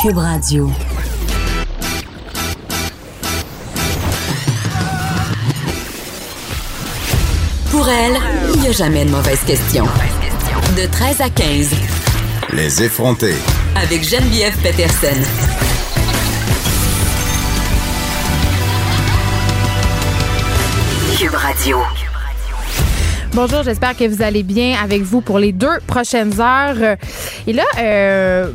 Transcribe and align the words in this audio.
Cube 0.00 0.18
Radio. 0.18 0.70
Pour 7.72 7.88
elle, 7.88 8.16
il 8.54 8.60
n'y 8.60 8.68
a 8.68 8.72
jamais 8.72 9.04
de 9.04 9.10
mauvaise 9.10 9.40
question. 9.44 9.86
De 10.76 10.86
13 10.86 11.20
à 11.20 11.30
15. 11.30 11.70
Les 12.52 12.82
effronter. 12.84 13.34
Avec 13.74 14.04
Geneviève 14.08 14.56
Peterson. 14.62 15.20
Cube 21.18 21.34
Radio. 21.34 21.78
Bonjour, 23.34 23.64
j'espère 23.64 23.96
que 23.96 24.06
vous 24.06 24.22
allez 24.22 24.44
bien 24.44 24.78
avec 24.80 25.02
vous 25.02 25.22
pour 25.22 25.40
les 25.40 25.50
deux 25.50 25.80
prochaines 25.88 26.40
heures. 26.40 26.96
Et 27.48 27.52
là, 27.52 27.64
euh, 27.78 28.52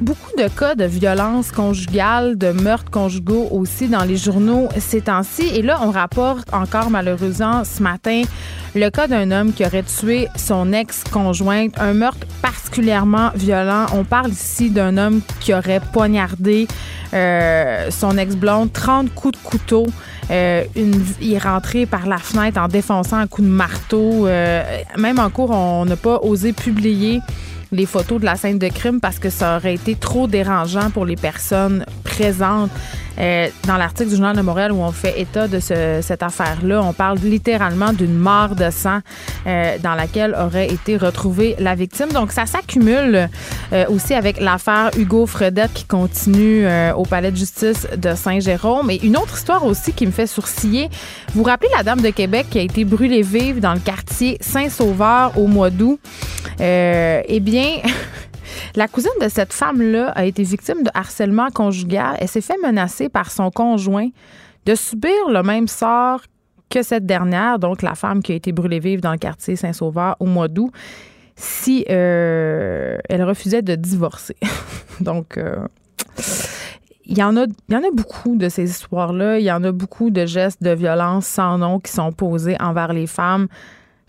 beaucoup 0.00 0.34
de 0.36 0.48
cas 0.48 0.74
de 0.74 0.84
violence 0.84 1.52
conjugale, 1.52 2.38
de 2.38 2.52
meurtres 2.52 2.90
conjugaux 2.90 3.48
aussi 3.50 3.88
dans 3.88 4.04
les 4.04 4.16
journaux 4.16 4.68
ces 4.78 5.02
temps-ci. 5.02 5.42
Et 5.54 5.62
là, 5.62 5.78
on 5.82 5.90
rapporte 5.90 6.52
encore 6.52 6.90
malheureusement 6.90 7.64
ce 7.64 7.82
matin 7.82 8.22
le 8.74 8.88
cas 8.88 9.08
d'un 9.08 9.30
homme 9.30 9.52
qui 9.52 9.64
aurait 9.64 9.82
tué 9.82 10.28
son 10.36 10.72
ex-conjointe, 10.72 11.74
un 11.78 11.92
meurtre 11.92 12.26
particulièrement 12.40 13.30
violent. 13.34 13.86
On 13.94 14.04
parle 14.04 14.30
ici 14.30 14.70
d'un 14.70 14.96
homme 14.96 15.20
qui 15.40 15.52
aurait 15.52 15.80
poignardé 15.92 16.68
euh, 17.12 17.90
son 17.90 18.16
ex-blonde, 18.16 18.72
30 18.72 19.12
coups 19.12 19.38
de 19.38 19.42
couteau. 19.42 19.86
Euh, 20.30 20.64
il 20.76 21.32
est 21.32 21.38
rentré 21.38 21.86
par 21.86 22.06
la 22.06 22.18
fenêtre 22.18 22.60
en 22.60 22.68
défonçant 22.68 23.16
un 23.16 23.26
coup 23.26 23.42
de 23.42 23.48
marteau. 23.48 24.28
Euh, 24.28 24.62
même 24.96 25.18
en 25.18 25.28
cours, 25.30 25.50
on 25.50 25.84
n'a 25.84 25.96
pas 25.96 26.20
osé 26.22 26.52
publier 26.52 27.20
les 27.72 27.86
photos 27.86 28.20
de 28.20 28.24
la 28.24 28.36
scène 28.36 28.58
de 28.58 28.68
crime 28.68 29.00
parce 29.00 29.18
que 29.18 29.30
ça 29.30 29.56
aurait 29.56 29.74
été 29.74 29.94
trop 29.94 30.26
dérangeant 30.26 30.90
pour 30.90 31.04
les 31.04 31.16
personnes 31.16 31.84
présentes. 32.04 32.70
Euh, 33.20 33.48
dans 33.66 33.76
l'article 33.76 34.08
du 34.08 34.16
Journal 34.16 34.36
de 34.36 34.40
Montréal 34.40 34.72
où 34.72 34.80
on 34.80 34.92
fait 34.92 35.20
état 35.20 35.46
de 35.46 35.60
cette 35.60 36.22
affaire-là, 36.22 36.82
on 36.82 36.92
parle 36.92 37.18
littéralement 37.18 37.92
d'une 37.92 38.16
mort 38.16 38.54
de 38.54 38.70
sang 38.70 39.00
euh, 39.46 39.76
dans 39.82 39.94
laquelle 39.94 40.34
aurait 40.34 40.68
été 40.68 40.96
retrouvée 40.96 41.54
la 41.58 41.74
victime. 41.74 42.08
Donc, 42.12 42.32
ça 42.32 42.46
s'accumule 42.46 43.28
euh, 43.72 43.84
aussi 43.88 44.14
avec 44.14 44.40
l'affaire 44.40 44.90
Hugo 44.96 45.26
Fredette 45.26 45.72
qui 45.74 45.84
continue 45.84 46.66
au 46.96 47.02
palais 47.02 47.30
de 47.30 47.36
justice 47.36 47.86
de 47.96 48.14
Saint-Jérôme. 48.14 48.90
Et 48.90 49.04
une 49.04 49.16
autre 49.16 49.36
histoire 49.36 49.64
aussi 49.64 49.92
qui 49.92 50.06
me 50.06 50.12
fait 50.12 50.26
sourciller. 50.26 50.88
Vous 51.34 51.42
vous 51.42 51.44
rappelez 51.44 51.68
la 51.76 51.82
dame 51.82 52.00
de 52.00 52.10
Québec 52.10 52.46
qui 52.50 52.58
a 52.58 52.62
été 52.62 52.84
brûlée 52.84 53.22
vive 53.22 53.60
dans 53.60 53.74
le 53.74 53.80
quartier 53.80 54.38
Saint-Sauveur 54.40 55.36
au 55.36 55.46
mois 55.46 55.70
d'août? 55.70 56.00
eh 56.58 57.40
bien, 57.40 57.76
La 58.76 58.88
cousine 58.88 59.10
de 59.20 59.28
cette 59.28 59.52
femme-là 59.52 60.10
a 60.10 60.24
été 60.24 60.42
victime 60.42 60.82
de 60.82 60.90
harcèlement 60.94 61.50
conjugal. 61.50 62.16
Elle 62.20 62.28
s'est 62.28 62.40
fait 62.40 62.58
menacer 62.62 63.08
par 63.08 63.30
son 63.30 63.50
conjoint 63.50 64.08
de 64.66 64.74
subir 64.74 65.28
le 65.28 65.42
même 65.42 65.68
sort 65.68 66.22
que 66.68 66.82
cette 66.82 67.04
dernière, 67.04 67.58
donc 67.58 67.82
la 67.82 67.94
femme 67.94 68.22
qui 68.22 68.32
a 68.32 68.34
été 68.36 68.52
brûlée 68.52 68.78
vive 68.78 69.00
dans 69.00 69.12
le 69.12 69.18
quartier 69.18 69.56
Saint-Sauveur 69.56 70.16
au 70.20 70.26
mois 70.26 70.48
d'août, 70.48 70.70
si 71.34 71.84
euh, 71.90 72.98
elle 73.08 73.24
refusait 73.24 73.62
de 73.62 73.74
divorcer. 73.74 74.36
donc, 75.00 75.36
euh, 75.36 75.66
y, 77.06 77.22
en 77.22 77.36
a, 77.36 77.46
il 77.68 77.74
y 77.74 77.76
en 77.76 77.82
a 77.82 77.90
beaucoup 77.92 78.36
de 78.36 78.48
ces 78.48 78.70
histoires-là. 78.70 79.38
Il 79.38 79.44
y 79.44 79.50
en 79.50 79.64
a 79.64 79.72
beaucoup 79.72 80.10
de 80.10 80.26
gestes 80.26 80.62
de 80.62 80.70
violence 80.70 81.26
sans 81.26 81.58
nom 81.58 81.80
qui 81.80 81.90
sont 81.90 82.12
posés 82.12 82.56
envers 82.60 82.92
les 82.92 83.06
femmes 83.06 83.48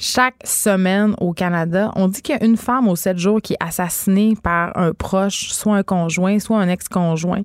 chaque 0.02 0.38
semaine 0.44 1.14
au 1.20 1.32
Canada, 1.32 1.92
on 1.96 2.08
dit 2.08 2.24
qu'il 2.24 2.36
y 2.36 2.38
a 2.40 2.44
une 2.44 2.58
femme 2.58 2.88
aux 2.88 2.96
sept 2.96 3.20
jours 3.20 3.40
qui 3.40 3.54
est 3.54 3.64
assassinée 3.64 4.34
par 4.42 4.76
un 4.76 4.94
proche, 4.94 5.52
soit 5.52 5.76
un 5.76 5.84
conjoint, 5.84 6.40
soit 6.40 6.58
un 6.58 6.68
ex-conjoint. 6.68 7.44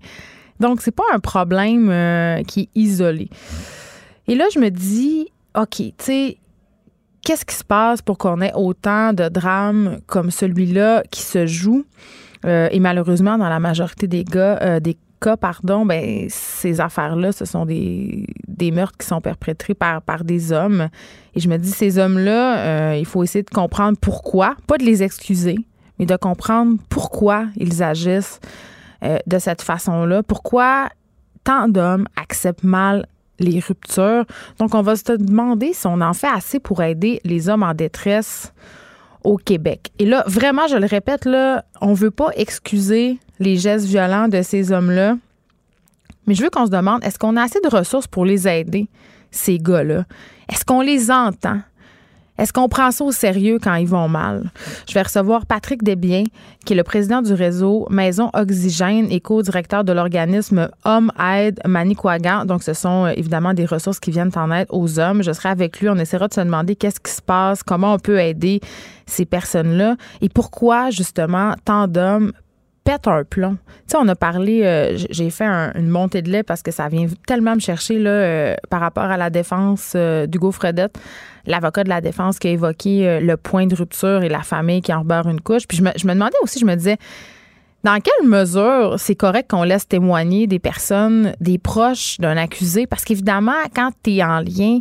Donc, 0.58 0.80
c'est 0.80 0.90
pas 0.90 1.04
un 1.12 1.18
problème 1.18 1.90
euh, 1.90 2.42
qui 2.44 2.60
est 2.62 2.68
isolé. 2.74 3.28
Et 4.26 4.34
là, 4.34 4.46
je 4.54 4.58
me 4.58 4.70
dis, 4.70 5.28
OK, 5.54 5.76
tu 5.76 5.92
sais, 5.98 6.38
qu'est-ce 7.22 7.44
qui 7.44 7.54
se 7.54 7.62
passe 7.62 8.00
pour 8.00 8.16
qu'on 8.16 8.40
ait 8.40 8.54
autant 8.54 9.12
de 9.12 9.28
drames 9.28 9.98
comme 10.06 10.30
celui-là 10.30 11.02
qui 11.10 11.20
se 11.20 11.44
joue? 11.44 11.84
Euh, 12.46 12.70
et 12.72 12.80
malheureusement, 12.80 13.36
dans 13.36 13.50
la 13.50 13.60
majorité 13.60 14.06
des, 14.06 14.24
gars, 14.24 14.58
euh, 14.62 14.80
des 14.80 14.96
cas, 15.20 15.36
pardon, 15.36 15.84
ben, 15.84 16.26
ces 16.30 16.80
affaires-là, 16.80 17.32
ce 17.32 17.44
sont 17.44 17.66
des, 17.66 18.26
des, 18.48 18.70
meurtres 18.70 18.96
qui 18.96 19.06
sont 19.06 19.20
perpétrés 19.20 19.74
par, 19.74 20.00
par 20.00 20.24
des 20.24 20.52
hommes. 20.52 20.88
Et 21.36 21.40
je 21.40 21.48
me 21.48 21.58
dis, 21.58 21.70
ces 21.70 21.98
hommes-là, 21.98 22.58
euh, 22.58 22.96
il 22.96 23.04
faut 23.04 23.22
essayer 23.22 23.42
de 23.42 23.50
comprendre 23.50 23.98
pourquoi, 24.00 24.56
pas 24.66 24.78
de 24.78 24.84
les 24.84 25.02
excuser, 25.02 25.56
mais 25.98 26.06
de 26.06 26.16
comprendre 26.16 26.78
pourquoi 26.88 27.46
ils 27.56 27.82
agissent 27.82 28.40
euh, 29.04 29.18
de 29.26 29.38
cette 29.38 29.60
façon-là, 29.60 30.22
pourquoi 30.22 30.88
tant 31.44 31.68
d'hommes 31.68 32.08
acceptent 32.16 32.64
mal 32.64 33.06
les 33.38 33.60
ruptures. 33.60 34.24
Donc, 34.58 34.74
on 34.74 34.80
va 34.80 34.96
se 34.96 35.12
demander 35.12 35.74
si 35.74 35.86
on 35.86 36.00
en 36.00 36.14
fait 36.14 36.26
assez 36.26 36.58
pour 36.58 36.82
aider 36.82 37.20
les 37.22 37.50
hommes 37.50 37.62
en 37.62 37.74
détresse 37.74 38.54
au 39.22 39.36
Québec. 39.36 39.92
Et 39.98 40.06
là, 40.06 40.24
vraiment, 40.26 40.66
je 40.68 40.76
le 40.76 40.86
répète, 40.86 41.26
là, 41.26 41.66
on 41.82 41.92
veut 41.92 42.10
pas 42.10 42.30
excuser 42.34 43.18
les 43.40 43.56
gestes 43.56 43.84
violents 43.86 44.28
de 44.28 44.40
ces 44.40 44.72
hommes-là. 44.72 45.16
Mais 46.26 46.34
je 46.34 46.42
veux 46.42 46.50
qu'on 46.50 46.64
se 46.64 46.70
demande, 46.70 47.04
est-ce 47.04 47.18
qu'on 47.18 47.36
a 47.36 47.42
assez 47.42 47.60
de 47.60 47.68
ressources 47.68 48.06
pour 48.06 48.24
les 48.24 48.48
aider, 48.48 48.88
ces 49.30 49.58
gars-là? 49.58 50.04
Est-ce 50.48 50.64
qu'on 50.64 50.80
les 50.80 51.10
entend? 51.10 51.60
Est-ce 52.38 52.52
qu'on 52.52 52.68
prend 52.68 52.90
ça 52.90 53.04
au 53.04 53.12
sérieux 53.12 53.58
quand 53.62 53.74
ils 53.76 53.88
vont 53.88 54.08
mal? 54.08 54.50
Je 54.86 54.92
vais 54.92 55.02
recevoir 55.02 55.46
Patrick 55.46 55.82
Desbiens, 55.82 56.24
qui 56.64 56.74
est 56.74 56.76
le 56.76 56.82
président 56.82 57.22
du 57.22 57.32
réseau 57.32 57.86
Maison 57.90 58.30
Oxygène 58.34 59.10
et 59.10 59.20
co-directeur 59.20 59.84
de 59.84 59.92
l'organisme 59.92 60.68
Homme 60.84 61.10
Aide 61.18 61.60
Manicouagan. 61.66 62.44
Donc, 62.44 62.62
ce 62.62 62.74
sont 62.74 63.06
euh, 63.06 63.12
évidemment 63.16 63.54
des 63.54 63.64
ressources 63.64 64.00
qui 64.00 64.10
viennent 64.10 64.32
en 64.36 64.52
aide 64.52 64.66
aux 64.70 64.98
hommes. 64.98 65.22
Je 65.22 65.32
serai 65.32 65.48
avec 65.48 65.80
lui. 65.80 65.88
On 65.88 65.96
essaiera 65.96 66.28
de 66.28 66.34
se 66.34 66.40
demander 66.40 66.76
qu'est-ce 66.76 67.00
qui 67.00 67.12
se 67.12 67.22
passe, 67.22 67.62
comment 67.62 67.94
on 67.94 67.98
peut 67.98 68.18
aider 68.18 68.60
ces 69.06 69.24
personnes-là 69.24 69.96
et 70.20 70.28
pourquoi, 70.28 70.90
justement, 70.90 71.54
tant 71.64 71.88
d'hommes 71.88 72.32
pète 72.86 73.08
un 73.08 73.24
plomb. 73.24 73.56
Tu 73.66 73.82
sais, 73.88 73.96
on 74.00 74.06
a 74.06 74.14
parlé, 74.14 74.62
euh, 74.62 74.96
j'ai 75.10 75.28
fait 75.30 75.44
une 75.44 75.88
montée 75.88 76.22
de 76.22 76.30
lait 76.30 76.44
parce 76.44 76.62
que 76.62 76.70
ça 76.70 76.88
vient 76.88 77.08
tellement 77.26 77.56
me 77.56 77.60
chercher 77.60 77.98
là, 77.98 78.10
euh, 78.10 78.54
par 78.70 78.80
rapport 78.80 79.04
à 79.04 79.16
la 79.16 79.28
défense 79.28 79.94
euh, 79.96 80.26
d'Hugo 80.26 80.52
Fredette, 80.52 80.96
l'avocat 81.46 81.82
de 81.82 81.88
la 81.88 82.00
défense 82.00 82.38
qui 82.38 82.46
a 82.46 82.50
évoqué 82.52 83.20
le 83.20 83.36
point 83.36 83.66
de 83.66 83.74
rupture 83.74 84.22
et 84.22 84.28
la 84.28 84.42
famille 84.42 84.82
qui 84.82 84.94
en 84.94 85.04
beurre 85.04 85.28
une 85.28 85.40
couche. 85.40 85.66
Puis 85.66 85.78
je 85.78 85.82
me 85.82 86.12
demandais 86.14 86.36
aussi, 86.42 86.60
je 86.60 86.64
me 86.64 86.76
disais, 86.76 86.96
dans 87.84 88.00
quelle 88.00 88.28
mesure 88.28 88.96
c'est 88.98 89.14
correct 89.14 89.48
qu'on 89.50 89.62
laisse 89.62 89.86
témoigner 89.86 90.46
des 90.48 90.58
personnes, 90.58 91.34
des 91.40 91.56
proches 91.56 92.18
d'un 92.18 92.36
accusé? 92.36 92.86
Parce 92.86 93.04
qu'évidemment, 93.04 93.52
quand 93.74 93.90
tu 94.02 94.16
es 94.16 94.24
en 94.24 94.40
lien 94.40 94.80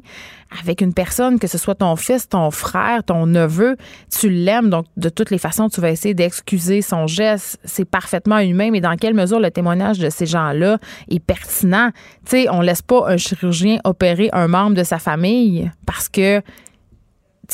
avec 0.59 0.81
une 0.81 0.93
personne, 0.93 1.37
que 1.37 1.47
ce 1.47 1.57
soit 1.57 1.75
ton 1.75 1.95
fils, 1.97 2.27
ton 2.29 2.49
frère, 2.49 3.03
ton 3.03 3.27
neveu, 3.27 3.75
tu 4.09 4.29
l'aimes, 4.29 4.69
donc 4.69 4.85
de 4.97 5.09
toutes 5.09 5.29
les 5.29 5.37
façons, 5.37 5.69
tu 5.69 5.81
vas 5.81 5.91
essayer 5.91 6.13
d'excuser 6.13 6.81
son 6.81 7.05
geste. 7.05 7.59
C'est 7.63 7.85
parfaitement 7.85 8.39
humain, 8.39 8.69
mais 8.71 8.81
dans 8.81 8.95
quelle 8.95 9.13
mesure 9.13 9.39
le 9.39 9.51
témoignage 9.51 9.99
de 9.99 10.09
ces 10.09 10.25
gens-là 10.25 10.79
est 11.09 11.19
pertinent? 11.19 11.91
Tu 12.25 12.31
sais, 12.31 12.49
on 12.49 12.61
laisse 12.61 12.81
pas 12.81 13.07
un 13.07 13.17
chirurgien 13.17 13.77
opérer 13.83 14.29
un 14.33 14.47
membre 14.47 14.77
de 14.77 14.83
sa 14.83 14.97
famille 14.97 15.69
parce 15.85 16.09
que 16.09 16.41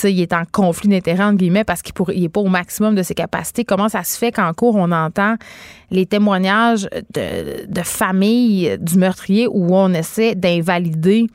il 0.04 0.22
est 0.22 0.34
en 0.34 0.44
conflit 0.52 0.90
d'intérêt, 0.90 1.24
entre 1.24 1.38
guillemets, 1.38 1.64
parce 1.64 1.82
qu'il 1.82 1.94
n'est 2.20 2.30
pas 2.30 2.42
au 2.42 2.48
maximum 2.48 2.96
de 2.96 3.04
ses 3.04 3.14
capacités. 3.14 3.66
Comment 3.66 3.90
ça 3.90 4.04
se 4.04 4.18
fait 4.18 4.32
qu'en 4.32 4.54
cours, 4.54 4.76
on 4.76 4.92
entend 4.92 5.36
les 5.90 6.06
témoignages 6.06 6.88
de, 7.14 7.66
de 7.68 7.82
famille 7.82 8.78
du 8.80 8.98
meurtrier 8.98 9.48
où 9.48 9.76
on 9.76 9.94
essaie 9.94 10.36
d'invalider 10.36 11.28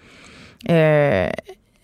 euh, 0.71 1.29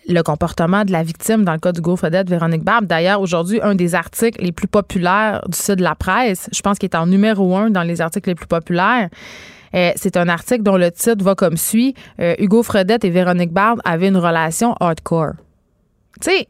le 0.09 0.23
comportement 0.23 0.85
de 0.85 0.93
la 0.93 1.03
victime 1.03 1.45
dans 1.45 1.53
le 1.53 1.59
cas 1.59 1.73
du 1.73 1.81
Fredette, 1.97 2.29
Véronique 2.29 2.65
Barbe? 2.65 2.87
D'ailleurs, 2.87 3.21
aujourd'hui, 3.21 3.61
un 3.63 3.75
des 3.75 3.95
articles 3.95 4.43
les 4.43 4.53
plus 4.53 4.67
populaires 4.67 5.43
du 5.49 5.57
site 5.57 5.77
de 5.77 5.83
la 5.83 5.95
presse, 5.95 6.49
je 6.53 6.61
pense 6.61 6.79
qu'il 6.79 6.89
est 6.89 6.97
en 6.97 7.07
numéro 7.07 7.57
un 7.57 7.71
dans 7.71 7.83
les 7.83 8.01
articles 8.01 8.29
les 8.31 8.35
plus 8.35 8.47
populaires, 8.47 9.09
euh, 9.75 9.93
c'est 9.97 10.17
un 10.17 10.29
article 10.29 10.63
dont 10.63 10.77
le 10.77 10.91
titre 10.91 11.25
va 11.25 11.35
comme 11.35 11.57
suit 11.57 11.95
euh, 12.21 12.35
Hugo 12.39 12.63
Fredette 12.63 13.05
et 13.05 13.11
Véronique 13.11 13.53
Barbe 13.53 13.81
avaient 13.85 14.09
une 14.09 14.19
relation 14.19 14.75
hardcore. 14.81 15.33
Tu 16.21 16.31
sais, 16.31 16.49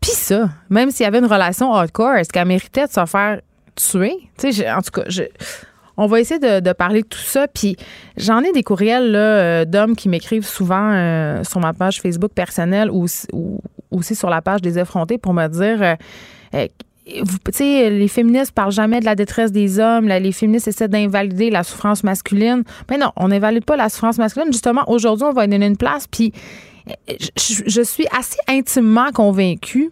pis 0.00 0.10
ça, 0.10 0.50
même 0.68 0.90
s'il 0.90 1.04
y 1.04 1.06
avait 1.06 1.18
une 1.18 1.26
relation 1.26 1.72
hardcore, 1.72 2.14
est-ce 2.14 2.30
qu'elle 2.30 2.48
méritait 2.48 2.86
de 2.86 2.92
se 2.92 3.06
faire 3.06 3.40
tuer? 3.74 4.16
Tu 4.38 4.52
sais, 4.52 4.70
en 4.70 4.82
tout 4.82 4.90
cas, 4.90 5.04
je, 5.08 5.22
on 5.96 6.06
va 6.06 6.20
essayer 6.20 6.40
de, 6.40 6.72
parler 6.72 7.02
de 7.02 7.06
tout 7.06 7.18
ça. 7.18 7.46
Puis 7.48 7.76
j'en 8.16 8.40
ai 8.40 8.52
des 8.52 8.62
courriels 8.62 9.14
euh, 9.14 9.64
d'hommes 9.64 9.96
qui 9.96 10.08
m'écrivent 10.08 10.46
souvent 10.46 10.90
euh, 10.92 11.44
sur 11.44 11.60
ma 11.60 11.72
page 11.72 12.00
Facebook 12.00 12.32
personnelle 12.32 12.90
ou, 12.90 13.06
aussi 13.90 14.14
sur 14.14 14.30
la 14.30 14.42
page 14.42 14.62
des 14.62 14.78
effrontés 14.78 15.18
pour 15.18 15.34
me 15.34 15.46
dire. 15.48 15.96
Euh, 16.54 16.66
vous, 17.20 17.36
les 17.58 18.08
féministes 18.08 18.52
parlent 18.52 18.72
jamais 18.72 19.00
de 19.00 19.04
la 19.04 19.16
détresse 19.16 19.50
des 19.50 19.80
hommes. 19.80 20.06
les 20.06 20.32
féministes 20.32 20.68
essaient 20.68 20.86
d'invalider 20.86 21.50
la 21.50 21.64
souffrance 21.64 22.04
masculine. 22.04 22.62
Mais 22.88 22.96
non, 22.96 23.10
on 23.16 23.28
n'invalide 23.28 23.64
pas 23.64 23.76
la 23.76 23.88
souffrance 23.88 24.18
masculine. 24.18 24.52
Justement, 24.52 24.84
aujourd'hui, 24.86 25.26
on 25.26 25.32
va 25.32 25.44
y 25.44 25.48
donner 25.48 25.66
une 25.66 25.76
place. 25.76 26.06
Puis, 26.06 26.32
je, 27.36 27.82
suis 27.82 28.06
assez 28.16 28.38
intimement 28.48 29.10
convaincue 29.12 29.90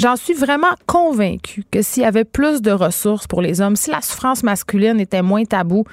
J'en 0.00 0.16
suis 0.16 0.32
vraiment 0.32 0.74
convaincue 0.86 1.62
que 1.70 1.82
s'il 1.82 2.04
y 2.04 2.06
avait 2.06 2.24
plus 2.24 2.62
de 2.62 2.70
ressources 2.70 3.26
pour 3.26 3.42
les 3.42 3.60
hommes, 3.60 3.76
si 3.76 3.90
la 3.90 4.00
souffrance 4.00 4.42
masculine 4.42 4.98
était 4.98 5.20
moins 5.20 5.44
tabou, 5.44 5.84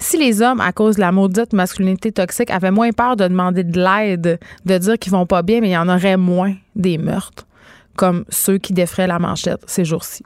si 0.00 0.18
les 0.18 0.42
hommes, 0.42 0.60
à 0.60 0.72
cause 0.72 0.96
de 0.96 1.00
la 1.00 1.12
maudite 1.12 1.52
masculinité 1.52 2.10
toxique, 2.10 2.50
avaient 2.50 2.72
moins 2.72 2.90
peur 2.90 3.14
de 3.14 3.28
demander 3.28 3.62
de 3.62 3.78
l'aide, 3.78 4.40
de 4.64 4.78
dire 4.78 4.98
qu'ils 4.98 5.12
vont 5.12 5.26
pas 5.26 5.42
bien, 5.42 5.60
mais 5.60 5.68
il 5.68 5.72
y 5.72 5.76
en 5.76 5.88
aurait 5.88 6.16
moins 6.16 6.54
des 6.74 6.98
meurtres 6.98 7.46
comme 7.94 8.24
ceux 8.30 8.58
qui 8.58 8.72
défraient 8.72 9.06
la 9.06 9.20
manchette 9.20 9.62
ces 9.66 9.84
jours-ci. 9.84 10.24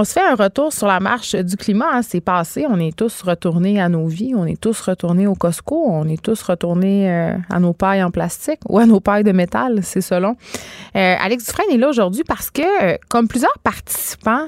On 0.00 0.04
se 0.04 0.12
fait 0.12 0.24
un 0.24 0.36
retour 0.36 0.72
sur 0.72 0.86
la 0.86 1.00
marche 1.00 1.34
du 1.34 1.56
climat. 1.56 1.88
Hein. 1.92 2.02
C'est 2.02 2.20
passé. 2.20 2.66
On 2.70 2.78
est 2.78 2.96
tous 2.96 3.22
retournés 3.22 3.80
à 3.80 3.88
nos 3.88 4.06
vies. 4.06 4.32
On 4.36 4.46
est 4.46 4.60
tous 4.60 4.80
retournés 4.80 5.26
au 5.26 5.34
Costco. 5.34 5.86
On 5.88 6.06
est 6.06 6.22
tous 6.22 6.40
retournés 6.42 7.10
euh, 7.10 7.36
à 7.50 7.58
nos 7.58 7.72
pailles 7.72 8.04
en 8.04 8.12
plastique 8.12 8.60
ou 8.68 8.78
à 8.78 8.86
nos 8.86 9.00
pailles 9.00 9.24
de 9.24 9.32
métal, 9.32 9.80
c'est 9.82 10.00
selon. 10.00 10.36
Euh, 10.94 11.16
Alex 11.18 11.46
Dufresne 11.46 11.72
est 11.72 11.78
là 11.78 11.88
aujourd'hui 11.88 12.22
parce 12.22 12.48
que, 12.48 12.62
euh, 12.62 12.96
comme 13.08 13.26
plusieurs 13.26 13.58
participants 13.64 14.46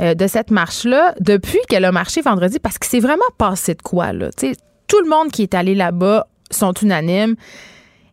de 0.00 0.26
cette 0.28 0.52
marche-là, 0.52 1.16
depuis 1.20 1.58
qu'elle 1.68 1.84
a 1.84 1.90
marché 1.90 2.22
vendredi, 2.22 2.60
parce 2.60 2.78
que 2.78 2.86
c'est 2.86 3.00
vraiment 3.00 3.20
passé 3.36 3.74
de 3.74 3.82
quoi, 3.82 4.12
là. 4.12 4.30
tout 4.30 5.00
le 5.02 5.10
monde 5.10 5.32
qui 5.32 5.42
est 5.42 5.54
allé 5.54 5.74
là-bas 5.74 6.28
sont 6.52 6.72
unanimes 6.72 7.34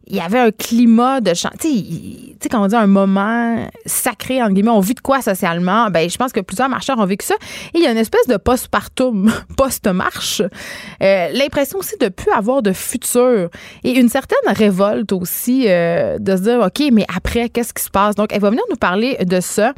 il 0.08 0.16
y 0.16 0.20
avait 0.20 0.40
un 0.40 0.52
climat 0.52 1.20
de 1.22 1.34
chant. 1.34 1.50
Tu 1.60 1.70
sais, 2.40 2.50
quand 2.50 2.64
on 2.64 2.68
dit 2.68 2.76
un 2.76 2.88
moment 2.88 3.68
sacré, 3.86 4.42
en 4.42 4.50
guillemets, 4.50 4.70
on 4.70 4.80
vit 4.80 4.94
de 4.94 5.00
quoi 5.00 5.22
socialement? 5.22 5.90
Ben, 5.90 6.10
je 6.10 6.18
pense 6.18 6.32
que 6.32 6.42
plusieurs 6.42 6.70
marcheurs 6.70 7.00
ont 7.00 7.06
vécu 7.06 7.26
ça. 7.26 7.36
Et 7.74 7.80
il 7.80 7.84
y 7.84 7.88
a 7.88 7.92
une 7.92 7.98
espèce 7.98 8.28
de 8.28 8.38
post-partum, 8.38 9.32
post-marche. 9.58 10.42
Euh, 11.02 11.30
l'impression 11.34 11.80
aussi 11.80 11.98
de 12.00 12.10
plus 12.10 12.32
avoir 12.32 12.62
de 12.62 12.72
futur. 12.72 13.50
Et 13.84 14.00
une 14.00 14.10
certaine 14.10 14.54
révolte 14.54 15.12
aussi 15.12 15.66
euh, 15.68 16.18
de 16.20 16.36
se 16.36 16.42
dire, 16.42 16.60
OK, 16.60 16.84
mais 16.92 17.06
après, 17.16 17.50
qu'est-ce 17.50 17.74
qui 17.74 17.84
se 17.84 17.90
passe? 17.90 18.16
Donc, 18.16 18.30
elle 18.32 18.42
va 18.42 18.50
venir 18.50 18.64
nous 18.70 18.78
parler 18.78 19.18
de 19.26 19.40
ça. 19.40 19.74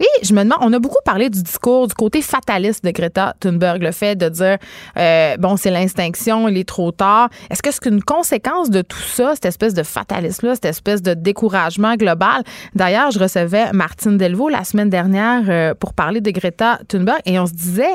Et 0.00 0.24
je 0.24 0.32
me 0.32 0.42
demande, 0.42 0.58
on 0.62 0.72
a 0.72 0.78
beaucoup 0.78 1.02
parlé 1.04 1.28
du 1.28 1.42
discours, 1.42 1.86
du 1.86 1.94
côté 1.94 2.22
fataliste 2.22 2.82
de 2.84 2.90
Greta 2.90 3.34
Thunberg, 3.38 3.82
le 3.82 3.92
fait 3.92 4.16
de 4.16 4.30
dire, 4.30 4.56
euh, 4.96 5.36
bon, 5.36 5.58
c'est 5.58 5.70
l'extinction, 5.70 6.48
il 6.48 6.56
est 6.56 6.68
trop 6.68 6.90
tard. 6.90 7.28
Est-ce 7.50 7.62
que 7.62 7.70
c'est 7.70 7.86
une 7.86 8.02
conséquence 8.02 8.70
de 8.70 8.80
tout 8.80 8.98
ça, 8.98 9.34
cette 9.34 9.44
espèce 9.44 9.74
de 9.74 9.82
fatalisme-là, 9.82 10.54
cette 10.54 10.64
espèce 10.64 11.02
de 11.02 11.12
découragement 11.12 11.96
global? 11.96 12.42
D'ailleurs, 12.74 13.10
je 13.10 13.18
recevais 13.18 13.72
Martine 13.72 14.16
Delvaux 14.16 14.48
la 14.48 14.64
semaine 14.64 14.88
dernière 14.88 15.42
euh, 15.48 15.74
pour 15.74 15.92
parler 15.92 16.22
de 16.22 16.30
Greta 16.30 16.80
Thunberg 16.88 17.20
et 17.26 17.38
on 17.38 17.46
se 17.46 17.52
disait, 17.52 17.94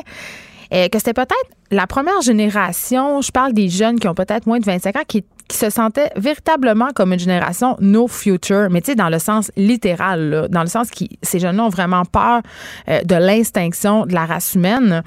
euh, 0.73 0.87
que 0.89 0.99
c'était 0.99 1.13
peut-être 1.13 1.49
la 1.71 1.87
première 1.87 2.21
génération, 2.21 3.21
je 3.21 3.31
parle 3.31 3.53
des 3.53 3.69
jeunes 3.69 3.99
qui 3.99 4.07
ont 4.07 4.13
peut-être 4.13 4.45
moins 4.45 4.59
de 4.59 4.65
25 4.65 4.95
ans, 4.95 5.03
qui 5.07 5.23
qui 5.47 5.57
se 5.57 5.69
sentaient 5.69 6.09
véritablement 6.15 6.89
comme 6.95 7.13
une 7.13 7.19
génération 7.19 7.77
no 7.79 8.07
future, 8.07 8.67
mais 8.71 8.81
tu 8.81 8.91
sais, 8.91 8.95
dans 8.95 9.09
le 9.09 9.19
sens 9.19 9.51
littéral, 9.55 10.47
dans 10.49 10.61
le 10.61 10.67
sens 10.67 10.89
que 10.89 11.05
ces 11.21 11.39
jeunes-là 11.39 11.65
ont 11.65 11.69
vraiment 11.69 12.03
peur 12.03 12.41
euh, 12.89 13.01
de 13.03 13.15
l'extinction 13.15 14.05
de 14.05 14.13
la 14.13 14.25
race 14.25 14.55
humaine. 14.55 15.03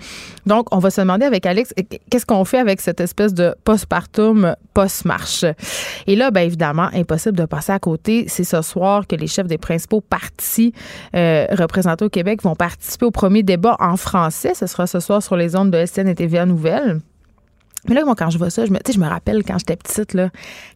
Donc, 0.47 0.73
on 0.75 0.79
va 0.79 0.91
se 0.91 1.01
demander 1.01 1.27
avec 1.27 1.45
Alex, 1.47 1.75
qu'est-ce 2.11 2.27
qu'on 2.27 2.45
fait 2.45 2.59
avec 2.59 2.81
cette 2.81 3.01
espèce 3.01 3.35
de 3.35 3.55
postpartum 3.65 4.55
post-marche? 4.75 5.45
Et 6.07 6.15
là, 6.15 6.31
bien 6.31 6.43
évidemment, 6.43 6.89
impossible 6.95 7.37
de 7.37 7.45
passer 7.45 7.73
à 7.73 7.79
côté. 7.79 8.27
C'est 8.29 8.45
ce 8.45 8.63
soir 8.63 9.07
que 9.07 9.17
les 9.17 9.27
chefs 9.27 9.47
des 9.47 9.59
principaux 9.59 10.01
partis 10.01 10.73
euh, 11.15 11.47
représentés 11.51 12.05
au 12.05 12.11
Québec 12.11 12.43
vont 12.43 12.55
participer 12.55 13.07
au 13.07 13.11
premier 13.11 13.43
débat 13.43 13.77
en 13.81 13.97
français. 13.97 14.53
Ce 14.55 14.67
sera 14.67 14.87
ce 14.87 15.01
soir 15.01 15.23
sur 15.23 15.37
les 15.37 15.57
ondes 15.57 15.71
de 15.71 15.85
SN 15.85 16.09
et 16.09 16.15
TVA 16.15 16.47
Nouvelles. 16.47 17.01
Mais 17.87 17.95
là, 17.95 18.03
quand 18.17 18.31
je 18.31 18.39
vois 18.39 18.51
ça, 18.51 18.65
je 18.67 18.71
me, 18.73 19.09
rappelle 19.09 19.45
quand 19.45 19.59
j'étais 19.59 19.77
petite, 19.77 20.15
là, 20.15 20.31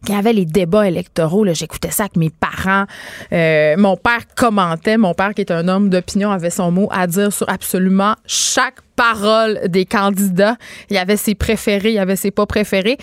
quand 0.05 0.13
il 0.13 0.15
y 0.15 0.19
avait 0.19 0.33
les 0.33 0.45
débats 0.45 0.87
électoraux, 0.87 1.45
j'écoutais 1.53 1.91
ça 1.91 2.03
avec 2.03 2.15
mes 2.15 2.29
parents. 2.29 2.85
Euh, 3.31 3.75
mon 3.77 3.97
père 3.97 4.21
commentait. 4.35 4.97
Mon 4.97 5.13
père, 5.13 5.33
qui 5.33 5.41
est 5.41 5.51
un 5.51 5.67
homme 5.67 5.89
d'opinion, 5.89 6.31
avait 6.31 6.49
son 6.49 6.71
mot 6.71 6.87
à 6.91 7.07
dire 7.07 7.33
sur 7.33 7.49
absolument 7.49 8.15
chaque 8.25 8.81
parole 8.95 9.59
des 9.67 9.85
candidats. 9.85 10.55
Il 10.89 10.95
y 10.95 10.99
avait 10.99 11.17
ses 11.17 11.35
préférés, 11.35 11.89
il 11.89 11.95
y 11.95 11.99
avait 11.99 12.15
ses 12.15 12.31
pas 12.31 12.45
préférés. 12.45 12.97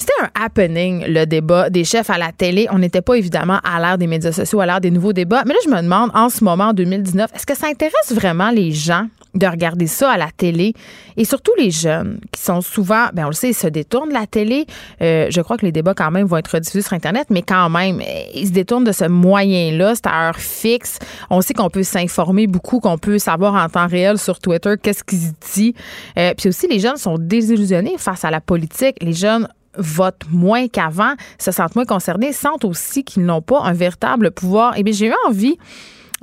C'était 0.00 0.12
un 0.22 0.30
happening, 0.46 1.04
le 1.06 1.26
débat 1.26 1.68
des 1.68 1.84
chefs 1.84 2.08
à 2.08 2.16
la 2.16 2.32
télé. 2.32 2.66
On 2.70 2.78
n'était 2.78 3.02
pas 3.02 3.16
évidemment 3.16 3.58
à 3.62 3.78
l'ère 3.78 3.98
des 3.98 4.06
médias 4.06 4.32
sociaux, 4.32 4.60
à 4.60 4.64
l'ère 4.64 4.80
des 4.80 4.90
nouveaux 4.90 5.12
débats. 5.12 5.42
Mais 5.44 5.52
là, 5.52 5.60
je 5.62 5.68
me 5.68 5.82
demande, 5.82 6.10
en 6.14 6.30
ce 6.30 6.42
moment, 6.42 6.68
en 6.68 6.72
2019, 6.72 7.30
est-ce 7.34 7.44
que 7.44 7.54
ça 7.54 7.66
intéresse 7.66 8.10
vraiment 8.10 8.50
les 8.50 8.72
gens 8.72 9.08
de 9.34 9.46
regarder 9.46 9.86
ça 9.86 10.10
à 10.10 10.16
la 10.16 10.30
télé? 10.34 10.72
Et 11.18 11.26
surtout 11.26 11.52
les 11.58 11.70
jeunes 11.70 12.18
qui 12.32 12.40
sont 12.40 12.62
souvent, 12.62 13.08
ben 13.12 13.26
on 13.26 13.28
le 13.28 13.34
sait, 13.34 13.50
ils 13.50 13.54
se 13.54 13.66
détournent 13.66 14.08
de 14.08 14.14
la 14.14 14.26
télé. 14.26 14.64
Euh, 15.02 15.26
je 15.28 15.40
crois 15.42 15.58
que 15.58 15.66
les 15.66 15.72
débats 15.72 15.92
quand 15.92 16.10
même 16.10 16.26
vont 16.26 16.38
être 16.38 16.58
diffusés 16.58 16.80
sur 16.80 16.94
Internet, 16.94 17.26
mais 17.28 17.42
quand 17.42 17.68
même, 17.68 18.00
ils 18.34 18.46
se 18.46 18.52
détournent 18.52 18.84
de 18.84 18.92
ce 18.92 19.04
moyen-là, 19.04 19.96
c'est 19.96 20.06
à 20.06 20.28
heure 20.28 20.38
fixe. 20.38 20.98
On 21.28 21.42
sait 21.42 21.52
qu'on 21.52 21.68
peut 21.68 21.82
s'informer 21.82 22.46
beaucoup, 22.46 22.80
qu'on 22.80 22.96
peut 22.96 23.18
savoir 23.18 23.54
en 23.54 23.68
temps 23.68 23.86
réel 23.86 24.16
sur 24.16 24.38
Twitter 24.38 24.76
qu'est-ce 24.82 25.04
qu'ils 25.04 25.32
disent. 25.52 25.74
Euh, 26.18 26.32
puis 26.34 26.48
aussi, 26.48 26.68
les 26.68 26.80
jeunes 26.80 26.96
sont 26.96 27.18
désillusionnés 27.18 27.96
face 27.98 28.24
à 28.24 28.30
la 28.30 28.40
politique. 28.40 28.96
Les 29.02 29.12
jeunes 29.12 29.46
votent 29.76 30.26
moins 30.30 30.68
qu'avant, 30.68 31.14
se 31.38 31.50
sentent 31.50 31.76
moins 31.76 31.84
concernés, 31.84 32.32
sentent 32.32 32.64
aussi 32.64 33.04
qu'ils 33.04 33.24
n'ont 33.24 33.42
pas 33.42 33.60
un 33.62 33.72
véritable 33.72 34.30
pouvoir. 34.30 34.74
Eh 34.76 34.82
bien, 34.82 34.92
j'ai 34.92 35.06
eu 35.06 35.14
envie 35.26 35.56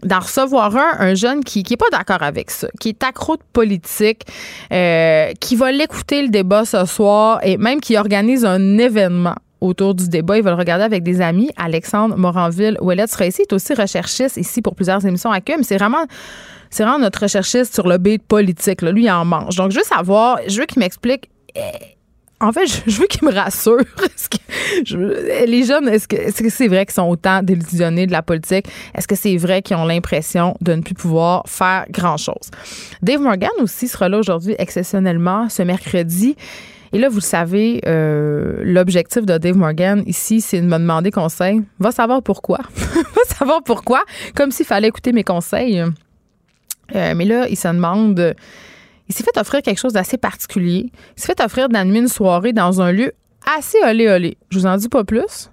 d'en 0.03 0.19
recevoir 0.19 0.75
un, 0.75 0.99
un 0.99 1.15
jeune 1.15 1.43
qui 1.43 1.63
n'est 1.67 1.77
pas 1.77 1.89
d'accord 1.91 2.21
avec 2.21 2.51
ça, 2.51 2.67
qui 2.79 2.89
est 2.89 3.03
accro 3.03 3.35
de 3.37 3.43
politique, 3.53 4.25
euh, 4.71 5.31
qui 5.39 5.55
va 5.55 5.71
l'écouter 5.71 6.21
le 6.21 6.29
débat 6.29 6.65
ce 6.65 6.85
soir 6.85 7.39
et 7.43 7.57
même 7.57 7.81
qui 7.81 7.97
organise 7.97 8.45
un 8.45 8.77
événement 8.77 9.35
autour 9.59 9.95
du 9.95 10.07
débat. 10.07 10.37
Il 10.37 10.43
va 10.43 10.51
le 10.51 10.57
regarder 10.57 10.83
avec 10.83 11.03
des 11.03 11.19
amis. 11.19 11.49
Alexandre 11.57 12.15
Moranville-Ouellet 12.15 13.07
sera 13.07 13.25
ici. 13.25 13.41
Est 13.41 13.53
aussi 13.53 13.73
recherchiste 13.73 14.37
ici 14.37 14.61
pour 14.61 14.75
plusieurs 14.75 15.03
émissions 15.03 15.31
à 15.31 15.39
mais 15.47 15.63
c'est 15.63 15.77
vraiment 15.77 16.05
c'est 16.69 16.83
vraiment 16.83 16.99
notre 16.99 17.21
recherchiste 17.21 17.73
sur 17.73 17.87
le 17.87 17.97
beat 17.97 18.23
politique. 18.23 18.81
Lui, 18.81 19.09
en 19.09 19.25
mange. 19.25 19.55
Donc, 19.55 19.71
je 19.71 19.77
veux 19.77 19.85
savoir, 19.85 20.37
je 20.47 20.59
veux 20.59 20.65
qu'il 20.65 20.79
m'explique 20.79 21.29
eh, 21.55 21.96
en 22.39 22.51
fait, 22.51 22.67
je, 22.67 22.99
veux 22.99 23.07
qu'ils 23.07 23.27
me 23.27 23.33
rassurent. 23.33 23.79
les 25.47 25.63
jeunes, 25.63 25.89
est-ce 25.89 26.07
que 26.07 26.49
c'est 26.49 26.67
vrai 26.67 26.85
qu'ils 26.85 26.93
sont 26.93 27.09
autant 27.09 27.41
délusionnés 27.41 28.05
de 28.05 28.11
la 28.11 28.21
politique? 28.21 28.67
Est-ce 28.93 29.07
que 29.07 29.15
c'est 29.15 29.37
vrai 29.37 29.61
qu'ils 29.61 29.75
ont 29.77 29.85
l'impression 29.85 30.55
de 30.61 30.73
ne 30.73 30.81
plus 30.81 30.93
pouvoir 30.93 31.43
faire 31.47 31.85
grand-chose? 31.89 32.51
Dave 33.01 33.21
Morgan 33.21 33.49
aussi 33.59 33.87
sera 33.87 34.07
là 34.07 34.19
aujourd'hui 34.19 34.55
exceptionnellement 34.59 35.49
ce 35.49 35.63
mercredi. 35.63 36.35
Et 36.93 36.99
là, 36.99 37.09
vous 37.09 37.17
le 37.17 37.21
savez, 37.21 37.81
euh, 37.85 38.61
l'objectif 38.63 39.25
de 39.25 39.37
Dave 39.37 39.57
Morgan 39.57 40.03
ici, 40.05 40.39
c'est 40.39 40.61
de 40.61 40.67
me 40.67 40.77
demander 40.77 41.11
conseil. 41.11 41.63
Va 41.79 41.91
savoir 41.91 42.21
pourquoi. 42.21 42.59
Va 42.75 43.35
savoir 43.35 43.63
pourquoi. 43.63 44.03
Comme 44.35 44.51
s'il 44.51 44.65
fallait 44.65 44.87
écouter 44.87 45.11
mes 45.11 45.23
conseils. 45.23 45.81
Euh, 46.95 47.13
mais 47.15 47.25
là, 47.25 47.47
il 47.49 47.57
se 47.57 47.67
demande 47.67 48.35
il 49.09 49.15
s'est 49.15 49.23
fait 49.23 49.37
offrir 49.37 49.61
quelque 49.61 49.79
chose 49.79 49.93
d'assez 49.93 50.17
particulier. 50.17 50.91
Il 51.15 51.21
s'est 51.21 51.27
fait 51.27 51.41
offrir 51.43 51.69
d'animer 51.69 51.99
une 51.99 52.07
soirée 52.07 52.53
dans 52.53 52.81
un 52.81 52.91
lieu 52.91 53.13
assez 53.57 53.77
olé-olé. 53.83 54.37
Je 54.49 54.59
vous 54.59 54.65
en 54.65 54.77
dis 54.77 54.89
pas 54.89 55.03
plus. 55.03 55.49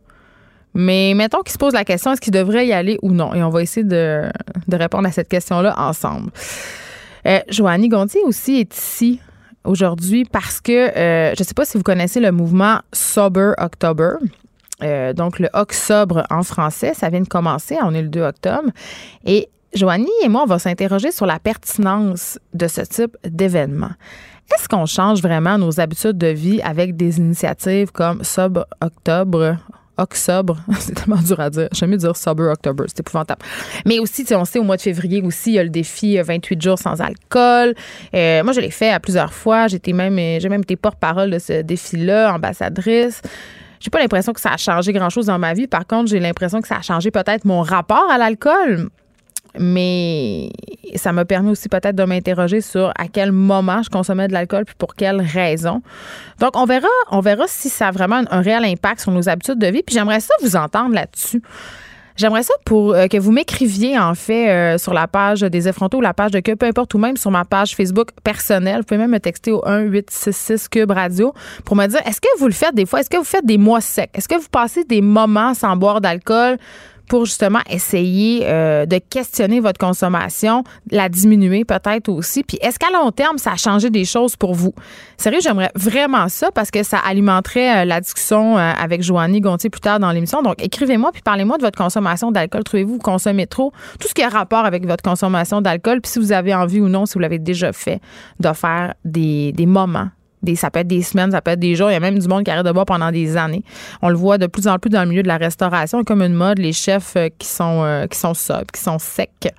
Mais 0.75 1.15
mettons 1.15 1.43
qu'il 1.43 1.53
se 1.53 1.59
pose 1.59 1.73
la 1.73 1.85
question 1.85 2.13
est-ce 2.13 2.21
qu'il 2.21 2.33
devrait 2.33 2.67
y 2.67 2.73
aller 2.73 2.99
ou 3.03 3.13
non? 3.13 3.33
Et 3.33 3.43
on 3.45 3.51
va 3.51 3.63
essayer 3.63 3.85
de, 3.85 4.29
répondre 4.73 5.07
à 5.07 5.13
cette 5.13 5.29
question-là 5.29 5.75
ensemble. 5.79 6.33
Euh, 7.27 7.39
Joannie 7.49 7.89
Gontier 7.89 8.23
aussi 8.25 8.57
est 8.57 8.77
ici 8.77 9.21
aujourd'hui 9.63 10.25
parce 10.25 10.61
que 10.61 10.73
euh, 10.73 11.35
je 11.35 11.43
ne 11.43 11.47
sais 11.47 11.55
pas 11.55 11.65
si 11.65 11.79
vous 11.79 11.85
connaissez 11.85 12.19
le 12.21 12.33
mouvement 12.33 12.81
Sober 12.93 13.53
October. 13.59 14.15
Euh, 14.83 15.13
donc, 15.13 15.39
le 15.39 15.49
Octobre 15.55 16.25
en 16.29 16.43
français, 16.43 16.93
ça 16.95 17.09
vient 17.09 17.21
de 17.21 17.29
commencer. 17.29 17.77
On 17.83 17.95
est 17.95 18.03
le 18.03 18.09
2 18.09 18.23
octobre. 18.23 18.71
Et 19.25 19.49
Joanie 19.75 20.09
et 20.23 20.29
moi, 20.29 20.43
on 20.43 20.47
va 20.47 20.59
s'interroger 20.59 21.11
sur 21.11 21.27
la 21.27 21.39
pertinence 21.39 22.39
de 22.53 22.69
ce 22.69 22.83
type 22.83 23.17
d'événement. 23.25 23.91
Est-ce 24.55 24.69
qu'on 24.69 24.87
change 24.87 25.23
vraiment 25.23 25.59
nos 25.59 25.81
habitudes 25.81 26.19
de 26.19 26.29
vie 26.29 26.61
avec 26.63 26.97
des 26.97 27.19
initiatives 27.19 27.91
comme 27.91 28.23
Sub 28.23 28.59
Octobre, 28.81 29.57
Octobre, 29.97 30.59
c'est 30.79 30.95
tellement 30.95 31.21
dur 31.21 31.41
à 31.41 31.51
dire. 31.51 31.69
J'aime 31.73 31.91
mieux 31.91 31.97
dire 31.97 32.17
Sober 32.17 32.45
October, 32.45 32.85
c'est 32.89 33.01
épouvantable. 33.01 33.43
Mais 33.87 33.99
aussi, 33.99 34.27
on 34.33 34.45
sait, 34.45 34.59
au 34.59 34.65
mois 34.65 34.77
de 34.77 34.83
février 34.83 35.23
aussi, 35.23 35.53
il 35.53 35.55
y 35.55 35.59
a 35.59 35.65
le 35.65 35.71
défi 35.71 36.19
28 36.19 36.57
euh, 36.57 36.61
jours 36.61 36.79
sans 36.79 37.01
alcool. 37.01 37.75
Euh, 38.15 38.43
moi, 38.43 38.53
je 38.53 38.61
l'ai 38.61 38.71
fait 38.71 38.91
à 38.91 39.01
plusieurs 39.01 39.33
fois. 39.33 39.67
Euh, 39.67 40.39
j'ai 40.41 40.49
même 40.49 40.63
été 40.63 40.77
porte-parole 40.77 41.31
de 41.31 41.39
ce 41.39 41.63
défi-là, 41.63 42.35
ambassadrice. 42.35 43.23
J'ai 43.81 43.91
pas 43.91 44.01
l'impression 44.01 44.33
que 44.33 44.41
ça 44.41 44.51
a 44.51 44.57
changé 44.57 44.93
grand-chose 44.93 45.27
dans 45.27 45.39
ma 45.39 45.53
vie. 45.53 45.67
Par 45.67 45.87
contre, 45.87 46.11
j'ai 46.11 46.21
l'impression 46.21 46.61
que 46.61 46.69
ça 46.69 46.77
a 46.77 46.83
changé 46.83 47.11
peut-être 47.11 47.45
mon 47.45 47.63
rapport 47.63 48.11
à 48.11 48.19
l'alcool. 48.19 48.89
Mais 49.59 50.51
ça 50.97 51.13
m'a 51.13 51.25
permis 51.25 51.51
aussi 51.51 51.69
peut-être 51.69 51.97
de 51.97 52.05
m'interroger 52.05 52.61
sur 52.61 52.93
à 52.97 53.09
quel 53.13 53.33
moment 53.33 53.83
je 53.83 53.91
consommais 53.91 54.29
de 54.29 54.33
l'alcool 54.33 54.65
puis 54.65 54.75
pour 54.77 54.95
quelles 54.95 55.21
raisons. 55.21 55.83
Donc, 56.41 56.57
on 56.57 56.65
verra, 56.65 56.89
on 57.11 57.21
verra 57.21 57.45
si 57.47 57.69
ça 57.69 57.89
a 57.89 57.91
vraiment 57.91 58.23
un, 58.31 58.41
réel 58.41 58.65
impact 58.65 59.01
sur 59.01 59.13
nos 59.13 59.29
habitudes 59.29 59.59
de 59.59 59.67
vie. 59.67 59.83
Puis 59.83 59.95
j'aimerais 59.95 60.21
ça 60.21 60.35
vous 60.43 60.57
entendre 60.57 60.95
là-dessus. 60.95 61.43
J'aimerais 62.17 62.45
ça 62.45 62.55
pour 62.65 62.95
euh, 62.95 63.09
que 63.09 63.17
vous 63.17 63.33
m'écriviez 63.33 63.99
en 63.99 64.15
fait 64.15 64.49
euh, 64.49 64.79
sur 64.79 64.95
la 64.95 65.09
page 65.09 65.41
des 65.41 65.67
effrontés 65.67 65.97
ou 65.97 66.01
la 66.01 66.15
page 66.15 66.31
de 66.31 66.39
que 66.39 66.55
peu 66.55 66.67
importe 66.67 66.95
ou 66.95 66.99
même 66.99 67.17
sur 67.17 67.33
ma 67.33 67.45
page 67.45 67.75
Facebook 67.75 68.11
personnelle. 68.23 68.79
Vous 68.79 68.85
pouvez 68.85 68.99
même 68.99 69.11
me 69.11 69.19
texter 69.19 69.51
au 69.51 69.67
1 69.67 69.81
866 69.81 70.69
Cube 70.69 70.93
Radio 70.93 71.35
pour 71.65 71.75
me 71.75 71.87
dire 71.89 71.99
est-ce 72.07 72.21
que 72.21 72.29
vous 72.39 72.47
le 72.47 72.53
faites 72.53 72.75
des 72.75 72.87
fois? 72.87 73.01
Est-ce 73.01 73.11
que 73.11 73.17
vous 73.17 73.25
faites 73.25 73.45
des 73.45 73.59
mois 73.59 73.81
secs? 73.81 74.11
Est-ce 74.15 74.29
que 74.29 74.37
vous 74.37 74.49
passez 74.49 74.85
des 74.85 75.01
moments 75.01 75.55
sans 75.55 75.77
boire 75.77 76.01
d'alcool? 76.01 76.59
Pour 77.09 77.27
justement 77.27 77.61
essayer 77.69 78.41
euh, 78.45 78.87
de 78.87 78.99
questionner 78.99 79.61
votre 79.61 79.79
consommation, 79.79 80.65
la 80.91 81.09
diminuer 81.09 81.65
peut-être 81.65 82.09
aussi. 82.09 82.43
Puis 82.43 82.59
est-ce 82.61 82.79
qu'à 82.79 82.91
long 82.91 83.11
terme, 83.11 83.39
ça 83.39 83.53
a 83.53 83.57
changé 83.57 83.91
des 83.91 84.05
choses 84.05 84.37
pour 84.37 84.55
vous? 84.55 84.75
Sérieux, 85.17 85.41
j'aimerais 85.43 85.71
vraiment 85.75 86.29
ça 86.29 86.51
parce 86.51 86.71
que 86.71 86.83
ça 86.83 86.99
alimenterait 86.99 87.83
euh, 87.83 87.85
la 87.85 88.01
discussion 88.01 88.57
euh, 88.57 88.73
avec 88.73 89.03
Joanny 89.03 89.41
Gontier 89.41 89.71
plus 89.71 89.81
tard 89.81 90.01
dans 90.01 90.11
l'émission. 90.11 90.43
Donc 90.43 90.63
écrivez-moi 90.63 91.13
puis 91.13 91.23
parlez-moi 91.23 91.59
de 91.59 91.63
votre 91.63 91.79
consommation 91.79 92.33
d'alcool. 92.33 92.65
Trouvez-vous 92.65 92.95
vous 92.95 92.99
consommez 92.99 93.47
trop? 93.47 93.73
Tout 94.01 94.09
ce 94.09 94.15
qui 94.15 94.23
a 94.23 94.29
rapport 94.29 94.65
avec 94.65 94.87
votre 94.87 95.03
consommation 95.03 95.61
d'alcool. 95.61 96.01
Puis 96.01 96.13
si 96.13 96.19
vous 96.19 96.33
avez 96.33 96.55
envie 96.55 96.81
ou 96.81 96.89
non, 96.89 97.07
si 97.07 97.15
vous 97.15 97.21
l'avez 97.21 97.39
déjà 97.39 97.73
fait, 97.73 98.01
de 98.41 98.53
faire 98.53 98.95
des, 99.05 99.53
des 99.53 99.67
moments 99.67 100.09
ça 100.55 100.71
peut 100.71 100.81
être 100.81 100.89
des 100.89 101.03
semaines, 101.03 101.31
ça 101.31 101.41
peut 101.41 101.53
être 101.53 101.61
des 101.61 101.75
jours. 101.75 101.91
Il 101.91 101.95
y 101.95 101.97
a 101.97 102.01
même 102.01 102.19
du 102.19 102.29
monde 102.29 102.45
qui 102.45 102.51
arrête 102.51 102.67
de 102.67 102.73
boire 102.73 102.87
pendant 102.87 103.11
des 103.11 103.37
années. 103.37 103.63
On 104.03 104.09
le 104.09 104.17
voit 104.17 104.39
de 104.39 104.47
plus 104.47 104.69
en 104.69 104.79
plus 104.79 104.91
dans 104.91 105.03
le 105.03 105.09
milieu 105.09 105.23
de 105.23 105.29
la 105.29 105.37
restauration, 105.37 106.05
comme 106.05 106.23
une 106.23 106.35
mode, 106.35 106.59
les 106.59 106.73
chefs 106.73 107.17
euh, 107.17 107.29
qui 107.39 107.49
sont, 107.49 107.83
euh, 107.83 108.07
qui 108.07 108.19
sont 108.19 108.35
sobres, 108.35 108.71
qui 108.73 108.81
sont 108.81 108.99
secs. 108.99 109.53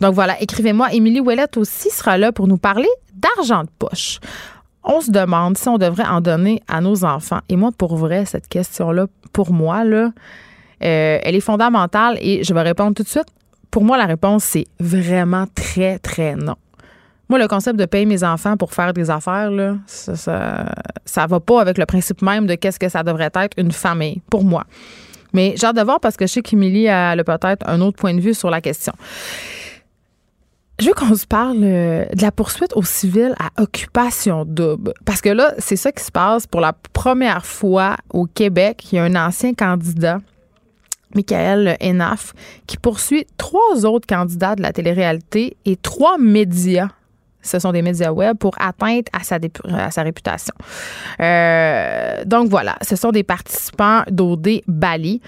Donc 0.00 0.14
voilà, 0.14 0.40
écrivez-moi. 0.40 0.92
Émilie 0.92 1.20
Ouellette 1.20 1.56
aussi 1.56 1.90
sera 1.90 2.18
là 2.18 2.32
pour 2.32 2.46
nous 2.46 2.58
parler 2.58 2.88
d'argent 3.14 3.64
de 3.64 3.70
poche. 3.78 4.20
On 4.84 5.00
se 5.00 5.10
demande 5.10 5.58
si 5.58 5.68
on 5.68 5.78
devrait 5.78 6.06
en 6.06 6.20
donner 6.20 6.62
à 6.68 6.80
nos 6.80 7.04
enfants. 7.04 7.40
Et 7.48 7.56
moi, 7.56 7.70
pour 7.76 7.96
vrai, 7.96 8.24
cette 8.24 8.48
question-là, 8.48 9.06
pour 9.32 9.52
moi, 9.52 9.84
euh, 9.84 10.10
elle 10.80 11.34
est 11.34 11.40
fondamentale 11.40 12.16
et 12.20 12.44
je 12.44 12.54
vais 12.54 12.62
répondre 12.62 12.94
tout 12.94 13.02
de 13.02 13.08
suite. 13.08 13.26
Pour 13.70 13.84
moi, 13.84 13.98
la 13.98 14.06
réponse, 14.06 14.44
c'est 14.44 14.66
vraiment 14.80 15.44
très, 15.54 15.98
très 15.98 16.36
non. 16.36 16.56
Moi, 17.28 17.38
le 17.38 17.46
concept 17.46 17.78
de 17.78 17.84
payer 17.84 18.06
mes 18.06 18.24
enfants 18.24 18.56
pour 18.56 18.72
faire 18.72 18.92
des 18.92 19.10
affaires, 19.10 19.50
ça, 19.86 20.66
ça, 21.04 21.26
va 21.26 21.40
pas 21.40 21.60
avec 21.60 21.76
le 21.76 21.84
principe 21.84 22.22
même 22.22 22.46
de 22.46 22.54
qu'est-ce 22.54 22.78
que 22.78 22.88
ça 22.88 23.02
devrait 23.02 23.30
être 23.34 23.54
une 23.58 23.72
famille, 23.72 24.22
pour 24.30 24.44
moi. 24.44 24.64
Mais 25.34 25.54
j'ai 25.56 25.66
hâte 25.66 25.76
de 25.76 25.82
voir 25.82 26.00
parce 26.00 26.16
que 26.16 26.26
je 26.26 26.32
sais 26.32 26.42
qu'Émilie 26.42 26.88
a 26.88 27.14
peut-être 27.16 27.68
un 27.68 27.80
autre 27.82 27.98
point 27.98 28.14
de 28.14 28.20
vue 28.20 28.32
sur 28.32 28.50
la 28.50 28.62
question. 28.62 28.94
Je 30.80 30.86
veux 30.86 30.94
qu'on 30.94 31.16
se 31.16 31.26
parle 31.26 31.58
euh, 31.64 32.04
de 32.14 32.22
la 32.22 32.30
poursuite 32.30 32.72
au 32.76 32.84
civil 32.84 33.34
à 33.40 33.60
occupation 33.60 34.44
double. 34.44 34.94
Parce 35.04 35.20
que 35.20 35.28
là, 35.28 35.52
c'est 35.58 35.74
ça 35.74 35.90
qui 35.90 36.04
se 36.04 36.12
passe 36.12 36.46
pour 36.46 36.60
la 36.60 36.72
première 36.92 37.44
fois 37.44 37.96
au 38.10 38.26
Québec. 38.26 38.86
Il 38.92 38.96
y 38.96 38.98
a 39.00 39.04
un 39.04 39.16
ancien 39.16 39.54
candidat 39.54 40.20
Michael 41.14 41.76
Enaf, 41.82 42.32
qui 42.66 42.76
poursuit 42.76 43.26
trois 43.38 43.86
autres 43.86 44.06
candidats 44.06 44.54
de 44.54 44.62
la 44.62 44.72
télé-réalité 44.72 45.56
et 45.64 45.76
trois 45.76 46.18
médias 46.18 46.90
ce 47.42 47.58
sont 47.58 47.72
des 47.72 47.82
médias 47.82 48.10
web 48.10 48.36
pour 48.36 48.54
atteindre 48.58 49.04
à 49.12 49.22
sa, 49.22 49.38
sa 49.90 50.02
réputation. 50.02 50.54
Euh, 51.20 52.24
donc 52.24 52.48
voilà, 52.48 52.76
ce 52.82 52.96
sont 52.96 53.10
des 53.10 53.22
participants 53.22 54.02
d'OD 54.10 54.62
Bali. 54.66 55.20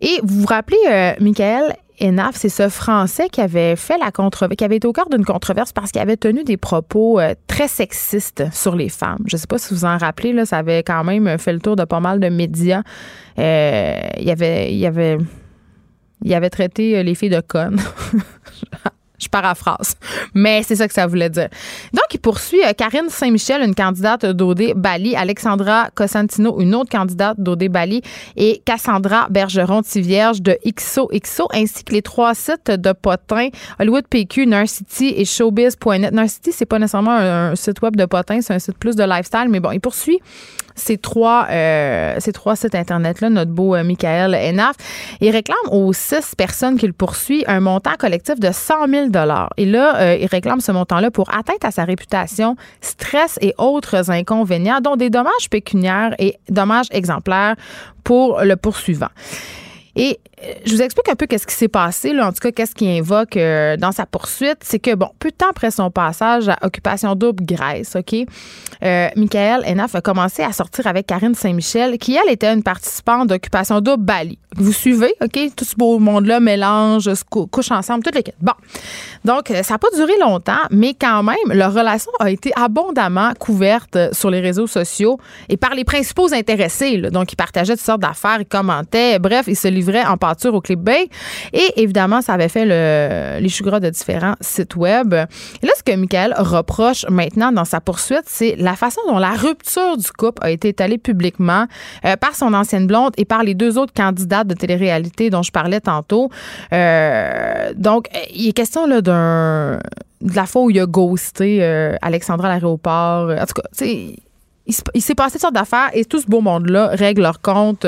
Et 0.00 0.20
vous 0.22 0.42
vous 0.42 0.46
rappelez, 0.46 0.78
euh, 0.88 1.12
Michael 1.20 1.74
Enaf, 2.00 2.36
c'est 2.36 2.48
ce 2.48 2.68
Français 2.68 3.28
qui 3.28 3.40
avait 3.40 3.74
fait 3.74 3.98
la 3.98 4.12
controverse, 4.12 4.56
qui 4.56 4.64
avait 4.64 4.76
été 4.76 4.86
au 4.86 4.92
cœur 4.92 5.08
d'une 5.08 5.24
controverse 5.24 5.72
parce 5.72 5.90
qu'il 5.90 6.00
avait 6.00 6.16
tenu 6.16 6.44
des 6.44 6.56
propos 6.56 7.18
euh, 7.18 7.34
très 7.48 7.66
sexistes 7.66 8.44
sur 8.52 8.76
les 8.76 8.88
femmes. 8.88 9.18
Je 9.26 9.34
ne 9.34 9.40
sais 9.40 9.48
pas 9.48 9.58
si 9.58 9.74
vous 9.74 9.84
en 9.84 9.98
rappelez, 9.98 10.32
là, 10.32 10.46
ça 10.46 10.58
avait 10.58 10.84
quand 10.84 11.02
même 11.02 11.36
fait 11.38 11.52
le 11.52 11.58
tour 11.58 11.74
de 11.74 11.84
pas 11.84 11.98
mal 11.98 12.20
de 12.20 12.28
médias. 12.28 12.82
il 13.36 13.42
avait, 14.30 14.72
il 14.72 14.86
avait, 14.86 15.18
il 16.22 16.32
avait 16.32 16.50
traité 16.50 17.02
les 17.02 17.16
filles 17.16 17.30
de 17.30 17.40
connes. 17.40 17.80
Je 19.18 19.28
paraphrase. 19.28 19.94
Mais 20.34 20.62
c'est 20.62 20.76
ça 20.76 20.88
que 20.88 20.94
ça 20.94 21.06
voulait 21.06 21.30
dire. 21.30 21.48
Donc, 21.92 22.04
il 22.12 22.18
poursuit 22.18 22.62
euh, 22.64 22.72
Karine 22.72 23.08
Saint-Michel, 23.08 23.62
une 23.62 23.74
candidate 23.74 24.26
d'OD 24.26 24.74
Bali, 24.76 25.16
Alexandra 25.16 25.88
Cosentino, 25.94 26.60
une 26.60 26.74
autre 26.74 26.90
candidate 26.90 27.38
d'OD 27.40 27.68
Bali, 27.68 28.02
et 28.36 28.62
Cassandra 28.64 29.26
Bergeron-Tivierge 29.30 30.42
de 30.42 30.56
XOXO, 30.66 31.48
ainsi 31.52 31.84
que 31.84 31.92
les 31.92 32.02
trois 32.02 32.34
sites 32.34 32.70
de 32.70 32.92
potins, 32.92 33.48
Hollywood 33.78 34.06
PQ, 34.08 34.46
Narcity 34.46 35.14
et 35.16 35.24
Showbiz.net. 35.24 36.12
Narcity, 36.12 36.52
c'est 36.52 36.66
pas 36.66 36.78
nécessairement 36.78 37.16
un, 37.16 37.56
site 37.56 37.82
web 37.82 37.96
de 37.96 38.04
potins, 38.04 38.40
c'est 38.40 38.54
un 38.54 38.58
site 38.58 38.78
plus 38.78 38.96
de 38.96 39.04
lifestyle, 39.04 39.48
mais 39.48 39.60
bon, 39.60 39.72
il 39.72 39.80
poursuit 39.80 40.20
ces 40.78 40.96
trois, 40.96 41.46
euh, 41.50 42.16
ces 42.18 42.32
trois 42.32 42.56
sites 42.56 42.74
Internet-là, 42.74 43.30
notre 43.30 43.50
beau 43.50 43.74
euh, 43.74 43.84
Michael 43.84 44.34
Enaf. 44.34 44.76
Il 45.20 45.30
réclame 45.30 45.56
aux 45.70 45.92
six 45.92 46.34
personnes 46.36 46.78
qu'il 46.78 46.94
poursuit 46.94 47.44
un 47.46 47.60
montant 47.60 47.94
collectif 47.98 48.40
de 48.40 48.50
100 48.50 48.88
000 48.88 49.08
Et 49.56 49.66
là, 49.66 49.96
euh, 49.96 50.16
il 50.20 50.26
réclame 50.26 50.60
ce 50.60 50.72
montant-là 50.72 51.10
pour 51.10 51.28
atteindre 51.30 51.64
à 51.64 51.70
sa 51.70 51.84
réputation, 51.84 52.56
stress 52.80 53.38
et 53.40 53.54
autres 53.58 54.10
inconvénients, 54.10 54.80
dont 54.80 54.96
des 54.96 55.10
dommages 55.10 55.50
pécuniaires 55.50 56.14
et 56.18 56.36
dommages 56.48 56.88
exemplaires 56.90 57.56
pour 58.04 58.40
le 58.40 58.56
poursuivant. 58.56 59.08
Et 59.96 60.20
je 60.64 60.74
vous 60.74 60.82
explique 60.82 61.08
un 61.08 61.14
peu 61.14 61.26
qu'est-ce 61.26 61.46
qui 61.46 61.54
s'est 61.54 61.68
passé, 61.68 62.12
là, 62.12 62.28
en 62.28 62.32
tout 62.32 62.40
cas, 62.40 62.52
qu'est-ce 62.52 62.74
qu'il 62.74 62.88
invoque 62.88 63.36
euh, 63.36 63.76
dans 63.76 63.92
sa 63.92 64.06
poursuite? 64.06 64.58
C'est 64.62 64.78
que, 64.78 64.94
bon, 64.94 65.08
peu 65.18 65.30
de 65.30 65.34
temps 65.34 65.50
après 65.50 65.70
son 65.70 65.90
passage 65.90 66.48
à 66.48 66.58
Occupation 66.62 67.14
Double 67.14 67.44
Grèce, 67.44 67.96
OK, 67.96 68.14
euh, 68.82 69.08
Michael 69.16 69.64
Enaf 69.66 69.94
a 69.94 70.00
commencé 70.00 70.42
à 70.42 70.52
sortir 70.52 70.86
avec 70.86 71.06
Karine 71.06 71.34
Saint-Michel, 71.34 71.98
qui, 71.98 72.16
elle, 72.16 72.32
était 72.32 72.52
une 72.52 72.62
participante 72.62 73.28
d'Occupation 73.28 73.80
Double 73.80 74.04
Bali. 74.04 74.38
Vous 74.56 74.72
suivez, 74.72 75.14
OK? 75.22 75.38
Tout 75.56 75.64
ce 75.64 75.76
beau 75.76 75.98
monde-là 75.98 76.40
mélange, 76.40 77.12
se 77.12 77.24
couche 77.24 77.70
ensemble, 77.70 78.02
toutes 78.02 78.14
les 78.14 78.24
Bon. 78.40 78.52
Donc, 79.24 79.48
ça 79.48 79.74
n'a 79.74 79.78
pas 79.78 79.88
duré 79.94 80.12
longtemps, 80.20 80.52
mais 80.70 80.94
quand 80.94 81.22
même, 81.22 81.36
leur 81.50 81.72
relation 81.72 82.10
a 82.20 82.30
été 82.30 82.52
abondamment 82.56 83.32
couverte 83.38 83.96
sur 84.12 84.30
les 84.30 84.40
réseaux 84.40 84.66
sociaux 84.66 85.18
et 85.48 85.56
par 85.56 85.74
les 85.74 85.84
principaux 85.84 86.32
intéressés. 86.32 86.98
Donc, 87.10 87.32
ils 87.32 87.36
partageaient 87.36 87.76
toutes 87.76 87.84
sortes 87.84 88.00
d'affaires, 88.00 88.38
ils 88.40 88.46
commentaient. 88.46 89.18
Bref, 89.18 89.46
ils 89.48 89.56
se 89.56 89.68
livraient 89.68 90.04
en 90.04 90.16
au 90.46 90.60
Clip 90.60 90.80
Bay. 90.80 91.08
Et 91.52 91.82
évidemment, 91.82 92.22
ça 92.22 92.34
avait 92.34 92.48
fait 92.48 92.64
le, 92.64 93.40
les 93.40 93.48
choux 93.48 93.68
de 93.68 93.90
différents 93.90 94.34
sites 94.40 94.76
web. 94.76 95.12
Et 95.12 95.66
là, 95.66 95.72
ce 95.76 95.82
que 95.82 95.94
Michael 95.94 96.34
reproche 96.38 97.04
maintenant 97.10 97.52
dans 97.52 97.64
sa 97.64 97.80
poursuite, 97.80 98.24
c'est 98.26 98.56
la 98.56 98.76
façon 98.76 99.00
dont 99.08 99.18
la 99.18 99.32
rupture 99.32 99.96
du 99.96 100.10
couple 100.10 100.42
a 100.42 100.50
été 100.50 100.68
étalée 100.68 100.98
publiquement 100.98 101.66
euh, 102.04 102.16
par 102.16 102.34
son 102.34 102.54
ancienne 102.54 102.86
blonde 102.86 103.12
et 103.16 103.24
par 103.24 103.42
les 103.42 103.54
deux 103.54 103.76
autres 103.76 103.92
candidates 103.92 104.46
de 104.46 104.54
télé-réalité 104.54 105.28
dont 105.30 105.42
je 105.42 105.52
parlais 105.52 105.80
tantôt. 105.80 106.30
Euh, 106.72 107.72
donc, 107.76 108.08
il 108.34 108.48
est 108.48 108.52
question 108.52 108.86
là 108.86 109.00
d'un 109.00 109.78
de 110.20 110.34
la 110.34 110.46
fois 110.46 110.62
où 110.62 110.70
il 110.70 110.80
a 110.80 110.86
ghosté 110.86 111.58
euh, 111.62 111.94
Alexandra 112.02 112.48
à 112.48 112.52
l'aéroport. 112.52 113.30
En 113.30 113.46
tout 113.46 113.54
cas, 113.54 113.84
il, 113.84 114.16
il 114.94 115.02
s'est 115.02 115.14
passé 115.14 115.32
toutes 115.32 115.42
sortes 115.42 115.54
d'affaires 115.54 115.90
et 115.92 116.04
tout 116.04 116.20
ce 116.20 116.26
beau 116.26 116.40
monde-là 116.40 116.88
règle 116.88 117.22
leur 117.22 117.40
compte 117.40 117.86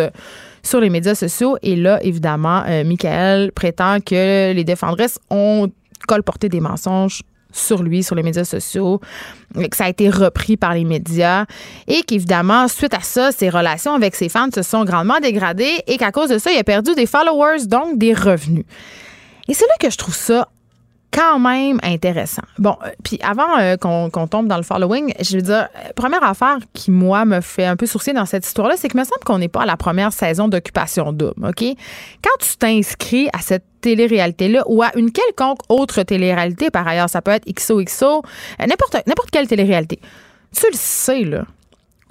sur 0.62 0.80
les 0.80 0.90
médias 0.90 1.14
sociaux. 1.14 1.56
Et 1.62 1.76
là, 1.76 1.98
évidemment, 2.02 2.62
euh, 2.66 2.84
Michael 2.84 3.52
prétend 3.52 4.00
que 4.00 4.52
les 4.52 4.64
défendresses 4.64 5.18
ont 5.30 5.70
colporté 6.06 6.48
des 6.48 6.60
mensonges 6.60 7.22
sur 7.52 7.82
lui, 7.82 8.02
sur 8.02 8.14
les 8.14 8.22
médias 8.22 8.44
sociaux, 8.44 9.00
que 9.54 9.76
ça 9.76 9.84
a 9.84 9.88
été 9.88 10.08
repris 10.08 10.56
par 10.56 10.74
les 10.74 10.84
médias 10.84 11.46
et 11.88 12.02
qu'évidemment, 12.02 12.68
suite 12.68 12.94
à 12.94 13.00
ça, 13.00 13.32
ses 13.32 13.50
relations 13.50 13.94
avec 13.94 14.14
ses 14.14 14.28
fans 14.28 14.48
se 14.54 14.62
sont 14.62 14.84
grandement 14.84 15.18
dégradées 15.20 15.82
et 15.86 15.96
qu'à 15.96 16.12
cause 16.12 16.28
de 16.28 16.38
ça, 16.38 16.52
il 16.52 16.58
a 16.58 16.64
perdu 16.64 16.94
des 16.94 17.06
followers, 17.06 17.66
donc 17.66 17.98
des 17.98 18.14
revenus. 18.14 18.64
Et 19.48 19.54
c'est 19.54 19.66
là 19.66 19.74
que 19.80 19.90
je 19.90 19.98
trouve 19.98 20.14
ça 20.14 20.48
quand 21.12 21.38
même 21.38 21.80
intéressant. 21.82 22.42
Bon, 22.58 22.76
euh, 22.84 22.90
puis 23.02 23.18
avant 23.22 23.58
euh, 23.58 23.76
qu'on 23.76 24.26
tombe 24.28 24.46
dans 24.46 24.56
le 24.56 24.62
following, 24.62 25.12
je 25.20 25.36
veux 25.36 25.42
dire, 25.42 25.68
euh, 25.76 25.92
première 25.96 26.22
affaire 26.22 26.58
qui, 26.72 26.90
moi, 26.90 27.24
me 27.24 27.40
fait 27.40 27.64
un 27.64 27.76
peu 27.76 27.86
sourcier 27.86 28.12
dans 28.12 28.26
cette 28.26 28.46
histoire-là, 28.46 28.76
c'est 28.76 28.88
que 28.88 28.96
me 28.96 29.04
semble 29.04 29.22
qu'on 29.24 29.38
n'est 29.38 29.48
pas 29.48 29.62
à 29.62 29.66
la 29.66 29.76
première 29.76 30.12
saison 30.12 30.48
d'Occupation 30.48 31.12
Double, 31.12 31.48
OK? 31.48 31.64
Quand 32.22 32.38
tu 32.38 32.56
t'inscris 32.56 33.28
à 33.32 33.40
cette 33.40 33.64
télé-réalité-là 33.80 34.62
ou 34.66 34.82
à 34.82 34.90
une 34.96 35.10
quelconque 35.10 35.60
autre 35.68 36.02
télé-réalité, 36.02 36.70
par 36.70 36.86
ailleurs, 36.86 37.10
ça 37.10 37.22
peut 37.22 37.32
être 37.32 37.50
XOXO, 37.52 38.22
n'importe, 38.60 38.96
n'importe 39.06 39.30
quelle 39.30 39.48
télé-réalité, 39.48 39.98
tu 40.54 40.66
le 40.70 40.76
sais, 40.76 41.24
là. 41.24 41.44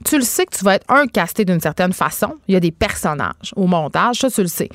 Tu 0.06 0.18
le 0.18 0.24
sais 0.24 0.46
que 0.46 0.56
tu 0.58 0.64
vas 0.64 0.76
être 0.76 0.86
un 0.88 1.08
casté 1.08 1.44
d'une 1.44 1.60
certaine 1.60 1.92
façon. 1.92 2.36
Il 2.48 2.54
y 2.54 2.56
a 2.56 2.62
des 2.62 2.72
personnages 2.72 3.54
au 3.58 3.68
montage, 3.68 4.20
ça, 4.20 4.32
tu 4.32 4.42
le 4.42 4.48
sais. 4.48 4.70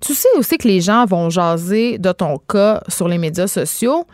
Tu 0.00 0.14
sais 0.14 0.28
aussi 0.36 0.56
que 0.58 0.66
les 0.66 0.80
gens 0.80 1.04
vont 1.04 1.30
jaser 1.30 1.98
de 1.98 2.12
ton 2.12 2.38
cas 2.38 2.82
sur 2.88 3.08
les 3.08 3.18
médias 3.18 3.46
sociaux. 3.46 4.06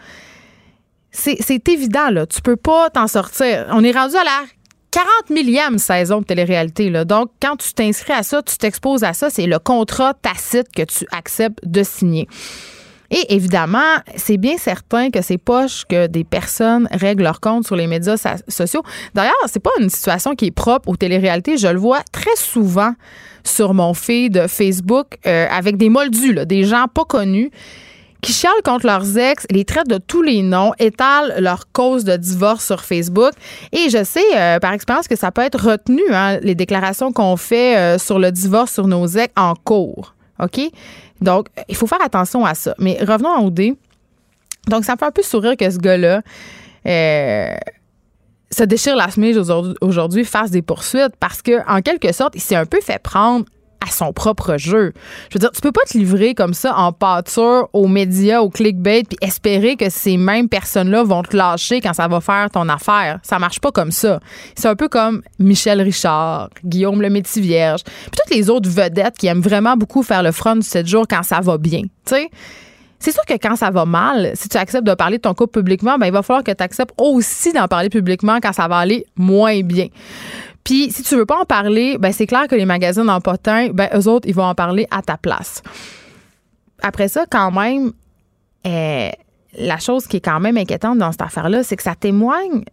C'est 1.11 1.69
évident, 1.69 2.11
là. 2.11 2.27
Tu 2.27 2.43
peux 2.43 2.57
pas 2.57 2.91
t'en 2.91 3.07
sortir. 3.07 3.67
On 3.71 3.83
est 3.83 3.93
rendu 3.93 4.17
à 4.17 4.25
la 4.25 4.43
40 4.91 5.31
millième 5.31 5.79
saison 5.79 6.21
de 6.21 6.25
télé-réalité. 6.25 6.91
Là. 6.91 7.05
Donc, 7.05 7.31
quand 7.41 7.57
tu 7.57 7.73
t'inscris 7.73 8.13
à 8.13 8.23
ça, 8.23 8.43
tu 8.43 8.57
t'exposes 8.57 9.05
à 9.05 9.13
ça. 9.13 9.31
C'est 9.31 9.47
le 9.47 9.59
contrat 9.59 10.15
tacite 10.15 10.69
que 10.75 10.83
tu 10.83 11.07
acceptes 11.13 11.61
de 11.65 11.83
signer. 11.83 12.29
Et 13.11 13.35
évidemment, 13.35 13.97
c'est 14.17 14.37
bien 14.37 14.59
certain 14.59 15.11
que 15.11 15.23
c'est 15.23 15.39
poche 15.39 15.85
que 15.89 16.07
des 16.07 16.25
personnes 16.25 16.89
règlent 16.91 17.23
leur 17.23 17.41
compte 17.41 17.65
sur 17.65 17.77
les 17.77 17.87
médias 17.87 18.17
sociaux. 18.49 18.83
D'ailleurs, 19.15 19.35
c'est 19.47 19.61
pas 19.61 19.71
une 19.81 19.91
situation 19.91 20.35
qui 20.35 20.47
est 20.47 20.51
propre 20.51 20.89
aux 20.89 20.97
téléréalités. 20.97 21.57
Je 21.57 21.69
le 21.69 21.79
vois 21.79 22.01
très 22.11 22.35
souvent 22.35 22.95
sur 23.47 23.75
mon 23.75 23.95
feed 23.95 24.47
Facebook 24.49 25.19
euh, 25.27 25.47
avec 25.51 25.77
des 25.77 25.89
moldus, 25.89 26.35
des 26.47 26.65
gens 26.65 26.87
pas 26.93 27.05
connus 27.05 27.51
qui 28.23 28.33
chialent 28.33 28.63
contre 28.65 28.87
leurs 28.87 29.17
ex, 29.19 29.47
les 29.51 29.65
traitent 29.65 29.89
de 29.89 29.99
tous 29.99 30.23
les 30.23 30.43
noms, 30.43 30.73
étalent 30.79 31.35
leur 31.39 31.71
cause 31.71 32.05
de 32.05 32.17
divorce 32.17 32.65
sur 32.65 32.83
Facebook. 32.83 33.33
Et 33.73 33.89
je 33.89 34.03
sais 34.03 34.25
euh, 34.35 34.59
par 34.59 34.73
expérience 34.73 35.07
que 35.07 35.17
ça 35.17 35.31
peut 35.31 35.43
être 35.43 35.63
retenu, 35.63 36.03
hein, 36.11 36.39
les 36.43 36.55
déclarations 36.55 37.13
qu'on 37.13 37.37
fait 37.37 37.77
euh, 37.77 37.99
sur 37.99 38.19
le 38.19 38.33
divorce 38.33 38.73
sur 38.73 38.89
nos 38.89 39.07
ex 39.07 39.33
en 39.37 39.55
cours. 39.55 40.15
OK? 40.43 40.61
Donc, 41.21 41.47
il 41.69 41.77
faut 41.77 41.87
faire 41.87 42.03
attention 42.03 42.45
à 42.45 42.55
ça. 42.55 42.75
Mais 42.79 42.99
revenons 43.01 43.33
à 43.33 43.41
OD. 43.41 43.77
Donc, 44.67 44.85
ça 44.85 44.95
me 44.95 44.99
fait 44.99 45.05
un 45.05 45.13
peu 45.13 45.23
sourire 45.23 45.57
que 45.57 45.71
ce 45.71 45.79
gars-là 45.79 46.23
se 48.51 48.65
déchire 48.65 48.97
la 48.97 49.09
chemise 49.09 49.39
aujourd'hui, 49.81 50.25
fasse 50.25 50.51
des 50.51 50.63
poursuites 50.63 51.15
parce 51.19 51.43
que, 51.43 51.69
en 51.69 51.83
quelque 51.83 52.13
sorte, 52.13 52.35
il 52.37 52.41
s'est 52.41 52.57
un 52.57 52.67
peu 52.67 52.81
fait 52.81 53.01
prendre 53.03 53.45
à 53.87 53.91
son 53.91 54.13
propre 54.13 54.57
jeu. 54.57 54.93
Je 55.29 55.35
veux 55.35 55.41
dire, 55.41 55.51
tu 55.53 55.61
peux 55.61 55.73
pas 55.73 55.83
te 55.89 55.97
livrer 55.97 56.35
comme 56.35 56.55
ça 56.55 56.77
en 56.77 56.93
pâture 56.93 57.69
aux 57.73 57.89
médias, 57.89 58.41
aux 58.41 58.51
clickbait, 58.51 59.05
puis 59.05 59.19
espérer 59.21 59.77
que 59.77 59.91
ces 59.91 60.17
mêmes 60.17 60.49
personnes-là 60.49 61.03
vont 61.03 61.23
te 61.23 61.37
lâcher 61.37 61.81
quand 61.81 61.93
ça 61.93 62.09
va 62.09 62.21
faire 62.21 62.51
ton 62.51 62.69
affaire. 62.69 63.19
Ça 63.23 63.39
marche 63.39 63.61
pas 63.61 63.71
comme 63.71 63.93
ça. 63.93 64.21
C'est 64.57 64.69
un 64.69 64.77
peu 64.77 64.89
comme 64.89 65.23
Michel 65.39 65.81
Richard, 65.83 66.51
Guillaume 66.65 67.03
le 67.03 67.11
Métis 67.11 67.43
Vierge, 67.43 67.83
puis 67.85 68.21
toutes 68.23 68.35
les 68.35 68.51
autres 68.51 68.71
vedettes 68.71 69.17
qui 69.19 69.27
aiment 69.27 69.43
vraiment 69.43 69.77
beaucoup 69.77 70.03
faire 70.03 70.23
le 70.23 70.33
front 70.33 70.57
du 70.57 70.67
7 70.67 70.87
jours 70.87 71.07
quand 71.09 71.23
ça 71.23 71.41
va 71.41 71.59
bien. 71.59 71.83
Tu 71.83 71.89
sais? 72.07 72.31
C'est 72.99 73.13
sûr 73.13 73.25
que 73.27 73.35
quand 73.35 73.57
ça 73.57 73.71
va 73.71 73.85
mal, 73.85 74.33
si 74.35 74.49
tu 74.49 74.57
acceptes 74.57 74.87
de 74.87 74.95
parler 74.95 75.19
de 75.19 75.23
ton 75.23 75.35
couple 75.35 75.61
publiquement, 75.61 75.99
ben 75.99 76.07
il 76.07 76.13
va 76.13 76.23
falloir 76.23 76.43
que 76.43 76.53
tu 76.53 76.63
acceptes 76.63 76.95
aussi 76.99 77.53
d'en 77.53 77.69
parler 77.69 77.91
publiquement 77.91 78.39
quand 78.43 78.53
ça 78.53 78.69
va 78.69 78.79
aller 78.79 79.07
moins 79.17 79.61
bien. 79.61 79.89
Puis 80.65 80.91
si 80.91 81.03
tu 81.03 81.15
veux 81.17 81.27
pas 81.27 81.41
en 81.41 81.45
parler, 81.45 81.99
ben 81.99 82.13
c'est 82.13 82.27
clair 82.27 82.49
que 82.49 82.55
les 82.55 82.65
magazines 82.65 83.09
en 83.09 83.21
potin, 83.21 83.69
ben 83.73 83.89
eux 83.95 84.09
autres, 84.09 84.27
ils 84.29 84.35
vont 84.35 84.45
en 84.45 84.55
parler 84.55 84.87
à 84.91 85.03
ta 85.03 85.17
place. 85.17 85.63
Après 86.83 87.09
ça, 87.09 87.25
quand 87.31 87.51
même, 87.51 87.93
euh, 88.67 89.11
la 89.59 89.79
chose 89.79 90.07
qui 90.07 90.17
est 90.19 90.21
quand 90.21 90.41
même 90.41 90.57
inquiétante 90.57 90.99
dans 90.99 91.13
cette 91.13 91.23
affaire-là, 91.23 91.63
c'est 91.63 91.77
que 91.77 91.83
ça 91.83 91.95
témoigne 91.95 92.65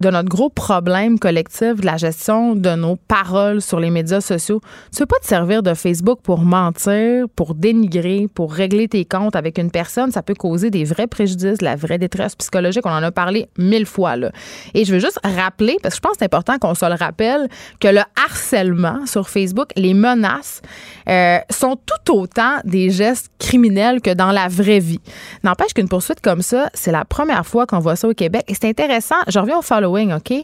de 0.00 0.10
notre 0.10 0.28
gros 0.28 0.50
problème 0.50 1.18
collectif 1.18 1.76
de 1.76 1.86
la 1.86 1.96
gestion 1.96 2.54
de 2.54 2.74
nos 2.74 2.96
paroles 2.96 3.62
sur 3.62 3.80
les 3.80 3.90
médias 3.90 4.20
sociaux. 4.20 4.60
Tu 4.92 5.00
veux 5.00 5.06
pas 5.06 5.18
te 5.20 5.26
servir 5.26 5.62
de 5.62 5.74
Facebook 5.74 6.20
pour 6.22 6.40
mentir, 6.40 7.26
pour 7.34 7.54
dénigrer, 7.54 8.28
pour 8.34 8.52
régler 8.52 8.88
tes 8.88 9.04
comptes 9.04 9.36
avec 9.36 9.58
une 9.58 9.70
personne? 9.70 10.12
Ça 10.12 10.22
peut 10.22 10.34
causer 10.34 10.70
des 10.70 10.84
vrais 10.84 11.06
préjudices, 11.06 11.58
de 11.58 11.64
la 11.64 11.76
vraie 11.76 11.98
détresse 11.98 12.36
psychologique. 12.36 12.84
On 12.84 12.90
en 12.90 13.02
a 13.02 13.10
parlé 13.10 13.48
mille 13.56 13.86
fois. 13.86 14.16
Là. 14.16 14.32
Et 14.74 14.84
je 14.84 14.92
veux 14.92 15.00
juste 15.00 15.18
rappeler, 15.24 15.76
parce 15.82 15.94
que 15.94 15.96
je 15.96 16.02
pense 16.02 16.12
que 16.12 16.18
c'est 16.18 16.26
important 16.26 16.58
qu'on 16.58 16.74
se 16.74 16.86
le 16.86 16.94
rappelle, 16.94 17.48
que 17.80 17.88
le 17.88 18.02
harcèlement 18.26 19.06
sur 19.06 19.28
Facebook, 19.28 19.70
les 19.76 19.94
menaces, 19.94 20.60
euh, 21.08 21.38
sont 21.50 21.76
tout 21.76 22.14
autant 22.14 22.58
des 22.64 22.90
gestes 22.90 23.30
criminels 23.38 24.00
que 24.00 24.12
dans 24.12 24.32
la 24.32 24.48
vraie 24.48 24.80
vie. 24.80 25.00
N'empêche 25.42 25.72
qu'une 25.72 25.88
poursuite 25.88 26.20
comme 26.20 26.42
ça, 26.42 26.68
c'est 26.74 26.92
la 26.92 27.04
première 27.04 27.46
fois 27.46 27.66
qu'on 27.66 27.78
voit 27.78 27.96
ça 27.96 28.08
au 28.08 28.14
Québec. 28.14 28.44
Et 28.48 28.54
c'est 28.54 28.68
intéressant. 28.68 29.16
Je 29.28 29.38
reviens 29.38 29.58
au 29.58 29.62
OK? 29.86 30.32
Euh, 30.32 30.42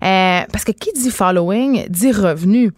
parce 0.00 0.64
que 0.64 0.72
qui 0.72 0.92
dit 0.92 1.10
following 1.10 1.86
dit 1.88 2.12
revenu. 2.12 2.72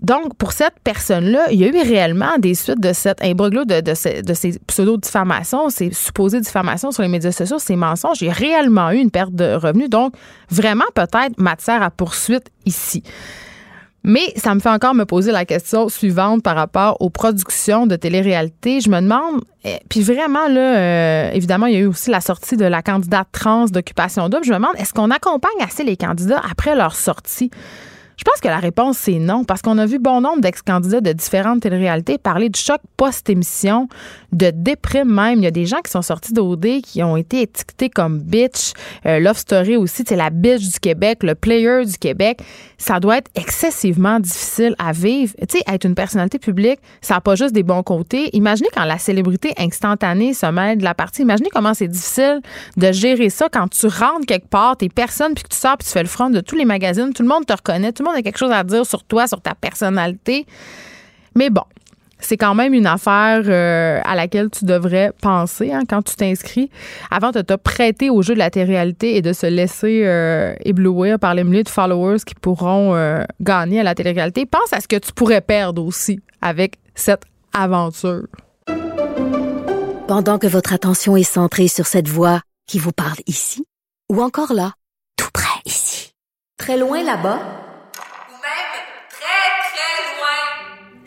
Donc, 0.00 0.36
pour 0.36 0.52
cette 0.52 0.78
personne-là, 0.84 1.46
il 1.50 1.58
y 1.58 1.64
a 1.64 1.68
eu 1.68 1.88
réellement 1.88 2.36
des 2.38 2.54
suites 2.54 2.80
de 2.80 2.92
cet 2.92 3.24
imbroglio, 3.24 3.64
de, 3.64 3.80
de, 3.80 4.34
ces 4.34 4.58
pseudo-diffamations, 4.66 5.70
ces 5.70 5.90
supposées 5.90 6.40
diffamations 6.40 6.92
sur 6.92 7.02
les 7.02 7.08
médias 7.08 7.32
sociaux, 7.32 7.58
ces 7.58 7.76
mensonges. 7.76 8.20
Il 8.20 8.26
y 8.26 8.30
a 8.30 8.34
réellement 8.34 8.90
eu 8.90 8.98
une 8.98 9.10
perte 9.10 9.34
de 9.34 9.54
revenus. 9.54 9.88
Donc, 9.88 10.14
vraiment, 10.50 10.84
peut-être 10.94 11.38
matière 11.38 11.82
à 11.82 11.90
poursuite 11.90 12.50
ici. 12.66 13.02
Mais 14.08 14.32
ça 14.36 14.54
me 14.54 14.60
fait 14.60 14.70
encore 14.70 14.94
me 14.94 15.04
poser 15.04 15.32
la 15.32 15.44
question 15.44 15.88
suivante 15.88 16.40
par 16.44 16.54
rapport 16.54 16.96
aux 17.00 17.10
productions 17.10 17.88
de 17.88 17.96
télé-réalité. 17.96 18.80
Je 18.80 18.88
me 18.88 19.00
demande, 19.00 19.42
eh, 19.64 19.80
puis 19.88 20.00
vraiment, 20.00 20.46
là, 20.46 20.76
euh, 20.76 21.30
évidemment, 21.32 21.66
il 21.66 21.74
y 21.74 21.76
a 21.76 21.80
eu 21.80 21.86
aussi 21.86 22.10
la 22.10 22.20
sortie 22.20 22.56
de 22.56 22.64
la 22.64 22.82
candidate 22.82 23.26
trans 23.32 23.64
d'occupation 23.64 24.28
double. 24.28 24.44
Je 24.44 24.52
me 24.52 24.58
demande, 24.58 24.76
est-ce 24.78 24.94
qu'on 24.94 25.10
accompagne 25.10 25.60
assez 25.60 25.82
les 25.82 25.96
candidats 25.96 26.40
après 26.48 26.76
leur 26.76 26.94
sortie? 26.94 27.50
Je 28.16 28.24
pense 28.24 28.40
que 28.40 28.48
la 28.48 28.58
réponse, 28.58 28.96
c'est 28.96 29.18
non, 29.18 29.44
parce 29.44 29.60
qu'on 29.60 29.76
a 29.76 29.84
vu 29.84 29.98
bon 29.98 30.22
nombre 30.22 30.40
d'ex-candidats 30.40 31.02
de 31.02 31.12
différentes 31.12 31.60
téléréalités 31.60 32.16
parler 32.16 32.48
de 32.48 32.56
choc 32.56 32.80
post-émission, 32.96 33.88
de 34.32 34.50
déprime 34.54 35.12
même. 35.12 35.38
Il 35.38 35.44
y 35.44 35.46
a 35.46 35.50
des 35.50 35.66
gens 35.66 35.80
qui 35.84 35.90
sont 35.90 36.02
sortis 36.02 36.32
d'OD 36.32 36.80
qui 36.82 37.02
ont 37.02 37.16
été 37.16 37.42
étiquetés 37.42 37.90
comme 37.90 38.20
bitch. 38.20 38.72
Euh, 39.04 39.20
Love 39.20 39.36
Story 39.36 39.76
aussi, 39.76 40.02
c'est 40.06 40.16
la 40.16 40.30
bitch 40.30 40.62
du 40.62 40.80
Québec, 40.80 41.22
le 41.22 41.34
player 41.34 41.84
du 41.84 41.98
Québec. 41.98 42.40
Ça 42.78 43.00
doit 43.00 43.18
être 43.18 43.30
excessivement 43.34 44.18
difficile 44.18 44.74
à 44.78 44.92
vivre. 44.92 45.34
Tu 45.48 45.58
sais, 45.58 45.64
être 45.66 45.84
une 45.84 45.94
personnalité 45.94 46.38
publique, 46.38 46.80
ça 47.02 47.14
n'a 47.14 47.20
pas 47.20 47.34
juste 47.34 47.52
des 47.52 47.62
bons 47.62 47.82
côtés. 47.82 48.30
Imaginez 48.34 48.68
quand 48.74 48.84
la 48.84 48.98
célébrité 48.98 49.52
instantanée 49.58 50.32
se 50.32 50.46
mêle 50.46 50.78
de 50.78 50.84
la 50.84 50.94
partie. 50.94 51.22
Imaginez 51.22 51.50
comment 51.52 51.74
c'est 51.74 51.88
difficile 51.88 52.40
de 52.76 52.92
gérer 52.92 53.28
ça 53.28 53.48
quand 53.50 53.68
tu 53.68 53.86
rentres 53.86 54.26
quelque 54.26 54.48
part, 54.48 54.76
t'es 54.76 54.88
personne, 54.88 55.34
puis 55.34 55.44
que 55.44 55.48
tu 55.48 55.58
sors, 55.58 55.76
puis 55.76 55.86
tu 55.86 55.92
fais 55.92 56.02
le 56.02 56.08
front 56.08 56.30
de 56.30 56.40
tous 56.40 56.56
les 56.56 56.64
magazines, 56.64 57.12
tout 57.12 57.22
le 57.22 57.28
monde 57.28 57.44
te 57.44 57.52
reconnaît, 57.52 57.92
monde 58.06 58.16
a 58.16 58.22
quelque 58.22 58.38
chose 58.38 58.52
à 58.52 58.64
dire 58.64 58.86
sur 58.86 59.04
toi, 59.04 59.26
sur 59.26 59.40
ta 59.40 59.54
personnalité. 59.54 60.46
Mais 61.34 61.50
bon, 61.50 61.62
c'est 62.18 62.36
quand 62.36 62.54
même 62.54 62.74
une 62.74 62.86
affaire 62.86 63.42
euh, 63.46 64.00
à 64.04 64.14
laquelle 64.14 64.50
tu 64.50 64.64
devrais 64.64 65.12
penser 65.20 65.72
hein, 65.72 65.82
quand 65.88 66.02
tu 66.02 66.16
t'inscris 66.16 66.70
avant 67.10 67.30
de 67.30 67.42
te 67.42 67.54
prêter 67.54 68.10
au 68.10 68.22
jeu 68.22 68.34
de 68.34 68.38
la 68.38 68.50
télé-réalité 68.50 69.16
et 69.16 69.22
de 69.22 69.32
se 69.32 69.46
laisser 69.46 70.02
euh, 70.04 70.54
éblouir 70.64 71.18
par 71.18 71.34
les 71.34 71.44
milliers 71.44 71.62
de 71.62 71.68
followers 71.68 72.20
qui 72.26 72.34
pourront 72.34 72.94
euh, 72.94 73.22
gagner 73.40 73.80
à 73.80 73.82
la 73.82 73.94
télé-réalité. 73.94 74.46
Pense 74.46 74.72
à 74.72 74.80
ce 74.80 74.88
que 74.88 74.96
tu 74.96 75.12
pourrais 75.12 75.40
perdre 75.40 75.84
aussi 75.84 76.20
avec 76.40 76.78
cette 76.94 77.24
aventure. 77.52 78.26
Pendant 80.08 80.38
que 80.38 80.46
votre 80.46 80.72
attention 80.72 81.16
est 81.16 81.22
centrée 81.24 81.68
sur 81.68 81.86
cette 81.86 82.08
voix 82.08 82.40
qui 82.66 82.78
vous 82.78 82.92
parle 82.92 83.18
ici 83.26 83.64
ou 84.10 84.22
encore 84.22 84.52
là, 84.52 84.72
tout 85.16 85.30
près 85.32 85.60
ici, 85.64 86.12
très 86.58 86.78
loin 86.78 87.02
là-bas, 87.02 87.65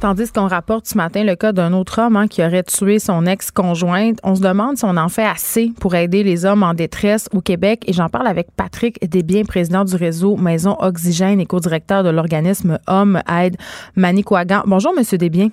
Tandis 0.00 0.30
qu'on 0.30 0.46
rapporte 0.46 0.86
ce 0.86 0.96
matin 0.96 1.24
le 1.24 1.34
cas 1.34 1.52
d'un 1.52 1.72
autre 1.72 2.00
homme 2.00 2.14
hein, 2.14 2.28
qui 2.28 2.40
aurait 2.44 2.62
tué 2.62 3.00
son 3.00 3.26
ex-conjointe, 3.26 4.20
on 4.22 4.36
se 4.36 4.40
demande 4.40 4.76
si 4.76 4.84
on 4.84 4.96
en 4.96 5.08
fait 5.08 5.24
assez 5.24 5.72
pour 5.80 5.96
aider 5.96 6.22
les 6.22 6.44
hommes 6.44 6.62
en 6.62 6.72
détresse 6.72 7.28
au 7.32 7.40
Québec. 7.40 7.82
Et 7.88 7.92
j'en 7.92 8.08
parle 8.08 8.28
avec 8.28 8.52
Patrick 8.56 8.98
Desbiens, 9.10 9.44
président 9.44 9.84
du 9.84 9.96
réseau 9.96 10.36
Maison 10.36 10.76
Oxygène 10.78 11.40
et 11.40 11.46
co-directeur 11.46 12.04
de 12.04 12.10
l'organisme 12.10 12.78
Homme 12.86 13.20
Aide 13.28 13.56
Manicouagan. 13.96 14.62
Bonjour, 14.66 14.94
Monsieur 14.96 15.18
Desbiens. 15.18 15.50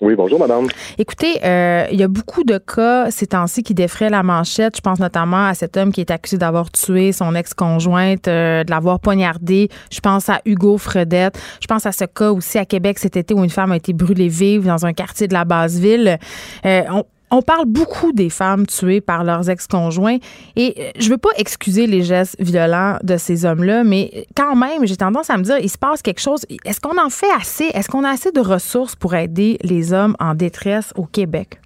Oui, 0.00 0.14
bonjour, 0.16 0.38
madame. 0.38 0.66
Écoutez, 0.96 1.44
euh, 1.44 1.86
il 1.92 2.00
y 2.00 2.02
a 2.02 2.08
beaucoup 2.08 2.42
de 2.42 2.56
cas 2.56 3.10
ces 3.10 3.26
temps-ci 3.26 3.62
qui 3.62 3.74
défraient 3.74 4.08
la 4.08 4.22
manchette. 4.22 4.76
Je 4.76 4.80
pense 4.80 4.98
notamment 4.98 5.46
à 5.46 5.54
cet 5.54 5.76
homme 5.76 5.92
qui 5.92 6.00
est 6.00 6.10
accusé 6.10 6.38
d'avoir 6.38 6.70
tué 6.70 7.12
son 7.12 7.34
ex-conjointe, 7.34 8.26
euh, 8.26 8.64
de 8.64 8.70
l'avoir 8.70 9.00
poignardé. 9.00 9.68
Je 9.92 10.00
pense 10.00 10.30
à 10.30 10.40
Hugo 10.46 10.78
Fredette. 10.78 11.38
Je 11.60 11.66
pense 11.66 11.84
à 11.84 11.92
ce 11.92 12.04
cas 12.06 12.30
aussi 12.30 12.56
à 12.56 12.64
Québec 12.64 12.98
cet 12.98 13.16
été 13.18 13.34
où 13.34 13.44
une 13.44 13.50
femme 13.50 13.72
a 13.72 13.76
été 13.76 13.92
brûlée 13.92 14.28
vive 14.28 14.64
dans 14.64 14.86
un 14.86 14.94
quartier 14.94 15.28
de 15.28 15.34
la 15.34 15.44
basse-ville. 15.44 16.18
Euh, 16.64 16.82
on, 16.90 17.04
on 17.30 17.42
parle 17.42 17.66
beaucoup 17.66 18.12
des 18.12 18.30
femmes 18.30 18.66
tuées 18.66 19.00
par 19.00 19.24
leurs 19.24 19.48
ex-conjoints 19.48 20.18
et 20.56 20.74
euh, 20.78 20.90
je 20.98 21.08
veux 21.08 21.18
pas 21.18 21.30
excuser 21.36 21.86
les 21.86 22.02
gestes 22.02 22.36
violents 22.40 22.98
de 23.02 23.16
ces 23.16 23.44
hommes-là, 23.44 23.84
mais 23.84 24.26
quand 24.36 24.56
même, 24.56 24.86
j'ai 24.86 24.96
tendance 24.96 25.30
à 25.30 25.36
me 25.36 25.42
dire, 25.42 25.58
il 25.58 25.70
se 25.70 25.78
passe 25.78 26.02
quelque 26.02 26.20
chose. 26.20 26.44
Est-ce 26.64 26.80
qu'on 26.80 26.98
en 26.98 27.10
fait 27.10 27.30
assez? 27.38 27.70
Est-ce 27.74 27.88
qu'on 27.88 28.04
a 28.04 28.10
assez 28.10 28.32
de 28.32 28.40
ressources 28.40 28.96
pour 28.96 29.14
aider 29.14 29.58
les 29.62 29.92
hommes 29.92 30.16
en 30.18 30.34
détresse 30.34 30.92
au 30.96 31.04
Québec? 31.04 31.60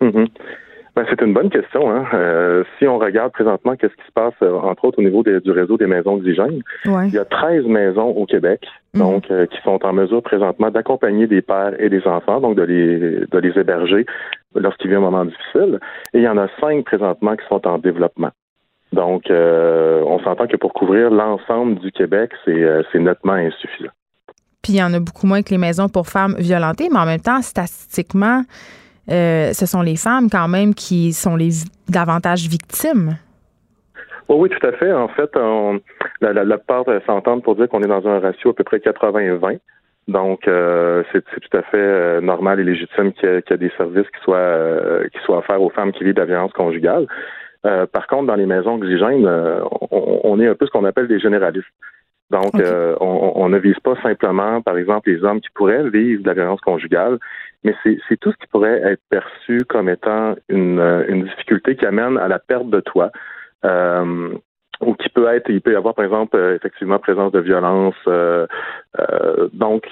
Mm-hmm. 0.00 0.28
C'est 1.10 1.20
une 1.20 1.34
bonne 1.34 1.50
question. 1.50 1.90
Hein. 1.90 2.06
Euh, 2.14 2.64
si 2.78 2.86
on 2.86 2.98
regarde 2.98 3.32
présentement 3.32 3.76
qu'est-ce 3.76 3.94
qui 3.94 4.06
se 4.06 4.12
passe, 4.12 4.34
euh, 4.42 4.54
entre 4.54 4.84
autres 4.86 4.98
au 4.98 5.02
niveau 5.02 5.22
du 5.22 5.50
réseau 5.50 5.76
des 5.76 5.86
maisons 5.86 6.16
d'hygiène, 6.16 6.62
il 6.84 7.12
y 7.12 7.18
a 7.18 7.24
13 7.24 7.66
maisons 7.66 8.08
au 8.08 8.24
Québec, 8.24 8.66
mhm. 8.94 9.00
donc 9.00 9.30
euh, 9.30 9.46
qui 9.46 9.60
sont 9.62 9.84
en 9.84 9.92
mesure 9.92 10.22
présentement 10.22 10.70
d'accompagner 10.70 11.26
des 11.26 11.42
pères 11.42 11.74
et 11.78 11.90
des 11.90 12.06
enfants, 12.06 12.40
donc 12.40 12.56
de 12.56 12.62
les 12.62 12.98
de 13.26 13.38
les 13.38 13.58
héberger 13.58 14.06
lorsqu'il 14.54 14.88
vient 14.88 14.98
un 14.98 15.02
moment 15.02 15.24
difficile. 15.26 15.80
Et 16.14 16.18
il 16.18 16.24
y 16.24 16.28
en 16.28 16.38
a 16.38 16.48
cinq 16.60 16.84
présentement 16.84 17.36
qui 17.36 17.46
sont 17.48 17.66
en 17.66 17.78
développement. 17.78 18.30
Donc, 18.92 19.24
on 19.28 20.18
s'entend 20.20 20.46
que 20.46 20.56
pour 20.56 20.72
couvrir 20.72 21.10
l'ensemble 21.10 21.78
du 21.80 21.92
Québec, 21.92 22.30
c'est 22.44 22.98
nettement 22.98 23.34
insuffisant. 23.34 23.90
Puis 24.62 24.72
il 24.72 24.78
y 24.78 24.82
en 24.82 24.92
a 24.94 25.00
beaucoup 25.00 25.26
moins 25.26 25.42
que 25.42 25.50
les 25.50 25.58
maisons 25.58 25.88
pour 25.88 26.08
femmes 26.08 26.34
violentées, 26.38 26.88
mais 26.90 26.98
en 26.98 27.06
même 27.06 27.20
temps, 27.20 27.42
statistiquement, 27.42 28.42
euh, 29.10 29.52
ce 29.52 29.66
sont 29.66 29.82
les 29.82 29.96
femmes 29.96 30.28
quand 30.30 30.48
même 30.48 30.74
qui 30.74 31.12
sont 31.12 31.36
les 31.36 31.50
davantage 31.88 32.48
victimes. 32.48 33.16
oui, 34.28 34.48
tout 34.48 34.66
à 34.66 34.72
fait. 34.72 34.92
En 34.92 35.08
fait, 35.08 35.30
la, 36.20 36.32
la, 36.32 36.44
la 36.44 36.58
part 36.58 36.84
s'entendre 37.06 37.42
pour 37.42 37.56
dire 37.56 37.68
qu'on 37.68 37.82
est 37.82 37.88
dans 37.88 38.06
un 38.06 38.18
ratio 38.18 38.50
à 38.50 38.54
peu 38.54 38.64
près 38.64 38.78
80-20. 38.78 39.58
Donc, 40.08 40.46
euh, 40.46 41.02
c'est 41.12 41.24
tout 41.24 41.56
à 41.56 41.62
fait 41.62 41.78
euh, 41.78 42.20
normal 42.20 42.60
et 42.60 42.64
légitime 42.64 43.12
qu'il 43.12 43.28
y, 43.28 43.52
ait 43.52 43.56
des 43.56 43.72
services 43.76 44.06
qui 44.06 44.22
soient 44.22 45.08
qui 45.12 45.18
soient 45.24 45.38
offerts 45.38 45.62
aux 45.62 45.70
femmes 45.70 45.92
qui 45.92 46.04
vivent 46.04 46.14
de 46.14 46.20
la 46.20 46.26
violence 46.26 46.52
conjugale. 46.52 47.06
par 47.62 48.06
contre, 48.06 48.26
dans 48.26 48.36
les 48.36 48.46
maisons 48.46 48.76
oxygènes, 48.76 49.26
on, 49.90 50.20
on, 50.22 50.40
est 50.40 50.46
un 50.46 50.54
peu 50.54 50.66
ce 50.66 50.70
qu'on 50.70 50.84
appelle 50.84 51.08
des 51.08 51.18
généralistes. 51.18 51.66
Donc, 52.30 52.56
euh, 52.56 52.96
on, 53.00 53.48
ne 53.48 53.58
vise 53.58 53.78
pas 53.84 53.94
simplement, 54.02 54.60
par 54.60 54.76
exemple, 54.76 55.10
les 55.10 55.22
hommes 55.22 55.40
qui 55.40 55.50
pourraient 55.54 55.88
vivre 55.88 56.22
de 56.22 56.28
la 56.28 56.34
violence 56.34 56.60
conjugale, 56.60 57.18
mais 57.62 57.74
c'est 57.84 58.16
tout 58.20 58.32
ce 58.32 58.36
qui 58.36 58.46
pourrait 58.48 58.80
être 58.82 59.02
perçu 59.10 59.64
comme 59.68 59.88
étant 59.88 60.34
une, 60.48 60.80
euh, 60.80 61.04
une 61.08 61.24
difficulté 61.24 61.76
qui 61.76 61.86
amène 61.86 62.18
à 62.18 62.26
la 62.26 62.40
perte 62.40 62.68
de 62.68 62.80
toi. 62.80 63.10
Euh, 63.64 64.34
ou 64.82 64.92
qui 64.92 65.08
peut 65.08 65.26
être, 65.28 65.48
il 65.48 65.62
peut 65.62 65.72
y 65.72 65.76
avoir 65.76 65.94
par 65.94 66.04
exemple 66.04 66.36
effectivement 66.54 66.98
présence 66.98 67.32
de 67.32 67.40
violence. 67.40 67.94
donc, 69.54 69.86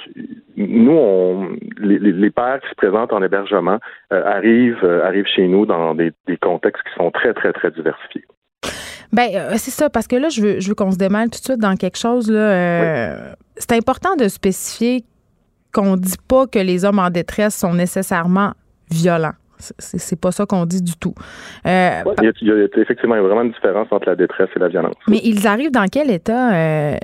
nous, 0.58 0.92
on, 0.92 1.56
les, 1.78 1.98
les, 1.98 2.30
pères 2.30 2.60
qui 2.60 2.68
se 2.68 2.74
présentent 2.74 3.14
en 3.14 3.22
hébergement 3.22 3.78
arrivent, 4.10 4.84
arrivent 4.84 5.26
chez 5.26 5.48
nous 5.48 5.64
dans 5.64 5.94
des, 5.94 6.12
des 6.26 6.36
contextes 6.36 6.82
qui 6.82 6.94
sont 6.96 7.10
très 7.10 7.32
très 7.32 7.54
très 7.54 7.70
diversifiés. 7.70 8.26
Ben 9.14 9.28
euh, 9.32 9.50
c'est 9.52 9.70
ça 9.70 9.88
parce 9.88 10.08
que 10.08 10.16
là 10.16 10.28
je 10.28 10.42
veux 10.42 10.60
je 10.60 10.68
veux 10.68 10.74
qu'on 10.74 10.90
se 10.90 10.98
démêle 10.98 11.30
tout 11.30 11.38
de 11.38 11.44
suite 11.44 11.60
dans 11.60 11.76
quelque 11.76 11.96
chose 11.96 12.30
là. 12.30 12.40
Euh, 12.40 13.32
c'est 13.56 13.72
important 13.72 14.16
de 14.16 14.26
spécifier 14.26 15.04
qu'on 15.72 15.96
dit 15.96 16.16
pas 16.28 16.46
que 16.48 16.58
les 16.58 16.84
hommes 16.84 16.98
en 16.98 17.10
détresse 17.10 17.54
sont 17.54 17.74
nécessairement 17.74 18.52
violents. 18.90 19.34
C'est 19.78 20.20
pas 20.20 20.32
ça 20.32 20.46
qu'on 20.46 20.66
dit 20.66 20.82
du 20.82 20.96
tout. 20.96 21.14
Euh, 21.64 22.02
il, 22.20 22.48
y 22.48 22.50
a, 22.50 22.80
effectivement 22.82 23.16
vraiment 23.22 23.42
une 23.42 23.52
différence 23.52 23.86
entre 23.92 24.08
la 24.08 24.16
détresse 24.16 24.50
et 24.54 24.58
la 24.58 24.68
violence. 24.68 24.94
Mais 25.08 25.20
ils 25.22 25.46
arrivent 25.46 25.70
dans 25.70 25.86
quel 25.86 26.10
état, 26.10 26.50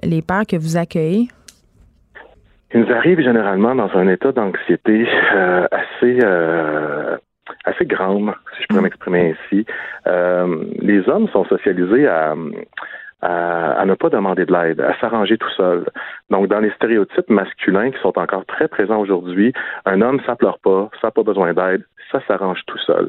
les 0.02 0.20
pères 0.20 0.44
que 0.46 0.56
vous 0.56 0.76
accueillez? 0.76 1.28
Ils 2.74 2.92
arrivent 2.92 3.20
généralement 3.20 3.74
dans 3.74 3.90
un 3.94 4.08
état 4.08 4.32
d'anxiété 4.32 5.06
assez 5.70 6.18
assez 7.64 7.86
grande, 7.86 8.32
si 8.56 8.62
je 8.62 8.66
pourrais 8.68 8.80
mm. 8.80 8.84
m'exprimer 8.84 9.34
ainsi. 9.34 9.66
Euh, 10.06 10.64
les 10.80 11.08
hommes 11.08 11.28
sont 11.28 11.44
socialisés 11.44 12.06
à, 12.08 12.34
à, 13.22 13.84
ne 13.84 13.94
pas 13.94 14.08
demander 14.08 14.46
de 14.46 14.52
l'aide, 14.52 14.80
à 14.80 14.98
s'arranger 15.00 15.36
tout 15.38 15.50
seul. 15.56 15.84
Donc, 16.30 16.48
dans 16.48 16.60
les 16.60 16.70
stéréotypes 16.70 17.28
masculins 17.28 17.90
qui 17.90 18.00
sont 18.00 18.18
encore 18.18 18.46
très 18.46 18.68
présents 18.68 19.00
aujourd'hui, 19.00 19.52
un 19.84 20.00
homme, 20.00 20.20
ça 20.26 20.36
pleure 20.36 20.58
pas, 20.58 20.90
ça 21.00 21.08
n'a 21.08 21.10
pas 21.10 21.22
besoin 21.22 21.52
d'aide, 21.52 21.84
ça 22.10 22.20
s'arrange 22.26 22.62
tout 22.66 22.78
seul. 22.78 23.08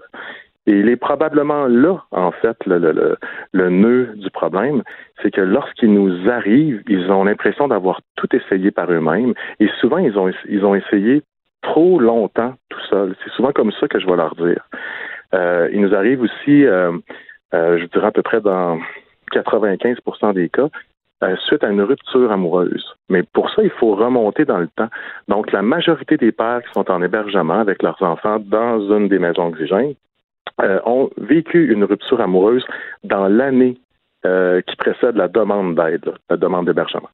Et 0.68 0.74
il 0.74 0.90
est 0.90 0.98
probablement 0.98 1.66
là, 1.66 2.04
en 2.12 2.32
fait, 2.32 2.56
le, 2.68 2.78
le, 2.78 3.18
le 3.52 3.70
nœud 3.70 4.14
du 4.16 4.30
problème, 4.30 4.84
c'est 5.22 5.32
que 5.32 5.42
lorsqu'ils 5.42 5.92
nous 5.92 6.30
arrivent, 6.30 6.84
ils 6.88 7.10
ont 7.10 7.24
l'impression 7.24 7.68
d'avoir 7.68 8.02
tout 8.16 8.28
essayé 8.36 8.70
par 8.70 8.92
eux-mêmes, 8.92 9.34
et 9.60 9.68
souvent 9.80 9.98
ils 9.98 10.20
ont 10.20 10.32
ils 10.48 10.64
ont 10.64 10.76
essayé 10.76 11.24
trop 11.62 12.00
longtemps 12.00 12.54
tout 12.70 12.80
seul. 12.90 13.16
C'est 13.24 13.32
souvent 13.32 13.52
comme 13.52 13.72
ça 13.80 13.88
que 13.88 14.00
je 14.00 14.06
vais 14.06 14.16
leur 14.16 14.36
dire. 14.36 14.64
Euh, 15.34 15.70
il 15.72 15.82
nous 15.82 15.96
arrive 15.96 16.22
aussi, 16.22 16.66
euh, 16.66 16.92
euh, 17.54 17.80
je 17.80 17.86
dirais 17.86 18.08
à 18.08 18.12
peu 18.12 18.22
près 18.22 18.42
dans 18.42 18.80
95% 19.32 20.34
des 20.34 20.50
cas, 20.50 20.68
suite 21.48 21.64
à 21.64 21.70
une 21.70 21.82
rupture 21.82 22.32
amoureuse. 22.32 22.96
Mais 23.10 23.24
pour 23.24 23.50
ça, 23.52 23.62
il 23.64 23.70
faut 23.70 23.96
remonter 23.96 24.44
dans 24.44 24.58
le 24.58 24.68
temps. 24.76 24.90
Donc, 25.28 25.52
la 25.52 25.62
majorité 25.62 26.18
des 26.18 26.32
pères 26.32 26.62
qui 26.64 26.74
sont 26.74 26.90
en 26.90 27.02
hébergement 27.02 27.60
avec 27.60 27.84
leurs 27.84 28.02
enfants 28.02 28.40
dans 28.40 28.80
une 28.92 29.08
des 29.08 29.20
maisons 29.20 29.48
oxygènes 29.48 29.94
ont 30.86 31.10
vécu 31.18 31.72
une 31.72 31.84
rupture 31.84 32.22
amoureuse 32.22 32.66
dans 33.04 33.28
l'année 33.28 33.78
qui 34.24 34.76
précède 34.78 35.16
la 35.16 35.28
demande 35.28 35.76
d'aide, 35.76 36.12
la 36.30 36.38
demande 36.38 36.66
d'hébergement. 36.66 37.10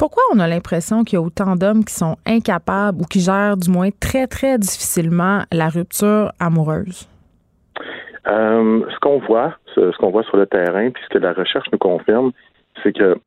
Pourquoi 0.00 0.22
on 0.34 0.38
a 0.38 0.48
l'impression 0.48 1.04
qu'il 1.04 1.18
y 1.18 1.20
a 1.20 1.22
autant 1.22 1.56
d'hommes 1.56 1.84
qui 1.84 1.92
sont 1.92 2.16
incapables 2.24 3.02
ou 3.02 3.04
qui 3.04 3.20
gèrent 3.20 3.58
du 3.58 3.70
moins 3.70 3.90
très, 3.90 4.26
très 4.26 4.56
difficilement 4.56 5.42
la 5.52 5.68
rupture 5.68 6.32
amoureuse? 6.40 7.06
Euh, 8.26 8.80
ce 8.90 8.98
qu'on 9.00 9.18
voit, 9.18 9.58
ce, 9.74 9.94
qu'on 9.98 10.10
voit 10.10 10.22
sur 10.22 10.38
le 10.38 10.46
terrain, 10.46 10.88
puis 10.88 11.02
ce 11.04 11.10
que 11.10 11.18
la 11.18 11.34
recherche 11.34 11.66
nous 11.70 11.78
confirme, 11.78 12.32
c'est 12.82 12.94
que 12.96 13.18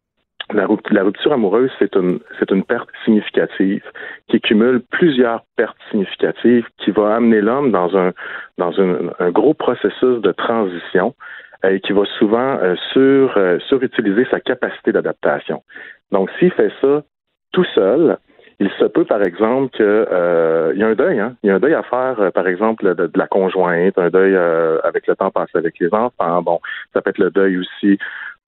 la, 0.52 0.66
rupture 0.66 1.32
amoureuse, 1.32 1.70
c'est 1.78 1.96
une, 1.96 2.20
c'est 2.40 2.50
une 2.50 2.64
perte 2.64 2.90
significative 3.06 3.84
qui 4.30 4.42
cumule 4.42 4.82
plusieurs 4.90 5.44
pertes 5.56 5.78
significatives 5.92 6.66
qui 6.80 6.90
va 6.90 7.18
amener 7.18 7.42
l'homme 7.42 7.72
dans 7.72 7.96
un, 7.96 8.14
dans 8.58 8.74
un, 8.80 9.30
gros 9.30 9.54
processus 9.54 10.22
de 10.22 10.32
transition 10.32 11.14
et 11.64 11.80
qui 11.80 11.94
va 11.94 12.04
souvent 12.18 12.58
euh, 12.62 12.76
sur, 12.92 13.38
euh, 13.38 13.60
surutiliser 13.68 14.26
sa 14.30 14.40
capacité 14.40 14.92
d'adaptation. 14.92 15.64
Donc, 16.12 16.30
s'il 16.40 16.52
fait 16.52 16.72
ça 16.82 17.04
tout 17.52 17.66
seul, 17.76 18.18
il 18.60 18.70
se 18.80 18.86
peut, 18.86 19.06
par 19.06 19.22
exemple, 19.24 19.76
qu'il 19.76 19.86
euh, 19.86 20.74
y 20.76 20.84
a 20.84 20.88
un 20.88 20.94
deuil. 20.94 21.20
Hein? 21.20 21.36
Il 21.44 21.48
y 21.48 21.52
a 21.52 21.56
un 21.56 21.60
deuil 21.60 21.74
à 21.74 21.84
faire, 21.84 22.20
euh, 22.20 22.32
par 22.32 22.48
exemple, 22.48 22.96
de, 22.96 23.10
la 23.16 23.28
conjointe, 23.28 23.98
un 23.98 24.10
deuil 24.10 24.36
euh, 24.36 24.80
avec 24.84 25.08
le 25.08 25.16
temps 25.16 25.32
passé 25.32 25.58
avec 25.58 25.80
les 25.80 25.94
enfants. 25.94 26.42
Bon, 26.42 26.60
ça 26.94 27.02
peut 27.02 27.10
être 27.10 27.18
le 27.18 27.32
deuil 27.32 27.58
aussi 27.58 27.98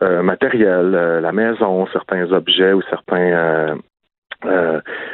matériel, 0.01 0.91
la 0.91 1.31
maison, 1.31 1.87
certains 1.87 2.29
objets 2.33 2.73
ou 2.73 2.81
certains 2.89 3.77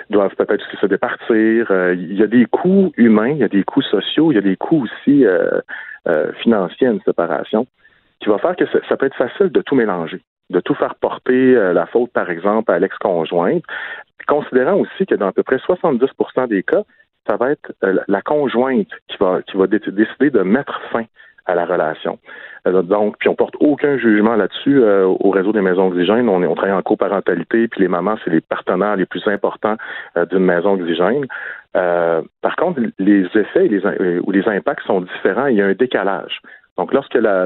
doivent 0.10 0.36
peut-être 0.36 0.66
aussi 0.68 0.78
se 0.82 0.88
départir. 0.88 1.72
il 1.94 2.18
y 2.18 2.24
a 2.24 2.28
des 2.28 2.46
coûts 2.46 2.92
humains, 2.98 3.30
il 3.30 3.38
y 3.38 3.44
a 3.44 3.48
des 3.48 3.64
coûts 3.64 3.84
sociaux, 3.84 4.32
il 4.32 4.36
y 4.36 4.40
a 4.40 4.42
des 4.42 4.58
coûts 4.58 4.84
aussi 4.84 5.24
financiers 6.42 6.88
à 6.88 6.92
une 6.92 7.02
séparation 7.02 7.68
qui 8.22 8.30
va 8.30 8.38
faire 8.38 8.56
que 8.56 8.66
ça 8.88 8.98
peut 8.98 9.06
être 9.06 9.16
facile 9.16 9.50
de 9.50 9.62
tout 9.62 9.76
mélanger 9.76 10.22
de 10.52 10.60
tout 10.60 10.76
faire 10.76 10.96
porter 10.96 11.56
euh, 11.56 11.74
la 11.74 11.88
faute, 11.88 12.12
par 12.12 12.30
exemple, 12.30 12.72
à 12.72 12.80
l'ex-conjointe, 12.80 13.64
considérant 14.28 14.76
aussi 14.76 15.06
que 15.06 15.16
dans 15.16 15.28
à 15.28 15.32
peu 15.32 15.44
près 15.44 15.58
70% 15.58 16.48
des 16.48 16.64
cas, 16.64 16.84
ça 17.28 17.38
va 17.38 17.52
être 17.52 17.72
euh, 17.84 18.00
la 18.08 18.22
conjointe 18.22 18.90
qui 19.08 19.18
va, 19.20 19.42
qui 19.42 19.58
va 19.58 19.68
décider 19.68 20.30
de 20.30 20.42
mettre 20.42 20.80
fin 20.92 21.06
à 21.46 21.56
la 21.56 21.66
relation. 21.66 22.20
Euh, 22.68 22.82
donc, 22.84 23.18
puis 23.18 23.30
on 23.30 23.36
porte 23.36 23.56
aucun 23.60 23.98
jugement 23.98 24.36
là-dessus 24.36 24.84
au 24.84 25.30
réseau 25.32 25.54
des 25.54 25.62
maisons 25.62 25.88
oxygènes. 25.88 26.30
On, 26.30 26.44
est, 26.44 26.48
on 26.48 26.56
travaille 26.56 26.76
en 26.76 26.84
coparentalité, 26.84 27.68
puis 27.68 27.82
les 27.82 27.88
mamans, 27.88 28.18
c'est 28.24 28.30
les 28.30 28.42
partenaires 28.42 28.96
les 28.96 29.06
plus 29.06 29.28
importants 29.28 29.78
d'une 30.30 30.46
maison 30.46 30.74
oxygène. 30.74 31.26
par 31.74 32.56
contre, 32.58 32.82
les 33.00 33.26
effets 33.34 33.68
les, 33.68 34.20
ou 34.20 34.32
les 34.32 34.48
impacts 34.48 34.86
sont 34.86 35.02
différents. 35.02 35.48
Il 35.48 35.58
y 35.58 35.62
a 35.62 35.66
un 35.66 35.74
décalage. 35.74 36.42
Donc, 36.82 36.94
lorsque 36.94 37.14
la, 37.14 37.46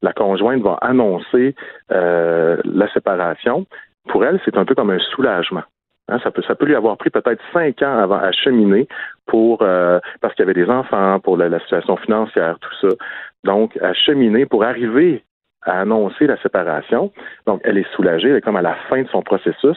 la, 0.00 0.12
conjointe 0.14 0.62
va 0.62 0.78
annoncer 0.80 1.54
euh, 1.92 2.56
la 2.64 2.90
séparation, 2.94 3.66
pour 4.08 4.24
elle, 4.24 4.40
c'est 4.46 4.56
un 4.56 4.64
peu 4.64 4.74
comme 4.74 4.88
un 4.88 4.98
soulagement. 5.14 5.64
Hein, 6.08 6.18
ça, 6.24 6.30
peut, 6.30 6.64
lui 6.64 6.74
avoir 6.74 6.96
pris 6.96 7.10
peut-être 7.10 7.42
cinq 7.52 7.82
ans 7.82 7.98
avant 7.98 8.16
à 8.16 8.32
cheminer 8.32 8.88
pour 9.26 9.58
euh, 9.60 10.00
parce 10.22 10.34
qu'il 10.34 10.46
y 10.46 10.48
avait 10.48 10.58
des 10.58 10.70
enfants, 10.70 11.20
pour 11.20 11.36
la, 11.36 11.60
situation 11.60 11.98
financière, 11.98 12.56
tout 12.58 12.88
ça. 12.88 12.96
Donc, 13.44 13.76
à 13.82 13.92
cheminer 13.92 14.46
pour 14.46 14.64
arriver 14.64 15.22
à 15.60 15.80
annoncer 15.82 16.26
la 16.26 16.40
séparation. 16.40 17.12
Donc, 17.46 17.60
elle 17.64 17.76
est 17.76 17.94
soulagée, 17.94 18.30
elle 18.30 18.36
est 18.36 18.40
comme 18.40 18.56
à 18.56 18.62
la 18.62 18.76
fin 18.88 19.02
de 19.02 19.08
son 19.08 19.20
processus. 19.20 19.76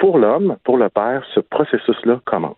Pour 0.00 0.18
l'homme, 0.18 0.56
pour 0.64 0.76
le 0.76 0.88
père, 0.88 1.22
ce 1.32 1.38
processus-là 1.38 2.20
commence. 2.24 2.56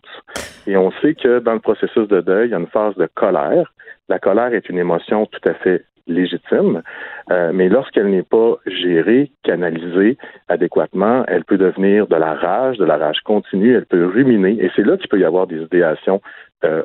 Et 0.67 0.79
on 0.79 0.91
sait 1.03 1.15
que 1.15 1.41
dans 1.41 1.53
le 1.53 1.61
processus 1.61 2.09
de 2.09 2.23
deuil, 2.23 2.49
il 2.49 2.53
y 2.53 2.55
a 2.55 2.59
une 2.59 2.67
phase 2.69 2.97
de 2.97 3.07
colère 3.15 3.71
la 4.09 4.19
colère 4.19 4.55
est 4.55 4.69
une 4.69 4.79
émotion 4.79 5.27
tout 5.27 5.49
à 5.49 5.55
fait 5.55 5.85
légitime, 6.07 6.83
euh, 7.31 7.53
mais 7.53 7.69
lorsqu'elle 7.69 8.09
n'est 8.09 8.23
pas 8.23 8.57
gérée, 8.67 9.31
canalisée 9.43 10.17
adéquatement, 10.49 11.25
elle 11.29 11.45
peut 11.45 11.59
devenir 11.59 12.07
de 12.07 12.17
la 12.17 12.35
rage, 12.35 12.79
de 12.79 12.85
la 12.85 12.97
rage 12.97 13.21
continue, 13.25 13.75
elle 13.75 13.87
peut 13.87 14.07
ruminer, 14.07 14.57
et 14.59 14.71
c'est 14.75 14.85
là 14.87 14.97
qu'il 14.97 15.09
peut 15.09 15.21
y 15.21 15.25
avoir 15.25 15.47
des 15.47 15.61
idéations 15.61 16.23
euh, 16.65 16.83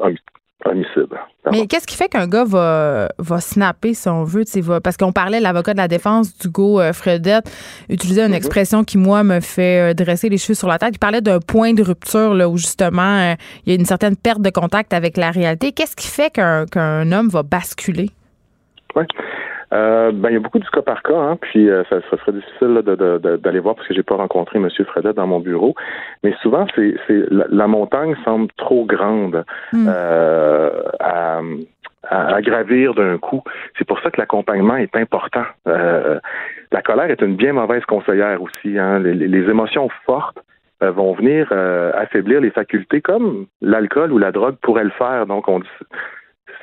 Mais 1.52 1.67
qu'est-ce 1.67 1.86
qui 1.86 1.97
fait 1.97 2.08
qu'un 2.08 2.28
gars 2.28 2.45
va, 2.45 3.10
va 3.19 3.39
snapper, 3.39 3.93
si 3.93 4.08
on 4.08 4.23
veut, 4.23 4.43
va, 4.62 4.80
parce 4.80 4.97
qu'on 4.97 5.12
parlait, 5.12 5.39
l'avocat 5.39 5.73
de 5.73 5.78
la 5.78 5.88
défense 5.88 6.38
d'Hugo 6.38 6.80
euh, 6.80 6.93
Fredette 6.93 7.52
utilisait 7.89 8.26
une 8.26 8.32
mm-hmm. 8.32 8.36
expression 8.36 8.84
qui, 8.84 8.97
moi, 8.97 9.23
me 9.23 9.39
fait 9.41 9.91
euh, 9.91 9.93
dresser 9.93 10.30
les 10.30 10.38
cheveux 10.38 10.54
sur 10.54 10.67
la 10.67 10.80
tête. 10.80 10.95
Il 10.95 10.99
parlait 10.99 11.21
d'un 11.21 11.39
point 11.39 11.73
de 11.73 11.84
rupture 11.84 12.34
là, 12.34 12.47
où, 12.47 12.58
justement, 12.58 13.02
euh, 13.02 13.36
il 13.65 13.73
y 13.73 13.76
a 13.76 13.80
une 13.80 13.86
certaine 13.86 14.15
perte 14.15 14.41
de 14.41 14.49
contact 14.49 14.93
avec 14.93 15.17
la 15.17 15.32
réalité. 15.32 15.73
Qu'est-ce 15.73 15.95
qui 15.95 16.08
fait 16.08 16.32
qu'un 16.32 17.12
homme 17.12 17.28
va 17.28 17.43
basculer? 17.43 18.10
Oui. 18.95 19.04
Euh, 19.74 20.12
ben, 20.12 20.30
il 20.30 20.34
y 20.34 20.36
a 20.36 20.40
beaucoup 20.40 20.60
du 20.60 20.70
cas 20.70 20.82
par 20.82 21.02
cas, 21.02 21.18
hein, 21.18 21.38
puis 21.42 21.70
euh, 21.70 21.84
ça, 21.90 21.98
ça, 22.10 22.18
serait 22.18 22.34
difficile 22.34 22.82
d'aller 22.84 23.60
voir 23.60 23.76
parce 23.76 23.88
que 23.88 23.94
j'ai 23.94 24.04
pas 24.04 24.16
rencontré 24.16 24.60
M. 24.60 24.70
Fredet 24.86 25.14
dans 25.14 25.26
mon 25.26 25.40
bureau. 25.40 25.74
Mais 26.24 26.34
souvent, 26.42 26.68
c'est 26.76 26.96
la, 27.32 27.68
montagne 27.68 28.16
semble 28.24 28.50
trop 28.58 28.86
grande 28.86 29.44
hmm. 29.72 29.88
euh, 29.88 30.84
à, 31.00 31.42
à, 32.08 32.42
gravir 32.42 32.94
d'un 32.94 33.18
coup. 33.18 33.42
C'est 33.78 33.86
pour 33.86 34.00
ça 34.02 34.12
que 34.12 34.22
l'accompagnement 34.22 34.76
est 34.76 34.96
important. 34.96 35.46
la 35.66 36.82
colère 36.84 37.10
est 37.10 37.22
une 37.22 37.36
bien 37.36 37.54
mauvaise 37.54 37.86
conseillère 37.86 38.42
aussi. 38.42 38.78
Hein. 38.78 39.00
Les, 39.00 39.14
les, 39.14 39.50
émotions 39.50 39.90
fortes 40.06 40.38
vont 40.82 41.14
venir 41.14 41.52
affaiblir 41.96 42.42
les 42.42 42.52
facultés 42.52 43.02
comme 43.02 43.48
l'alcool 43.62 44.12
ou 44.12 44.18
la 44.20 44.32
drogue 44.32 44.58
pourrait 44.62 44.84
le 44.84 44.92
faire. 44.92 45.26
Donc, 45.26 45.48
on 45.48 45.60
dit 45.60 45.70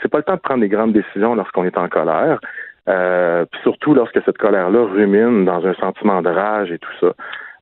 c'est 0.02 0.08
pas 0.08 0.18
le 0.18 0.24
temps 0.24 0.34
de 0.34 0.40
prendre 0.40 0.60
des 0.60 0.68
grandes 0.68 0.92
décisions 0.92 1.34
lorsqu'on 1.34 1.64
est 1.64 1.76
en 1.76 1.88
colère. 1.88 2.40
Euh, 2.90 3.44
puis 3.50 3.60
surtout 3.62 3.94
lorsque 3.94 4.20
cette 4.24 4.38
colère-là 4.38 4.84
rumine 4.84 5.44
dans 5.44 5.64
un 5.64 5.74
sentiment 5.74 6.22
de 6.22 6.28
rage 6.28 6.72
et 6.72 6.78
tout 6.78 6.92
ça. 7.00 7.12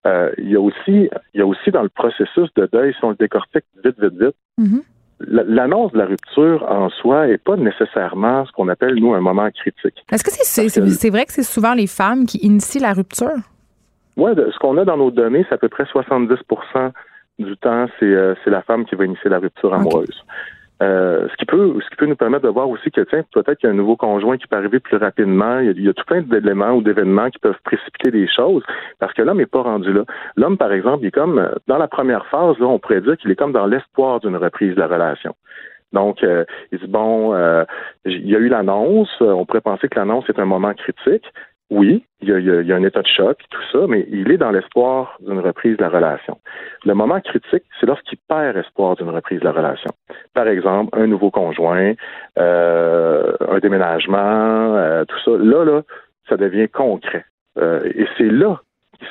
Euh, 0.07 0.31
il 0.39 0.49
y 0.49 0.57
a 0.57 0.61
aussi, 0.61 1.11
il 1.35 1.39
y 1.39 1.41
a 1.41 1.47
aussi 1.47 1.71
dans 1.71 1.83
le 1.83 1.89
processus 1.89 2.49
de 2.55 2.69
deuil, 2.73 2.95
si 2.95 3.05
on 3.05 3.11
le 3.11 3.17
décortique 3.17 3.65
vite, 3.85 4.01
vite, 4.01 4.15
vite, 4.15 4.37
mm-hmm. 4.59 5.43
l'annonce 5.49 5.93
de 5.93 5.99
la 5.99 6.07
rupture 6.07 6.65
en 6.71 6.89
soi 6.89 7.27
n'est 7.27 7.37
pas 7.37 7.57
nécessairement 7.57 8.47
ce 8.47 8.53
qu'on 8.53 8.69
appelle 8.69 8.95
nous 8.95 9.13
un 9.13 9.21
moment 9.21 9.51
critique. 9.51 10.05
Est-ce 10.11 10.25
que 10.25 10.31
c'est 10.31 11.11
vrai 11.11 11.27
que 11.27 11.33
c'est 11.33 11.43
souvent 11.43 11.75
les 11.75 11.89
femmes 11.89 12.27
qui 12.27 12.39
initient 12.39 12.81
la 12.81 12.93
rupture? 12.93 13.37
Oui, 14.17 14.33
ce 14.35 14.59
qu'on 14.59 14.79
a 14.79 14.85
dans 14.85 14.97
nos 14.97 15.11
données, 15.11 15.45
c'est 15.49 15.55
à 15.55 15.59
peu 15.59 15.69
près 15.69 15.85
70% 15.85 16.93
du 17.39 17.57
temps, 17.57 17.87
euh, 18.03 18.35
c'est 18.43 18.51
la 18.51 18.63
femme 18.63 18.85
qui 18.85 18.95
va 18.95 19.05
initier 19.05 19.31
la 19.31 19.39
rupture 19.39 19.73
amoureuse. 19.75 20.25
Euh, 20.81 21.27
ce 21.29 21.37
qui 21.37 21.45
peut 21.45 21.75
ce 21.83 21.91
qui 21.91 21.97
peut 21.97 22.07
nous 22.07 22.15
permettre 22.15 22.45
de 22.45 22.51
voir 22.51 22.69
aussi 22.69 22.91
que 22.93 23.01
tiens, 23.01 23.25
peut-être 23.33 23.59
qu'il 23.59 23.67
y 23.67 23.71
a 23.71 23.73
un 23.73 23.77
nouveau 23.77 23.97
conjoint 23.97 24.37
qui 24.37 24.47
peut 24.47 24.57
arriver 24.57 24.79
plus 24.79 24.97
rapidement. 24.97 25.59
Il 25.59 25.81
y 25.81 25.89
a, 25.89 25.93
tout 25.93 26.05
plein 26.05 26.23
d'éléments 26.23 26.73
ou 26.73 26.83
d'événements 26.83 27.31
qui 27.31 27.39
peuvent 27.41 27.59
précipiter 27.65 28.13
des 28.13 28.29
choses 28.29 28.63
parce 29.01 29.13
que 29.13 29.23
l'homme 29.23 29.39
n'est 29.39 29.47
pas 29.47 29.63
rendu 29.63 29.93
là. 29.93 30.05
L'homme, 30.37 30.57
par 30.57 30.73
exemple, 30.73 31.03
il 31.03 31.09
est 31.09 31.13
comme 31.13 31.39
euh, 31.39 31.51
dans 31.67 31.79
la 31.79 31.89
première 31.89 32.27
phase, 32.27 32.59
là, 32.61 32.67
on 32.67 32.79
pourrait 32.79 33.01
dire 33.01 33.17
qu'il 33.17 33.31
est 33.31 33.37
comme 33.37 33.53
dans 33.53 33.67
l'espoir 33.67 34.21
d'une 34.21 34.37
reprise 34.37 34.75
de 34.77 34.81
la 34.81 34.87
relation. 34.87 35.35
Donc, 35.93 36.23
euh, 36.23 36.45
il 36.71 36.79
dit 36.79 36.87
bon, 36.87 37.35
il 38.05 38.29
y 38.29 38.37
a 38.37 38.39
eu 38.39 38.49
l'annonce. 38.49 39.11
On 39.21 39.47
pourrait 39.47 39.63
penser 39.63 39.89
que 39.89 39.99
l'annonce 39.99 40.29
est 40.29 40.39
un 40.39 40.45
moment 40.45 40.75
critique 40.75 41.25
oui, 41.71 42.05
il 42.23 42.29
y, 42.29 42.73
a, 42.73 42.77
un 42.77 42.83
état 42.83 43.03
de 43.03 43.07
choc, 43.07 43.39
tout 43.51 43.63
ça, 43.73 43.87
mais 43.89 44.07
il 44.11 44.31
est 44.33 44.39
dans 44.39 44.51
l'espoir 44.51 45.19
d'une 45.21 45.39
reprise 45.39 45.77
de 45.77 45.83
la 45.83 45.91
relation. 45.91 46.39
Le 46.85 46.95
moment 46.95 47.21
critique, 47.21 47.65
c'est 47.79 47.87
lorsqu'il 47.87 48.19
perd 48.27 48.57
espoir 48.57 48.97
d'une 48.97 49.11
reprise 49.11 49.41
de 49.41 49.45
la 49.45 49.53
relation. 49.53 49.91
Par 50.33 50.49
exemple, 50.49 50.99
un 50.99 51.07
nouveau 51.07 51.31
conjoint, 51.31 51.93
euh, 52.39 53.37
un 53.49 53.59
déménagement, 53.59 54.77
euh, 54.77 55.05
tout 55.05 55.19
ça. 55.25 55.33
Là, 55.33 55.65
là, 55.65 55.83
ça 56.29 56.37
devient 56.39 56.69
concret. 56.69 57.25
Euh, 57.59 57.81
et 57.85 58.07
c'est 58.17 58.31
là, 58.31 58.61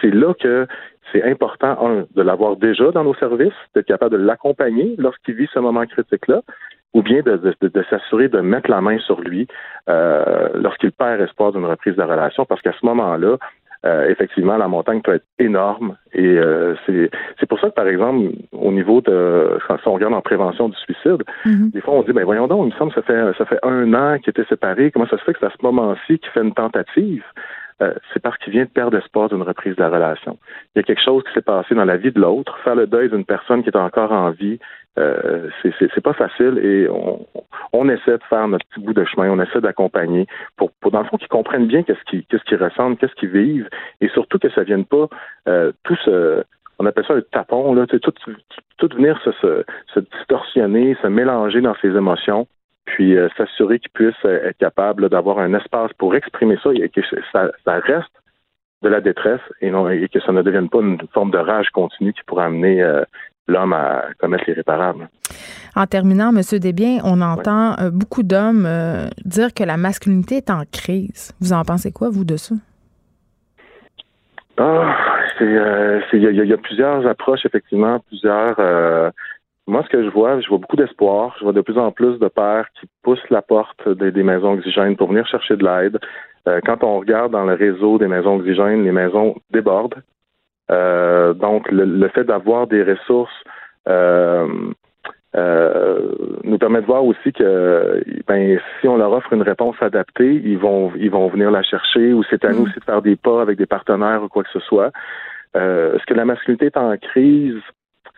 c'est 0.02 0.14
là 0.14 0.34
que 0.34 0.68
c'est 1.12 1.24
important, 1.24 1.78
un, 1.86 2.06
de 2.16 2.22
l'avoir 2.22 2.56
déjà 2.56 2.92
dans 2.92 3.04
nos 3.04 3.16
services, 3.16 3.54
d'être 3.76 3.86
capable 3.86 4.18
de 4.18 4.24
l'accompagner 4.24 4.96
lorsqu'il 4.98 5.36
vit 5.36 5.48
ce 5.54 5.60
moment 5.60 5.86
critique-là, 5.86 6.42
ou 6.94 7.02
bien 7.02 7.22
de, 7.22 7.54
s'assurer 7.90 8.28
de 8.28 8.40
mettre 8.40 8.70
la 8.70 8.82
main 8.82 8.98
sur 9.00 9.22
lui 9.22 9.48
euh, 9.90 10.50
lorsqu'il 10.56 10.92
perd 10.92 11.22
espoir 11.22 11.52
d'une 11.52 11.66
reprise 11.66 11.94
de 11.96 12.00
la 12.00 12.08
relation, 12.08 12.46
parce 12.46 12.62
qu'à 12.62 12.74
ce 12.80 12.86
moment-là, 12.86 13.38
euh, 13.86 14.10
effectivement, 14.10 14.58
la 14.58 14.68
montagne 14.68 15.02
peut 15.02 15.14
être 15.14 15.26
énorme. 15.38 15.96
Et 16.14 16.26
euh, 16.26 16.76
c'est 16.88 17.46
pour 17.48 17.60
ça 17.60 17.70
que, 17.70 17.76
par 17.76 17.88
exemple, 17.88 18.32
au 18.52 18.72
niveau 18.72 19.02
de 19.02 19.60
si 19.68 19.88
on 19.88 19.94
regarde 19.94 20.14
en 20.14 20.22
prévention 20.22 20.70
du 20.70 20.78
suicide, 20.78 21.24
mm-hmm. 21.46 21.72
des 21.72 21.82
fois 21.82 21.94
on 21.94 22.02
dit 22.02 22.12
ben 22.12 22.26
voyons 22.26 22.48
donc, 22.48 22.64
il 22.66 22.74
me 22.74 22.78
semble 22.78 22.92
que 22.92 23.02
ça 23.02 23.06
fait 23.06 23.38
ça 23.38 23.46
fait 23.46 23.60
un 23.64 23.94
an 23.94 24.18
qu'il 24.18 24.32
était 24.32 24.46
séparé, 24.46 24.90
comment 24.92 25.08
ça 25.08 25.18
se 25.18 25.24
fait 25.24 25.34
que 25.34 25.40
c'est 25.40 25.46
à 25.46 25.52
ce 25.52 25.64
moment-ci 25.64 26.18
qu'il 26.18 26.32
fait 26.32 26.42
une 26.42 26.54
tentative? 26.54 27.24
Euh, 27.82 27.94
c'est 28.12 28.22
parce 28.22 28.38
qu'il 28.38 28.54
vient 28.54 28.64
de 28.64 28.70
perdre 28.70 28.98
espoir 28.98 29.30
d'une 29.30 29.44
reprise 29.44 29.76
de 29.76 29.82
la 29.82 29.90
relation. 29.90 30.40
Il 30.76 30.80
y 30.80 30.82
a 30.82 30.84
quelque 30.84 31.04
chose 31.04 31.24
qui 31.24 31.34
s'est 31.34 31.42
passé 31.42 31.76
dans 31.76 31.86
la 31.86 31.98
vie 31.98 32.12
de 32.12 32.20
l'autre. 32.20 32.58
Faire 32.64 32.76
le 32.76 32.88
deuil 32.88 33.10
d'une 33.10 33.26
personne 33.26 33.62
qui 33.62 33.70
est 33.70 33.78
encore 33.78 34.12
en 34.12 34.32
vie, 34.32 34.58
euh, 34.98 35.50
c'est 35.62 36.02
pas 36.02 36.14
facile 36.14 36.58
et 36.58 36.90
on, 36.90 37.24
on, 37.74 37.88
essaie 37.88 38.18
de 38.18 38.24
faire 38.30 38.48
notre 38.48 38.66
petit 38.66 38.80
bout 38.80 38.94
de 38.94 39.06
chemin, 39.06 39.30
on 39.30 39.40
essaie 39.40 39.62
d'accompagner 39.62 40.26
pour, 40.56 40.72
pour, 40.82 40.90
dans 40.90 41.02
le 41.02 41.06
fond, 41.06 41.18
qu'ils 41.18 41.28
comprennent 41.28 41.68
bien 41.68 41.84
qu'est-ce 41.84 42.04
qu'ils 42.10 42.26
qu'ils 42.26 42.58
ressentent, 42.58 42.98
qu'est-ce 42.98 43.14
qu'ils 43.14 43.30
vivent 43.30 43.70
et 44.02 44.10
surtout 44.10 44.40
que 44.40 44.50
ça 44.50 44.64
vienne 44.64 44.86
pas 44.86 45.08
euh, 45.48 45.72
tout 45.84 45.96
ce 46.04 46.44
on 46.80 46.86
appelle 46.86 47.06
ça 47.06 47.14
un 47.14 47.22
tapon, 47.32 47.74
là, 47.74 47.88
tout, 47.88 48.00
tout, 48.00 48.96
venir 48.96 49.20
se, 49.24 49.32
se, 49.34 49.64
se 49.94 50.00
distorsionner, 50.00 50.96
se 51.02 51.08
mélanger 51.08 51.62
dans 51.62 51.76
ses 51.82 51.90
émotions 51.90 52.48
puis 52.88 53.18
euh, 53.18 53.28
s'assurer 53.38 53.80
qu'ils 53.80 53.92
puissent 53.92 54.26
euh, 54.26 54.50
être 54.50 54.58
capables 54.58 55.10
d'avoir 55.10 55.40
un 55.40 55.54
espace 55.54 55.92
pour 55.98 56.16
exprimer 56.16 56.58
ça 56.64 56.72
et 56.74 56.90
que 56.90 57.02
ça, 57.32 57.52
reste 57.66 58.12
de 58.82 58.90
la 58.90 59.02
détresse 59.02 59.42
et, 59.62 59.70
non, 59.70 59.90
et 59.90 60.08
que 60.08 60.20
ça 60.22 60.32
ne 60.32 60.42
devienne 60.42 60.70
pas 60.70 60.80
une 60.80 60.98
forme 61.14 61.32
de 61.32 61.38
rage 61.38 61.70
continue 61.70 62.14
qui 62.14 62.22
pourrait 62.26 62.46
amener 62.46 62.82
euh, 62.82 63.04
l'homme 63.48 63.74
à 63.74 64.06
commettre 64.20 64.46
l'irréparable. 64.48 65.10
En 65.76 65.86
terminant, 65.86 66.30
M. 66.30 66.42
Desbiens, 66.60 67.00
on 67.04 67.22
entend 67.22 67.76
beaucoup 67.92 68.24
d'hommes 68.24 68.68
dire 69.26 69.54
que 69.54 69.64
la 69.64 69.78
masculinité 69.78 70.38
est 70.38 70.50
en 70.50 70.64
crise. 70.72 71.34
Vous 71.40 71.54
en 71.54 71.64
pensez 71.64 71.92
quoi, 71.92 72.10
vous, 72.10 72.26
de 72.26 72.36
ça? 72.36 72.56
Ah, 74.58 74.96
c'est, 75.38 75.46
il 75.46 76.24
y, 76.24 76.54
a 76.54 76.58
plusieurs 76.58 77.06
approches, 77.06 77.46
effectivement, 77.46 78.00
plusieurs 78.08 78.60
moi, 79.68 79.84
ce 79.84 79.90
que 79.90 80.02
je 80.02 80.10
vois, 80.10 80.40
je 80.40 80.48
vois 80.48 80.60
beaucoup 80.60 80.78
d'espoir. 80.78 81.36
Je 81.38 81.44
vois 81.44 81.52
de 81.52 81.62
plus 81.62 81.78
en 81.78 81.92
plus 81.92 82.18
de 82.20 82.28
pères 82.30 82.68
qui 82.80 82.88
poussent 83.04 83.30
la 83.30 83.42
porte 83.42 83.88
des, 83.90 84.24
maisons 84.24 84.54
oxygènes 84.54 84.96
pour 84.96 85.10
venir 85.10 85.28
chercher 85.28 85.58
de 85.58 85.66
l'aide. 85.66 86.00
Euh, 86.48 86.62
quand 86.66 86.84
on 86.86 87.00
regarde 87.00 87.34
dans 87.34 87.46
le 87.46 87.54
réseau 87.54 87.98
des 87.98 88.08
maisons 88.08 88.38
oxygènes, 88.38 88.86
les 88.86 88.94
maisons 88.94 89.36
débordent. 89.52 90.02
Euh, 90.72 91.34
donc, 91.34 91.70
le, 91.70 92.08
fait 92.10 92.24
d'avoir 92.24 92.68
des 92.68 92.82
ressources 92.82 93.44
euh, 93.90 94.48
nous 96.44 96.58
permet 96.58 96.82
de 96.82 96.86
voir 96.86 97.04
aussi 97.04 97.34
que 97.34 98.02
ben, 98.26 98.58
si 98.80 98.88
on 98.88 98.98
leur 98.98 99.12
offre 99.12 99.34
une 99.34 99.42
réponse 99.42 99.76
adaptée, 99.82 100.42
ils 100.44 100.58
vont 100.58 100.92
ils 100.96 101.12
vont 101.12 101.28
venir 101.28 101.52
la 101.52 101.62
chercher 101.62 102.14
ou 102.14 102.24
c'est 102.24 102.44
à 102.44 102.54
nous 102.54 102.62
mm. 102.62 102.64
aussi 102.64 102.80
de 102.80 102.84
faire 102.86 103.02
des 103.02 103.16
pas 103.18 103.42
avec 103.42 103.58
des 103.58 103.66
partenaires 103.66 104.24
ou 104.24 104.30
quoi 104.30 104.44
que 104.44 104.50
ce 104.52 104.60
soit. 104.62 104.92
Est-ce 105.54 106.06
que 106.06 106.14
la 106.14 106.26
masculinité 106.26 106.68
est 106.68 106.78
en 106.78 106.96
crise? 106.98 107.62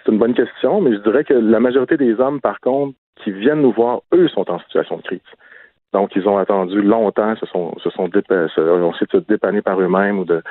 C'est 0.10 0.14
une 0.14 0.20
bonne 0.20 0.34
question, 0.34 0.82
mais 0.82 0.94
je 0.94 1.02
dirais 1.02 1.24
que 1.24 1.36
la 1.36 1.60
majorité 1.60 1.96
des 1.96 2.20
hommes, 2.20 2.42
par 2.42 2.60
contre, 2.62 2.98
qui 3.24 3.30
viennent 3.30 3.62
nous 3.62 3.72
voir, 3.72 4.02
eux 4.12 4.28
sont 4.30 4.50
en 4.50 4.58
situation 4.58 4.98
de 4.98 5.04
crise. 5.04 5.20
Donc, 5.94 6.16
ils 6.16 6.28
ont 6.28 6.40
attendu 6.40 6.82
longtemps, 6.82 7.36
se 7.36 7.46
sont, 7.46 7.78
se 7.78 7.92
sont 7.92 8.10
on 8.10 8.94
s'est 8.94 9.06
dépannés 9.28 9.62
par 9.62 9.80
eux-mêmes, 9.80 10.18
ou 10.18 10.26
de, 10.26 10.42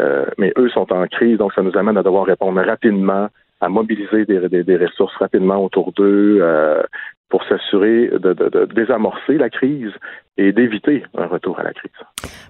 euh, 0.00 0.26
mais 0.36 0.52
eux 0.58 0.68
sont 0.70 0.92
en 0.92 1.06
crise, 1.06 1.38
donc 1.38 1.52
ça 1.52 1.62
nous 1.62 1.76
amène 1.76 1.96
à 1.96 2.02
devoir 2.02 2.26
répondre 2.26 2.60
rapidement, 2.60 3.28
à 3.60 3.68
mobiliser 3.68 4.24
des, 4.24 4.76
ressources 4.76 5.14
rapidement 5.14 5.62
autour 5.62 5.92
d'eux 5.92 6.38
euh, 6.40 6.82
pour 7.28 7.44
s'assurer 7.44 8.08
de, 8.08 8.32
de, 8.32 8.48
de, 8.48 8.64
désamorcer 8.64 9.38
la 9.38 9.48
crise 9.48 9.92
et 10.38 10.50
d'éviter 10.50 11.04
un 11.16 11.26
retour 11.26 11.60
à 11.60 11.62
la 11.62 11.72
crise. 11.72 11.92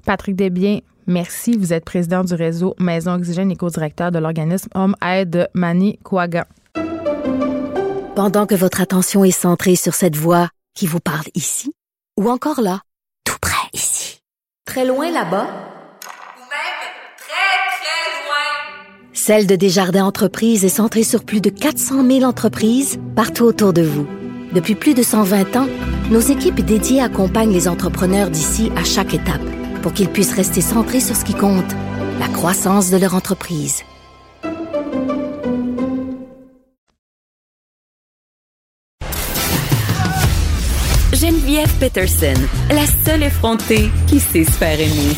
Patrick 0.06 0.34
Desbiens, 0.34 0.78
Merci. 1.06 1.56
Vous 1.56 1.72
êtes 1.72 1.84
président 1.84 2.24
du 2.24 2.34
réseau 2.34 2.74
Maison 2.78 3.14
Oxygène 3.14 3.50
et 3.50 3.56
co-directeur 3.56 4.10
de 4.10 4.18
l'organisme 4.18 4.68
Homme 4.74 4.96
Aide 5.02 5.48
Manicouagan. 5.54 6.44
Pendant 8.16 8.46
que 8.46 8.54
votre 8.54 8.80
attention 8.80 9.24
est 9.24 9.30
centrée 9.30 9.76
sur 9.76 9.94
cette 9.94 10.16
voix 10.16 10.48
qui 10.74 10.86
vous 10.86 11.00
parle 11.00 11.26
ici, 11.34 11.72
ou 12.18 12.30
encore 12.30 12.60
là, 12.60 12.80
tout 13.24 13.38
près 13.40 13.68
ici, 13.72 14.20
très 14.64 14.86
loin 14.86 15.10
là-bas, 15.10 15.46
ou 15.46 16.40
même 16.40 16.80
très, 17.18 17.58
très 17.80 18.24
loin, 18.24 19.12
Celle 19.12 19.46
de 19.46 19.56
Desjardins 19.56 20.04
Entreprises 20.04 20.64
est 20.64 20.68
centrée 20.68 21.02
sur 21.02 21.24
plus 21.24 21.40
de 21.40 21.50
400 21.50 22.06
000 22.06 22.22
entreprises 22.22 22.98
partout 23.16 23.44
autour 23.44 23.72
de 23.72 23.82
vous. 23.82 24.06
Depuis 24.52 24.76
plus 24.76 24.94
de 24.94 25.02
120 25.02 25.56
ans, 25.56 25.66
nos 26.10 26.20
équipes 26.20 26.60
dédiées 26.60 27.00
accompagnent 27.00 27.52
les 27.52 27.66
entrepreneurs 27.66 28.30
d'ici 28.30 28.70
à 28.76 28.84
chaque 28.84 29.14
étape 29.14 29.42
pour 29.84 29.92
qu'ils 29.92 30.08
puissent 30.08 30.32
rester 30.32 30.62
centrés 30.62 30.98
sur 30.98 31.14
ce 31.14 31.26
qui 31.26 31.34
compte, 31.34 31.70
la 32.18 32.26
croissance 32.28 32.90
de 32.90 32.96
leur 32.96 33.14
entreprise. 33.14 33.82
Geneviève 41.12 41.70
Peterson, 41.78 42.32
la 42.70 42.86
seule 43.04 43.24
effrontée 43.24 43.90
qui 44.06 44.20
sait 44.20 44.44
se 44.44 44.52
faire 44.52 44.80
aimer. 44.80 45.14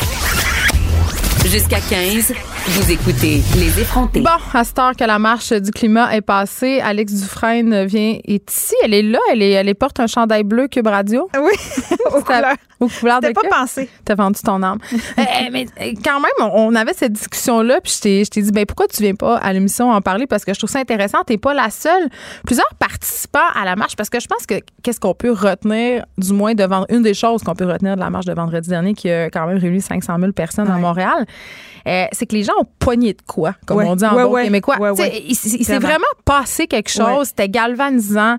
Jusqu'à 1.44 1.79
15, 1.79 2.33
Vous 2.68 2.90
écoutez 2.90 3.42
Les 3.57 3.81
effrontés. 3.81 4.20
Bon, 4.20 4.31
à 4.52 4.64
cette 4.64 4.79
heure 4.79 4.96
que 4.96 5.05
la 5.05 5.18
marche 5.18 5.52
du 5.52 5.70
climat 5.70 6.14
est 6.16 6.20
passée, 6.20 6.81
Alex 6.81 7.12
Dufresne 7.14 7.85
vient, 7.87 8.18
est 8.24 8.50
ici. 8.50 8.74
Elle 8.83 8.92
est 8.94 9.02
là. 9.02 9.18
Elle, 9.33 9.40
est, 9.42 9.52
elle 9.52 9.72
porte 9.74 10.00
un 10.00 10.07
chandail 10.09 10.42
bleu 10.42 10.66
Cube 10.68 10.87
Radio. 10.88 11.29
Oui, 11.37 11.52
aux 12.14 12.22
couleurs. 12.22 12.57
Aux 12.81 12.88
couleurs 12.88 13.20
de 13.20 13.29
pas 13.31 13.40
Cube. 13.42 13.50
pensé. 13.50 13.88
T'as 14.05 14.14
vendu 14.16 14.40
ton 14.44 14.62
âme. 14.62 14.79
Euh, 15.18 15.22
mais 15.50 15.66
euh, 15.81 15.92
quand 16.05 16.20
même, 16.20 16.50
on 16.52 16.74
avait 16.74 16.92
cette 16.92 17.12
discussion-là, 17.12 17.81
puis 17.83 17.92
je 17.96 18.00
t'ai- 18.00 18.24
je 18.24 18.31
t'ai 18.31 18.42
dit, 18.42 18.50
ben 18.52 18.66
pourquoi 18.66 18.87
tu 18.87 19.02
viens 19.02 19.14
pas 19.14 19.37
à 19.38 19.52
l'émission 19.52 19.90
en 19.90 20.00
parler? 20.02 20.26
Parce 20.26 20.44
que 20.44 20.52
je 20.52 20.59
trouve 20.59 20.70
ça 20.70 20.79
intéressant. 20.79 21.18
T'es 21.26 21.38
pas 21.38 21.55
la 21.55 21.70
seule. 21.70 22.09
Plusieurs 22.44 22.68
participants 22.79 23.38
à 23.55 23.64
la 23.64 23.76
marche, 23.76 23.96
parce 23.96 24.11
que 24.11 24.20
je 24.20 24.26
pense 24.26 24.44
que 24.46 24.55
qu'est-ce 24.83 25.00
qu'on 25.00 25.14
peut 25.14 25.33
retenir, 25.33 26.05
du 26.18 26.33
moins 26.33 26.55
devant 26.55 26.85
une 26.90 27.02
des 27.02 27.14
choses 27.14 27.42
qu'on 27.42 27.55
peut 27.55 27.64
retenir 27.66 27.94
de 27.96 28.00
la 28.00 28.11
marche 28.11 28.26
de 28.26 28.35
vendredi 28.35 28.68
dernier, 28.68 28.94
qui 28.94 29.11
a 29.11 29.31
quand 29.31 29.46
même 29.46 29.59
réuni 29.59 29.81
500 29.81 30.16
000 30.20 30.33
personnes 30.33 30.70
à. 30.70 30.76
Montréal, 30.76 31.24
euh, 31.88 32.05
c'est 32.12 32.26
que 32.26 32.35
les 32.35 32.42
gens 32.42 32.52
ont 32.61 32.64
de 32.97 33.16
quoi, 33.27 33.55
comme 33.66 33.79
Ouais. 33.79 33.85
on 33.88 33.97
dit 33.97 34.05
en 34.05 34.14
Ouais, 34.14 34.23
bon 34.25 34.31
ouais. 34.31 34.45
québécois. 34.45 34.77
Tu 34.97 35.35
s'est 35.35 35.79
Vraiment. 35.79 36.05
passé 36.25 36.66
quelque 36.66 36.90
chose. 36.90 37.29
C'était 37.29 37.49
galvanisant. 37.49 38.37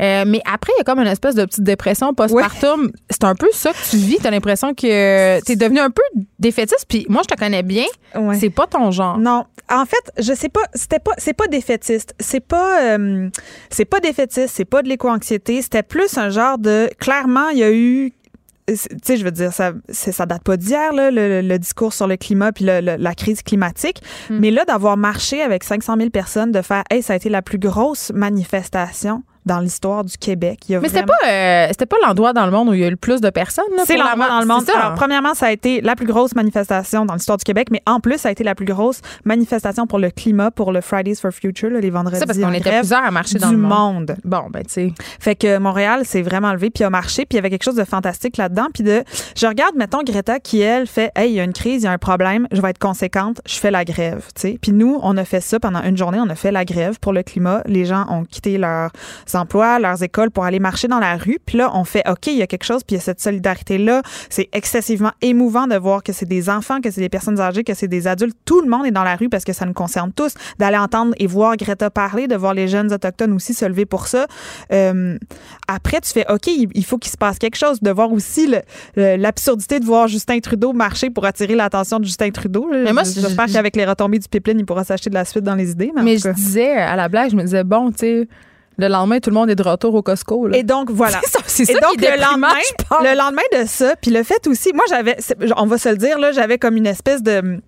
Euh, 0.00 0.24
mais 0.26 0.40
après, 0.50 0.72
il 0.76 0.78
y 0.78 0.80
a 0.80 0.84
comme 0.84 1.00
une 1.00 1.06
espèce 1.06 1.34
de 1.34 1.44
petite 1.44 1.64
dépression 1.64 2.14
postpartum. 2.14 2.90
C'est 3.10 3.24
un 3.24 3.34
peu 3.34 3.48
ça 3.52 3.72
que 3.72 3.90
tu 3.90 3.96
vis. 3.96 4.18
T'as 4.22 4.30
l'impression 4.30 4.74
que 4.74 5.40
t'es 5.42 5.56
devenu 5.56 5.80
un 5.80 5.90
peu 5.90 6.02
défaitiste. 6.38 6.86
Puis 6.88 7.04
moi, 7.08 7.22
je 7.28 7.34
te 7.34 7.38
connais 7.38 7.62
bien. 7.62 7.84
C'est 8.38 8.50
pas 8.50 8.66
ton 8.66 8.90
genre. 8.90 9.18
Non, 9.18 9.44
en 9.70 9.84
fait, 9.84 10.12
je 10.22 10.32
sais 10.34 10.48
pas, 10.48 10.62
c'était 10.74 10.98
pas 10.98 11.12
c'est 11.18 11.32
pas 11.34 11.46
défaitiste, 11.46 12.14
c'est 12.18 12.40
pas 12.40 12.80
euh, 12.98 13.28
c'est 13.70 13.84
pas 13.84 14.00
défaitiste, 14.00 14.48
c'est 14.52 14.64
pas 14.64 14.82
de 14.82 14.88
l'éco-anxiété, 14.88 15.62
c'était 15.62 15.84
plus 15.84 16.18
un 16.18 16.28
genre 16.28 16.58
de 16.58 16.90
clairement, 16.98 17.50
il 17.50 17.58
y 17.58 17.62
a 17.62 17.70
eu 17.70 18.12
tu 18.76 18.96
sais, 19.02 19.16
je 19.16 19.24
veux 19.24 19.30
dire, 19.30 19.52
ça, 19.52 19.72
c'est- 19.88 20.12
ça 20.12 20.26
date 20.26 20.42
pas 20.42 20.56
d'hier, 20.56 20.92
le, 20.92 21.40
le 21.42 21.58
discours 21.58 21.92
sur 21.92 22.06
le 22.06 22.16
climat 22.16 22.52
puis 22.52 22.64
le- 22.64 22.80
le- 22.80 22.96
la 22.96 23.14
crise 23.14 23.42
climatique. 23.42 24.02
Hmm. 24.28 24.38
Mais 24.40 24.50
là, 24.50 24.64
d'avoir 24.64 24.96
marché 24.96 25.42
avec 25.42 25.64
500 25.64 25.96
000 25.96 26.10
personnes, 26.10 26.52
de 26.52 26.62
faire, 26.62 26.84
hey, 26.90 27.02
ça 27.02 27.12
a 27.14 27.16
été 27.16 27.28
la 27.28 27.42
plus 27.42 27.58
grosse 27.58 28.10
manifestation 28.14 29.22
dans 29.50 29.60
l'histoire 29.60 30.04
du 30.04 30.16
Québec. 30.16 30.60
Il 30.68 30.72
y 30.72 30.74
a 30.76 30.80
Mais 30.80 30.86
c'était 30.88 31.00
vraiment- 31.00 31.12
pas, 31.22 31.28
euh, 31.28 31.66
c'était 31.70 31.86
pas 31.86 31.96
l'endroit 32.06 32.32
dans 32.32 32.46
le 32.46 32.52
monde 32.52 32.68
où 32.68 32.74
il 32.74 32.80
y 32.80 32.84
a 32.84 32.86
eu 32.86 32.90
le 32.90 32.96
plus 32.96 33.20
de 33.20 33.30
personnes. 33.30 33.64
C'est 33.84 33.96
l'endroit 33.96 34.28
dans 34.28 34.40
le 34.40 34.46
monde. 34.46 34.64
Ça. 34.64 34.78
Alors, 34.78 34.94
premièrement, 34.94 35.34
ça 35.34 35.46
a 35.46 35.50
été 35.52 35.80
la 35.80 35.96
plus 35.96 36.06
grosse 36.06 36.34
manifestation 36.36 37.04
dans 37.04 37.14
l'histoire 37.14 37.36
du 37.36 37.44
Québec, 37.44 37.68
mais 37.72 37.82
en 37.86 37.98
plus, 38.00 38.18
ça 38.18 38.28
a 38.28 38.32
été 38.32 38.44
la 38.44 38.54
plus 38.54 38.64
grosse 38.66 39.00
manifestation 39.24 39.86
pour 39.86 39.98
le 39.98 40.10
climat, 40.10 40.50
pour 40.50 40.70
le 40.72 40.80
Fridays 40.80 41.16
for 41.16 41.32
Future, 41.32 41.70
là, 41.70 41.80
les 41.80 41.90
vendredis. 41.90 42.18
C'est 42.20 42.26
parce 42.26 42.38
qu'on 42.38 42.52
était 42.52 42.78
plusieurs 42.78 43.04
à 43.04 43.10
marcher 43.10 43.38
dans 43.38 43.50
le 43.50 43.56
monde. 43.56 43.70
monde. 44.10 44.16
Bon, 44.24 44.44
ben, 44.50 44.62
tu 44.62 44.72
sais. 44.72 44.92
Fait 45.18 45.34
que 45.34 45.58
Montréal 45.58 46.04
s'est 46.04 46.22
vraiment 46.22 46.52
levé 46.52 46.70
puis 46.70 46.84
a 46.84 46.90
marché 46.90 47.24
puis 47.26 47.32
il 47.32 47.36
y 47.36 47.38
avait 47.38 47.50
quelque 47.50 47.64
chose 47.64 47.74
de 47.74 47.84
fantastique 47.84 48.36
là-dedans 48.36 48.68
puis 48.72 48.82
de 48.84 49.02
je 49.36 49.46
regarde 49.46 49.74
mettons 49.76 50.02
Greta 50.02 50.38
qui 50.38 50.60
elle 50.60 50.86
fait 50.86 51.10
hey 51.16 51.30
il 51.32 51.34
y 51.34 51.40
a 51.40 51.44
une 51.44 51.52
crise, 51.52 51.82
il 51.82 51.86
y 51.86 51.88
a 51.88 51.92
un 51.92 51.98
problème, 51.98 52.46
je 52.52 52.60
vais 52.60 52.70
être 52.70 52.78
conséquente, 52.78 53.40
je 53.46 53.54
fais 53.56 53.70
la 53.70 53.84
grève, 53.84 54.26
tu 54.34 54.40
sais. 54.42 54.58
Puis 54.60 54.72
nous 54.72 54.98
on 55.02 55.16
a 55.16 55.24
fait 55.24 55.40
ça 55.40 55.58
pendant 55.58 55.82
une 55.82 55.96
journée, 55.96 56.18
on 56.20 56.28
a 56.28 56.34
fait 56.34 56.52
la 56.52 56.64
grève 56.64 56.98
pour 57.00 57.12
le 57.12 57.22
climat, 57.22 57.62
les 57.66 57.84
gens 57.84 58.04
ont 58.10 58.24
quitté 58.24 58.58
leurs 58.58 58.90
emplois, 59.40 59.78
leurs 59.78 60.02
écoles 60.02 60.30
pour 60.30 60.44
aller 60.44 60.58
marcher 60.58 60.88
dans 60.88 61.00
la 61.00 61.16
rue 61.16 61.38
puis 61.44 61.58
là 61.58 61.70
on 61.74 61.84
fait 61.84 62.02
OK, 62.08 62.26
il 62.28 62.36
y 62.36 62.42
a 62.42 62.46
quelque 62.46 62.64
chose 62.64 62.82
puis 62.84 62.94
il 62.94 62.98
y 62.98 63.00
a 63.00 63.04
cette 63.04 63.20
solidarité 63.20 63.78
là, 63.78 64.02
c'est 64.28 64.48
excessivement 64.52 65.12
émouvant 65.22 65.66
de 65.66 65.76
voir 65.76 66.02
que 66.02 66.12
c'est 66.12 66.26
des 66.26 66.48
enfants, 66.50 66.80
que 66.80 66.90
c'est 66.90 67.00
des 67.00 67.08
personnes 67.08 67.40
âgées, 67.40 67.64
que 67.64 67.74
c'est 67.74 67.88
des 67.88 68.06
adultes, 68.06 68.36
tout 68.44 68.60
le 68.60 68.68
monde 68.68 68.86
est 68.86 68.90
dans 68.90 69.04
la 69.04 69.16
rue 69.16 69.28
parce 69.28 69.44
que 69.44 69.52
ça 69.52 69.66
nous 69.66 69.72
concerne 69.72 70.12
tous, 70.12 70.34
d'aller 70.58 70.76
entendre 70.76 71.14
et 71.18 71.26
voir 71.26 71.56
Greta 71.56 71.90
parler, 71.90 72.28
de 72.28 72.36
voir 72.36 72.54
les 72.54 72.68
jeunes 72.68 72.92
autochtones 72.92 73.32
aussi 73.32 73.54
se 73.54 73.64
lever 73.64 73.86
pour 73.86 74.06
ça. 74.06 74.26
Euh, 74.72 75.16
après, 75.68 76.00
tu 76.00 76.10
fais 76.10 76.26
OK, 76.30 76.46
il, 76.46 76.84
faut 76.84 76.98
qu'il 76.98 77.10
se 77.10 77.16
passe 77.16 77.38
quelque 77.38 77.56
chose, 77.56 77.80
de 77.80 77.90
voir 77.90 78.12
aussi 78.12 78.52
l'absurdité 78.96 79.80
de 79.80 79.84
voir 79.84 80.08
Justin 80.08 80.40
Trudeau 80.40 80.72
marcher 80.72 81.10
pour 81.10 81.24
attirer 81.24 81.54
l'attention 81.54 81.98
de 81.98 82.04
Justin 82.04 82.30
Trudeau. 82.30 82.68
là. 82.70 82.82
Mais 82.84 82.92
moi, 82.92 83.02
j'espère 83.04 83.48
je- 83.48 83.52
qu'avec 83.52 83.76
les 83.76 83.84
retombées 83.84 84.18
du 84.18 84.28
pipeline, 84.28 84.58
il 84.58 84.66
pourra 84.66 84.84
s'acheter 84.84 85.10
de 85.10 85.14
la 85.14 85.24
suite 85.24 85.44
dans 85.44 85.54
les 85.54 85.70
idées. 85.70 85.92
Mais, 85.94 86.02
Mais 86.02 86.18
je 86.18 86.28
disais, 86.30 86.72
à 86.72 86.96
la 86.96 87.08
blague, 87.08 87.30
je 87.30 87.36
me 87.36 87.42
disais, 87.42 87.64
bon, 87.64 87.90
tu 87.90 87.98
sais, 87.98 88.28
le 88.80 88.88
lendemain, 88.88 89.18
tout 89.20 89.30
le 89.30 89.34
monde 89.34 89.50
est 89.50 89.54
de 89.54 89.62
retour 89.62 89.94
au 89.94 90.02
Costco. 90.02 90.48
là. 90.48 90.56
Et 90.56 90.62
donc 90.62 90.90
voilà. 90.90 91.20
C'est 91.24 91.30
ça, 91.30 91.38
c'est 91.46 91.64
ça 91.66 91.72
Et 91.72 91.80
donc 91.80 92.00
le 92.00 92.20
lendemain, 92.20 92.48
le 93.02 93.16
lendemain 93.16 93.42
de 93.52 93.66
ça, 93.66 93.94
puis 94.00 94.10
le 94.10 94.22
fait 94.22 94.46
aussi, 94.46 94.72
moi 94.72 94.84
j'avais, 94.88 95.16
on 95.56 95.66
va 95.66 95.78
se 95.78 95.88
le 95.88 95.96
dire 95.96 96.18
là, 96.18 96.32
j'avais 96.32 96.58
comme 96.58 96.76
une 96.76 96.86
espèce 96.86 97.22
de 97.22 97.60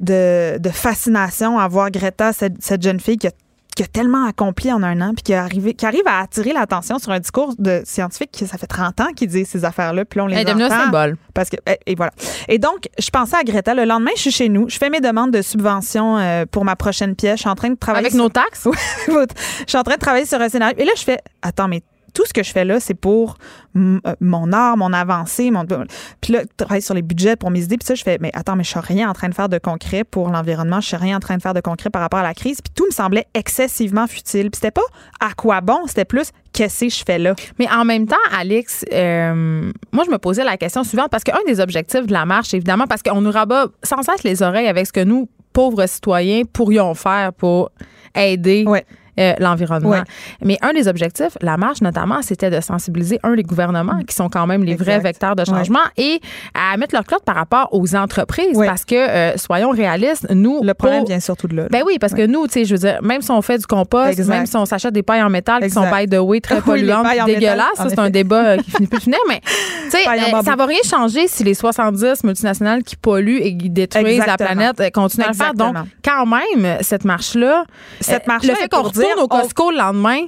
de, 0.00 0.58
de 0.58 0.68
fascination 0.70 1.58
à 1.58 1.66
voir 1.68 1.90
Greta, 1.90 2.32
cette, 2.32 2.62
cette 2.62 2.82
jeune 2.82 3.00
fille 3.00 3.18
qui 3.18 3.26
a 3.26 3.30
qui 3.76 3.82
a 3.84 3.86
tellement 3.86 4.24
accompli 4.26 4.72
en 4.72 4.82
un 4.82 5.00
an, 5.02 5.12
puis 5.14 5.22
qui, 5.22 5.34
arrivé, 5.34 5.74
qui 5.74 5.86
arrive 5.86 6.02
à 6.06 6.18
attirer 6.20 6.52
l'attention 6.52 6.98
sur 6.98 7.12
un 7.12 7.20
discours 7.20 7.54
de 7.58 7.82
scientifique 7.84 8.30
qui, 8.32 8.46
ça 8.46 8.56
fait 8.58 8.66
30 8.66 9.00
ans 9.02 9.08
qu'il 9.14 9.28
dit 9.28 9.44
ces 9.44 9.64
affaires-là, 9.64 10.04
puis 10.04 10.20
on 10.20 10.26
les 10.26 10.34
Elle 10.36 10.48
un 10.48 10.56
entend. 10.66 10.84
symbole. 10.84 11.16
Parce 11.34 11.50
que, 11.50 11.56
et, 11.70 11.78
et 11.92 11.94
voilà. 11.94 12.10
Et 12.48 12.58
donc, 12.58 12.88
je 12.98 13.10
pensais 13.10 13.36
à 13.36 13.44
Greta. 13.44 13.74
Le 13.74 13.84
lendemain, 13.84 14.10
je 14.16 14.22
suis 14.22 14.30
chez 14.32 14.48
nous. 14.48 14.68
Je 14.68 14.78
fais 14.78 14.88
mes 14.90 15.00
demandes 15.00 15.30
de 15.30 15.42
subvention 15.42 16.16
euh, 16.18 16.46
pour 16.50 16.64
ma 16.64 16.74
prochaine 16.74 17.14
pièce. 17.14 17.36
Je 17.36 17.40
suis 17.42 17.50
en 17.50 17.54
train 17.54 17.68
de 17.70 17.74
travailler 17.76 18.06
Avec 18.06 18.12
sur- 18.14 18.22
nos 18.22 18.30
taxes? 18.30 18.66
je 19.06 19.12
suis 19.66 19.78
en 19.78 19.82
train 19.82 19.94
de 19.94 20.00
travailler 20.00 20.24
sur 20.26 20.40
un 20.40 20.48
scénario. 20.48 20.74
Et 20.78 20.84
là, 20.84 20.92
je 20.96 21.02
fais, 21.02 21.18
attends, 21.42 21.68
mais 21.68 21.82
tout 22.16 22.24
ce 22.24 22.32
que 22.32 22.42
je 22.42 22.50
fais 22.50 22.64
là, 22.64 22.80
c'est 22.80 22.94
pour 22.94 23.36
euh, 23.76 23.98
mon 24.22 24.50
art, 24.50 24.78
mon 24.78 24.94
avancée, 24.94 25.50
mon. 25.50 25.66
Puis 26.22 26.32
là, 26.32 26.40
je 26.44 26.64
travaille 26.64 26.80
sur 26.80 26.94
les 26.94 27.02
budgets 27.02 27.36
pour 27.36 27.50
mes 27.50 27.62
idées. 27.62 27.76
Puis 27.76 27.86
ça, 27.86 27.94
je 27.94 28.02
fais, 28.02 28.16
mais 28.22 28.30
attends, 28.32 28.56
mais 28.56 28.64
je 28.64 28.70
suis 28.70 28.80
rien 28.80 29.10
en 29.10 29.12
train 29.12 29.28
de 29.28 29.34
faire 29.34 29.50
de 29.50 29.58
concret 29.58 30.02
pour 30.02 30.30
l'environnement. 30.30 30.80
Je 30.80 30.86
suis 30.86 30.96
rien 30.96 31.18
en 31.18 31.20
train 31.20 31.36
de 31.36 31.42
faire 31.42 31.52
de 31.52 31.60
concret 31.60 31.90
par 31.90 32.00
rapport 32.00 32.20
à 32.20 32.22
la 32.22 32.32
crise. 32.32 32.62
Puis 32.62 32.72
tout 32.74 32.86
me 32.86 32.90
semblait 32.90 33.26
excessivement 33.34 34.06
futile. 34.06 34.50
Puis 34.50 34.60
c'était 34.62 34.70
pas 34.70 34.80
à 35.20 35.34
quoi 35.34 35.60
bon, 35.60 35.80
c'était 35.86 36.06
plus 36.06 36.30
qu'est-ce 36.54 36.86
que 36.86 36.90
je 36.90 37.04
fais 37.06 37.18
là. 37.18 37.34
Mais 37.58 37.70
en 37.70 37.84
même 37.84 38.06
temps, 38.06 38.16
Alex, 38.32 38.86
euh, 38.94 39.70
moi, 39.92 40.04
je 40.06 40.10
me 40.10 40.16
posais 40.16 40.42
la 40.42 40.56
question 40.56 40.84
suivante 40.84 41.10
parce 41.10 41.22
qu'un 41.22 41.36
des 41.46 41.60
objectifs 41.60 42.06
de 42.06 42.14
la 42.14 42.24
marche, 42.24 42.54
évidemment, 42.54 42.86
parce 42.86 43.02
qu'on 43.02 43.20
nous 43.20 43.30
rabat 43.30 43.66
sans 43.82 44.00
cesse 44.00 44.24
les 44.24 44.42
oreilles 44.42 44.68
avec 44.68 44.86
ce 44.86 44.92
que 44.92 45.04
nous, 45.04 45.28
pauvres 45.52 45.86
citoyens, 45.86 46.44
pourrions 46.50 46.94
faire 46.94 47.34
pour 47.34 47.72
aider. 48.14 48.64
Ouais. 48.66 48.86
Euh, 49.18 49.32
l'environnement. 49.38 49.90
Ouais. 49.90 50.02
Mais 50.42 50.58
un 50.62 50.72
des 50.72 50.88
objectifs, 50.88 51.36
la 51.40 51.56
marche 51.56 51.80
notamment, 51.80 52.22
c'était 52.22 52.50
de 52.50 52.60
sensibiliser, 52.60 53.18
un, 53.22 53.34
les 53.34 53.42
gouvernements, 53.42 54.00
qui 54.06 54.14
sont 54.14 54.28
quand 54.28 54.46
même 54.46 54.64
les 54.64 54.74
vrais 54.76 54.92
Exact. 54.96 55.02
vecteurs 55.02 55.36
de 55.36 55.44
changement, 55.44 55.80
et 55.96 56.20
à 56.54 56.76
mettre 56.76 56.94
leur 56.94 57.04
clotte 57.04 57.24
par 57.24 57.34
rapport 57.36 57.68
aux 57.72 57.94
entreprises. 57.94 58.56
Ouais. 58.56 58.66
Parce 58.66 58.84
que, 58.84 58.94
euh, 58.94 59.36
soyons 59.36 59.70
réalistes, 59.70 60.26
nous... 60.30 60.62
Le 60.62 60.74
problème 60.74 61.00
pour- 61.00 61.08
vient 61.08 61.20
surtout 61.20 61.48
de 61.48 61.56
là. 61.56 61.66
ben 61.70 61.82
oui, 61.86 61.98
parce 62.00 62.12
que 62.14 62.26
nous, 62.26 62.46
tu 62.46 62.52
sais, 62.54 62.64
je 62.64 62.74
veux 62.74 62.78
dire, 62.80 63.02
même 63.02 63.22
si 63.22 63.30
on 63.30 63.42
fait 63.42 63.58
du 63.58 63.66
compost, 63.66 64.10
Exact. 64.18 64.28
même 64.34 64.46
si 64.46 64.56
on 64.56 64.64
s'achète 64.66 64.92
des 64.94 65.02
pailles 65.02 65.22
en 65.22 65.30
métal 65.30 65.62
qui 65.62 65.70
sont 65.70 65.82
Exact. 65.84 66.06
by 66.10 66.16
the 66.16 66.20
way 66.20 66.40
très 66.40 66.56
Oui, 66.58 66.62
polluantes, 66.62 67.06
métal, 67.06 67.26
dégueulasses, 67.26 67.66
ça 67.76 67.88
c'est 67.88 67.98
un 67.98 68.10
débat 68.10 68.44
euh, 68.44 68.56
qui 68.58 68.70
finit 68.70 68.86
plus 68.86 68.98
de 68.98 69.02
finir, 69.04 69.18
mais 69.28 69.40
tu 69.84 69.90
sais, 69.90 70.08
euh, 70.08 70.42
ça 70.42 70.56
va 70.56 70.66
rien 70.66 70.78
changer 70.88 71.28
si 71.28 71.44
les 71.44 71.54
70 71.54 72.24
multinationales 72.24 72.82
qui 72.82 72.96
polluent 72.96 73.40
et 73.40 73.56
qui 73.56 73.70
détruisent 73.70 74.06
Exactement. 74.20 74.48
la 74.48 74.72
planète 74.74 74.92
continuent 74.94 75.24
à 75.24 75.28
le 75.28 75.34
faire. 75.34 75.54
Donc, 75.54 75.76
quand 76.04 76.26
même, 76.26 76.78
cette 76.80 77.04
marche-là, 77.04 77.64
Cette 78.00 78.26
marche-là 78.26 78.54
le 78.54 78.58
fait 78.58 78.68
qu'on 78.68 78.82
retourne 79.12 79.20
au 79.20 79.36
on- 79.36 79.40
Costco 79.42 79.70
le 79.70 79.76
lendemain, 79.78 80.20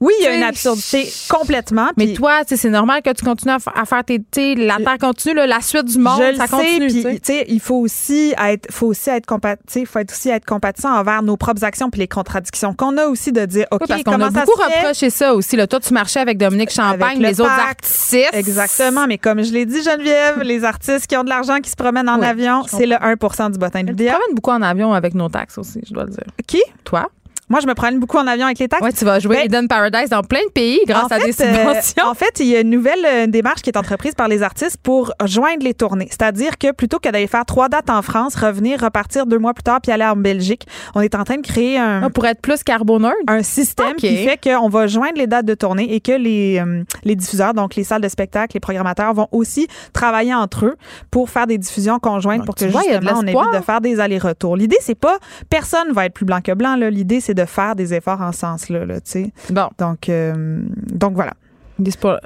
Oui, 0.00 0.12
il 0.20 0.24
y 0.24 0.26
a 0.26 0.34
une 0.36 0.42
absurdité 0.42 1.10
complètement. 1.30 1.88
mais 1.96 2.12
toi, 2.12 2.42
c'est 2.46 2.68
normal 2.68 3.00
que 3.00 3.08
tu 3.14 3.24
continues 3.24 3.54
à, 3.54 3.58
fa- 3.58 3.72
à 3.74 3.86
faire 3.86 4.04
tes, 4.04 4.54
la 4.54 4.76
terre 4.76 4.98
continue, 5.00 5.34
là, 5.34 5.46
la 5.46 5.62
suite 5.62 5.86
du 5.86 5.98
monde, 5.98 6.20
je 6.32 6.36
ça 6.36 6.46
continue. 6.46 6.90
sais. 7.22 7.46
il 7.48 7.58
faut 7.58 7.76
aussi 7.76 8.34
être, 8.38 8.70
faut 8.70 8.88
aussi 8.88 9.08
être 9.08 9.24
compa- 9.26 9.56
tu 9.56 9.62
sais, 9.80 9.84
faut 9.86 9.98
être 10.00 10.12
aussi 10.12 10.28
être 10.28 10.44
compatissant 10.44 10.92
envers 10.94 11.22
nos 11.22 11.38
propres 11.38 11.64
actions 11.64 11.88
puis 11.88 12.00
les 12.00 12.06
contradictions 12.06 12.74
qu'on 12.74 12.98
a 12.98 13.06
aussi 13.06 13.32
de 13.32 13.46
dire, 13.46 13.64
ok, 13.70 13.80
Oui, 13.80 13.86
parce 13.88 14.02
qu'on 14.02 14.20
a 14.20 14.30
ça 14.30 14.44
beaucoup 14.44 14.60
reproché 14.60 15.08
ça 15.08 15.32
aussi. 15.34 15.56
Là. 15.56 15.66
Toi, 15.66 15.80
tu 15.80 15.94
marchais 15.94 16.20
avec 16.20 16.36
Dominique 16.36 16.70
Champagne, 16.70 17.02
Avec 17.02 17.18
le 17.20 17.28
les 17.28 17.40
autres 17.40 17.50
artistes. 17.50 18.28
Exactement, 18.34 19.06
mais 19.06 19.16
comme 19.16 19.42
je 19.42 19.54
l'ai 19.54 19.64
dit, 19.64 19.82
Geneviève, 19.82 20.40
les 20.42 20.64
artistes 20.64 21.06
qui 21.06 21.16
ont 21.16 21.24
de 21.24 21.30
l'argent 21.30 21.60
qui 21.60 21.70
se 21.70 21.76
promènent 21.76 22.10
en 22.10 22.20
Oui, 22.20 22.26
avion, 22.26 22.64
c'est 22.68 22.84
le 22.84 22.96
1 23.02 23.48
du 23.48 23.58
bottin 23.58 23.80
de 23.80 23.86
Tu 23.86 23.86
te 23.86 23.90
l'idéal. 23.92 24.16
promènes 24.18 24.34
beaucoup 24.34 24.50
en 24.50 24.60
avion 24.60 24.92
avec 24.92 25.14
nos 25.14 25.30
taxes 25.30 25.56
aussi, 25.56 25.80
je 25.88 25.94
dois 25.94 26.04
le 26.04 26.10
dire. 26.10 26.26
Qui? 26.46 26.62
Toi? 26.84 27.08
Moi, 27.52 27.60
je 27.60 27.66
me 27.66 27.74
promène 27.74 27.98
beaucoup 27.98 28.16
en 28.16 28.26
avion 28.26 28.46
avec 28.46 28.58
les 28.60 28.66
taxes. 28.66 28.82
Ouais, 28.82 28.94
tu 28.94 29.04
vas 29.04 29.18
jouer 29.18 29.36
Ben, 29.36 29.44
Eden 29.44 29.68
Paradise 29.68 30.08
dans 30.08 30.22
plein 30.22 30.40
de 30.46 30.52
pays 30.52 30.80
grâce 30.86 31.04
en 31.04 31.08
à 31.08 31.18
des 31.18 31.34
fait, 31.34 31.44
euh, 31.44 31.54
subventions. 31.54 32.06
en 32.06 32.14
fait, 32.14 32.40
il 32.40 32.46
y 32.46 32.56
a 32.56 32.60
une 32.60 32.70
nouvelle 32.70 33.04
euh, 33.04 33.26
démarche 33.26 33.60
qui 33.60 33.68
est 33.68 33.76
entreprise 33.76 34.14
par 34.14 34.26
les 34.26 34.42
artistes 34.42 34.78
pour 34.82 35.12
joindre 35.26 35.62
les 35.62 35.74
tournées. 35.74 36.06
C'est-à-dire 36.08 36.56
que 36.56 36.72
plutôt 36.72 36.98
que 36.98 37.10
d'aller 37.10 37.26
faire 37.26 37.44
trois 37.44 37.68
dates 37.68 37.90
en 37.90 38.00
France, 38.00 38.36
revenir, 38.36 38.80
repartir 38.80 39.26
deux 39.26 39.38
mois 39.38 39.52
plus 39.52 39.64
tard 39.64 39.80
puis 39.82 39.92
aller 39.92 40.02
en 40.06 40.16
Belgique, 40.16 40.66
on 40.94 41.02
est 41.02 41.14
en 41.14 41.24
train 41.24 41.36
de 41.36 41.42
créer 41.46 41.76
un, 41.78 42.04
Ah, 42.04 42.08
pour 42.08 42.24
être 42.24 42.40
plus 42.40 42.62
carboneux. 42.62 43.12
un 43.28 43.42
système 43.42 43.96
qui 43.96 44.16
fait 44.16 44.38
qu'on 44.42 44.70
va 44.70 44.86
joindre 44.86 45.18
les 45.18 45.26
dates 45.26 45.44
de 45.44 45.54
tournée 45.54 45.92
et 45.94 46.00
que 46.00 46.12
les, 46.12 46.58
euh, 46.58 46.84
les 47.04 47.16
diffuseurs, 47.16 47.52
donc 47.52 47.74
les 47.76 47.84
salles 47.84 48.00
de 48.00 48.08
spectacle, 48.08 48.52
les 48.56 48.60
programmateurs, 48.60 49.12
vont 49.12 49.28
aussi 49.30 49.66
travailler 49.92 50.32
entre 50.34 50.64
eux 50.64 50.76
pour 51.10 51.28
faire 51.28 51.46
des 51.46 51.58
diffusions 51.58 51.98
conjointes 51.98 52.38
Donc, 52.38 52.46
pour 52.46 52.54
que 52.54 52.64
vois, 52.64 52.80
justement 52.80 53.12
on 53.18 53.26
évite 53.26 53.52
de 53.60 53.62
faire 53.62 53.82
des 53.82 54.00
allers-retours. 54.00 54.56
L'idée, 54.56 54.78
c'est 54.80 54.94
pas 54.94 55.18
personne 55.50 55.92
va 55.92 56.06
être 56.06 56.14
plus 56.14 56.24
blanc 56.24 56.40
que 56.42 56.52
blanc. 56.52 56.76
là. 56.76 56.88
L'idée, 56.88 57.20
c'est 57.20 57.34
de 57.34 57.41
faire 57.46 57.76
des 57.76 57.94
efforts 57.94 58.20
en 58.20 58.32
ce 58.32 58.40
sens-là. 58.40 58.84
Là, 58.84 59.00
tu 59.00 59.10
sais. 59.10 59.32
Bon. 59.50 59.68
donc, 59.78 60.08
euh, 60.08 60.62
donc 60.92 61.14
voilà. 61.14 61.32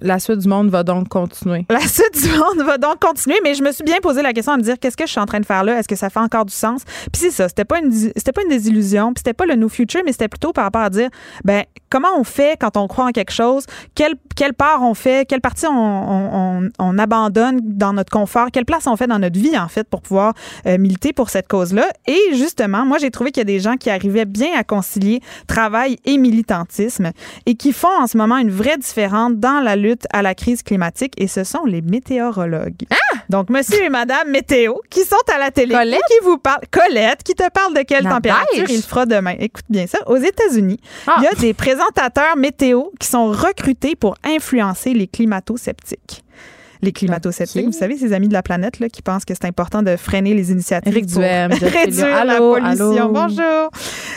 La 0.03 0.19
suite 0.19 0.39
du 0.39 0.49
monde 0.49 0.69
va 0.69 0.83
donc 0.83 1.09
continuer. 1.09 1.65
La 1.71 1.81
suite 1.81 2.21
du 2.21 2.31
monde 2.37 2.67
va 2.67 2.79
donc 2.79 3.01
continuer, 3.01 3.39
mais 3.43 3.55
je 3.55 3.63
me 3.63 3.73
suis 3.73 3.85
bien 3.85 3.99
posé 4.03 4.23
la 4.23 4.33
question 4.33 4.53
à 4.53 4.57
me 4.57 4.63
dire 4.63 4.79
qu'est-ce 4.79 4.97
que 4.97 5.07
je 5.07 5.11
suis 5.11 5.21
en 5.21 5.27
train 5.27 5.41
de 5.41 5.47
faire 5.47 5.65
là? 5.65 5.79
Est-ce 5.79 5.89
que 5.89 5.97
ça 5.97 6.11
fait 6.11 6.21
encore 6.21 6.45
du 6.45 6.53
sens? 6.53 6.83
Puis 7.13 7.23
c'est 7.23 7.31
ça, 7.31 7.49
c'était 7.49 7.65
pas 7.65 7.79
une 7.79 7.91
c'était 7.91 8.33
pas 8.33 8.43
une 8.43 8.49
désillusion, 8.49 9.13
puis 9.15 9.21
c'était 9.25 9.35
pas 9.35 9.47
le 9.47 9.55
new 9.55 9.69
future, 9.69 10.03
mais 10.05 10.13
c'était 10.13 10.29
plutôt 10.29 10.53
par 10.53 10.65
rapport 10.65 10.83
à 10.83 10.91
dire 10.91 11.09
ben 11.45 11.65
comment 11.91 12.09
on 12.19 12.25
fait 12.25 12.59
quand 12.61 12.77
on 12.77 12.87
croit 12.89 13.07
en 13.07 13.13
quelque 13.13 13.33
chose? 13.33 13.65
Quelle, 13.95 14.15
quelle 14.37 14.55
part 14.55 14.83
on 14.83 14.95
fait? 14.95 15.27
Quelle 15.29 15.41
partie 15.41 15.67
on, 15.67 15.73
on, 15.73 16.71
on, 16.79 16.99
abandonne 16.99 17.61
dans 17.63 17.93
notre 17.93 18.11
confort? 18.11 18.49
Quelle 18.53 18.65
place 18.67 18.87
on 18.87 18.97
fait 18.97 19.07
dans 19.07 19.19
notre 19.19 19.39
vie, 19.39 19.59
en 19.59 19.69
fait, 19.69 19.89
pour 19.89 20.03
pouvoir 20.03 20.35
euh, 20.67 20.79
militer 20.79 21.13
pour 21.13 21.31
cette 21.31 21.49
cause-là? 21.49 21.87
Et 22.07 22.21
justement, 22.35 22.85
moi, 22.85 22.99
j'ai 22.99 23.11
trouvé 23.11 23.31
qu'il 23.33 23.41
y 23.41 23.43
a 23.43 23.45
des 23.45 23.61
gens 23.61 23.77
qui 23.77 23.91
arrivaient 23.91 24.27
bien 24.27 24.51
à 24.57 24.63
concilier 24.63 25.21
travail 25.47 25.97
et 26.05 26.19
militantisme 26.19 27.11
et 27.47 27.55
qui 27.55 27.73
font 27.73 27.89
en 27.99 28.07
ce 28.07 28.17
moment 28.17 28.37
une 28.37 28.51
vraie 28.51 28.77
différence 28.79 29.33
dans 29.35 29.61
la 29.61 29.75
lutte 29.75 30.07
à 30.13 30.23
la 30.23 30.35
crise 30.35 30.63
climatique 30.63 31.15
et 31.17 31.27
ce 31.29 31.43
sont 31.43 31.65
les 31.65 31.81
météorologues. 31.83 32.85
Ah! 32.91 33.17
Donc, 33.31 33.51
monsieur 33.51 33.83
et 33.83 33.89
madame 33.89 34.31
météo 34.31 34.75
qui 34.91 35.01
sont 35.05 35.17
à 35.35 35.39
la 35.39 35.51
télé 35.51 35.75
Colette? 35.75 36.01
et 36.01 36.13
qui 36.15 36.25
vous 36.25 36.39
parlent. 36.39 36.61
Colette, 36.71 37.23
qui 37.25 37.35
te 37.35 37.49
parle 37.51 37.75
de 37.75 37.81
quelle 37.81 38.05
La 38.05 38.11
température 38.11 38.69
il 38.69 38.83
fera 38.83 39.07
demain. 39.07 39.35
Écoute 39.39 39.65
bien 39.69 39.87
ça. 39.87 39.99
Aux 40.07 40.17
États-Unis, 40.17 40.79
Ah. 41.07 41.15
il 41.19 41.25
y 41.25 41.27
a 41.27 41.35
des 41.35 41.55
présentateurs 41.55 42.37
météo 42.37 42.85
qui 43.01 43.09
sont 43.09 43.27
recrutés 43.29 43.97
pour 43.97 44.15
influencer 44.27 44.93
les 44.95 45.07
climato-sceptiques. 45.07 46.23
Les 46.83 46.93
climato-sceptiques, 46.93 47.65
vous 47.65 47.73
savez, 47.73 47.97
ces 47.97 48.13
amis 48.13 48.29
de 48.29 48.35
la 48.35 48.43
planète 48.43 48.81
là, 48.81 48.91
qui 48.91 49.01
pensent 49.01 49.25
que 49.25 49.33
c'est 49.33 49.47
important 49.47 49.83
de 49.83 49.97
freiner 49.97 50.35
les 50.35 50.51
initiatives 50.53 50.93
Éric 50.93 51.07
pour 51.11 51.23
Duhem, 51.23 51.51
Jeff 51.53 51.73
réduire 51.75 52.05
Fillion. 52.07 52.25
la 52.25 52.33
Allô, 52.35 52.53
pollution. 52.53 52.91
allô. 52.93 53.09
Bonjour. 53.13 53.71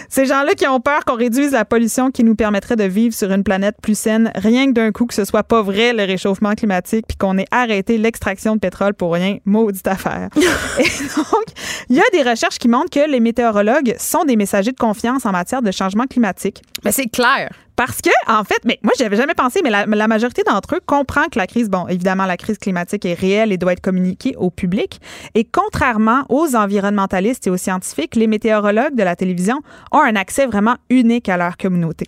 Ces 0.09 0.25
gens-là 0.25 0.53
qui 0.55 0.67
ont 0.67 0.81
peur 0.81 1.05
qu'on 1.05 1.15
réduise 1.15 1.53
la 1.53 1.63
pollution 1.63 2.11
qui 2.11 2.25
nous 2.25 2.35
permettrait 2.35 2.75
de 2.75 2.83
vivre 2.83 3.15
sur 3.15 3.31
une 3.31 3.45
planète 3.45 3.75
plus 3.81 3.97
saine, 3.97 4.29
rien 4.35 4.67
que 4.67 4.71
d'un 4.73 4.91
coup 4.91 5.05
que 5.05 5.13
ce 5.13 5.23
soit 5.23 5.43
pas 5.43 5.61
vrai 5.61 5.93
le 5.93 6.03
réchauffement 6.03 6.53
climatique, 6.53 7.05
puis 7.07 7.15
qu'on 7.15 7.37
ait 7.37 7.47
arrêté 7.49 7.97
l'extraction 7.97 8.55
de 8.55 8.59
pétrole 8.59 8.93
pour 8.93 9.13
rien, 9.13 9.37
maudite 9.45 9.87
affaire. 9.87 10.27
Et 10.35 10.83
donc, 11.15 11.45
il 11.89 11.95
y 11.95 12.01
a 12.01 12.03
des 12.11 12.29
recherches 12.29 12.57
qui 12.59 12.67
montrent 12.67 12.89
que 12.89 13.09
les 13.09 13.21
météorologues 13.21 13.95
sont 13.97 14.25
des 14.25 14.35
messagers 14.35 14.73
de 14.73 14.77
confiance 14.77 15.25
en 15.25 15.31
matière 15.31 15.61
de 15.61 15.71
changement 15.71 16.07
climatique. 16.07 16.61
Mais 16.83 16.91
c'est 16.91 17.07
clair. 17.07 17.51
Parce 17.79 18.01
que, 18.01 18.09
en 18.27 18.43
fait, 18.43 18.59
mais 18.65 18.77
moi, 18.83 18.91
j'avais 18.99 19.15
jamais 19.15 19.35
pensé, 19.35 19.61
mais 19.63 19.69
la, 19.69 20.07
majorité 20.09 20.43
d'entre 20.45 20.75
eux 20.75 20.81
comprend 20.85 21.29
que 21.31 21.39
la 21.39 21.47
crise, 21.47 21.69
bon, 21.69 21.87
évidemment, 21.87 22.25
la 22.25 22.35
crise 22.35 22.57
climatique 22.57 23.05
est 23.05 23.13
réelle 23.13 23.53
et 23.53 23.57
doit 23.57 23.71
être 23.71 23.79
communiquée 23.79 24.35
au 24.35 24.49
public. 24.49 24.99
Et 25.33 25.45
contrairement 25.45 26.25
aux 26.27 26.57
environnementalistes 26.57 27.47
et 27.47 27.49
aux 27.49 27.55
scientifiques, 27.55 28.17
les 28.17 28.27
météorologues 28.27 28.95
de 28.95 29.03
la 29.03 29.15
télévision 29.15 29.61
ont 29.93 30.01
un 30.01 30.17
accès 30.17 30.45
vraiment 30.45 30.75
unique 30.89 31.29
à 31.29 31.37
leur 31.37 31.55
communauté. 31.55 32.03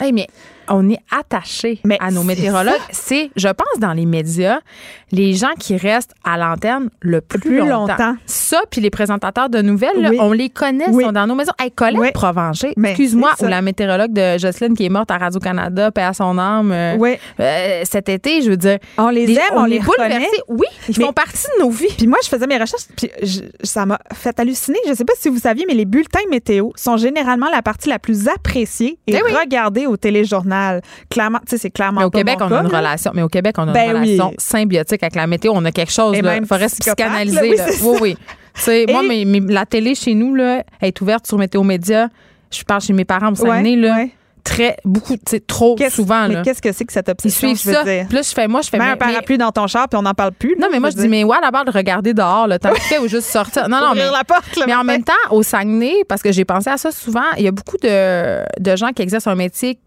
On 0.72 0.90
est 0.90 1.00
attaché 1.18 1.80
Mais 1.84 1.98
à 2.00 2.12
nos 2.12 2.24
météorologues. 2.24 2.74
C'est, 2.92 3.30
je 3.36 3.48
pense, 3.48 3.80
dans 3.80 3.94
les 3.94 4.06
médias, 4.06 4.60
les 5.12 5.34
gens 5.34 5.54
qui 5.60 5.76
restent 5.78 6.14
à 6.24 6.38
l'antenne 6.38 6.90
le 7.02 7.22
plus, 7.22 7.40
plus 7.40 7.58
longtemps. 7.60 7.88
longtemps. 7.94 8.16
Ça, 8.26 8.62
puis 8.70 8.82
les 8.82 8.90
présentateurs 8.90 9.50
de 9.50 9.62
nouvelles, 9.62 10.00
là, 10.02 10.10
on 10.20 10.32
les 10.32 10.50
connaît, 10.50 10.86
Oui. 10.90 11.04
sont 11.04 11.12
dans 11.12 11.28
nos 11.28 11.36
maisons. 11.36 11.52
Hey, 11.60 11.72
Colette 11.72 12.00
Oui. 12.00 12.12
Provencher, 12.14 12.74
excuse-moi, 12.84 13.32
ou 13.42 13.46
la 13.46 13.62
météorologue 13.62 14.14
de 14.14 14.38
Jocelyne 14.38 14.76
qui 14.76 14.86
est 14.86 14.90
morte 14.90 15.12
à 15.12 15.18
Radio-Canada, 15.18 15.92
paix 15.92 16.04
à 16.04 16.14
son 16.14 16.38
âme, 16.38 16.72
euh, 16.72 16.96
Oui. 17.00 17.16
euh, 17.40 17.82
cet 17.84 18.10
été, 18.10 18.42
je 18.42 18.50
veux 18.52 18.58
dire. 18.58 18.78
On 18.98 19.10
les 19.10 19.26
des- 19.26 19.34
aime, 19.34 19.42
on, 19.56 19.66
les 19.66 19.80
bouleversés. 19.80 20.28
Oui, 20.48 20.68
ils 20.90 20.96
Mais- 20.98 21.06
font 21.06 21.14
partie 21.14 21.46
de 21.58 21.64
nos 21.64 21.70
vies. 21.70 21.88
Puis 21.98 22.08
moi, 22.08 22.18
je 22.24 22.30
faisais 22.30 22.48
mes 22.48 22.58
recherches, 22.58 22.84
puis 22.96 23.10
je- 23.22 23.42
ça 23.64 23.86
m'a 23.86 24.00
fait 24.14 24.40
halluciner. 24.40 24.78
Je 24.88 24.94
sais 24.94 25.06
pas 25.06 25.14
si 25.18 25.30
vous 25.30 25.40
saviez, 25.40 25.66
mais 25.68 25.74
les 25.74 25.86
bulletins 25.86 26.20
météo 26.30 26.70
sont 26.76 26.98
généralement 26.98 27.50
la 27.52 27.62
partie 27.62 27.90
la 27.90 28.00
plus 28.00 28.28
appréciée 28.28 28.98
et 29.08 29.16
Eh 29.16 29.22
regardée 29.36 29.86
au 29.88 29.98
téléjournal. 29.98 30.61
Clairement, 31.10 31.40
tu 31.40 31.52
sais, 31.52 31.58
c'est 31.58 31.70
clairement 31.72 32.02
Mais 32.02 32.06
au 32.06 32.10
pas 32.10 32.20
Québec, 32.20 32.38
mon 32.40 32.46
on 32.46 32.50
cas, 32.50 32.58
a 32.58 32.62
une 32.64 32.72
là. 32.72 32.78
relation. 32.80 33.12
Mais 33.14 33.22
au 33.22 33.28
Québec, 33.30 33.56
on 33.58 33.68
a 33.68 33.72
Ben 33.72 33.90
une 33.92 33.98
oui. 33.98 34.00
relation 34.18 34.34
symbiotique 34.38 35.04
avec 35.04 35.16
la 35.16 35.28
météo. 35.28 35.52
On 35.56 35.66
a 35.66 35.72
quelque 35.72 35.92
chose. 35.92 36.16
Et 36.16 36.22
là. 36.22 36.38
Il 36.38 36.46
faudrait 36.46 36.70
se 36.70 36.78
psychanalyser. 36.78 37.36
là. 37.36 37.42
Oui, 37.44 37.56
là. 37.58 37.66
Oui, 37.84 37.98
oui. 38.02 38.18
Tu 38.56 38.62
sais, 38.64 38.86
moi, 38.90 39.02
mais, 39.08 39.24
mais 39.26 39.40
la 39.48 39.66
télé 39.66 39.96
chez 39.96 40.14
nous 40.14 40.36
là, 40.36 40.64
elle 40.82 40.88
est 40.90 41.02
ouverte 41.02 41.26
sur 41.28 41.38
Météo 41.38 41.64
Média. 41.64 42.10
Je 42.52 42.64
parle 42.64 42.82
chez 42.82 42.92
mes 42.94 43.06
parents 43.06 43.32
au 43.32 43.36
Saguenay, 43.36 43.76
Ouais, 43.76 43.76
là, 43.78 43.96
ouais. 43.96 44.12
très, 44.44 44.76
beaucoup, 44.84 45.16
trop 45.48 45.78
souvent. 45.90 46.28
Mais 46.28 46.34
là. 46.34 46.42
qu'est-ce 46.42 46.62
que 46.62 46.74
c'est 46.74 46.84
que 46.84 46.92
cette 46.92 47.08
Ils 47.08 47.12
obsession, 47.12 47.48
suivent 47.56 47.62
je 47.62 47.68
veux 47.70 47.74
ça. 47.76 47.84
dire? 47.86 48.06
Puis 48.08 48.16
là, 48.18 48.22
je 48.24 48.30
fais, 48.34 48.50
moi, 48.50 48.60
je 48.62 48.70
fais. 48.70 48.78
Mets 48.78 48.86
mais- 48.88 48.92
un 48.92 48.98
parapluie 48.98 49.38
dans 49.38 49.52
ton 49.54 49.68
char, 49.68 49.88
puis 49.88 49.98
on 49.98 50.02
n'en 50.02 50.14
parle 50.14 50.34
plus. 50.34 50.56
non, 50.60 50.68
mais 50.70 50.82
moi, 50.82 50.90
je 50.90 50.98
dis, 50.98 51.08
mais 51.08 51.24
ouais, 51.24 51.38
d'abord 51.42 51.64
de 51.64 51.72
regarder 51.72 52.14
dehors, 52.14 52.48
le 52.48 52.60
temps 52.60 52.74
fait 52.76 52.98
ou 52.98 53.08
juste 53.08 53.28
sortir. 53.30 53.70
Non, 53.70 53.78
non, 53.82 53.94
mais. 53.96 54.02
La 54.12 54.26
porte, 54.26 54.54
le 54.58 54.66
Mais 54.66 54.76
en 54.76 54.84
même 54.84 55.04
temps, 55.06 55.14
au 55.30 55.44
Saguenay, 55.44 56.04
parce 56.10 56.22
que 56.22 56.34
j'ai 56.34 56.44
pensé 56.44 56.70
à 56.70 56.76
ça 56.78 56.92
souvent, 56.92 57.22
il 57.38 57.44
y 57.46 57.48
a 57.48 57.52
beaucoup 57.52 57.78
de, 57.82 58.42
de 58.60 58.76
gens 58.76 58.90
qui 58.90 59.02
exercent 59.02 59.28
un 59.28 59.36
métier 59.36 59.80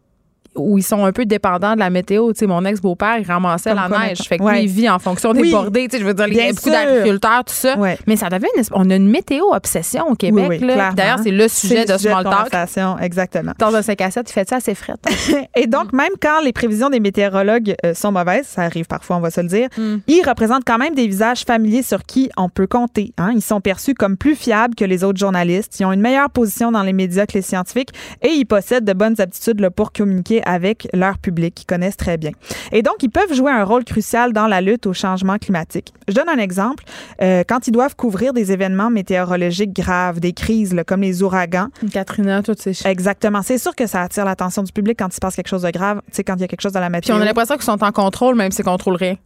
où 0.56 0.78
ils 0.78 0.82
sont 0.82 1.04
un 1.04 1.12
peu 1.12 1.24
dépendants 1.24 1.74
de 1.74 1.78
la 1.80 1.90
météo. 1.90 2.32
Tu 2.32 2.40
sais, 2.40 2.46
mon 2.46 2.64
ex-beau-père, 2.64 3.18
il 3.18 3.26
ramassait 3.26 3.70
Comme 3.74 3.90
la 3.90 4.06
neige. 4.06 4.18
Fait 4.28 4.38
que 4.38 4.42
Ouais. 4.42 4.54
lui, 4.58 4.62
il 4.64 4.68
vit 4.70 4.88
en 4.88 4.98
fonction 4.98 5.32
des 5.32 5.40
Oui. 5.42 5.50
bordées. 5.50 5.88
Tu 5.88 5.96
sais, 5.96 6.00
je 6.02 6.06
veux 6.06 6.14
dire, 6.14 6.26
il 6.28 6.34
y 6.34 6.36
Bien 6.36 6.50
a 6.50 6.52
beaucoup 6.52 6.70
d'agriculteurs, 6.70 7.44
tout 7.44 7.54
ça. 7.54 7.76
Ouais. 7.78 7.98
Mais 8.06 8.16
ça 8.16 8.28
devient 8.28 8.46
une, 8.56 8.62
on 8.72 8.88
a 8.90 8.94
une 8.96 9.08
météo-obsession 9.08 10.08
au 10.08 10.14
Québec. 10.14 10.46
Oui, 10.48 10.58
oui. 10.60 10.66
D'ailleurs, 10.96 11.18
c'est 11.22 11.30
le 11.30 11.48
C'est 11.48 11.66
sujet 11.68 11.84
de 11.84 11.96
Small 11.96 12.24
Talk. 12.24 12.34
conversation, 12.34 12.98
exactement. 12.98 13.52
Dans 13.58 13.74
un 13.74 13.82
5 13.82 14.00
à 14.00 14.10
7, 14.10 14.28
il 14.28 14.32
fait 14.32 14.48
ça 14.48 14.56
assez 14.56 14.74
fret. 14.74 14.94
Et 15.56 15.66
donc, 15.66 15.92
même 15.92 16.12
quand 16.20 16.40
les 16.42 16.52
prévisions 16.52 16.90
des 16.90 17.00
météorologues 17.00 17.74
euh, 17.84 17.94
sont 17.94 18.12
mauvaises, 18.12 18.46
ça 18.46 18.62
arrive 18.62 18.86
parfois, 18.86 19.16
on 19.16 19.20
va 19.20 19.30
se 19.30 19.40
le 19.40 19.48
dire, 19.48 19.68
Mm. 19.76 19.96
ils 20.06 20.22
représentent 20.26 20.64
quand 20.66 20.78
même 20.78 20.94
des 20.94 21.06
visages 21.06 21.42
familiers 21.44 21.82
sur 21.82 22.02
qui 22.04 22.30
on 22.36 22.48
peut 22.48 22.66
compter. 22.66 23.12
hein. 23.18 23.32
Ils 23.34 23.42
sont 23.42 23.60
perçus 23.60 23.94
comme 23.94 24.16
plus 24.16 24.34
fiables 24.36 24.74
que 24.74 24.84
les 24.84 25.04
autres 25.04 25.18
journalistes. 25.18 25.78
Ils 25.80 25.84
ont 25.86 25.92
une 25.92 26.00
meilleure 26.00 26.30
position 26.30 26.70
dans 26.70 26.82
les 26.82 26.92
médias 26.92 27.26
que 27.26 27.32
les 27.34 27.42
scientifiques 27.42 27.90
et 28.22 28.28
ils 28.28 28.44
possèdent 28.44 28.84
de 28.84 28.92
bonnes 28.92 29.20
aptitudes 29.20 29.60
là, 29.60 29.70
pour 29.70 29.92
communiquer 29.92 30.42
avec 30.44 30.88
leur 30.92 31.18
public 31.18 31.54
qu'ils 31.54 31.66
connaissent 31.66 31.96
très 31.96 32.16
bien. 32.16 32.30
Et 32.72 32.82
donc, 32.82 32.96
ils 33.02 33.10
peuvent 33.10 33.32
jouer 33.32 33.52
un 33.52 33.64
rôle 33.64 33.84
crucial 33.84 34.32
dans 34.32 34.46
la 34.46 34.60
lutte 34.60 34.86
au 34.86 34.92
changement 34.92 35.38
climatique. 35.38 35.92
Je 36.08 36.14
donne 36.14 36.28
un 36.28 36.38
exemple. 36.38 36.84
Euh, 37.22 37.42
quand 37.48 37.66
ils 37.66 37.72
doivent 37.72 37.96
couvrir 37.96 38.32
des 38.32 38.52
événements 38.52 38.90
météorologiques 38.90 39.72
graves, 39.72 40.20
des 40.20 40.32
crises 40.32 40.74
là, 40.74 40.84
comme 40.84 41.00
les 41.02 41.22
ouragans, 41.22 41.68
Katrina, 41.92 42.42
toutes 42.42 42.60
ces 42.60 42.74
choses. 42.74 42.86
Exactement. 42.86 43.42
C'est 43.42 43.58
sûr 43.58 43.74
que 43.74 43.86
ça 43.86 44.02
attire 44.02 44.24
l'attention 44.24 44.62
du 44.62 44.72
public 44.72 44.98
quand 44.98 45.08
il 45.08 45.14
se 45.14 45.20
passe 45.20 45.36
quelque 45.36 45.48
chose 45.48 45.62
de 45.62 45.70
grave, 45.70 46.00
tu 46.06 46.16
sais, 46.16 46.24
quand 46.24 46.34
il 46.36 46.40
y 46.40 46.44
a 46.44 46.48
quelque 46.48 46.60
chose 46.62 46.72
dans 46.72 46.80
la 46.80 46.88
Puis 46.90 46.96
météo. 46.98 47.16
on 47.16 47.20
a 47.20 47.24
l'impression 47.24 47.54
qu'ils 47.54 47.64
sont 47.64 47.82
en 47.82 47.92
contrôle, 47.92 48.34
même 48.34 48.50
s'ils 48.50 48.64
contrôlent 48.64 48.96
rien. 48.96 49.16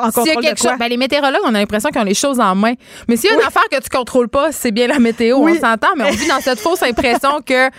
En 0.00 0.10
S'il 0.10 0.26
y 0.26 0.30
a 0.30 0.40
quelque 0.40 0.58
chose, 0.60 0.72
ben, 0.78 0.88
les 0.88 0.96
météorologues, 0.96 1.40
on 1.44 1.54
a 1.54 1.58
l'impression 1.60 1.90
qu'ils 1.90 2.00
ont 2.00 2.04
les 2.04 2.12
choses 2.14 2.40
en 2.40 2.54
main. 2.56 2.74
Mais 3.06 3.16
s'il 3.16 3.30
y 3.30 3.32
a 3.32 3.36
une 3.36 3.42
affaire 3.46 3.62
que 3.70 3.80
tu 3.80 3.88
contrôles 3.88 4.28
pas, 4.28 4.50
c'est 4.50 4.72
bien 4.72 4.88
la 4.88 4.98
météo, 4.98 5.38
Oui. 5.38 5.52
on 5.56 5.60
s'entend, 5.60 5.88
mais 5.96 6.04
on 6.04 6.10
vit 6.10 6.26
dans 6.26 6.40
cette 6.40 6.58
fausse 6.60 6.82
impression 6.82 7.40
que 7.46 7.70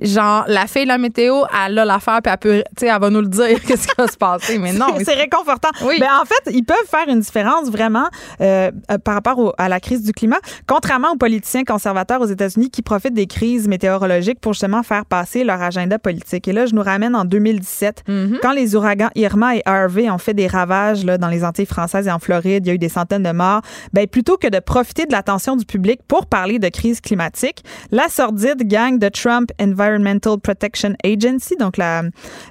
genre 0.00 0.44
la 0.48 0.66
fille 0.66 0.84
de 0.84 0.88
la 0.88 0.98
météo, 0.98 1.42
elle 1.66 1.78
a 1.78 1.84
l'affaire 1.84 2.20
puis 2.22 2.32
elle 2.32 2.38
peut 2.38 2.62
tu 2.76 2.80
sais 2.80 2.86
elle 2.86 3.00
va 3.00 3.10
nous 3.10 3.20
le 3.20 3.28
dire 3.28 3.60
qu'est-ce 3.66 3.86
qui 3.86 3.94
va 3.98 4.06
se 4.06 4.16
passer 4.16 4.58
mais 4.58 4.72
non. 4.72 4.86
c'est 5.04 5.14
réconfortant. 5.14 5.70
Oui. 5.84 5.96
Ben, 6.00 6.08
en 6.20 6.24
fait, 6.24 6.50
ils 6.52 6.64
peuvent 6.64 6.76
faire 6.88 7.08
une 7.08 7.20
différence 7.20 7.68
vraiment 7.70 8.08
euh, 8.40 8.70
par 9.04 9.14
rapport 9.14 9.38
au- 9.38 9.52
à 9.58 9.68
la 9.68 9.80
crise 9.80 10.02
du 10.02 10.12
climat, 10.12 10.38
contrairement 10.66 11.12
aux 11.12 11.16
politiciens 11.16 11.64
conservateurs 11.64 12.20
aux 12.20 12.26
États-Unis 12.26 12.70
qui 12.70 12.82
profitent 12.82 13.14
des 13.14 13.26
crises 13.26 13.68
météorologiques 13.68 14.40
pour 14.40 14.52
justement 14.54 14.82
faire 14.82 15.04
passer 15.06 15.44
leur 15.44 15.60
agenda 15.62 15.98
politique. 15.98 16.48
Et 16.48 16.52
là, 16.52 16.66
je 16.66 16.74
nous 16.74 16.82
ramène 16.82 17.14
en 17.14 17.24
2017, 17.24 18.02
Mhm. 18.08 18.38
quand 18.42 18.52
les 18.52 18.74
ouragans 18.76 19.10
Irma 19.14 19.56
et 19.56 19.62
Harvey 19.66 20.10
ont 20.10 20.18
fait 20.18 20.34
des 20.34 20.46
ravages 20.46 21.04
là, 21.04 21.18
dans 21.18 21.28
les 21.28 21.44
Antilles 21.44 21.66
françaises 21.66 22.06
et 22.06 22.10
en 22.12 22.18
Floride, 22.18 22.64
il 22.66 22.68
y 22.68 22.70
a 22.70 22.74
eu 22.74 22.78
des 22.78 22.88
centaines 22.88 23.22
de 23.22 23.32
morts. 23.32 23.62
Ben, 23.92 24.06
plutôt 24.06 24.36
que 24.36 24.48
de 24.48 24.58
profiter 24.58 25.06
de 25.06 25.12
l'attention 25.12 25.56
du 25.56 25.64
public 25.64 26.00
pour 26.08 26.26
parler 26.26 26.58
de 26.58 26.68
crise 26.68 27.00
climatique, 27.00 27.62
la 27.90 28.08
sordide 28.08 28.66
gang 28.66 28.98
de 28.98 29.08
Trump 29.08 29.50
Environmental 29.94 30.38
Protection 30.38 30.94
Agency, 31.04 31.56
donc 31.58 31.76
la, 31.76 32.02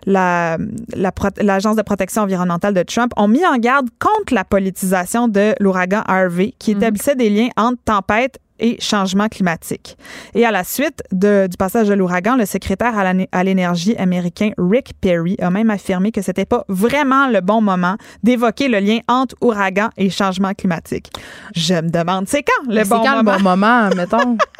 la, 0.05 0.57
la 0.95 1.11
pro- 1.11 1.29
l'agence 1.41 1.75
de 1.75 1.81
protection 1.81 2.23
environnementale 2.23 2.73
de 2.73 2.83
Trump, 2.83 3.11
ont 3.17 3.27
mis 3.27 3.45
en 3.45 3.57
garde 3.57 3.87
contre 3.99 4.33
la 4.33 4.43
politisation 4.43 5.27
de 5.27 5.53
l'ouragan 5.59 6.03
Harvey, 6.07 6.53
qui 6.59 6.71
établissait 6.71 7.15
des 7.15 7.29
liens 7.29 7.49
entre 7.57 7.81
tempête 7.85 8.39
et 8.61 8.75
changement 8.81 9.29
climatique. 9.29 9.97
Et 10.35 10.45
à 10.45 10.51
la 10.51 10.65
suite 10.65 11.01
de- 11.13 11.47
du 11.49 11.55
passage 11.55 11.87
de 11.87 11.93
l'ouragan, 11.93 12.35
le 12.35 12.45
secrétaire 12.45 12.97
à 12.97 13.13
la- 13.13 13.25
à 13.31 13.43
l'énergie 13.45 13.95
américain 13.95 14.51
Rick 14.57 14.91
Perry 14.99 15.37
a 15.41 15.49
même 15.49 15.69
affirmé 15.69 16.11
que 16.11 16.21
c'était 16.21 16.43
pas 16.45 16.65
vraiment 16.67 17.27
le 17.29 17.39
bon 17.39 17.61
moment 17.61 17.95
d'évoquer 18.21 18.67
le 18.67 18.79
lien 18.79 18.99
entre 19.07 19.33
ouragan 19.39 19.89
et 19.95 20.09
changement 20.09 20.53
climatique. 20.53 21.09
Je 21.55 21.75
me 21.75 21.89
demande, 21.89 22.27
c'est 22.27 22.43
quand 22.43 22.69
le 22.69 22.83
c'est 22.83 22.89
bon 22.89 23.01
quand 23.01 23.15
moment? 23.23 23.31
le 23.31 23.37
bon 23.37 23.43
moment 23.43 23.89
mettons? 23.95 24.37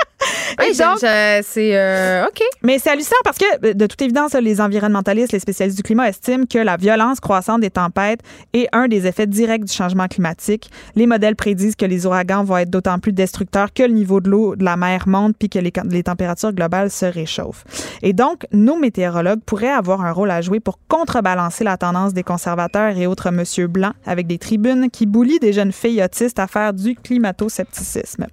Oui, 0.59 0.73
c'est 0.73 1.75
euh, 1.75 2.25
OK. 2.25 2.41
Mais 2.63 2.79
c'est 2.79 2.89
hallucinant 2.89 3.17
parce 3.23 3.37
que, 3.37 3.73
de 3.73 3.85
toute 3.85 4.01
évidence, 4.01 4.33
les 4.33 4.59
environnementalistes, 4.61 5.31
les 5.31 5.39
spécialistes 5.39 5.77
du 5.77 5.83
climat 5.83 6.09
estiment 6.09 6.45
que 6.45 6.57
la 6.57 6.77
violence 6.77 7.19
croissante 7.19 7.61
des 7.61 7.69
tempêtes 7.69 8.21
est 8.53 8.67
un 8.73 8.87
des 8.87 9.07
effets 9.07 9.27
directs 9.27 9.63
du 9.63 9.73
changement 9.73 10.07
climatique. 10.07 10.69
Les 10.95 11.07
modèles 11.07 11.35
prédisent 11.35 11.75
que 11.75 11.85
les 11.85 12.05
ouragans 12.05 12.43
vont 12.43 12.57
être 12.57 12.69
d'autant 12.69 12.99
plus 12.99 13.13
destructeurs 13.13 13.73
que 13.73 13.83
le 13.83 13.93
niveau 13.93 14.19
de 14.19 14.29
l'eau 14.29 14.55
de 14.55 14.63
la 14.63 14.75
mer 14.75 15.07
monte 15.07 15.35
puis 15.37 15.49
que 15.49 15.59
les, 15.59 15.71
les 15.89 16.03
températures 16.03 16.53
globales 16.53 16.91
se 16.91 17.05
réchauffent. 17.05 17.63
Et 18.01 18.13
donc, 18.13 18.45
nos 18.51 18.77
météorologues 18.77 19.41
pourraient 19.45 19.69
avoir 19.69 20.01
un 20.01 20.11
rôle 20.11 20.31
à 20.31 20.41
jouer 20.41 20.59
pour 20.59 20.79
contrebalancer 20.87 21.63
la 21.63 21.77
tendance 21.77 22.13
des 22.13 22.23
conservateurs 22.23 22.97
et 22.97 23.07
autres 23.07 23.31
monsieur 23.31 23.67
blancs 23.67 23.93
avec 24.05 24.27
des 24.27 24.37
tribunes 24.37 24.89
qui 24.89 25.05
boulient 25.05 25.39
des 25.39 25.53
jeunes 25.53 25.71
filles 25.71 26.03
autistes 26.03 26.39
à 26.39 26.47
faire 26.47 26.73
du 26.73 26.95
climato-scepticisme. 26.95 28.27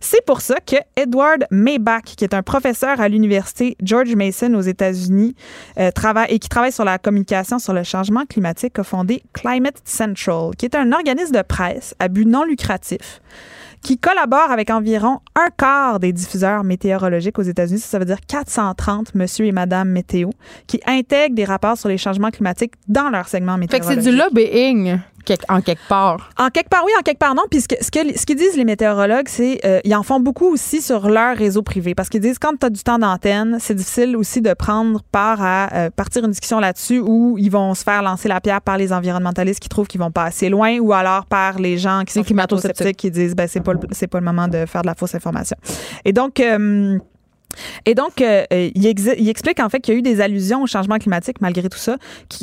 C'est 0.00 0.24
pour 0.24 0.40
ça 0.40 0.56
que 0.64 0.76
Edward 0.96 1.27
Maybach, 1.50 2.02
qui 2.16 2.24
est 2.24 2.34
un 2.34 2.42
professeur 2.42 3.00
à 3.00 3.08
l'université 3.08 3.76
George 3.82 4.14
Mason 4.14 4.54
aux 4.54 4.60
États-Unis 4.60 5.34
euh, 5.78 5.90
travaille, 5.90 6.28
et 6.30 6.38
qui 6.38 6.48
travaille 6.48 6.72
sur 6.72 6.84
la 6.84 6.98
communication 6.98 7.58
sur 7.58 7.72
le 7.72 7.82
changement 7.82 8.24
climatique, 8.26 8.78
a 8.78 8.84
fondé 8.84 9.22
Climate 9.32 9.80
Central, 9.84 10.50
qui 10.56 10.66
est 10.66 10.74
un 10.74 10.92
organisme 10.92 11.34
de 11.34 11.42
presse 11.42 11.94
à 11.98 12.08
but 12.08 12.26
non 12.26 12.44
lucratif 12.44 13.20
qui 13.82 13.98
collabore 13.98 14.50
avec 14.50 14.70
environ 14.70 15.20
un 15.34 15.48
quart 15.56 16.00
des 16.00 16.12
diffuseurs 16.12 16.64
météorologiques 16.64 17.38
aux 17.38 17.42
États-Unis. 17.42 17.78
Ça, 17.78 17.98
veut 17.98 18.04
dire 18.04 18.18
430 18.26 19.14
monsieur 19.14 19.46
et 19.46 19.52
madame 19.52 19.88
météo 19.88 20.30
qui 20.66 20.80
intègrent 20.86 21.34
des 21.34 21.44
rapports 21.44 21.78
sur 21.78 21.88
les 21.88 21.98
changements 21.98 22.30
climatiques 22.30 22.74
dans 22.88 23.08
leur 23.08 23.28
segment 23.28 23.56
Fait 23.56 23.66
que 23.66 23.86
météorologique. 23.86 24.04
c'est 24.04 24.10
du 24.10 24.16
lobbying 24.16 24.98
quelque- 25.28 25.44
en 25.52 25.60
quelque 25.60 25.86
part. 25.88 26.30
En 26.38 26.48
quelque 26.48 26.68
part 26.68 26.82
oui, 26.84 26.92
en 26.98 27.02
quelque 27.02 27.18
part 27.18 27.34
non. 27.34 27.42
Puis 27.50 27.60
ce, 27.60 27.68
que- 27.68 27.82
ce, 27.84 27.90
que- 27.90 28.18
ce 28.18 28.26
qu'ils 28.26 28.36
disent 28.36 28.56
les 28.56 28.64
météorologues, 28.64 29.28
c'est 29.28 29.60
euh, 29.64 29.80
ils 29.84 29.94
en 29.94 30.02
font 30.02 30.20
beaucoup 30.20 30.46
aussi 30.52 30.80
sur 30.82 31.08
leur 31.08 31.36
réseau 31.36 31.62
privé 31.62 31.94
parce 31.94 32.08
qu'ils 32.08 32.20
disent 32.20 32.38
quand 32.38 32.54
tu 32.58 32.66
as 32.66 32.70
du 32.70 32.82
temps 32.82 32.98
d'antenne, 32.98 33.58
c'est 33.60 33.74
difficile 33.74 34.16
aussi 34.16 34.40
de 34.42 34.52
prendre 34.54 35.02
part 35.12 35.40
à 35.42 35.68
euh, 35.74 35.90
partir 35.90 36.24
une 36.24 36.30
discussion 36.30 36.58
là-dessus 36.60 36.98
où 37.00 37.36
ils 37.38 37.50
vont 37.50 37.74
se 37.74 37.82
faire 37.84 38.02
lancer 38.02 38.28
la 38.28 38.40
pierre 38.40 38.60
par 38.62 38.76
les 38.78 38.92
environnementalistes 38.92 39.60
qui 39.60 39.68
trouvent 39.68 39.86
qu'ils 39.86 40.00
vont 40.00 40.10
pas 40.10 40.24
assez 40.24 40.48
loin 40.48 40.78
ou 40.78 40.92
alors 40.92 41.26
par 41.26 41.58
les 41.58 41.78
gens 41.78 42.02
qui 42.06 42.14
sont 42.14 42.22
climato-sceptiques. 42.22 42.96
qui 42.96 43.10
disent 43.10 43.36
ben 43.36 43.46
c'est 43.48 43.60
pas 43.60 43.74
le- 43.74 43.80
c'est 43.92 44.06
pas 44.08 44.18
le 44.18 44.24
moment 44.24 44.48
de 44.48 44.64
faire 44.66 44.82
de 44.82 44.86
la 44.88 44.94
fausse 44.94 45.14
information. 45.14 45.56
Et 46.04 46.12
donc 46.12 46.40
euh, 46.40 46.98
et 47.86 47.94
donc, 47.94 48.20
euh, 48.20 48.44
euh, 48.52 48.70
il, 48.74 48.86
explique 48.86 49.60
en 49.60 49.68
fait 49.68 49.80
qu'il 49.80 49.94
y 49.94 49.96
a 49.96 49.98
eu 49.98 50.02
des 50.02 50.20
allusions 50.20 50.62
au 50.62 50.66
changement 50.66 50.98
climatique 50.98 51.40
malgré 51.40 51.68
tout 51.68 51.78
ça 51.78 51.96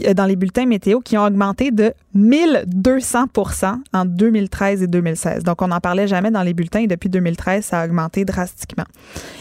euh, 0.03 0.13
dans 0.13 0.25
les 0.25 0.35
bulletins 0.35 0.65
météo 0.65 0.99
qui 0.99 1.17
ont 1.17 1.23
augmenté 1.23 1.71
de 1.71 1.93
1200% 2.15 3.75
en 3.93 4.05
2013 4.05 4.83
et 4.83 4.87
2016. 4.87 5.43
Donc, 5.43 5.61
on 5.61 5.67
n'en 5.67 5.79
parlait 5.79 6.07
jamais 6.07 6.31
dans 6.31 6.43
les 6.43 6.53
bulletins 6.53 6.81
et 6.81 6.87
depuis 6.87 7.09
2013, 7.09 7.65
ça 7.65 7.81
a 7.81 7.85
augmenté 7.85 8.25
drastiquement. 8.25 8.85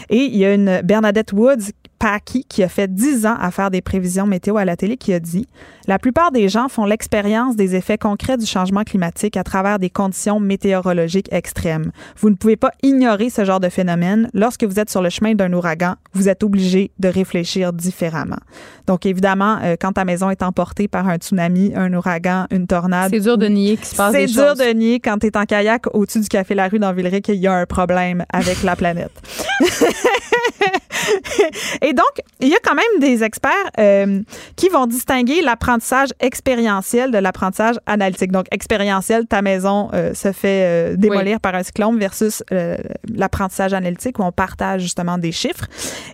Et 0.09 0.25
il 0.25 0.35
y 0.35 0.45
a 0.45 0.53
une 0.53 0.81
Bernadette 0.83 1.33
Woods 1.33 1.71
Packy 2.05 2.45
qui 2.47 2.61
a 2.61 2.69
fait 2.69 2.93
10 2.93 3.25
ans 3.25 3.35
à 3.39 3.49
faire 3.49 3.71
des 3.71 3.81
prévisions 3.81 4.27
météo 4.27 4.57
à 4.57 4.65
la 4.65 4.75
télé 4.75 4.95
qui 4.95 5.11
a 5.11 5.19
dit 5.19 5.47
La 5.87 5.97
plupart 5.97 6.31
des 6.31 6.49
gens 6.49 6.69
font 6.69 6.85
l'expérience 6.85 7.55
des 7.55 7.73
effets 7.73 7.97
concrets 7.97 8.37
du 8.37 8.45
changement 8.45 8.83
climatique 8.83 9.37
à 9.37 9.43
travers 9.43 9.79
des 9.79 9.89
conditions 9.89 10.39
météorologiques 10.39 11.33
extrêmes. 11.33 11.91
Vous 12.19 12.29
ne 12.29 12.35
pouvez 12.35 12.57
pas 12.57 12.69
ignorer 12.83 13.31
ce 13.31 13.43
genre 13.43 13.59
de 13.59 13.69
phénomène. 13.69 14.29
Lorsque 14.35 14.65
vous 14.65 14.79
êtes 14.79 14.91
sur 14.91 15.01
le 15.01 15.09
chemin 15.09 15.33
d'un 15.33 15.51
ouragan, 15.51 15.95
vous 16.13 16.29
êtes 16.29 16.43
obligé 16.43 16.91
de 16.99 17.07
réfléchir 17.07 17.73
différemment. 17.73 18.37
Donc, 18.85 19.07
évidemment, 19.07 19.57
euh, 19.63 19.75
quand 19.81 19.93
ta 19.93 20.05
maison 20.05 20.29
est 20.29 20.43
emportée 20.43 20.87
par 20.87 21.09
un 21.09 21.15
tsunami, 21.15 21.73
un 21.75 21.91
ouragan, 21.91 22.45
une 22.51 22.67
tornade, 22.67 23.09
C'est 23.11 23.19
dur 23.19 23.39
de 23.39 23.47
nier 23.47 23.77
qu'il 23.77 23.87
se 23.87 23.95
passe 23.95 24.13
c'est 24.13 24.27
des 24.27 24.31
dur 24.31 24.49
choses. 24.49 24.59
de 24.59 24.73
nier 24.73 24.99
quand 24.99 25.17
tu 25.17 25.25
es 25.25 25.35
en 25.35 25.45
kayak 25.45 25.87
au-dessus 25.95 26.19
du 26.19 26.27
café 26.27 26.53
La 26.53 26.67
Rue 26.67 26.77
dans 26.77 26.93
Villeray 26.93 27.21
qu'il 27.21 27.37
y 27.37 27.47
a 27.47 27.53
un 27.53 27.65
problème 27.65 28.23
avec 28.31 28.61
la 28.61 28.75
planète. 28.75 29.09
Et 31.81 31.93
donc, 31.95 32.25
il 32.41 32.49
y 32.49 32.53
a 32.53 32.59
quand 32.63 32.75
même 32.75 32.99
des 32.99 33.23
experts 33.23 33.51
euh, 33.79 34.21
qui 34.55 34.69
vont 34.69 34.85
distinguer 34.85 35.41
l'apprentissage 35.41 36.09
expérientiel 36.19 37.11
de 37.11 37.17
l'apprentissage 37.17 37.75
analytique. 37.85 38.31
Donc, 38.31 38.45
expérientiel, 38.51 39.25
ta 39.25 39.41
maison 39.41 39.89
euh, 39.93 40.13
se 40.13 40.31
fait 40.31 40.63
euh, 40.63 40.95
démolir 40.97 41.39
par 41.39 41.55
un 41.55 41.63
cyclone 41.63 41.97
versus 41.97 42.43
l'apprentissage 43.13 43.73
analytique 43.73 44.19
où 44.19 44.23
on 44.23 44.31
partage 44.31 44.81
justement 44.81 45.17
des 45.17 45.31
chiffres. 45.31 45.65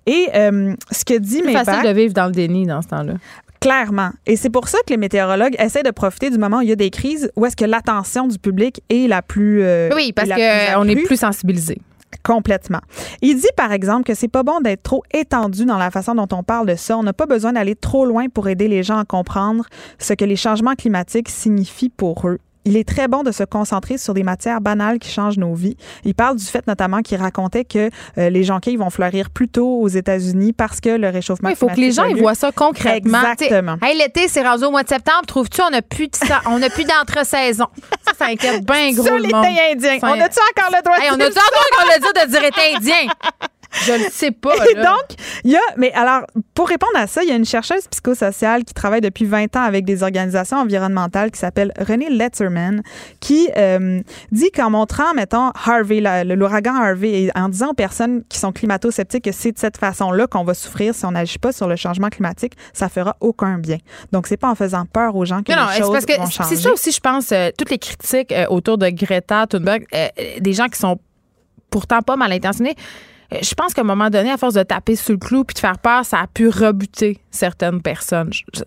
Et 0.06 0.28
ce 0.34 1.06
que 1.06 1.18
dit 1.18 1.42
C'est 1.44 1.64
facile 1.64 1.88
de 1.88 1.94
vivre 1.94 2.14
dans 2.14 2.26
le 2.26 2.32
déni 2.32 2.66
dans 2.66 2.82
ce 2.82 2.88
temps-là. 2.90 3.14
Clairement. 3.60 4.10
Et 4.26 4.36
c'est 4.38 4.50
pour 4.50 4.68
ça 4.68 4.80
que 4.80 4.92
les 4.92 4.98
météorologues 4.98 5.56
essaient 5.60 5.84
de 5.84 5.92
profiter 5.92 6.30
du 6.32 6.38
moment 6.38 6.58
où 6.58 6.62
il 6.62 6.70
y 6.70 6.72
a 6.72 6.76
des 6.76 6.90
crises 6.90 7.32
où 7.36 7.46
est-ce 7.46 7.56
que 7.56 7.66
l'attention 7.66 8.28
du 8.28 8.40
public 8.40 8.82
est 8.90 9.08
la 9.08 9.22
plus 9.22 9.64
Oui, 9.94 10.14
parce 10.14 10.30
qu'on 10.30 10.88
est 10.88 11.04
plus 11.04 11.18
sensibilisé. 11.18 11.80
Complètement. 12.24 12.82
Il 13.22 13.36
dit, 13.36 13.48
par 13.56 13.72
exemple, 13.72 14.04
que 14.04 14.14
c'est 14.14 14.28
pas 14.28 14.44
bon 14.44 14.60
d'être 14.60 14.84
trop 14.84 15.04
étendu 15.14 15.66
dans 15.66 15.78
la 15.78 15.92
façon 15.92 16.16
dont 16.16 16.28
on 16.32 16.44
parle 16.44 16.68
de 16.68 16.76
ça. 16.76 16.98
On 16.98 17.04
n'a 17.04 17.14
pas 17.14 17.26
besoin 17.26 17.54
d'aller 17.54 17.76
trop 17.76 18.06
loin 18.06 18.28
pour 18.30 18.48
aider 18.48 18.68
les 18.68 18.84
gens 18.84 18.98
à 18.98 19.06
comprendre 19.06 19.66
ce 19.98 20.14
que 20.14 20.26
les 20.26 20.36
changements 20.36 20.76
climatiques 20.76 21.30
signifient 21.30 21.90
pour 21.90 22.28
eux. 22.28 22.40
Il 22.66 22.78
est 22.78 22.88
très 22.88 23.08
bon 23.08 23.24
de 23.24 23.32
se 23.32 23.44
concentrer 23.44 23.98
sur 23.98 24.14
des 24.14 24.24
matières 24.24 24.62
banales 24.62 25.00
qui 25.00 25.10
changent 25.10 25.38
nos 25.38 25.54
vies. 25.56 25.78
Il 26.06 26.14
parle 26.14 26.36
du 26.38 26.46
fait 26.46 26.66
notamment 26.68 27.02
qu'il 27.02 27.18
racontait 27.18 27.66
que 27.66 27.90
euh, 28.18 28.30
les 28.30 28.44
jonquilles 28.44 28.78
vont 28.78 28.90
fleurir 28.92 29.30
plus 29.32 29.48
tôt 29.48 29.80
aux 29.82 29.88
États-Unis 29.88 30.54
parce 30.54 30.80
que 30.80 30.90
le 30.90 31.10
réchauffement 31.10 31.50
Il 31.50 31.56
faut 31.56 31.68
que 31.68 31.80
les 31.80 31.92
gens 31.92 32.06
ils 32.06 32.18
voient 32.18 32.36
ça 32.36 32.52
concrètement. 32.52 33.22
Exactement. 33.34 33.78
Hey, 33.82 33.98
l'été, 33.98 34.28
c'est 34.28 34.44
rendu 34.48 34.66
au 34.66 34.72
mois 34.72 34.84
de 34.84 34.90
septembre. 34.90 35.24
Trouves-tu, 35.26 35.62
on 35.62 35.70
n'a 35.72 35.82
plus 35.82 36.08
de 36.08 36.16
sa- 36.16 36.42
on 36.48 36.60
n'a 36.60 36.70
plus 36.70 36.84
d'entre-saison. 36.86 37.66
Ça, 38.06 38.14
ça 38.18 38.26
inquiète 38.26 38.66
bien 38.66 38.92
gros 38.94 39.18
l'été 39.18 39.36
indien. 39.72 40.00
Ça- 40.00 40.08
On 40.10 40.20
a-tu 40.20 40.40
encore 40.52 40.72
le 40.76 40.84
droit 40.84 40.98
de 40.98 41.02
Hey, 41.04 41.10
on 41.12 41.18
dire 41.18 41.28
a-tu 41.28 41.38
encore 41.38 41.86
le 41.96 42.00
dit 42.02 42.26
de 42.26 42.32
dire 42.32 42.44
été 42.44 42.76
indien? 42.76 43.14
Je 43.86 43.94
le 43.94 44.10
sais 44.12 44.32
pas. 44.32 44.54
Et 44.70 44.76
donc, 44.76 45.06
il 45.44 45.52
y 45.52 45.56
a, 45.56 45.60
mais 45.78 45.92
alors, 45.94 46.24
pour 46.54 46.68
répondre 46.68 46.96
à 46.96 47.08
ça, 47.08 47.24
il 47.24 47.30
y 47.30 47.32
a 47.32 47.36
une 47.36 47.46
chercheuse 47.46 47.88
psychosociale 47.88 48.66
qui 48.66 48.74
travaille 48.74 49.02
depuis 49.02 49.26
20 49.26 49.56
ans 49.56 49.64
avec 49.64 49.86
des 49.86 50.04
organisations 50.04 50.58
environnementales 50.58 51.32
qui 51.32 51.40
s'appelle 51.40 51.72
Renée 51.80 52.10
Letterman, 52.10 52.82
qui 53.22 53.50
euh, 53.56 54.02
dit 54.32 54.52
qu'en 54.52 54.70
montrant, 54.70 55.14
mettons, 55.14 55.52
Harvey, 55.66 56.02
l'ouragan 56.26 56.76
Harvey, 56.76 57.24
et 57.24 57.32
en 57.34 57.48
disant 57.48 57.70
aux 57.70 57.74
personnes 57.74 58.24
qui 58.28 58.40
sont 58.40 58.52
climato-sceptiques 58.52 59.24
que 59.24 59.32
c'est 59.32 59.54
de 59.54 59.60
cette 59.60 59.78
façon-là 59.78 60.28
qu'on 60.28 60.44
va 60.44 60.54
souffrir 60.54 60.94
si 60.94 61.06
on 61.06 61.12
n'agit 61.12 61.40
pas 61.40 61.54
sur 61.54 61.68
le 61.68 61.78
changement 61.78 62.10
climatique, 62.10 62.54
ça 62.74 62.90
fera 62.90 63.16
aucun 63.22 63.58
bien. 63.58 63.78
Donc, 64.12 64.28
c'est 64.28 64.38
pas 64.38 64.50
en 64.50 64.56
faisant 64.56 64.86
peur 64.86 65.16
aux 65.16 65.26
gens 65.26 65.44
que 65.44 65.52
Non, 65.52 65.62
non, 65.62 65.68
les 65.68 65.76
c'est 65.76 65.80
choses 65.80 65.92
parce 65.92 66.06
que 66.06 66.44
c'est 66.44 66.56
ça 66.58 66.72
aussi, 66.72 66.92
je 66.92 67.00
pense, 67.00 67.32
euh, 67.32 67.50
toutes 67.58 67.70
les 67.70 67.80
critiques 67.80 68.34
euh, 68.34 68.46
autour 68.50 68.78
de 68.78 68.90
Greta 68.90 69.48
Thunberg, 69.48 69.86
des 70.40 70.54
gens 70.54 70.68
qui 70.68 70.78
sont 70.78 71.00
pourtant 71.70 72.02
pas 72.02 72.18
mal 72.18 72.32
intentionnés. 72.34 72.76
Euh, 73.34 73.38
Je 73.42 73.54
pense 73.54 73.74
qu'à 73.74 73.82
un 73.82 73.86
moment 73.86 74.10
donné, 74.10 74.32
à 74.32 74.38
force 74.38 74.54
de 74.56 74.64
taper 74.64 74.96
sur 74.96 75.14
le 75.14 75.18
clou 75.20 75.44
puis 75.44 75.54
de 75.54 75.60
faire 75.60 75.78
peur, 75.80 76.06
ça 76.06 76.20
a 76.20 76.28
pu 76.28 76.50
rebuter 76.50 77.20
certaines 77.32 77.82
personnes. 77.82 78.32
Je- 78.34 78.62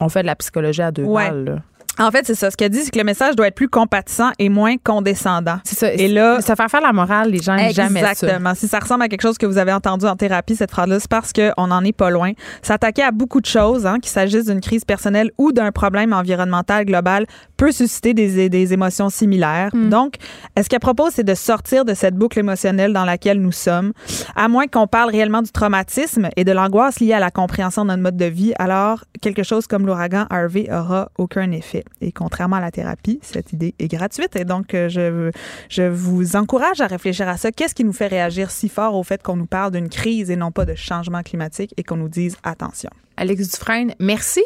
on 0.00 0.08
fait 0.08 0.22
de 0.22 0.26
la 0.26 0.36
psychologie 0.36 0.82
à 0.82 0.90
deux 0.90 1.04
Ouais. 1.04 1.28
balles. 1.28 1.44
là. 1.44 1.56
En 1.98 2.10
fait, 2.10 2.24
c'est 2.24 2.34
ça. 2.34 2.50
Ce 2.50 2.56
qu'elle 2.56 2.70
dit, 2.70 2.80
c'est 2.82 2.90
que 2.90 2.98
le 2.98 3.04
message 3.04 3.36
doit 3.36 3.48
être 3.48 3.54
plus 3.54 3.68
compatissant 3.68 4.30
et 4.38 4.48
moins 4.48 4.76
condescendant. 4.82 5.58
C'est 5.64 5.78
ça. 5.78 5.92
Et 5.92 6.08
là- 6.08 6.40
ça 6.40 6.56
fait 6.56 6.68
faire 6.68 6.80
la 6.80 6.92
morale, 6.92 7.30
les 7.30 7.42
gens 7.42 7.58
jamais 7.72 8.00
ça. 8.00 8.12
Exactement. 8.12 8.54
Si 8.54 8.68
ça 8.68 8.78
ressemble 8.78 9.02
à 9.02 9.08
quelque 9.08 9.20
chose 9.22 9.36
que 9.36 9.44
vous 9.44 9.58
avez 9.58 9.72
entendu 9.72 10.06
en 10.06 10.16
thérapie, 10.16 10.56
cette 10.56 10.70
phrase-là, 10.70 10.98
c'est 11.00 11.10
parce 11.10 11.32
qu'on 11.32 11.66
n'en 11.66 11.84
est 11.84 11.92
pas 11.92 12.08
loin. 12.10 12.32
S'attaquer 12.62 13.02
à 13.02 13.10
beaucoup 13.10 13.40
de 13.40 13.46
choses, 13.46 13.86
hein, 13.86 13.98
qu'il 14.00 14.10
s'agisse 14.10 14.46
d'une 14.46 14.60
crise 14.60 14.84
personnelle 14.84 15.30
ou 15.36 15.52
d'un 15.52 15.72
problème 15.72 16.12
environnemental 16.14 16.86
global, 16.86 17.26
peut 17.58 17.72
susciter 17.72 18.14
des, 18.14 18.48
des 18.48 18.72
émotions 18.72 19.10
similaires. 19.10 19.70
Hmm. 19.74 19.90
Donc, 19.90 20.14
est-ce 20.56 20.68
qu'elle 20.70 20.80
propose, 20.80 21.12
c'est 21.14 21.24
de 21.24 21.34
sortir 21.34 21.84
de 21.84 21.92
cette 21.92 22.14
boucle 22.14 22.38
émotionnelle 22.38 22.92
dans 22.94 23.04
laquelle 23.04 23.40
nous 23.42 23.52
sommes, 23.52 23.92
à 24.36 24.48
moins 24.48 24.66
qu'on 24.68 24.86
parle 24.86 25.10
réellement 25.10 25.42
du 25.42 25.50
traumatisme 25.50 26.28
et 26.36 26.44
de 26.44 26.52
l'angoisse 26.52 27.00
liée 27.00 27.12
à 27.12 27.20
la 27.20 27.30
compréhension 27.30 27.82
de 27.82 27.88
notre 27.88 28.02
mode 28.02 28.16
de 28.16 28.24
vie, 28.24 28.54
alors 28.58 29.04
quelque 29.20 29.42
chose 29.42 29.66
comme 29.66 29.84
l'ouragan 29.86 30.24
Harvey 30.30 30.66
aura 30.72 31.10
aucun 31.18 31.50
effet. 31.52 31.79
Et 32.00 32.12
contrairement 32.12 32.56
à 32.56 32.60
la 32.60 32.70
thérapie, 32.70 33.18
cette 33.22 33.52
idée 33.52 33.74
est 33.78 33.88
gratuite. 33.88 34.36
Et 34.36 34.44
donc, 34.44 34.74
euh, 34.74 34.88
je, 34.88 35.30
je 35.68 35.82
vous 35.82 36.36
encourage 36.36 36.80
à 36.80 36.86
réfléchir 36.86 37.28
à 37.28 37.36
ça. 37.36 37.52
Qu'est-ce 37.52 37.74
qui 37.74 37.84
nous 37.84 37.92
fait 37.92 38.06
réagir 38.06 38.50
si 38.50 38.68
fort 38.68 38.94
au 38.94 39.02
fait 39.02 39.22
qu'on 39.22 39.36
nous 39.36 39.46
parle 39.46 39.72
d'une 39.72 39.88
crise 39.88 40.30
et 40.30 40.36
non 40.36 40.50
pas 40.50 40.64
de 40.64 40.74
changement 40.74 41.22
climatique 41.22 41.72
et 41.76 41.82
qu'on 41.82 41.96
nous 41.96 42.08
dise 42.08 42.36
attention? 42.42 42.90
Alex 43.16 43.50
Dufresne, 43.50 43.94
merci. 43.98 44.42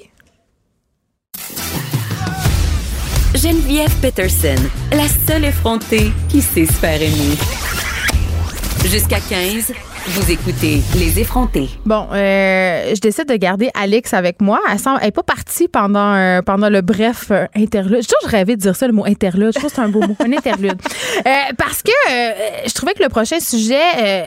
Geneviève 3.35 3.95
Peterson, 4.01 4.55
la 4.93 5.09
seule 5.27 5.45
effrontée 5.45 6.13
qui 6.29 6.41
sait 6.41 6.67
se 6.67 6.73
faire 6.73 7.03
aimer. 7.03 7.37
Jusqu'à 8.87 9.19
15, 9.19 9.73
vous 10.07 10.31
écoutez 10.31 10.83
Les 10.99 11.19
effrontés. 11.19 11.69
Bon, 11.87 12.09
euh, 12.13 12.95
je 12.95 13.01
décide 13.01 13.27
de 13.27 13.37
garder 13.37 13.71
Alex 13.75 14.13
avec 14.13 14.41
moi. 14.43 14.61
Elle 14.71 14.79
semble- 14.79 14.99
elle 15.01 15.09
est 15.09 15.13
pas 15.13 15.23
partie 15.23 15.67
pendant, 15.67 16.13
euh, 16.15 16.43
pendant 16.43 16.69
le 16.69 16.83
bref 16.83 17.29
euh, 17.31 17.47
interlude. 17.57 18.03
J'ai 18.03 18.09
toujours 18.21 18.31
rêvé 18.31 18.57
de 18.57 18.61
dire 18.61 18.77
ça, 18.77 18.87
le 18.87 18.93
mot 18.93 19.07
interlude. 19.07 19.53
Je 19.55 19.59
trouve 19.59 19.71
que 19.71 19.77
c'est 19.77 19.83
un 19.83 19.89
beau 19.89 20.01
mot, 20.01 20.15
un 20.21 20.33
interlude. 20.33 20.77
Euh, 21.27 21.31
parce 21.57 21.83
que 21.83 21.91
euh, 22.11 22.33
je 22.67 22.73
trouvais 22.75 22.93
que 22.93 23.03
le 23.03 23.09
prochain 23.09 23.41
sujet 23.41 23.81
euh, 23.99 24.23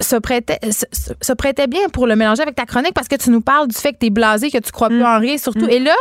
se, 0.00 0.16
prêtait, 0.16 0.58
se, 0.70 1.32
prêtait 1.34 1.68
bien 1.68 1.88
pour 1.92 2.06
le 2.08 2.16
mélanger 2.16 2.42
avec 2.42 2.56
ta 2.56 2.66
chronique 2.66 2.94
parce 2.94 3.08
que 3.08 3.16
tu 3.16 3.30
nous 3.30 3.40
parles 3.42 3.68
du 3.68 3.76
fait 3.76 3.92
que 3.92 3.98
tu 4.00 4.06
es 4.06 4.10
blasé, 4.10 4.50
que 4.50 4.58
tu 4.58 4.72
crois 4.72 4.88
plus 4.88 5.04
en 5.04 5.18
rien, 5.20 5.38
surtout. 5.38 5.68
Et 5.68 5.78
là, 5.78 5.94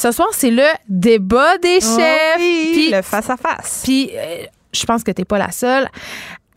ce 0.00 0.12
soir, 0.12 0.28
c'est 0.32 0.50
le 0.50 0.64
débat 0.88 1.58
des 1.58 1.80
chefs. 1.80 2.36
Oui, 2.38 2.70
Puis- 2.72 2.90
le 2.90 3.02
face-à-face. 3.02 3.82
puis, 3.84 4.10
je 4.72 4.86
pense 4.86 5.02
que 5.04 5.10
t'es 5.10 5.26
pas 5.26 5.36
la 5.36 5.50
seule 5.50 5.86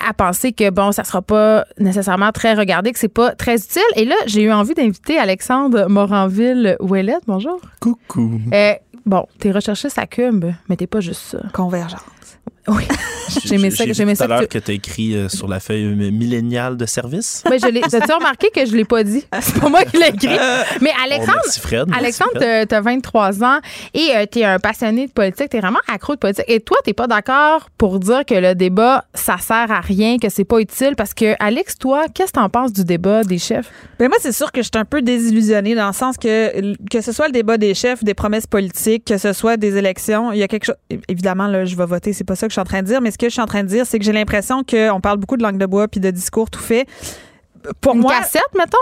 à 0.08 0.14
penser 0.14 0.54
que 0.54 0.70
bon, 0.70 0.92
ça 0.92 1.04
sera 1.04 1.22
pas 1.22 1.66
nécessairement 1.80 2.32
très 2.32 2.54
regardé, 2.54 2.92
que 2.92 3.00
c'est 3.00 3.08
pas 3.08 3.32
très 3.34 3.56
utile. 3.56 3.82
Et 3.96 4.06
là, 4.06 4.16
j'ai 4.28 4.44
eu 4.44 4.52
envie 4.52 4.74
d'inviter 4.74 5.18
Alexandre 5.18 5.88
Moranville-Ouellette. 5.90 7.24
Bonjour. 7.28 7.60
Coucou. 7.80 8.40
Euh, 8.54 8.74
bon, 9.06 9.26
t'es 9.40 9.52
recherchiste 9.52 9.98
à 9.98 10.06
Cube, 10.06 10.46
mais 10.70 10.76
t'es 10.76 10.88
pas 10.88 11.00
juste 11.00 11.22
ça. 11.22 11.40
Convergence. 11.54 12.02
Oui. 12.68 12.84
J'aimais 13.44 13.72
ça. 13.72 13.84
J'aimais 13.92 14.16
tout 14.16 14.24
à 14.24 14.28
ça. 14.28 14.40
l'heure 14.40 14.48
que 14.48 14.58
tu 14.60 14.72
as 14.72 14.74
écrit 14.74 15.16
euh, 15.16 15.30
sur 15.30 15.48
la 15.48 15.60
feuille 15.60 15.84
euh, 15.86 16.12
milléniale 16.12 16.78
de 16.78 16.86
service. 16.86 17.42
tu- 17.44 17.50
Ben, 17.52 17.60
je 17.60 17.68
l'ai. 17.68 17.82
T'as-tu 17.82 18.12
remarqué 18.14 18.50
que 18.54 18.66
je 18.66 18.76
l'ai 18.76 18.86
pas 18.86 19.04
dit? 19.04 19.26
C'est 19.42 19.60
pas 19.60 19.68
moi 19.70 19.84
qui 19.84 19.98
l'ai 19.98 20.08
écrit. 20.10 20.38
Mais 20.82 20.92
Alexandre, 21.04 21.40
merci 21.44 21.60
Fred. 21.60 21.88
Alexandre, 21.98 22.32
Fred. 22.36 22.70
tu 22.70 22.76
as 22.76 22.82
23 22.82 23.44
ans 23.44 23.60
et 23.94 24.12
tu 24.32 24.40
es 24.40 24.46
un 24.46 24.60
passionné 24.60 25.08
de 25.08 25.12
politique. 25.12 25.50
Tu 25.50 25.58
es 25.58 25.60
vraiment 25.60 25.80
accro 25.92 26.14
de 26.14 26.20
politique. 26.20 26.46
Et 26.48 26.60
toi, 26.60 26.78
tu 26.86 26.94
pas 26.94 27.08
d'accord 27.08 27.70
pour 27.78 28.00
dire 28.00 28.24
que 28.26 28.36
le 28.36 28.54
débat, 28.56 29.06
ça 29.14 29.38
sert 29.38 29.72
à 29.72 29.82
rien, 29.82 30.18
que 30.18 30.30
c'est 30.30 30.46
pas 30.46 30.60
utile? 30.60 30.94
Parce 30.96 31.14
que, 31.14 31.36
Alex, 31.40 31.78
toi, 31.78 32.06
qu'est-ce 32.14 32.32
que 32.32 32.38
tu 32.40 32.44
en 32.44 32.50
penses 32.50 32.74
du 32.74 32.86
débat 32.86 33.24
des 33.24 33.40
chefs? 33.40 33.70
Ben 34.00 34.08
moi, 34.08 34.18
c'est 34.22 34.32
sûr 34.34 34.52
que 34.52 34.62
je 34.62 34.70
suis 34.72 34.80
un 34.80 34.86
peu 34.86 35.02
désillusionnée 35.02 35.74
dans 35.76 35.88
le 35.88 35.94
sens 35.94 36.18
que 36.18 36.74
que 36.90 37.02
ce 37.02 37.12
soit 37.12 37.28
le 37.28 37.34
débat 37.34 37.58
des 37.58 37.74
chefs, 37.74 38.04
des 38.04 38.14
promesses 38.14 38.48
politiques, 38.48 39.06
que 39.06 39.18
ce 39.18 39.34
soit 39.34 39.58
des 39.58 39.78
élections, 39.78 40.32
il 40.32 40.40
y 40.40 40.44
a 40.44 40.48
quelque 40.48 40.66
chose. 40.66 40.76
Évidemment, 41.10 41.48
là, 41.48 41.66
je 41.66 41.76
vais 41.76 41.86
voter, 41.86 42.14
c'est 42.14 42.24
pas 42.24 42.36
ça 42.36 42.48
que 42.48 42.54
je 42.56 42.62
suis 42.62 42.62
en 42.62 42.72
train 42.72 42.82
de 42.82 42.88
dire, 42.88 43.02
mais 43.02 43.12
ce 43.12 43.18
que 43.18 43.28
je 43.28 43.34
suis 43.34 43.42
en 43.42 43.48
train 43.48 43.64
de 43.64 43.68
dire, 43.68 43.86
c'est 43.86 44.00
que 44.00 44.06
j'ai 44.06 44.14
l'impression 44.14 44.64
qu'on 44.64 45.02
parle 45.02 45.18
beaucoup 45.18 45.36
de 45.36 45.44
langue 45.44 45.58
de 45.58 45.66
bois 45.66 45.90
puis 45.90 46.00
de 46.00 46.10
discours 46.10 46.50
tout 46.50 46.62
fait. 46.62 46.88
Pour 47.82 47.96
Une 47.96 48.02
moi, 48.02 48.20
cassette, 48.20 48.44
mettons? 48.58 48.78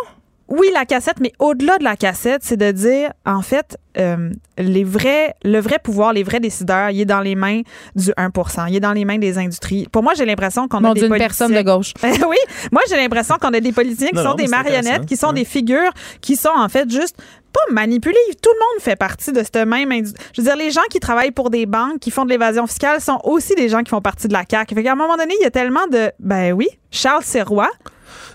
Oui, 0.49 0.67
la 0.73 0.85
cassette, 0.85 1.17
mais 1.21 1.31
au-delà 1.39 1.77
de 1.77 1.83
la 1.83 1.95
cassette, 1.95 2.41
c'est 2.43 2.57
de 2.57 2.71
dire, 2.71 3.11
en 3.25 3.41
fait, 3.41 3.77
euh, 3.97 4.29
les 4.57 4.83
vrais, 4.83 5.35
le 5.43 5.59
vrai 5.59 5.79
pouvoir, 5.83 6.13
les 6.13 6.23
vrais 6.23 6.39
décideurs, 6.39 6.89
il 6.89 7.01
est 7.01 7.05
dans 7.05 7.21
les 7.21 7.35
mains 7.35 7.61
du 7.95 8.11
1% 8.17 8.65
il 8.67 8.75
est 8.75 8.79
dans 8.79 8.91
les 8.93 9.05
mains 9.05 9.17
des 9.19 9.37
industries. 9.37 9.87
Pour 9.91 10.03
moi, 10.03 10.13
j'ai 10.15 10.25
l'impression 10.25 10.67
qu'on 10.67 10.77
a 10.79 10.81
Non, 10.81 10.93
des 10.93 11.01
d'une 11.01 11.09
politiciens- 11.09 11.47
personne 11.47 11.53
de 11.53 11.61
gauche. 11.61 11.93
oui, 12.03 12.37
moi 12.71 12.81
j'ai 12.89 12.95
l'impression 12.97 13.35
qu'on 13.39 13.53
a 13.53 13.59
des 13.59 13.71
politiciens 13.71 14.09
qui 14.09 14.15
Non, 14.15 14.23
sont 14.23 14.29
non, 14.29 14.35
des 14.35 14.47
marionnettes, 14.47 15.05
qui 15.05 15.15
sont 15.17 15.27
Ouais. 15.27 15.33
des 15.33 15.45
figures, 15.45 15.91
qui 16.21 16.35
sont 16.35 16.49
en 16.55 16.67
fait 16.69 16.89
juste 16.91 17.15
pas 17.53 17.71
manipulées. 17.73 18.15
Tout 18.41 18.49
le 18.51 18.59
monde 18.59 18.81
fait 18.81 18.95
partie 18.95 19.31
de 19.31 19.39
cette 19.43 19.55
même. 19.55 19.91
indu- 19.91 20.13
Je 20.35 20.41
veux 20.41 20.45
dire, 20.47 20.55
les 20.55 20.71
gens 20.71 20.81
qui 20.89 20.99
travaillent 20.99 21.31
pour 21.31 21.49
des 21.51 21.65
banques, 21.67 21.99
qui 21.99 22.09
font 22.11 22.25
de 22.25 22.29
l'évasion 22.31 22.65
fiscale, 22.67 22.99
sont 22.99 23.19
aussi 23.23 23.53
des 23.55 23.69
gens 23.69 23.81
qui 23.83 23.89
font 23.91 24.01
partie 24.01 24.27
de 24.27 24.33
la 24.33 24.43
CAQ. 24.49 24.73
Fait 24.75 24.83
qu'à 24.83 24.93
un 24.93 24.95
moment 24.95 25.17
donné, 25.17 25.33
il 25.39 25.43
y 25.43 25.47
a 25.47 25.51
tellement 25.51 25.85
de. 25.91 26.11
Ben 26.19 26.51
oui, 26.53 26.67
Charles 26.91 27.23
Serrois. 27.23 27.69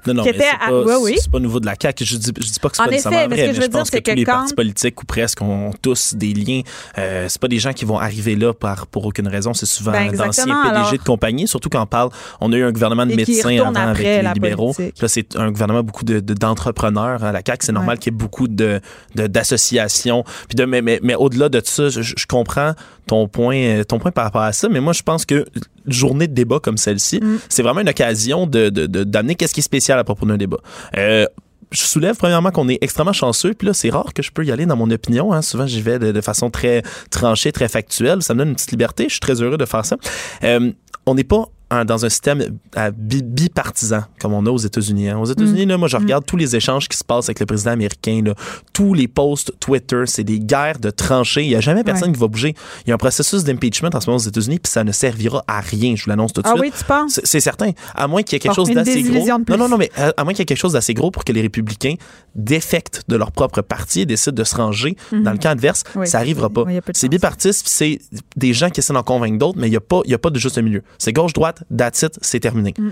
Non, 0.06 0.14
non, 0.14 0.24
mais 0.24 0.32
c'est 0.36 0.46
à- 0.48 0.68
pas, 0.68 0.82
oui, 0.82 0.94
oui. 1.02 1.16
c'est 1.20 1.30
pas 1.30 1.38
nouveau 1.40 1.60
de 1.60 1.66
la 1.66 1.74
CAQ. 1.80 2.04
Je 2.04 2.16
dis, 2.16 2.32
je 2.38 2.46
dis 2.52 2.58
pas 2.60 2.68
que 2.70 2.76
c'est 2.76 2.82
pas 2.84 2.90
nécessairement 2.90 3.18
vrai, 3.18 3.28
mais 3.28 3.54
je 3.54 3.60
pense 3.60 3.68
dire, 3.70 3.86
c'est 3.86 4.02
que 4.02 4.10
tous 4.10 4.16
les 4.16 4.24
quand- 4.24 4.32
partis 4.32 4.54
politiques 4.54 5.02
ou 5.02 5.06
presque 5.06 5.42
ont 5.42 5.72
tous 5.82 6.14
des 6.14 6.32
liens. 6.34 6.60
Euh, 6.98 7.26
c'est 7.28 7.40
pas 7.40 7.48
des 7.48 7.58
gens 7.58 7.72
qui 7.72 7.84
vont 7.84 7.98
arriver 7.98 8.36
là 8.36 8.52
par, 8.54 8.86
pour 8.86 9.04
aucune 9.06 9.28
raison. 9.28 9.54
C'est 9.54 9.66
souvent 9.66 9.92
Ben, 9.92 10.10
d'anciens 10.12 10.44
PDG 10.44 10.68
alors. 10.76 10.92
de 10.92 10.96
compagnie, 10.98 11.48
surtout 11.48 11.68
quand 11.68 11.82
on 11.82 11.86
parle. 11.86 12.10
On 12.40 12.52
a 12.52 12.56
eu 12.56 12.64
un 12.64 12.72
gouvernement 12.72 13.06
de 13.06 13.14
médecins 13.14 13.58
avant 13.58 13.74
avec 13.74 14.04
les 14.04 14.28
libéraux. 14.34 14.72
politique. 14.72 15.00
Là, 15.02 15.08
c'est 15.08 15.36
un 15.36 15.50
gouvernement 15.50 15.82
beaucoup 15.82 16.04
de, 16.04 16.20
de- 16.20 16.34
d'entrepreneurs 16.34 17.24
à 17.24 17.32
la 17.32 17.40
CAQ. 17.46 17.66
C'est 17.66 17.72
normal 17.72 17.96
Ouais. 17.96 17.98
qu'il 17.98 18.12
y 18.12 18.14
ait 18.14 18.18
beaucoup 18.18 18.48
de, 18.48 18.80
de- 19.14 19.26
d'associations. 19.26 20.24
Puis 20.48 20.56
de, 20.56 20.64
mais, 20.64 20.82
mais, 20.82 21.00
mais 21.02 21.14
au-delà 21.14 21.48
de 21.48 21.60
ça, 21.64 21.88
je, 21.88 22.02
je 22.02 22.26
comprends 22.26 22.72
ton 23.08 23.26
point, 23.26 23.56
euh, 23.56 23.84
ton 23.84 23.98
point 23.98 24.12
par 24.12 24.24
rapport 24.24 24.42
à 24.42 24.52
ça. 24.52 24.68
Mais 24.68 24.80
moi, 24.80 24.92
je 24.92 25.02
pense 25.02 25.24
que 25.26 25.44
une 25.86 25.92
journée 25.92 26.28
de 26.28 26.34
débat 26.34 26.60
comme 26.60 26.76
celle-ci, 26.76 27.18
Mm. 27.20 27.38
c'est 27.48 27.62
vraiment 27.62 27.80
une 27.80 27.88
occasion 27.88 28.46
de, 28.46 28.68
d'amener 28.68 29.34
qu'est-ce 29.34 29.54
qui 29.54 29.60
est 29.60 29.62
spécial 29.62 29.98
à 29.98 30.04
propos 30.04 30.26
d'un 30.26 30.36
débat. 30.36 30.58
Euh, 30.96 31.26
je 31.70 31.80
soulève 31.82 32.16
premièrement 32.16 32.50
qu'on 32.50 32.68
est 32.68 32.78
extrêmement 32.80 33.12
chanceux, 33.12 33.52
puis 33.52 33.66
là, 33.66 33.74
c'est 33.74 33.90
rare 33.90 34.14
que 34.14 34.22
je 34.22 34.30
peux 34.30 34.44
y 34.44 34.50
aller 34.52 34.64
dans 34.64 34.76
mon 34.76 34.90
opinion. 34.90 35.32
Hein. 35.32 35.42
Souvent, 35.42 35.66
j'y 35.66 35.82
vais 35.82 35.98
de, 35.98 36.12
de 36.12 36.20
façon 36.20 36.50
très 36.50 36.82
tranchée, 37.10 37.52
très 37.52 37.68
factuelle. 37.68 38.22
Ça 38.22 38.32
me 38.34 38.38
donne 38.38 38.48
une 38.50 38.54
petite 38.54 38.70
liberté. 38.70 39.04
Je 39.04 39.12
suis 39.12 39.20
très 39.20 39.42
heureux 39.42 39.58
de 39.58 39.66
faire 39.66 39.84
ça. 39.84 39.96
Euh, 40.44 40.70
on 41.04 41.14
n'est 41.14 41.24
pas 41.24 41.46
dans 41.70 42.04
un 42.04 42.08
système 42.08 42.42
à 42.74 42.90
bi- 42.90 43.22
bipartisan 43.22 44.02
comme 44.20 44.32
on 44.32 44.46
a 44.46 44.50
aux 44.50 44.56
États-Unis. 44.58 45.08
hein. 45.10 45.18
Aux 45.18 45.26
États-Unis, 45.26 45.66
là, 45.66 45.76
moi, 45.76 45.88
je 45.88 45.96
regarde 45.96 46.24
tous 46.24 46.36
les 46.36 46.56
échanges 46.56 46.88
qui 46.88 46.96
se 46.96 47.04
passent 47.04 47.26
avec 47.28 47.40
le 47.40 47.46
président 47.46 47.72
américain. 47.72 48.22
là. 48.24 48.34
Tous 48.72 48.94
les 48.94 49.06
posts 49.08 49.52
Twitter, 49.60 50.02
c'est 50.06 50.24
des 50.24 50.40
guerres 50.40 50.78
de 50.78 50.90
tranchées. 50.90 51.42
Il 51.44 51.48
n'y 51.48 51.54
a 51.56 51.60
jamais 51.60 51.84
personne 51.84 52.12
qui 52.12 52.18
va 52.18 52.26
bouger. 52.28 52.54
Il 52.86 52.88
y 52.88 52.92
a 52.92 52.94
un 52.94 52.98
processus 52.98 53.44
d'impeachment 53.44 53.90
en 53.94 54.00
ce 54.00 54.06
moment 54.08 54.16
aux 54.16 54.26
États-Unis, 54.28 54.58
puis 54.58 54.70
ça 54.72 54.82
ne 54.84 54.92
servira 54.92 55.44
à 55.46 55.60
rien. 55.60 55.94
Je 55.96 56.04
vous 56.04 56.10
l'annonce 56.10 56.32
tout 56.32 56.42
de 56.42 56.48
Ah 56.48 56.52
suite. 56.52 56.62
oui, 56.62 56.72
tu 56.76 56.84
penses? 56.84 57.20
C'est- 57.24 57.40
certain. 57.40 57.70
À 57.94 58.06
moins 58.08 58.22
qu'il 58.22 58.34
y 58.34 58.36
ait 58.36 58.40
quelque 58.40 58.54
chose 58.54 58.70
d'assez 58.70 59.02
gros. 59.02 59.26
Non, 59.48 59.56
non, 59.58 59.68
non, 59.68 59.76
mais 59.78 59.90
à, 59.96 60.12
à 60.16 60.24
moins 60.24 60.32
qu'il 60.32 60.40
y 60.40 60.42
ait 60.42 60.46
quelque 60.46 60.58
chose 60.58 60.72
d'assez 60.72 60.94
gros 60.94 61.10
pour 61.10 61.24
que 61.24 61.32
les 61.32 61.40
républicains 61.42 61.94
défectent 62.34 63.02
de 63.08 63.16
leur 63.16 63.32
propre 63.32 63.60
parti 63.62 64.02
et 64.02 64.06
décident 64.06 64.34
de 64.34 64.44
se 64.44 64.54
ranger 64.56 64.96
dans 65.12 65.32
le 65.32 65.38
camp 65.38 65.50
adverse. 65.50 65.82
Oui. 65.96 66.06
ça 66.06 66.18
n'arrivera 66.18 66.48
pas. 66.50 66.62
Oui, 66.62 66.78
c'est 66.94 67.08
bipartiste, 67.08 67.66
c'est 67.68 67.98
des 68.36 68.52
gens 68.52 68.70
qui 68.70 68.80
essaient 68.80 68.92
d'en 68.92 69.02
convaincre 69.02 69.38
d'autres, 69.38 69.58
mais 69.58 69.66
il 69.66 69.70
n'y 69.70 69.76
a, 69.76 69.80
pas- 69.80 70.00
il 70.04 70.10
y 70.10 70.14
a 70.14 70.18
pas 70.18 70.30
de 70.30 70.38
juste 70.38 70.58
milieu. 70.58 70.82
C'est 70.98 71.12
gauche-droite, 71.12 71.57
that's 71.76 72.02
it, 72.02 72.18
c'est 72.22 72.40
terminé. 72.40 72.74
Mm. 72.78 72.90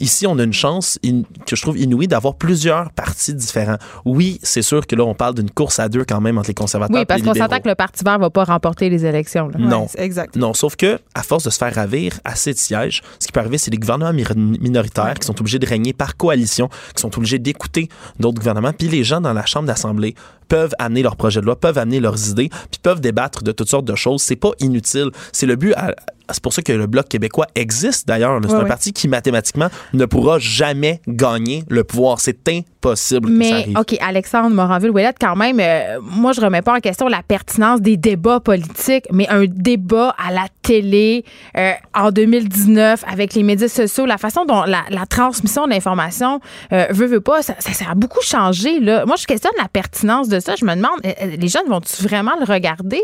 Ici, 0.00 0.26
on 0.26 0.36
a 0.40 0.42
une 0.42 0.54
chance 0.54 0.98
in- 1.04 1.22
que 1.46 1.54
je 1.54 1.62
trouve 1.62 1.78
inouïe 1.78 2.08
d'avoir 2.08 2.34
plusieurs 2.34 2.90
partis 2.90 3.34
différents. 3.34 3.76
Oui, 4.04 4.40
c'est 4.42 4.62
sûr 4.62 4.84
que 4.84 4.96
là, 4.96 5.04
on 5.04 5.14
parle 5.14 5.34
d'une 5.34 5.50
course 5.50 5.78
à 5.78 5.88
deux 5.88 6.04
quand 6.04 6.20
même 6.20 6.38
entre 6.38 6.48
les 6.48 6.54
conservateurs 6.54 6.96
Oui, 6.96 7.02
et 7.02 7.04
parce 7.04 7.20
les 7.20 7.26
qu'on 7.26 7.32
libéraux. 7.34 7.50
s'entend 7.50 7.62
que 7.62 7.68
le 7.68 7.74
Parti 7.76 8.02
vert 8.02 8.18
va 8.18 8.28
pas 8.28 8.42
remporter 8.42 8.88
les 8.88 9.06
élections. 9.06 9.46
là. 9.48 9.58
Non. 9.60 9.82
Ouais, 9.82 10.04
exact. 10.04 10.34
Non, 10.34 10.54
sauf 10.54 10.74
que 10.74 10.98
à 11.14 11.22
force 11.22 11.44
de 11.44 11.50
se 11.50 11.58
faire 11.58 11.72
ravir 11.72 12.18
assez 12.24 12.52
de 12.52 12.58
sièges, 12.58 13.00
ce 13.20 13.26
qui 13.26 13.32
peut 13.32 13.38
arriver, 13.40 13.58
c'est 13.58 13.70
des 13.70 13.76
gouvernements 13.76 14.12
mi- 14.12 14.24
minoritaires 14.60 15.14
qui 15.14 15.26
sont 15.26 15.38
obligés 15.38 15.60
de 15.60 15.66
régner 15.68 15.92
par 15.92 16.16
coalition, 16.16 16.68
qui 16.96 17.00
sont 17.00 17.16
obligés 17.16 17.38
d'écouter 17.38 17.88
d'autres 18.18 18.38
gouvernements, 18.38 18.72
puis 18.72 18.88
les 18.88 19.04
gens 19.04 19.20
dans 19.20 19.34
la 19.34 19.46
chambre 19.46 19.66
d'assemblée 19.68 20.16
peuvent 20.52 20.74
amener 20.78 21.02
leurs 21.02 21.16
projets 21.16 21.40
de 21.40 21.46
loi, 21.46 21.58
peuvent 21.58 21.78
amener 21.78 21.98
leurs 21.98 22.28
idées, 22.28 22.50
puis 22.70 22.78
peuvent 22.82 23.00
débattre 23.00 23.42
de 23.42 23.52
toutes 23.52 23.70
sortes 23.70 23.86
de 23.86 23.94
choses. 23.94 24.20
C'est 24.20 24.36
pas 24.36 24.50
inutile. 24.60 25.10
C'est 25.32 25.46
le 25.46 25.56
but. 25.56 25.72
à- 25.76 25.94
C'est 26.30 26.42
pour 26.42 26.52
ça 26.52 26.60
que 26.60 26.72
le 26.72 26.86
Bloc 26.86 27.08
québécois 27.08 27.46
existe 27.54 28.06
d'ailleurs. 28.06 28.38
C'est 28.46 28.54
un 28.54 28.64
parti 28.68 28.92
qui 28.92 29.08
mathématiquement 29.08 29.68
ne 29.94 30.04
pourra 30.04 30.38
jamais 30.38 31.00
gagner 31.08 31.64
le 31.70 31.84
pouvoir. 31.84 32.20
C'est 32.20 32.34
impossible 32.82 33.28
que 33.28 33.32
ça 33.32 33.38
Mais, 33.38 33.52
arrive. 33.52 33.78
OK, 33.78 33.96
Alexandre 34.00 34.54
Moranville-Ouellette, 34.54 35.16
quand 35.20 35.36
même, 35.36 35.58
euh, 35.60 36.00
moi, 36.02 36.32
je 36.32 36.40
remets 36.40 36.62
pas 36.62 36.76
en 36.76 36.80
question 36.80 37.08
la 37.08 37.22
pertinence 37.22 37.80
des 37.80 37.96
débats 37.96 38.40
politiques, 38.40 39.06
mais 39.12 39.28
un 39.28 39.44
débat 39.46 40.14
à 40.18 40.32
la 40.32 40.46
télé 40.62 41.24
euh, 41.56 41.72
en 41.94 42.10
2019 42.10 43.04
avec 43.10 43.34
les 43.34 43.42
médias 43.42 43.68
sociaux, 43.68 44.06
la 44.06 44.18
façon 44.18 44.44
dont 44.44 44.62
la, 44.62 44.82
la 44.90 45.06
transmission 45.06 45.66
de 45.66 45.70
l'information 45.70 46.40
euh, 46.72 46.86
veut, 46.90 47.06
veut 47.06 47.20
pas, 47.20 47.42
ça, 47.42 47.54
ça, 47.58 47.72
ça 47.72 47.84
a 47.90 47.94
beaucoup 47.94 48.22
changé. 48.22 48.80
Là. 48.80 49.06
Moi, 49.06 49.16
je 49.16 49.26
questionne 49.26 49.52
la 49.58 49.68
pertinence 49.68 50.28
de 50.28 50.40
ça. 50.40 50.54
Je 50.56 50.64
me 50.64 50.74
demande, 50.74 51.00
euh, 51.04 51.36
les 51.36 51.48
jeunes 51.48 51.68
vont-tu 51.68 52.02
vraiment 52.02 52.32
le 52.38 52.44
regarder? 52.44 53.02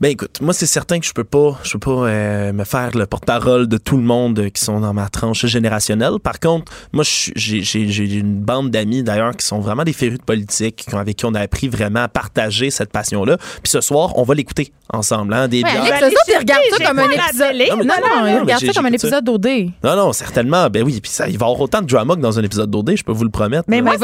Ben 0.00 0.12
écoute, 0.12 0.40
moi 0.40 0.52
c'est 0.54 0.66
certain 0.66 1.00
que 1.00 1.06
je 1.06 1.12
peux 1.12 1.24
pas, 1.24 1.58
je 1.64 1.72
peux 1.72 1.80
pas 1.80 1.90
euh, 2.06 2.52
me 2.52 2.62
faire 2.62 2.96
le 2.96 3.04
porte-parole 3.06 3.66
de 3.66 3.78
tout 3.78 3.96
le 3.96 4.04
monde 4.04 4.48
qui 4.50 4.62
sont 4.62 4.78
dans 4.78 4.94
ma 4.94 5.08
tranche 5.08 5.44
générationnelle. 5.46 6.20
Par 6.22 6.38
contre, 6.38 6.70
moi 6.92 7.02
j'ai 7.04 7.62
j'ai 7.62 7.88
j'ai 7.88 8.04
une 8.04 8.36
bande 8.40 8.70
d'amis 8.70 9.02
d'ailleurs 9.02 9.34
qui 9.36 9.44
sont 9.44 9.58
vraiment 9.58 9.82
des 9.82 9.92
férus 9.92 10.18
de 10.18 10.22
politique, 10.22 10.86
avec 10.92 11.16
qui 11.16 11.24
on 11.26 11.34
a 11.34 11.40
appris 11.40 11.66
vraiment 11.68 12.04
à 12.04 12.08
partager 12.08 12.70
cette 12.70 12.92
passion-là. 12.92 13.38
Puis 13.38 13.72
ce 13.72 13.80
soir, 13.80 14.16
on 14.16 14.22
va 14.22 14.34
l'écouter 14.34 14.72
ensemble, 14.90 15.34
hein, 15.34 15.48
des 15.48 15.64
Ouais, 15.64 15.70
bières. 15.70 15.82
Alex, 15.82 16.06
autres, 16.06 16.24
ils 16.28 16.38
regardent 16.38 16.62
ça 16.78 16.84
comme 16.84 16.98
un 17.00 17.10
épisode. 17.10 17.54
Non, 17.84 17.84
Non, 17.84 18.40
regardent 18.42 18.64
ça 18.64 18.72
comme 18.72 18.86
un 18.86 18.90
ça. 18.90 18.94
épisode 18.94 19.24
d'OD. 19.24 19.46
Non, 19.82 19.96
non, 19.96 20.12
certainement. 20.12 20.70
Ben 20.70 20.84
oui, 20.84 21.00
puis 21.00 21.10
ça, 21.10 21.28
il 21.28 21.36
va 21.38 21.46
y 21.46 21.48
avoir 21.48 21.60
autant 21.60 21.82
de 21.82 21.86
drama 21.86 22.14
que 22.14 22.20
dans 22.20 22.38
un 22.38 22.42
épisode 22.44 22.70
d'OD, 22.70 22.96
je 22.96 23.02
peux 23.02 23.12
vous 23.12 23.24
le 23.24 23.30
promettre. 23.30 23.64
Mais 23.66 23.82
moi, 23.82 23.96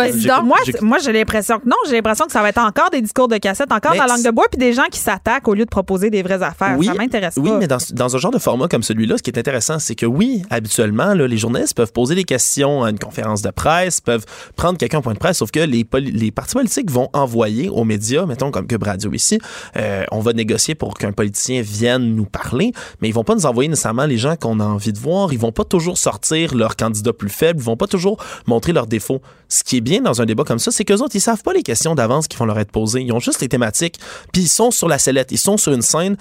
moi, 0.83 0.99
j'ai 0.99 1.13
l'impression 1.13 1.61
que 1.61 1.69
non, 1.69 1.77
j'ai 1.87 1.93
l'impression 1.95 2.27
que 2.27 2.33
ça 2.33 2.43
va 2.43 2.49
être 2.49 2.59
encore 2.59 2.91
des 2.91 3.01
discours 3.01 3.29
de 3.29 3.37
cassette, 3.37 3.71
encore 3.71 3.93
Mais 3.93 3.99
de 3.99 4.03
la 4.03 4.09
langue 4.09 4.25
de 4.25 4.31
bois, 4.31 4.47
puis 4.51 4.59
des 4.59 4.73
gens 4.73 4.87
qui 4.91 4.99
s'attaquent 4.99 5.47
au 5.47 5.55
lieu 5.55 5.65
de 5.65 5.71
proposer 5.85 6.11
des 6.11 6.23
vraies 6.23 6.43
affaires. 6.43 6.77
Oui, 6.79 6.87
ça 6.87 6.95
m'intéresse 6.95 7.35
Oui, 7.37 7.51
pas. 7.51 7.59
mais 7.59 7.67
dans, 7.67 7.79
dans 7.93 8.17
un 8.17 8.19
genre 8.19 8.33
de 8.33 8.39
format 8.39 8.69
comme 8.69 8.83
celui-là, 8.83 9.19
ce 9.19 9.23
qui 9.23 9.31
est 9.31 9.39
intéressant, 9.39 9.79
c'est 9.79 9.95
que 9.95 10.07
oui, 10.07 10.43
habituellement, 10.51 11.13
là, 11.15 11.27
les 11.27 11.37
journalistes 11.37 11.75
peuvent 11.75 11.93
poser 11.93 12.15
des 12.15 12.25
questions 12.25 12.83
à 12.85 12.91
une 12.91 12.99
conférence 12.99 13.43
de 13.43 13.51
presse, 13.51 14.01
peuvent 14.01 14.25
prendre 14.57 14.79
quelqu'un 14.79 14.99
en 14.99 15.03
point 15.03 15.13
de 15.15 15.19
presse, 15.19 15.39
sauf 15.39 15.51
que 15.51 15.61
les, 15.61 15.87
les 16.01 16.31
partis 16.31 16.55
politiques 16.55 16.91
vont 16.91 17.09
envoyer 17.13 17.69
aux 17.69 17.85
médias, 17.85 18.25
mettons 18.27 18.51
comme 18.51 18.67
Cube 18.67 18.83
Radio 18.83 19.13
ici, 19.13 19.39
euh, 19.77 20.05
on 20.11 20.21
va 20.21 20.33
négocier 20.33 20.75
pour 20.75 20.95
qu'un 20.95 21.13
politicien 21.13 21.61
vienne 21.63 22.15
nous 22.15 22.25
parler, 22.25 22.73
mais 23.01 23.09
ils 23.09 23.15
vont 23.15 23.25
pas 23.25 23.35
nous 23.35 23.47
envoyer 23.47 23.69
nécessairement 23.69 24.07
les 24.07 24.19
gens 24.19 24.37
qu'on 24.37 24.61
a 24.61 24.65
envie 24.65 24.93
de 24.93 24.99
voir, 24.99 25.33
ils 25.33 25.39
vont 25.39 25.53
pas 25.53 25.65
toujours 25.65 25.99
sortir 25.99 26.55
leur 26.55 26.77
candidat 26.77 27.13
plus 27.13 27.29
faible, 27.29 27.61
ils 27.61 27.65
vont 27.65 27.77
pas 27.77 27.87
toujours 27.87 28.23
montrer 28.47 28.73
leurs 28.73 28.87
défauts. 28.87 29.21
Ce 29.49 29.63
qui 29.63 29.77
est 29.77 29.81
bien 29.81 30.01
dans 30.01 30.21
un 30.23 30.27
débat 30.27 30.45
comme 30.45 30.59
ça, 30.59 30.71
c'est 30.71 30.85
qu'eux 30.85 30.97
autres, 31.03 31.15
ils 31.15 31.21
savent 31.21 31.43
pas 31.43 31.53
les 31.53 31.63
questions 31.63 31.95
d'avance 31.95 32.27
qui 32.29 32.37
vont 32.37 32.47
leur 32.47 32.59
être 32.59 32.73
posées, 32.73 33.03
ils 33.03 33.13
ont 33.13 33.21
juste 33.21 33.41
les 33.41 33.49
thématiques, 33.49 33.99
puis 34.33 34.43
ils 34.43 34.49
sont 34.49 34.71
sur 34.71 34.89
la 34.89 34.99
sellette, 34.99 35.31
ils 35.33 35.39
sont 35.39 35.57
sur 35.57 35.71
une 35.75 35.83
scène 35.83 36.17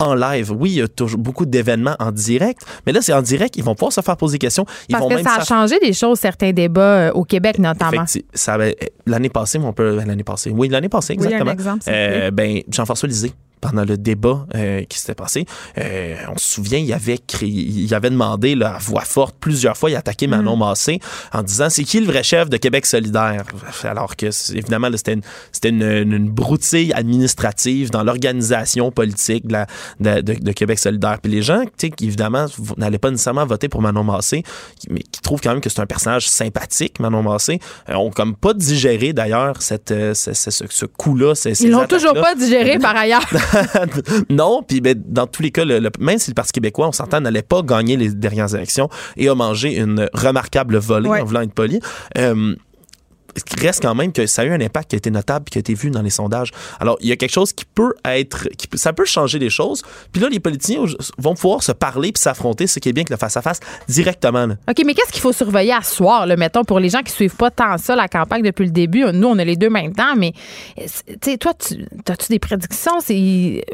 en 0.00 0.14
live. 0.14 0.52
Oui, 0.52 0.70
il 0.70 0.76
y 0.76 0.82
a 0.82 0.86
toujours 0.88 1.18
beaucoup 1.18 1.44
d'événements 1.44 1.96
en 1.98 2.12
direct, 2.12 2.60
mais 2.86 2.92
là, 2.92 3.02
c'est 3.02 3.12
en 3.12 3.20
direct. 3.22 3.56
Ils 3.56 3.64
vont 3.64 3.74
pouvoir 3.74 3.92
se 3.92 4.00
faire 4.00 4.16
poser 4.16 4.34
des 4.34 4.38
questions. 4.38 4.64
Ils 4.88 4.92
Parce 4.92 5.02
vont 5.02 5.08
que 5.10 5.14
même 5.16 5.24
ça 5.24 5.34
a 5.40 5.44
changé 5.44 5.78
des 5.80 5.92
choses, 5.92 6.20
certains 6.20 6.52
débats 6.52 6.80
euh, 7.08 7.12
au 7.12 7.24
Québec 7.24 7.58
notamment. 7.58 8.04
Avait- 8.46 8.76
l'année 9.06 9.28
passée, 9.28 9.58
on 9.58 9.72
peut 9.72 9.96
l'année 9.96 10.22
passée. 10.22 10.50
Oui, 10.50 10.68
l'année 10.68 10.88
passée 10.88 11.14
Oui, 11.18 11.24
un 11.24 11.28
exactement. 11.30 11.50
exemple, 11.52 11.84
Euh, 11.88 12.30
ben 12.30 12.60
Jean-François 12.70 13.08
Lisée 13.08 13.32
pendant 13.60 13.84
le 13.84 13.96
débat 13.96 14.46
euh, 14.54 14.82
qui 14.84 14.98
s'était 14.98 15.14
passé, 15.14 15.46
euh, 15.78 16.14
on 16.34 16.38
se 16.38 16.46
souvient, 16.54 16.78
il 16.78 16.92
avait 16.92 17.18
créé, 17.18 17.48
il 17.48 17.92
avait 17.94 18.10
demandé 18.10 18.54
là, 18.54 18.74
à 18.74 18.78
voix 18.78 19.02
forte 19.02 19.36
plusieurs 19.40 19.76
fois, 19.76 19.90
il 19.90 19.96
a 19.96 19.98
attaqué 19.98 20.26
Manon 20.26 20.56
Mm. 20.56 20.60
Massé 20.60 21.00
en 21.32 21.42
disant 21.42 21.68
c'est 21.70 21.84
qui 21.84 22.00
le 22.00 22.06
vrai 22.06 22.22
chef 22.22 22.48
de 22.48 22.56
Québec 22.56 22.86
solidaire? 22.86 23.44
Alors 23.84 24.16
que 24.16 24.26
évidemment 24.54 24.88
là, 24.88 24.96
c'était 24.96 25.14
une, 25.14 25.22
c'était 25.52 25.68
une, 25.70 25.82
une- 25.82 26.28
broutille 26.28 26.92
administrative 26.94 27.90
dans 27.90 28.02
l'organisation 28.02 28.90
politique 28.90 29.46
de, 29.46 29.52
la- 29.52 29.66
de, 30.00 30.20
de- 30.20 30.38
de 30.40 30.52
Québec 30.52 30.78
solidaire. 30.78 31.18
Puis 31.22 31.32
les 31.32 31.42
gens, 31.42 31.62
tu 31.64 31.70
sais, 31.78 31.90
qui 31.90 32.06
évidemment 32.06 32.46
n'allaient 32.76 32.98
pas 32.98 33.10
nécessairement 33.10 33.46
voter 33.46 33.68
pour 33.68 33.82
Manon 33.82 34.04
Massé, 34.04 34.42
mais 34.90 35.00
qui 35.00 35.20
trouvent 35.20 35.40
quand 35.40 35.50
même 35.52 35.60
que 35.60 35.70
c'est 35.70 35.80
un 35.80 35.86
personnage 35.86 36.28
sympathique, 36.28 37.00
Manon 37.00 37.22
Massé, 37.22 37.60
euh, 37.88 37.94
ont 37.94 38.10
comme 38.10 38.34
pas 38.36 38.54
digéré 38.54 39.12
d'ailleurs 39.12 39.60
cette, 39.62 39.90
euh, 39.90 40.14
ce, 40.14 40.32
ce- 40.34 40.84
coup-là. 40.86 41.34
ces- 41.34 41.62
Ils 41.64 41.70
l'ont 41.70 41.86
toujours 41.86 42.14
pas 42.14 42.34
digéré 42.34 42.78
par 42.78 42.96
ailleurs. 42.96 43.26
non, 44.30 44.62
puis 44.66 44.80
ben, 44.80 45.00
dans 45.06 45.26
tous 45.26 45.42
les 45.42 45.50
cas, 45.50 45.64
le- 45.64 45.78
le- 45.78 45.90
même 45.98 46.18
si 46.18 46.30
le 46.30 46.34
Parti 46.34 46.52
québécois, 46.52 46.88
on 46.88 46.92
s'entend, 46.92 47.20
n'allait 47.20 47.42
pas 47.42 47.62
gagner 47.62 47.96
les 47.96 48.10
dernières 48.10 48.54
élections 48.54 48.88
et 49.16 49.28
a 49.28 49.34
mangé 49.34 49.76
une 49.76 50.08
remarquable 50.14 50.76
volée 50.78 51.08
Ouais. 51.08 51.20
en 51.20 51.24
voulant 51.24 51.40
être 51.42 51.52
poli. 51.54 51.80
euh, 52.16 52.54
reste 53.60 53.82
quand 53.82 53.94
même 53.94 54.12
que 54.12 54.26
ça 54.26 54.42
a 54.42 54.44
eu 54.44 54.50
un 54.52 54.60
impact 54.60 54.90
qui 54.90 54.96
a 54.96 54.98
été 54.98 55.10
notable 55.10 55.46
qui 55.50 55.58
a 55.58 55.60
été 55.60 55.74
vu 55.74 55.90
dans 55.90 56.02
les 56.02 56.10
sondages. 56.10 56.50
Alors, 56.80 56.96
il 57.00 57.08
y 57.08 57.12
a 57.12 57.16
quelque 57.16 57.32
chose 57.32 57.52
qui 57.52 57.64
peut 57.64 57.94
être, 58.04 58.48
qui 58.56 58.68
ça 58.78 58.92
peut 58.92 59.04
changer 59.04 59.38
les 59.38 59.50
choses. 59.50 59.82
Puis 60.12 60.20
là, 60.22 60.28
les 60.28 60.40
politiciens 60.40 60.84
vont 61.18 61.34
pouvoir 61.34 61.62
se 61.62 61.72
parler 61.72 62.12
puis 62.12 62.20
s'affronter, 62.22 62.66
ce 62.66 62.78
qui 62.78 62.88
est 62.88 62.92
bien 62.92 63.04
que 63.04 63.12
le 63.12 63.18
face-à-face 63.18 63.60
directement. 63.88 64.46
là. 64.46 64.54
OK, 64.68 64.82
mais 64.84 64.94
qu'est-ce 64.94 65.12
qu'il 65.12 65.20
faut 65.22 65.32
surveiller 65.32 65.72
à 65.72 65.82
ce 65.82 65.94
soir, 65.96 66.26
là, 66.26 66.36
mettons, 66.36 66.64
pour 66.64 66.80
les 66.80 66.88
gens 66.88 67.02
qui 67.02 67.12
suivent 67.12 67.36
pas 67.36 67.50
tant 67.50 67.76
ça, 67.78 67.96
la 67.96 68.08
campagne 68.08 68.42
depuis 68.42 68.64
le 68.66 68.70
début? 68.72 69.04
Nous, 69.12 69.28
on 69.28 69.38
a 69.38 69.44
les 69.44 69.56
deux 69.56 69.70
maintenant, 69.70 70.14
mais, 70.16 70.32
tu 70.76 70.84
sais, 71.24 71.38
toi, 71.38 71.52
tu, 71.54 71.86
as-tu 72.08 72.28
des 72.28 72.38
prédictions? 72.38 72.98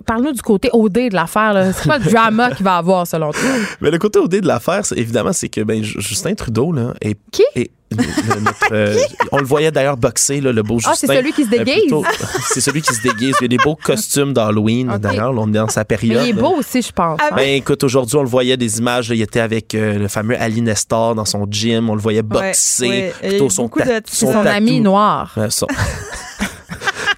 Parle-nous 0.06 0.32
du 0.32 0.42
côté 0.42 0.70
OD 0.72 0.92
de 1.10 1.14
l'affaire. 1.14 1.72
C'est 1.76 1.84
quoi 1.84 1.98
le 1.98 2.10
drama 2.10 2.50
qu'il 2.52 2.64
va 2.64 2.76
avoir, 2.76 3.06
selon 3.06 3.30
toi? 3.32 3.40
Mais 3.80 3.90
le 3.90 3.98
côté 3.98 4.18
OD 4.18 4.40
de 4.40 4.46
l'affaire, 4.46 4.82
évidemment, 4.96 5.32
c'est 5.32 5.48
que 5.48 5.60
ben, 5.62 5.82
Ju- 5.82 6.00
Justin 6.00 6.34
Trudeau, 6.34 6.72
là, 6.72 6.94
est. 7.00 7.16
Qui? 7.32 7.42
est- 7.54 7.70
notre, 7.96 8.72
euh, 8.72 8.96
on 9.32 9.38
le 9.38 9.44
voyait 9.46 9.70
d'ailleurs 9.70 9.96
boxer, 9.96 10.40
là, 10.40 10.52
le 10.52 10.62
beau 10.62 10.78
Justin. 10.78 10.90
Ah, 10.92 10.96
c'est 10.96 11.06
celui 11.06 11.32
qui 11.32 11.44
se 11.44 11.54
Euh, 11.54 11.64
déguise? 11.64 11.92
c'est 12.52 12.60
celui 12.60 12.82
qui 12.82 12.94
se 12.94 13.02
déguise. 13.02 13.34
Il 13.40 13.44
y 13.44 13.46
a 13.46 13.48
des 13.48 13.56
beaux 13.62 13.76
costumes 13.76 14.32
d'Halloween, 14.32 14.96
d'ailleurs. 14.98 15.32
On 15.36 15.48
est 15.48 15.52
dans 15.52 15.68
sa 15.68 15.80
Mais 15.80 15.84
période. 15.96 16.22
il 16.24 16.30
est 16.30 16.32
beau 16.32 16.56
aussi, 16.58 16.82
je 16.82 16.92
pense. 16.92 17.18
Ah, 17.22 17.28
hein? 17.32 17.36
Ben 17.36 17.48
écoute, 17.56 17.82
aujourd'hui, 17.84 18.16
on 18.16 18.22
le 18.22 18.28
voyait 18.28 18.56
des 18.56 18.78
images. 18.78 19.08
là, 19.08 19.14
il 19.14 19.22
était 19.22 19.40
avec 19.40 19.74
euh, 19.74 19.98
le 19.98 20.08
fameux 20.08 20.40
Ali 20.40 20.62
Nestor 20.62 21.14
dans 21.14 21.24
son 21.24 21.46
gym. 21.50 21.90
On 21.90 21.94
le 21.94 22.00
voyait 22.00 22.22
boxer. 22.22 22.88
ouais. 22.88 23.14
Plutôt 23.30 23.50
son, 23.50 23.68
ta- 23.68 24.00
de- 24.00 24.06
C'est 24.06 24.26
son 24.26 24.34
ami 24.46 24.80
noir. 24.80 25.34
Son- 25.50 25.66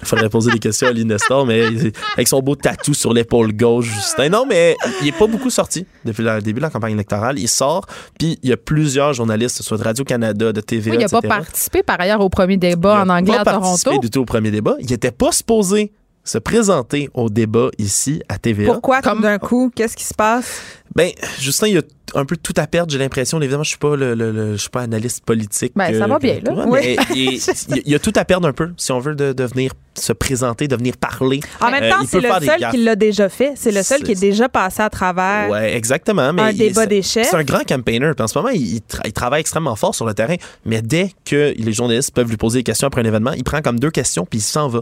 Il 0.06 0.08
faudrait 0.10 0.28
poser 0.28 0.52
des 0.52 0.60
questions 0.60 0.86
à 0.86 0.90
Ali 0.90 1.04
Nestor, 1.04 1.44
mais 1.46 1.62
avec 2.14 2.28
son 2.28 2.38
beau 2.40 2.54
tatou 2.54 2.94
sur 2.94 3.12
l'épaule 3.12 3.52
gauche, 3.52 3.86
Justin. 3.86 4.28
Non, 4.28 4.46
mais 4.46 4.76
il 5.02 5.08
est 5.08 5.18
pas 5.18 5.26
beaucoup 5.26 5.50
sorti 5.50 5.84
depuis 6.04 6.22
le 6.22 6.40
début 6.40 6.60
de 6.60 6.62
la 6.64 6.70
campagne 6.70 6.92
électorale. 6.92 7.40
Il 7.40 7.48
sort, 7.48 7.86
puis 8.16 8.38
il 8.44 8.48
y 8.50 8.52
a 8.52 8.56
plusieurs 8.56 9.12
journalistes, 9.14 9.62
soit 9.62 9.78
de 9.78 9.82
Radio-Canada, 9.82 10.52
de 10.52 10.60
TVA, 10.60 10.90
Oui, 10.92 10.96
il 11.00 11.02
n'a 11.02 11.08
pas 11.08 11.20
participé, 11.22 11.82
par 11.82 12.00
ailleurs, 12.00 12.20
au 12.20 12.28
premier 12.28 12.56
débat 12.56 13.00
en 13.02 13.04
Il 13.06 13.10
a 13.10 13.14
anglais 13.14 13.34
pas 13.34 13.40
à 13.40 13.44
participé 13.44 13.84
Toronto. 13.90 14.00
du 14.02 14.10
tout 14.10 14.20
au 14.20 14.24
premier 14.24 14.52
débat. 14.52 14.76
Il 14.78 14.92
était 14.92 15.10
pas 15.10 15.32
supposé 15.32 15.92
se 16.26 16.38
présenter 16.38 17.08
au 17.14 17.30
débat 17.30 17.68
ici 17.78 18.22
à 18.28 18.38
TVA. 18.38 18.72
Pourquoi, 18.72 19.00
Comme- 19.00 19.22
d'un 19.22 19.38
coup? 19.38 19.70
Qu'est-ce 19.74 19.96
qui 19.96 20.04
se 20.04 20.14
passe? 20.14 20.60
Ben, 20.94 21.10
Justin, 21.40 21.68
il 21.68 21.78
a 21.78 21.82
un 22.14 22.24
peu 22.24 22.36
tout 22.36 22.54
à 22.56 22.66
perdre, 22.66 22.90
j'ai 22.90 22.98
l'impression. 22.98 23.40
Évidemment, 23.40 23.64
je 23.64 23.68
suis 23.70 23.78
pas 23.78 23.96
le, 23.96 24.14
le- 24.14 24.30
le- 24.32 24.52
je 24.52 24.56
suis 24.62 24.70
pas 24.70 24.82
analyste 24.82 25.24
politique. 25.24 25.72
Ben, 25.76 25.92
ça 25.98 26.04
euh, 26.04 26.06
va 26.06 26.18
bien, 26.18 26.40
là. 26.42 26.52
ouais, 26.54 26.64
Oui. 26.66 26.80
mais 26.82 26.96
il, 27.14 27.32
il- 27.76 27.82
il 27.84 27.94
a 27.94 27.98
tout 27.98 28.12
à 28.16 28.24
perdre 28.24 28.48
un 28.48 28.52
peu, 28.52 28.70
si 28.76 28.92
on 28.92 28.98
veut, 28.98 29.14
de, 29.14 29.32
de 29.32 29.44
venir 29.44 29.72
se 29.94 30.12
présenter, 30.12 30.68
de 30.68 30.76
venir 30.76 30.96
parler. 30.96 31.40
En 31.60 31.70
même 31.70 31.82
Euh, 31.84 31.90
temps, 31.90 32.04
c'est 32.08 32.20
le 32.20 32.28
seul 32.44 32.70
qui 32.70 32.78
l'a 32.78 32.96
déjà 32.96 33.28
fait. 33.28 33.52
C'est 33.56 33.72
le 33.72 33.82
seul 33.82 34.02
qui 34.02 34.12
est 34.12 34.20
déjà 34.20 34.48
passé 34.48 34.80
à 34.82 34.88
travers. 34.90 35.50
Ouais, 35.50 35.76
exactement. 35.76 36.32
Mais 36.32 36.42
un 36.42 36.50
il- 36.50 36.58
débat 36.58 36.86
des 36.86 37.02
chefs. 37.02 37.28
C'est 37.30 37.36
un 37.36 37.44
grand 37.44 37.64
campaigner. 37.66 38.12
Puis 38.14 38.24
en 38.24 38.28
ce 38.28 38.38
moment, 38.38 38.50
il, 38.50 38.76
il 38.76 38.80
tra- 38.80 39.02
il 39.04 39.12
travaille 39.12 39.40
extrêmement 39.40 39.76
fort 39.76 39.94
sur 39.94 40.06
le 40.06 40.14
terrain. 40.14 40.36
Mais 40.64 40.80
dès 40.82 41.10
que 41.24 41.54
les 41.58 41.72
journalistes 41.72 42.12
peuvent 42.14 42.28
lui 42.30 42.36
poser 42.38 42.60
des 42.60 42.64
questions 42.64 42.86
après 42.86 43.02
un 43.02 43.06
événement, 43.06 43.32
il 43.32 43.44
prend 43.44 43.60
comme 43.60 43.78
deux 43.78 43.90
questions 43.90 44.24
puis 44.28 44.38
il 44.38 44.42
s'en 44.42 44.68
va. 44.68 44.80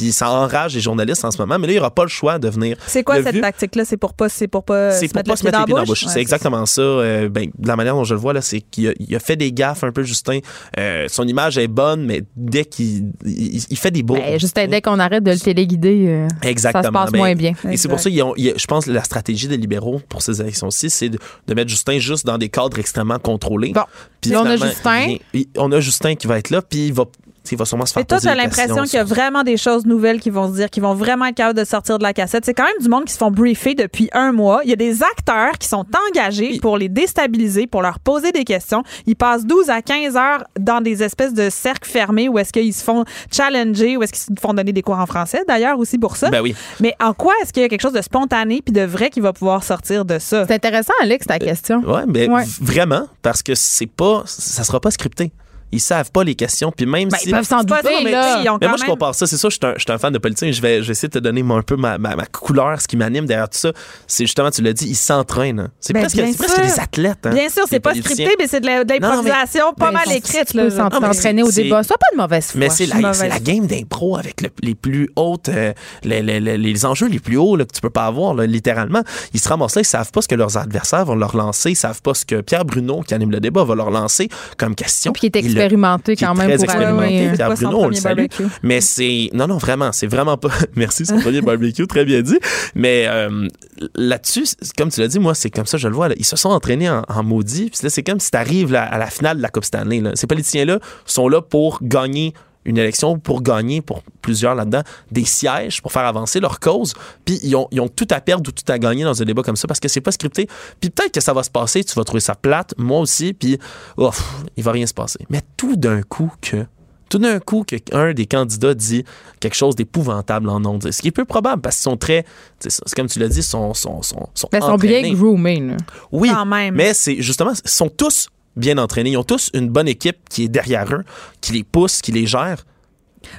Puis 0.00 0.12
ça 0.12 0.30
enrage 0.30 0.74
les 0.74 0.80
journalistes 0.80 1.24
en 1.26 1.30
ce 1.30 1.36
moment. 1.36 1.58
Mais 1.58 1.66
là, 1.66 1.72
il 1.74 1.76
n'aura 1.76 1.90
pas 1.90 2.04
le 2.04 2.08
choix 2.08 2.38
de 2.38 2.48
venir. 2.48 2.76
C'est 2.86 3.02
quoi 3.04 3.18
Le 3.18 3.24
cette 3.24 3.38
tactique-là? 3.40 3.84
C'est 3.84 3.98
pour 3.98 4.14
pas, 4.14 4.30
c'est 4.30 4.48
pour 4.48 4.64
pas 4.64 4.92
C'est 4.92 5.08
se 5.08 5.12
pour 5.12 5.18
mettre 5.18 5.30
pas 5.30 5.36
se 5.36 5.44
mettre 5.44 5.58
les 5.58 5.64
pieds 5.66 5.74
dans 5.74 5.80
la 5.80 5.84
bouche. 5.84 6.04
Ouais, 6.04 6.10
c'est 6.12 6.20
exactement 6.22 6.64
ça. 6.64 6.80
Euh, 6.80 7.28
ben, 7.28 7.50
de 7.58 7.68
la 7.68 7.76
manière 7.76 7.94
dont 7.94 8.04
je 8.04 8.14
le 8.14 8.20
vois, 8.20 8.32
là, 8.32 8.40
c'est 8.40 8.62
qu'il 8.62 8.88
a, 8.88 8.92
il 8.98 9.14
a 9.14 9.18
fait 9.18 9.36
des 9.36 9.52
gaffes 9.52 9.84
un 9.84 9.92
peu, 9.92 10.02
Justin. 10.02 10.38
Euh, 10.78 11.06
son 11.10 11.28
image 11.28 11.58
est 11.58 11.68
bonne, 11.68 12.04
mais 12.06 12.22
dès 12.34 12.64
qu'il 12.64 13.12
il, 13.26 13.62
il 13.68 13.76
fait 13.76 13.90
des 13.90 14.02
beaux. 14.02 14.14
Ben, 14.14 14.40
juste 14.40 14.56
dès 14.56 14.80
qu'on 14.80 14.98
arrête 14.98 15.22
de 15.22 15.32
le 15.32 15.38
téléguider, 15.38 16.06
euh, 16.08 16.28
Exactement. 16.42 16.82
ça 16.82 16.88
se 16.88 16.92
passe 16.92 17.12
Ben, 17.12 17.18
moins 17.18 17.34
bien. 17.34 17.52
Et 17.70 17.76
c'est 17.76 17.88
pour 17.88 18.00
ça, 18.00 18.08
ils 18.08 18.22
ont- 18.22 18.34
ils- 18.36 18.54
je 18.56 18.66
pense 18.66 18.86
que 18.86 18.90
la 18.90 19.04
stratégie 19.04 19.48
des 19.48 19.58
libéraux 19.58 20.00
pour 20.08 20.22
ces 20.22 20.40
élections-ci, 20.40 20.88
c'est 20.88 21.10
de, 21.10 21.18
de 21.46 21.54
mettre 21.54 21.68
Justin 21.70 21.98
juste 21.98 22.24
dans 22.24 22.38
des 22.38 22.48
cadres 22.48 22.78
extrêmement 22.78 23.18
contrôlés. 23.18 23.72
Bon. 23.74 23.82
Puis 24.20 24.34
on 24.34 24.46
a 24.46 24.56
Justin. 24.56 25.06
il- 25.08 25.20
il- 25.34 25.46
on 25.58 25.70
a 25.72 25.80
Justin 25.80 26.14
qui 26.14 26.26
va 26.26 26.38
être 26.38 26.50
là, 26.50 26.62
puis 26.62 26.86
il 26.86 26.92
va, 26.92 27.04
il 27.52 27.58
va 27.58 27.64
sûrement 27.64 27.86
se 27.86 27.92
faire 27.92 28.00
Mais 28.02 28.06
toi, 28.06 28.18
tu 28.20 28.28
as 28.28 28.34
l'impression 28.34 28.82
qu'il 28.84 28.94
y 28.94 28.98
a 28.98 29.04
vraiment 29.04 29.42
des 29.42 29.56
choses 29.56 29.86
nouvelles 29.86 30.20
qui 30.20 30.30
vont 30.30 30.48
se 30.48 30.54
dire, 30.54 30.70
qui 30.70 30.80
vont 30.80 30.94
vraiment 30.94 31.26
être 31.26 31.34
capables 31.36 31.58
de 31.58 31.64
sortir 31.64 31.98
de 31.98 32.02
la 32.02 32.12
cassette. 32.12 32.44
C'est 32.44 32.54
quand 32.54 32.64
même 32.64 32.80
du 32.80 32.88
monde 32.88 33.04
qui 33.04 33.12
se 33.12 33.18
font 33.18 33.30
briefer 33.30 33.74
depuis 33.74 34.08
un 34.12 34.32
mois. 34.32 34.60
Il 34.64 34.70
y 34.70 34.72
a 34.72 34.76
des 34.76 35.02
acteurs 35.02 35.52
qui 35.58 35.68
sont 35.68 35.84
engagés 36.10 36.58
pour 36.60 36.78
les 36.78 36.88
déstabiliser, 36.88 37.66
pour 37.66 37.82
leur 37.82 37.98
poser 38.00 38.32
des 38.32 38.44
questions. 38.44 38.82
Ils 39.06 39.16
passent 39.16 39.44
12 39.46 39.70
à 39.70 39.82
15 39.82 40.16
heures 40.16 40.44
dans 40.58 40.80
des 40.80 41.02
espèces 41.02 41.34
de 41.34 41.50
cercles 41.50 41.88
fermés 41.88 42.28
où 42.28 42.38
est-ce 42.38 42.52
qu'ils 42.52 42.74
se 42.74 42.82
font 42.84 43.04
challenger, 43.32 43.96
où 43.96 44.02
est-ce 44.02 44.12
qu'ils 44.12 44.36
se 44.36 44.40
font 44.40 44.54
donner 44.54 44.72
des 44.72 44.82
cours 44.82 44.98
en 44.98 45.06
français, 45.06 45.42
d'ailleurs, 45.46 45.78
aussi 45.78 45.98
pour 45.98 46.16
ça. 46.16 46.30
Ben 46.30 46.40
oui. 46.40 46.54
Mais 46.80 46.94
en 47.00 47.12
quoi 47.14 47.32
est-ce 47.42 47.52
qu'il 47.52 47.62
y 47.62 47.66
a 47.66 47.68
quelque 47.68 47.82
chose 47.82 47.92
de 47.92 48.02
spontané 48.02 48.62
puis 48.64 48.72
de 48.72 48.82
vrai 48.82 49.10
qui 49.10 49.20
va 49.20 49.32
pouvoir 49.32 49.64
sortir 49.64 50.04
de 50.04 50.18
ça? 50.18 50.46
C'est 50.46 50.54
intéressant, 50.54 50.92
Alex, 51.02 51.26
ta 51.26 51.38
question. 51.38 51.80
Ouais, 51.80 52.02
mais 52.06 52.28
Ouais. 52.28 52.44
vraiment, 52.60 53.06
parce 53.22 53.42
que 53.42 53.54
c'est 53.54 53.86
pas, 53.86 54.22
ça 54.26 54.64
sera 54.64 54.80
pas 54.80 54.90
scripté. 54.90 55.32
Ils 55.72 55.80
savent 55.80 56.10
pas 56.10 56.24
les 56.24 56.34
questions, 56.34 56.72
puis 56.76 56.86
même 56.86 57.08
Ben, 57.08 57.16
si 57.18 57.28
ils 57.28 57.32
peuvent 57.32 57.44
s'en 57.46 57.62
douter, 57.62 57.88
mais 58.04 58.10
là. 58.10 58.40
ils 58.42 58.48
ont 58.50 58.58
Mais 58.60 58.66
moi, 58.68 58.76
je 58.76 58.82
même- 58.82 58.90
compare 58.90 59.14
ça. 59.14 59.26
C'est 59.26 59.36
ça, 59.36 59.48
je 59.48 59.54
suis 59.54 59.60
un, 59.66 59.74
je 59.76 59.80
suis 59.82 59.92
un 59.92 59.98
fan 59.98 60.12
de 60.12 60.18
politique. 60.18 60.52
Je 60.52 60.60
vais, 60.60 60.82
je 60.82 60.86
vais 60.88 60.92
essayer 60.92 61.08
de 61.08 61.14
te 61.14 61.18
donner 61.22 61.42
moi, 61.42 61.58
un 61.58 61.62
peu 61.62 61.76
ma, 61.76 61.96
ma, 61.98 62.16
ma 62.16 62.26
couleur, 62.26 62.80
ce 62.80 62.88
qui 62.88 62.96
m'anime 62.96 63.26
derrière 63.26 63.48
tout 63.48 63.58
ça. 63.58 63.72
C'est 64.06 64.24
justement, 64.24 64.50
tu 64.50 64.62
l'as 64.62 64.72
dit, 64.72 64.86
ils 64.88 64.96
s'entraînent. 64.96 65.70
C'est 65.80 65.92
Ben, 65.92 66.00
presque, 66.00 66.18
presque 66.38 66.54
sûr. 66.54 66.64
des 66.64 66.80
athlètes. 66.80 67.24
hein, 67.26 67.30
Bien 67.34 67.48
sûr, 67.48 67.64
c'est 67.68 67.80
pas 67.80 67.90
politiciens. 67.90 68.14
scripté, 68.26 68.36
mais 68.38 68.48
c'est 68.48 68.60
de 68.60 68.66
l'improvisation 68.66 69.72
pas 69.76 69.86
Ben, 69.86 69.92
mal 69.92 70.12
écrite. 70.12 70.46
Tu 70.46 70.52
peux 70.56 70.64
là. 70.64 70.70
s'en- 70.70 70.84
mais 71.00 71.06
t'entraîner 71.08 71.42
au 71.42 71.50
débat. 71.50 71.82
Sois 71.82 71.96
pas 71.98 72.06
de 72.16 72.20
mauvaise 72.20 72.46
foi. 72.46 72.58
Mais 72.60 72.70
c'est 72.70 72.86
la, 72.86 73.38
game 73.40 73.66
d'impro 73.66 74.16
avec 74.16 74.42
le- 74.42 74.50
les 74.62 74.74
plus 74.74 75.08
hautes, 75.16 75.48
euh, 75.48 75.72
les, 76.04 76.22
les- 76.22 76.40
les- 76.40 76.58
les 76.58 76.86
enjeux 76.86 77.08
les 77.08 77.20
plus 77.20 77.36
hauts 77.36 77.56
que 77.56 77.62
tu 77.72 77.80
peux 77.80 77.90
pas 77.90 78.06
avoir, 78.06 78.34
littéralement. 78.34 79.02
Ils 79.34 79.40
se 79.40 79.48
ramassent 79.48 79.76
là, 79.76 79.82
ils 79.82 79.86
savent 79.86 80.10
pas 80.10 80.20
ce 80.22 80.28
que 80.28 80.34
leurs 80.34 80.56
adversaires 80.56 81.04
vont 81.04 81.14
leur 81.14 81.36
lancer, 81.36 81.70
ils 81.70 81.76
savent 81.76 82.02
pas 82.02 82.14
ce 82.14 82.24
que 82.24 82.40
Pierre 82.40 82.64
Bruno, 82.64 83.02
qui 83.02 83.14
anime 83.14 83.30
le 83.30 83.40
débat, 83.40 83.64
va 83.64 83.74
leur 83.74 83.90
lancer 83.90 84.28
comme 84.58 84.74
question. 84.74 85.12
Puis 85.12 85.28
Il 85.28 85.54
expérimenté 85.60 86.16
quand 86.16 86.34
même 86.34 86.48
très 86.48 86.56
pour 86.56 86.64
expérimenté. 86.64 87.28
C'est 87.30 87.36
Pierre 87.36 87.54
Bruno, 87.54 87.78
on 87.80 87.88
le 87.88 87.94
salue. 87.94 88.16
barbecue? 88.16 88.44
Mais 88.62 88.80
c'est. 88.80 89.30
Non, 89.32 89.46
non, 89.46 89.58
vraiment, 89.58 89.92
c'est 89.92 90.06
vraiment 90.06 90.36
pas. 90.36 90.50
Merci, 90.76 91.06
son 91.06 91.18
premier 91.18 91.40
barbecue, 91.40 91.86
très 91.86 92.04
bien 92.04 92.22
dit. 92.22 92.38
Mais 92.74 93.06
euh, 93.08 93.48
là-dessus, 93.94 94.44
comme 94.76 94.90
tu 94.90 95.00
l'as 95.00 95.08
dit, 95.08 95.18
moi, 95.18 95.34
c'est 95.34 95.50
comme 95.50 95.66
ça, 95.66 95.78
je 95.78 95.88
le 95.88 95.94
vois. 95.94 96.08
là. 96.08 96.14
Ils 96.18 96.24
se 96.24 96.36
sont 96.36 96.50
entraînés 96.50 96.90
en, 96.90 97.02
en 97.08 97.22
maudit. 97.22 97.70
Puis 97.70 97.80
là, 97.82 97.90
c'est 97.90 98.02
comme 98.02 98.20
si 98.20 98.30
tu 98.30 98.36
arrives 98.36 98.74
à 98.74 98.98
la 98.98 99.06
finale 99.06 99.38
de 99.38 99.42
la 99.42 99.48
Coupe 99.48 99.64
Stanley. 99.64 100.00
là. 100.00 100.12
Ces 100.14 100.26
politiciens-là 100.26 100.78
sont 101.06 101.28
là 101.28 101.40
pour 101.42 101.78
gagner 101.82 102.34
une 102.70 102.78
élection, 102.78 103.18
pour 103.18 103.42
gagner, 103.42 103.80
pour 103.80 104.02
plusieurs 104.22 104.54
là-dedans, 104.54 104.82
des 105.10 105.24
sièges, 105.24 105.82
pour 105.82 105.92
faire 105.92 106.04
avancer 106.04 106.40
leur 106.40 106.60
cause. 106.60 106.94
Puis 107.24 107.38
ils 107.42 107.54
ont, 107.56 107.68
ils 107.70 107.80
ont 107.80 107.88
tout 107.88 108.08
à 108.10 108.20
perdre 108.20 108.48
ou 108.48 108.52
tout 108.52 108.70
à 108.72 108.78
gagner 108.78 109.04
dans 109.04 109.20
un 109.20 109.24
débat 109.24 109.42
comme 109.42 109.56
ça 109.56 109.68
parce 109.68 109.80
que 109.80 109.88
c'est 109.88 110.00
pas 110.00 110.12
scripté. 110.12 110.48
Puis 110.80 110.90
peut-être 110.90 111.12
que 111.12 111.20
ça 111.20 111.32
va 111.32 111.42
se 111.42 111.50
passer, 111.50 111.84
tu 111.84 111.94
vas 111.94 112.04
trouver 112.04 112.20
ça 112.20 112.34
plate, 112.34 112.74
moi 112.78 113.00
aussi, 113.00 113.32
puis 113.32 113.58
oh, 113.96 114.10
pff, 114.10 114.24
il 114.56 114.64
va 114.64 114.72
rien 114.72 114.86
se 114.86 114.94
passer. 114.94 115.18
Mais 115.28 115.42
tout 115.56 115.76
d'un 115.76 116.02
coup 116.02 116.32
que 116.40 116.66
tout 117.10 117.18
d'un 117.18 117.40
coup 117.40 117.64
qu'un 117.64 118.14
des 118.14 118.26
candidats 118.26 118.72
dit 118.72 119.04
quelque 119.40 119.56
chose 119.56 119.74
d'épouvantable 119.74 120.48
en 120.48 120.64
ondes. 120.64 120.90
Ce 120.90 121.02
qui 121.02 121.08
est 121.08 121.10
peu 121.10 121.24
probable 121.24 121.60
parce 121.60 121.76
qu'ils 121.76 121.90
sont 121.90 121.96
très, 121.96 122.24
c'est 122.60 122.94
comme 122.94 123.08
tu 123.08 123.18
l'as 123.18 123.28
dit, 123.28 123.42
sont, 123.42 123.74
sont, 123.74 124.00
sont, 124.02 124.28
sont 124.32 124.48
Mais 124.52 124.60
ils 124.60 124.62
sont 124.62 124.76
bien 124.76 125.12
groomés. 125.12 125.76
Oui, 126.12 126.30
Quand 126.32 126.46
même. 126.46 126.76
mais 126.76 126.94
c'est 126.94 127.20
justement, 127.20 127.50
ils 127.52 127.68
sont 127.68 127.88
tous 127.88 128.28
bien 128.56 128.78
entraînés. 128.78 129.10
Ils 129.10 129.16
ont 129.16 129.24
tous 129.24 129.50
une 129.54 129.68
bonne 129.68 129.88
équipe 129.88 130.28
qui 130.28 130.44
est 130.44 130.48
derrière 130.48 130.92
eux, 130.92 131.04
qui 131.40 131.52
les 131.52 131.64
pousse, 131.64 132.00
qui 132.00 132.12
les 132.12 132.26
gère. 132.26 132.64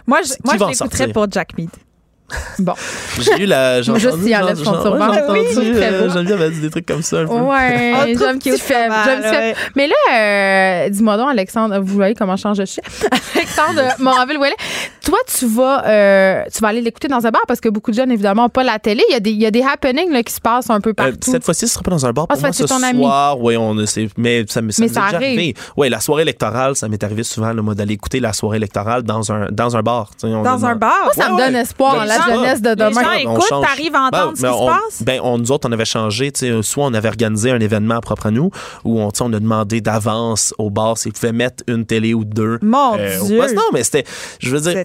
Moi, 0.07 0.21
je, 0.23 0.33
moi, 0.43 0.57
je 0.57 0.65
l'écouterais 0.65 1.11
pour 1.11 1.29
Jack 1.31 1.57
Mead. 1.57 1.69
Bon. 2.59 2.73
J'ai 3.19 3.43
eu 3.43 3.45
la. 3.45 3.81
j'ai 3.81 3.93
Juste 3.95 4.07
entendu- 4.07 4.23
s'il 4.23 4.35
enlève 4.35 4.57
j'ai- 4.57 4.63
son 4.65 4.75
j'ai- 4.75 4.81
turban. 4.81 5.09
ouais, 5.09 5.15
j'ai 5.27 5.31
Oui, 5.31 5.47
entendu, 5.51 5.71
euh. 5.75 6.09
Geneviève 6.09 6.41
a 6.41 6.49
dit 6.49 6.59
des 6.61 6.69
trucs 6.69 6.85
comme 6.85 7.01
ça 7.01 7.19
un 7.21 7.25
peu. 7.27 7.33
Ouais, 7.33 8.15
j'aime 8.17 8.39
petit 8.39 8.57
faible. 8.57 8.93
ouais. 8.93 9.55
Mais 9.75 9.87
là, 9.87 9.95
euh, 10.85 10.89
dis-moi 10.89 11.17
donc, 11.17 11.29
Alexandre, 11.31 11.79
vous 11.79 11.93
voyez 11.95 12.15
comment 12.15 12.35
je 12.35 12.41
change 12.41 12.57
de 12.57 12.65
chien? 12.65 12.83
Alexandre 13.35 13.81
Moranville-Ouellet, 13.99 14.55
toi, 15.03 15.17
tu 15.37 15.45
vas, 15.47 15.85
euh, 15.87 16.43
tu 16.53 16.59
vas 16.61 16.67
aller 16.69 16.81
l'écouter 16.81 17.07
dans 17.07 17.25
un 17.25 17.31
bar 17.31 17.41
parce 17.47 17.59
que 17.59 17.69
beaucoup 17.69 17.91
de 17.91 17.95
jeunes, 17.95 18.11
évidemment, 18.11 18.43
n'ont 18.43 18.49
pas 18.49 18.63
la 18.63 18.79
télé. 18.79 19.03
Il 19.09 19.13
y 19.13 19.15
a 19.15 19.19
des, 19.19 19.31
il 19.31 19.41
y 19.41 19.45
a 19.45 19.51
des 19.51 19.63
happenings 19.63 20.11
là, 20.11 20.23
qui 20.23 20.33
se 20.33 20.41
passent 20.41 20.69
un 20.69 20.79
peu 20.81 20.91
Euh, 20.91 20.93
partout. 20.93 21.31
cette 21.31 21.43
fois-ci, 21.43 21.67
ce 21.67 21.73
sera 21.73 21.83
pas 21.83 21.91
dans 21.91 22.05
un 22.05 22.11
bar. 22.13 22.25
Ah, 22.29 22.33
Pour 22.33 22.41
ça 22.41 22.47
moi, 22.47 22.53
ce 22.53 22.67
c'est 22.67 22.73
ton 22.73 22.83
ami. 22.83 22.99
soir, 23.01 23.39
oui, 23.39 23.57
on 23.57 23.85
c'est- 23.85 24.09
mais 24.17 24.45
ça, 24.47 24.61
me- 24.61 24.71
ça 24.71 24.81
Mais 24.83 24.87
m'est 24.87 24.93
ça 24.93 25.01
déjà 25.05 25.15
arrive. 25.17 25.37
arrivé. 25.37 25.53
Oui, 25.77 25.89
la 25.89 25.99
soirée 25.99 26.21
électorale, 26.23 26.75
ça 26.75 26.87
m'est 26.87 27.03
arrivé 27.03 27.23
souvent, 27.23 27.53
là, 27.53 27.61
moi, 27.61 27.73
d'aller 27.75 27.93
écouter 27.93 28.19
la 28.19 28.33
soirée 28.33 28.57
électorale 28.57 29.03
dans 29.03 29.31
un, 29.31 29.47
dans 29.51 29.75
un 29.75 29.81
bar. 29.81 30.11
On 30.23 30.43
Dans 30.43 30.65
un 30.65 30.75
bar? 30.75 30.93
Moi, 31.05 31.13
ça 31.13 31.25
Ouais, 31.27 31.31
me 31.33 31.37
donne 31.45 31.53
ouais. 31.55 31.61
espoir, 31.61 31.95
la 32.27 32.33
gens- 32.35 32.41
jeunesse 32.41 32.61
de 32.61 32.69
Les 32.69 32.75
demain. 32.75 33.01
gens 33.01 33.09
on 33.09 33.33
écoutent, 33.33 33.47
change. 33.49 33.65
t'arrives 33.65 33.95
à 33.95 33.99
entendre 34.01 34.29
Ben, 34.31 34.35
ce 34.35 34.41
mais 34.41 34.47
qui 34.49 34.53
se 34.57 34.61
on- 34.61 34.67
passe? 34.67 35.03
Ben, 35.03 35.19
on, 35.23 35.37
nous 35.37 35.51
autres, 35.51 35.67
on 35.69 35.71
avait 35.71 35.85
changé. 35.85 36.31
tu 36.31 36.39
sais, 36.39 36.61
Soit 36.63 36.85
on 36.85 36.93
avait 36.93 37.07
organisé 37.09 37.51
un 37.51 37.59
événement 37.59 37.99
propre 38.01 38.27
à 38.27 38.31
nous, 38.31 38.49
où 38.83 38.99
on, 39.01 39.11
tu 39.11 39.17
sais, 39.17 39.23
on 39.23 39.33
a 39.33 39.39
demandé 39.39 39.81
d'avance 39.81 40.53
au 40.57 40.69
bar 40.69 40.97
s'ils 40.97 41.13
pouvaient 41.13 41.31
mettre 41.31 41.63
une 41.67 41.85
télé 41.85 42.13
ou 42.13 42.23
deux. 42.23 42.59
Mon 42.61 42.97
euh, 42.97 43.19
Dieu. 43.25 43.37
poste. 43.37 43.55
Non, 43.55 43.61
mais 43.73 43.83
c'était. 43.83 44.05
Je 44.39 44.49
veux 44.55 44.59
dire. 44.61 44.83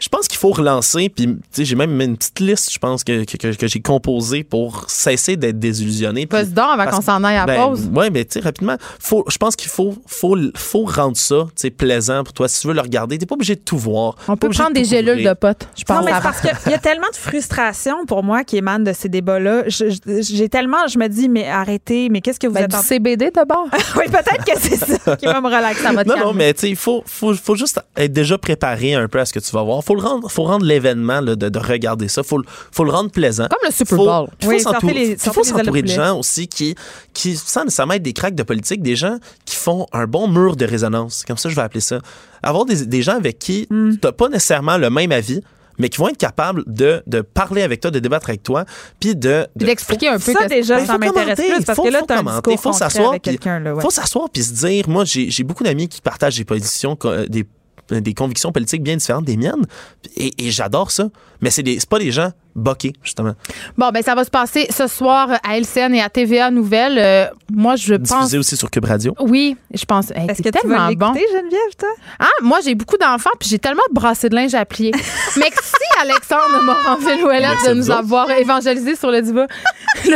Je 0.00 0.08
pense 0.08 0.28
qu'il 0.28 0.38
faut 0.38 0.50
relancer. 0.50 1.08
Puis, 1.08 1.26
tu 1.26 1.38
sais, 1.50 1.64
j'ai 1.64 1.74
même 1.74 1.90
mis 1.90 2.04
une 2.04 2.16
petite 2.16 2.40
liste, 2.40 2.72
je 2.72 2.78
pense, 2.78 3.04
que, 3.04 3.24
que, 3.24 3.36
que- 3.36 3.56
que 3.56 3.66
j'ai 3.66 3.80
composée 3.80 4.44
pour 4.44 4.84
cesser 4.88 5.36
d'être 5.36 5.58
désillusionné. 5.58 6.26
Passe 6.26 6.50
donc 6.50 6.66
avant 6.78 6.90
qu'on 6.90 7.00
s'en 7.02 7.22
aille 7.24 7.36
à 7.36 7.46
ben, 7.46 7.66
pause. 7.68 7.88
Ouais, 7.94 8.10
mais 8.10 8.24
tu 8.24 8.34
sais, 8.34 8.40
rapidement, 8.40 8.76
faut, 9.00 9.24
je 9.28 9.36
pense 9.38 9.56
qu'il 9.56 9.70
faut, 9.70 9.94
faut, 10.06 10.36
faut 10.56 10.84
rendre 10.84 11.16
ça, 11.16 11.44
tu 11.46 11.50
sais, 11.56 11.70
plaisant 11.70 12.22
pour 12.24 12.32
toi. 12.32 12.48
Si 12.48 12.60
tu 12.60 12.68
veux 12.68 12.74
le 12.74 12.80
regarder, 12.80 13.18
t'es 13.18 13.26
pas 13.26 13.34
obligé 13.34 13.54
de 13.56 13.60
tout 13.60 13.78
voir. 13.78 14.14
On 14.28 14.36
Pas 14.36 14.46
peut 14.48 14.54
prendre 14.54 14.70
de 14.70 14.74
des 14.80 14.84
gélules 14.84 15.24
de 15.24 15.32
potes, 15.34 15.68
je 15.76 15.82
Non, 15.88 15.96
pense. 15.96 16.04
mais 16.04 16.10
c'est 16.12 16.16
avant. 16.16 16.30
parce 16.30 16.40
que 16.40 16.67
Il 16.68 16.72
y 16.72 16.74
a 16.74 16.78
tellement 16.78 17.08
de 17.10 17.16
frustration 17.16 18.04
pour 18.06 18.22
moi 18.22 18.44
qui 18.44 18.56
émane 18.56 18.84
de 18.84 18.92
ces 18.92 19.08
débats-là. 19.08 19.64
J'ai 19.66 20.48
tellement, 20.48 20.86
je 20.86 20.98
me 20.98 21.08
dis, 21.08 21.28
mais 21.28 21.48
arrêtez, 21.48 22.08
mais 22.08 22.20
qu'est-ce 22.20 22.38
que 22.38 22.46
vous 22.46 22.54
Ben, 22.54 22.64
êtes 22.64 22.70
du 22.70 22.76
en 22.76 22.82
CBD 22.82 23.30
d'abord. 23.30 23.66
Oui, 23.96 24.04
peut-être 24.06 24.44
que 24.44 24.58
c'est 24.60 24.76
ça 24.76 25.16
qui 25.16 25.26
va 25.26 25.40
me 25.40 25.46
relaxer. 25.46 25.82
Ça 25.82 25.92
va 25.92 26.04
te 26.04 26.08
Non, 26.08 26.18
non, 26.18 26.32
mais 26.32 26.52
tu 26.54 26.60
sais, 26.60 26.70
il 26.70 26.76
faut, 26.76 27.02
faut, 27.06 27.34
faut 27.34 27.56
juste 27.56 27.80
être 27.96 28.12
déjà 28.12 28.38
préparé 28.38 28.94
un 28.94 29.08
peu 29.08 29.18
à 29.18 29.24
ce 29.24 29.32
que 29.32 29.40
tu 29.40 29.50
vas 29.52 29.62
voir. 29.62 29.82
Faut 29.82 29.94
le 29.94 30.02
rendre, 30.02 30.30
faut 30.30 30.44
rendre 30.44 30.64
l'événement 30.64 31.22
de, 31.22 31.34
de 31.34 31.58
regarder 31.58 32.08
ça. 32.08 32.22
Faut, 32.22 32.38
le- 32.38 32.44
faut 32.70 32.84
le 32.84 32.90
rendre 32.90 33.10
plaisant. 33.10 33.46
Comme 33.48 33.66
le 33.68 33.72
Super 33.74 33.96
Bowl. 33.98 34.28
Oui, 34.44 34.60
faut 34.60 34.70
s'entourer- 34.70 35.14
de 35.16 35.20
s'entourer 35.20 35.62
de 35.62 35.68
poulet. 35.70 35.86
gens 35.94 36.18
aussi 36.18 36.46
qui, 36.48 36.74
qui, 37.14 37.36
sans 37.36 37.64
nécessairement 37.64 37.94
être 37.94 38.02
des 38.02 38.12
cracks 38.12 38.34
de 38.34 38.42
politique, 38.42 38.82
des 38.82 38.96
gens 38.96 39.18
qui 39.44 39.56
font 39.56 39.86
un 39.92 40.06
bon 40.06 40.28
mur 40.28 40.54
de 40.56 40.64
résonance. 40.64 41.24
Comme 41.26 41.38
ça, 41.38 41.48
je 41.48 41.54
vais 41.56 41.62
appeler 41.62 41.80
ça. 41.80 41.98
Avoir 42.42 42.64
des, 42.66 42.86
des 42.86 43.02
gens 43.02 43.16
avec 43.16 43.38
qui 43.38 43.66
Hmm. 43.70 43.92
tu 43.92 43.98
n'as 44.04 44.12
pas 44.12 44.28
nécessairement 44.28 44.76
le 44.78 44.90
même 44.90 45.10
avis, 45.12 45.42
mais 45.78 45.88
qui 45.88 45.98
vont 45.98 46.08
être 46.08 46.16
capables 46.18 46.62
de, 46.66 47.02
de 47.06 47.20
parler 47.20 47.62
avec 47.62 47.80
toi, 47.80 47.90
de 47.90 47.98
débattre 47.98 48.28
avec 48.28 48.42
toi, 48.42 48.64
puis 49.00 49.14
de, 49.16 49.46
de- 49.56 49.66
d'expliquer 49.66 50.08
un 50.08 50.18
peu. 50.18 50.32
ça, 50.32 50.46
déjà, 50.46 50.76
Ben, 50.76 50.86
ça 50.86 50.98
m'intéresse 50.98 51.38
plus 51.56 51.64
parce 51.64 51.76
faut- 51.76 51.84
que 51.84 51.88
là, 51.90 52.00
faut 52.58 52.70
un 52.70 52.72
s'asseoir, 52.72 53.12
puis 53.20 53.30
ouais. 53.72 53.82
se 54.42 54.52
dire, 54.52 54.88
moi, 54.88 55.04
j'ai 55.04 55.30
j'ai 55.30 55.44
beaucoup 55.44 55.64
d'amis 55.64 55.88
qui 55.88 56.00
partagent 56.00 56.36
des 56.36 56.44
positions, 56.44 56.96
euh, 57.04 57.26
des, 57.28 57.46
des 57.90 58.12
convictions 58.14 58.52
politiques 58.52 58.82
bien 58.82 58.96
différentes 58.96 59.24
des 59.24 59.36
miennes, 59.36 59.64
et, 60.16 60.32
et 60.46 60.50
j'adore 60.50 60.90
ça. 60.90 61.08
Mais 61.40 61.50
c'est 61.50 61.62
des- 61.62 61.78
c'est 61.78 61.88
pas 61.88 61.98
des 61.98 62.10
gens 62.10 62.30
boqués, 62.54 62.92
justement. 63.04 63.34
Bon, 63.76 63.90
ben 63.90 64.02
ça 64.02 64.16
va 64.16 64.24
se 64.24 64.30
passer 64.30 64.66
ce 64.76 64.88
soir 64.88 65.28
à 65.48 65.56
LCN 65.58 65.94
et 65.94 66.02
à 66.02 66.08
TVA 66.08 66.50
Nouvelles. 66.50 66.98
Euh, 66.98 67.26
moi, 67.52 67.76
je 67.76 67.94
pense. 67.94 68.08
Diffusé 68.08 68.38
aussi 68.38 68.56
sur 68.56 68.68
Cube 68.68 68.84
Radio. 68.84 69.14
Oui, 69.20 69.56
je 69.72 69.84
pense. 69.84 70.10
Hey, 70.10 70.24
Est-ce 70.28 70.38
c'est 70.38 70.42
que 70.42 70.48
tu 70.48 70.58
tellement 70.62 70.88
vas 70.88 70.94
bon. 70.94 71.14
Geneviève, 71.14 71.76
toi? 71.78 71.88
Ah, 72.18 72.26
moi, 72.42 72.58
j'ai 72.64 72.74
beaucoup 72.74 72.96
d'enfants, 72.96 73.30
puis 73.38 73.48
j'ai 73.48 73.60
tellement 73.60 73.82
de 73.90 73.94
brassées 73.94 74.28
de 74.28 74.34
linge 74.34 74.54
à 74.56 74.64
plier. 74.64 74.90
Merci, 75.36 75.72
Alexandre 76.00 76.62
Moranville-Ouellette, 76.64 77.48
Merci 77.50 77.68
de 77.68 77.74
nous 77.74 77.90
avoir 77.92 78.28
évangélisé 78.32 78.96
sur 78.96 79.10
le 79.12 79.22
divorce. 79.22 79.48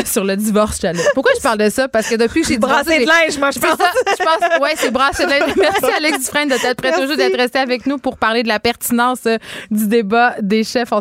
Sur 0.05 0.25
le 0.25 0.37
divorce, 0.37 0.79
j'allais. 0.81 1.03
Pourquoi 1.15 1.33
je 1.37 1.41
parle 1.43 1.59
de 1.59 1.69
ça? 1.69 1.89
Parce 1.89 2.07
que 2.09 2.15
depuis 2.15 2.43
que 2.43 2.49
j'ai 2.49 2.59
Brasser 2.59 3.01
de 3.01 3.07
linge, 3.07 3.39
moi, 3.39 3.51
je 3.51 3.59
pense. 3.59 3.77
ça, 3.77 3.91
je 4.07 4.17
pense. 4.25 4.61
Ouais, 4.61 4.73
c'est 4.77 4.91
brassé 4.91 5.25
de 5.25 5.31
linge. 5.31 5.55
Merci, 5.57 5.85
Alex 5.97 6.19
Dufresne, 6.21 6.49
de 6.49 6.55
t'être 6.57 6.77
prêt 6.77 6.93
toujours 6.93 7.17
d'être 7.17 7.37
resté 7.37 7.59
avec 7.59 7.87
nous 7.87 7.99
pour 7.99 8.17
parler 8.17 8.43
de 8.43 8.49
la 8.49 8.61
pertinence 8.61 9.21
euh, 9.27 9.39
du 9.71 9.87
débat 9.89 10.35
des 10.41 10.63
chefs. 10.65 10.93
On 10.93 11.01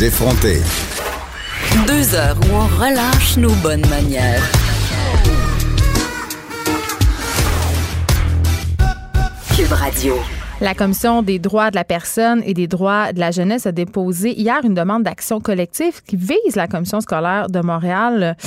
Les. 0.00 0.08
Deux 1.86 2.14
heures 2.14 2.38
où 2.40 2.54
on 2.54 2.66
relâche 2.82 3.36
nos 3.36 3.52
bonnes 3.56 3.86
manières. 3.90 4.42
Cube 9.54 9.70
Radio. 9.70 10.14
La 10.62 10.74
Commission 10.74 11.22
des 11.22 11.38
droits 11.38 11.70
de 11.70 11.76
la 11.76 11.84
personne 11.84 12.42
et 12.46 12.54
des 12.54 12.66
droits 12.66 13.12
de 13.12 13.20
la 13.20 13.30
jeunesse 13.30 13.66
a 13.66 13.72
déposé 13.72 14.32
hier 14.32 14.60
une 14.64 14.72
demande 14.72 15.02
d'action 15.02 15.38
collective 15.38 16.02
qui 16.06 16.16
vise 16.16 16.56
la 16.56 16.66
Commission 16.66 17.02
scolaire 17.02 17.50
de 17.50 17.60
Montréal 17.60 18.38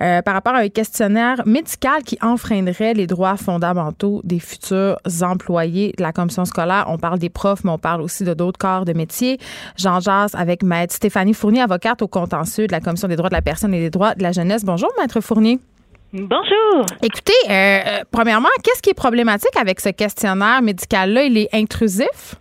euh, 0.00 0.22
par 0.22 0.34
rapport 0.34 0.54
à 0.54 0.58
un 0.58 0.68
questionnaire 0.68 1.42
médical 1.46 2.02
qui 2.04 2.18
enfreindrait 2.22 2.94
les 2.94 3.06
droits 3.06 3.36
fondamentaux 3.36 4.20
des 4.24 4.38
futurs 4.38 4.98
employés 5.22 5.94
de 5.96 6.02
la 6.02 6.12
Commission 6.12 6.44
scolaire. 6.44 6.86
On 6.88 6.98
parle 6.98 7.18
des 7.18 7.30
profs, 7.30 7.64
mais 7.64 7.70
on 7.70 7.78
parle 7.78 8.02
aussi 8.02 8.24
de 8.24 8.34
d'autres 8.34 8.58
corps 8.58 8.84
de 8.84 8.92
métier. 8.92 9.38
J'en 9.76 10.00
jase 10.00 10.34
avec 10.34 10.62
Maître 10.62 10.94
Stéphanie 10.94 11.34
Fournier, 11.34 11.62
avocate 11.62 12.02
au 12.02 12.08
contentieux 12.08 12.66
de 12.66 12.72
la 12.72 12.80
Commission 12.80 13.08
des 13.08 13.16
droits 13.16 13.30
de 13.30 13.34
la 13.34 13.42
personne 13.42 13.74
et 13.74 13.80
des 13.80 13.90
droits 13.90 14.14
de 14.14 14.22
la 14.22 14.32
jeunesse. 14.32 14.64
Bonjour, 14.64 14.90
Maître 14.98 15.20
Fournier. 15.20 15.58
Bonjour. 16.12 16.86
Écoutez, 17.02 17.32
euh, 17.48 17.52
euh, 17.52 18.04
premièrement, 18.10 18.48
qu'est-ce 18.62 18.80
qui 18.80 18.90
est 18.90 18.94
problématique 18.94 19.54
avec 19.60 19.78
ce 19.80 19.90
questionnaire 19.90 20.62
médical-là? 20.62 21.24
Il 21.24 21.36
est 21.36 21.48
intrusif? 21.52 22.36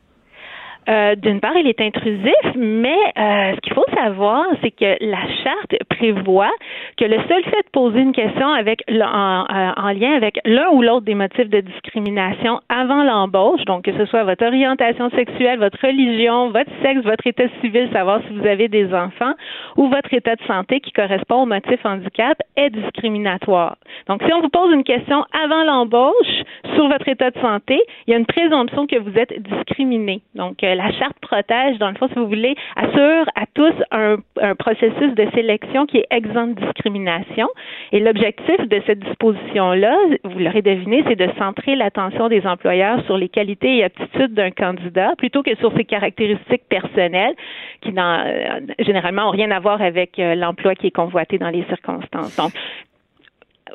Euh, 0.90 1.16
D'une 1.16 1.40
part, 1.40 1.56
il 1.58 1.68
est 1.68 1.82
intrusif, 1.82 2.34
mais 2.56 2.96
euh, 3.18 3.56
ce 3.56 3.60
qu'il 3.62 3.74
faut 3.74 3.86
savoir, 3.94 4.46
c'est 4.62 4.72
que 4.72 4.96
la 5.02 5.22
charte 5.44 5.76
prévoit 5.90 6.52
que 6.98 7.06
le 7.06 7.18
seul 7.28 7.44
fait 7.44 7.64
de 7.64 7.72
poser 7.74 8.00
une 8.00 8.14
question 8.14 8.48
avec 8.48 8.84
en, 8.90 9.46
euh, 9.50 9.72
en 9.76 9.92
lien 9.92 10.14
avec 10.16 10.40
l'un 10.46 10.70
ou 10.72 10.82
l'autre 10.82 11.06
des 11.06 11.16
motifs 11.16 11.50
de 11.50 11.60
discrimination 11.60 12.62
avant 12.70 13.04
l'embauche, 13.04 13.64
donc 13.66 13.84
que 13.84 13.92
ce 13.98 14.06
soit 14.06 14.24
votre 14.24 14.46
orientation 14.46 15.10
sexuelle, 15.10 15.60
votre 15.60 15.78
religion, 15.86 16.50
votre 16.52 16.72
sexe, 16.82 17.02
votre 17.04 17.28
état 17.28 17.50
civil, 17.62 17.90
savoir 17.92 18.22
si 18.28 18.34
vous 18.34 18.46
avez 18.48 18.70
des 18.70 18.94
enfants, 18.94 19.34
ou 19.76 19.90
votre 19.90 20.14
état 20.14 20.36
de 20.36 20.44
santé 20.44 20.80
qui 20.80 20.92
correspond 20.92 21.44
au 21.44 21.46
motif 21.46 21.86
handicap, 21.86 22.38
est 22.56 22.70
discriminatoire. 22.70 23.76
Donc, 24.08 24.24
si 24.24 24.34
on 24.34 24.42
vous 24.42 24.50
pose 24.50 24.74
une 24.74 24.84
question 24.84 25.26
avant 25.34 25.64
l'embauche 25.64 26.44
sur 26.76 26.88
votre 26.88 27.08
état 27.10 27.32
de 27.32 27.40
santé, 27.40 27.82
il 28.06 28.12
y 28.12 28.14
a 28.14 28.18
une 28.18 28.26
présomption 28.26 28.88
que 28.88 28.98
vous 28.98 29.18
êtes 29.18 29.34
discriminé. 29.42 30.22
Donc, 30.36 30.64
euh, 30.64 30.76
la 30.78 30.91
charte 30.91 31.17
protège, 31.19 31.78
dans 31.80 31.89
le 31.89 31.95
fond, 31.95 32.07
si 32.07 32.15
vous 32.15 32.28
voulez, 32.28 32.55
assure 32.75 33.25
à 33.36 33.45
tous 33.53 33.73
un, 33.91 34.17
un 34.41 34.55
processus 34.55 35.13
de 35.15 35.28
sélection 35.34 35.86
qui 35.86 35.97
est 35.97 36.07
exempt 36.11 36.47
de 36.47 36.65
discrimination. 36.65 37.47
Et 37.91 37.99
l'objectif 37.99 38.57
de 38.67 38.82
cette 38.86 38.99
disposition-là, 38.99 39.97
vous 40.23 40.39
l'aurez 40.39 40.61
deviné, 40.61 41.03
c'est 41.07 41.15
de 41.15 41.30
centrer 41.38 41.75
l'attention 41.75 42.30
des 42.30 42.45
employeurs 42.45 43.03
sur 43.05 43.17
les 43.17 43.30
qualités 43.30 43.78
et 43.78 43.84
aptitudes 43.84 44.34
d'un 44.34 44.51
candidat 44.51 45.13
plutôt 45.17 45.43
que 45.43 45.55
sur 45.55 45.75
ses 45.75 45.86
caractéristiques 45.86 46.67
personnelles 46.69 47.36
qui, 47.82 47.91
dans, 47.91 48.23
euh, 48.25 48.59
généralement, 48.80 49.23
n'ont 49.23 49.32
rien 49.32 49.51
à 49.51 49.59
voir 49.59 49.82
avec 49.82 50.19
euh, 50.19 50.36
l'emploi 50.36 50.75
qui 50.75 50.88
est 50.88 50.91
convoité 50.91 51.38
dans 51.38 51.49
les 51.49 51.63
circonstances. 51.63 52.39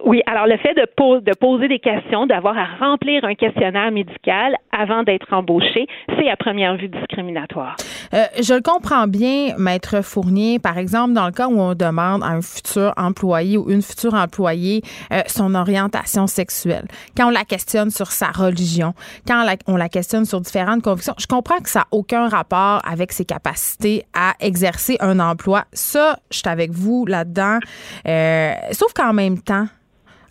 Oui, 0.05 0.23
alors 0.27 0.47
le 0.47 0.57
fait 0.59 0.75
de, 0.75 0.87
po- 0.97 1.21
de 1.21 1.33
poser 1.35 1.69
des 1.69 1.79
questions, 1.79 2.27
d'avoir 2.27 2.57
à 2.57 2.67
remplir 2.81 3.25
un 3.25 3.35
questionnaire 3.35 3.91
médical 3.91 4.57
avant 4.71 5.03
d'être 5.03 5.33
embauché, 5.33 5.87
c'est 6.19 6.29
à 6.31 6.37
première 6.37 6.77
vue 6.77 6.89
discriminatoire. 6.89 7.77
Euh, 8.15 8.25
je 8.41 8.55
le 8.55 8.61
comprends 8.61 9.07
bien, 9.07 9.55
Maître 9.59 10.03
Fournier. 10.03 10.59
Par 10.59 10.79
exemple, 10.79 11.13
dans 11.13 11.27
le 11.27 11.33
cas 11.33 11.49
où 11.49 11.61
on 11.61 11.75
demande 11.75 12.23
à 12.23 12.29
un 12.29 12.43
futur 12.43 12.93
employé 12.97 13.57
ou 13.57 13.71
une 13.71 13.83
future 13.83 14.15
employée 14.15 14.83
euh, 15.13 15.23
son 15.27 15.55
orientation 15.55 16.27
sexuelle, 16.27 16.87
quand 17.17 17.29
on 17.29 17.31
la 17.31 17.45
questionne 17.45 17.91
sur 17.91 18.09
sa 18.09 18.27
religion, 18.29 18.95
quand 19.27 19.43
on 19.43 19.47
la, 19.47 19.57
on 19.67 19.77
la 19.77 19.89
questionne 19.89 20.25
sur 20.25 20.41
différentes 20.41 20.83
convictions, 20.83 21.15
je 21.19 21.27
comprends 21.27 21.59
que 21.59 21.69
ça 21.71 21.81
n'a 21.81 21.87
aucun 21.91 22.29
rapport 22.29 22.81
avec 22.91 23.13
ses 23.13 23.25
capacités 23.25 24.05
à 24.15 24.35
exercer 24.41 24.97
un 25.01 25.21
emploi. 25.21 25.65
Ça, 25.73 26.19
je 26.31 26.39
suis 26.39 26.49
avec 26.49 26.71
vous 26.71 27.07
là-dedans. 27.07 27.59
Euh, 28.07 28.53
sauf 28.73 28.93
qu'en 28.93 29.13
même 29.13 29.41
temps, 29.41 29.67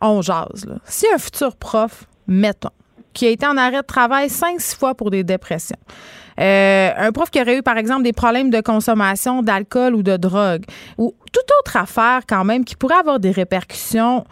on 0.01 0.21
jase. 0.21 0.67
Si 0.85 1.05
un 1.13 1.17
futur 1.17 1.55
prof, 1.55 2.05
mettons, 2.27 2.69
qui 3.13 3.27
a 3.27 3.29
été 3.29 3.45
en 3.45 3.57
arrêt 3.57 3.81
de 3.81 3.85
travail 3.85 4.29
cinq, 4.29 4.59
six 4.59 4.75
fois 4.75 4.95
pour 4.95 5.11
des 5.11 5.23
dépressions, 5.23 5.77
euh, 6.39 6.91
un 6.95 7.11
prof 7.11 7.29
qui 7.29 7.41
aurait 7.41 7.57
eu, 7.57 7.61
par 7.61 7.77
exemple, 7.77 8.03
des 8.03 8.13
problèmes 8.13 8.49
de 8.49 8.61
consommation 8.61 9.43
d'alcool 9.43 9.95
ou 9.95 10.03
de 10.03 10.17
drogue, 10.17 10.63
ou 10.97 11.13
toute 11.31 11.49
autre 11.59 11.77
affaire 11.77 12.21
quand 12.27 12.43
même 12.43 12.65
qui 12.65 12.75
pourrait 12.75 12.95
avoir 12.95 13.19
des 13.19 13.31
répercussions, 13.31 14.25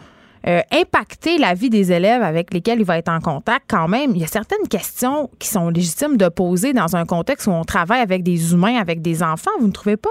euh, 0.46 0.62
impacter 0.72 1.36
la 1.36 1.52
vie 1.52 1.68
des 1.68 1.92
élèves 1.92 2.22
avec 2.22 2.54
lesquels 2.54 2.80
il 2.80 2.84
va 2.86 2.96
être 2.96 3.10
en 3.10 3.20
contact 3.20 3.66
quand 3.68 3.88
même. 3.88 4.12
Il 4.14 4.22
y 4.22 4.24
a 4.24 4.28
certaines 4.28 4.66
questions 4.68 5.28
qui 5.38 5.48
sont 5.48 5.68
légitimes 5.68 6.16
de 6.16 6.28
poser 6.28 6.72
dans 6.72 6.96
un 6.96 7.04
contexte 7.04 7.46
où 7.46 7.50
on 7.50 7.64
travaille 7.64 8.00
avec 8.00 8.22
des 8.22 8.52
humains, 8.52 8.76
avec 8.76 9.02
des 9.02 9.22
enfants, 9.22 9.50
vous 9.60 9.66
ne 9.66 9.72
trouvez 9.72 9.98
pas? 9.98 10.10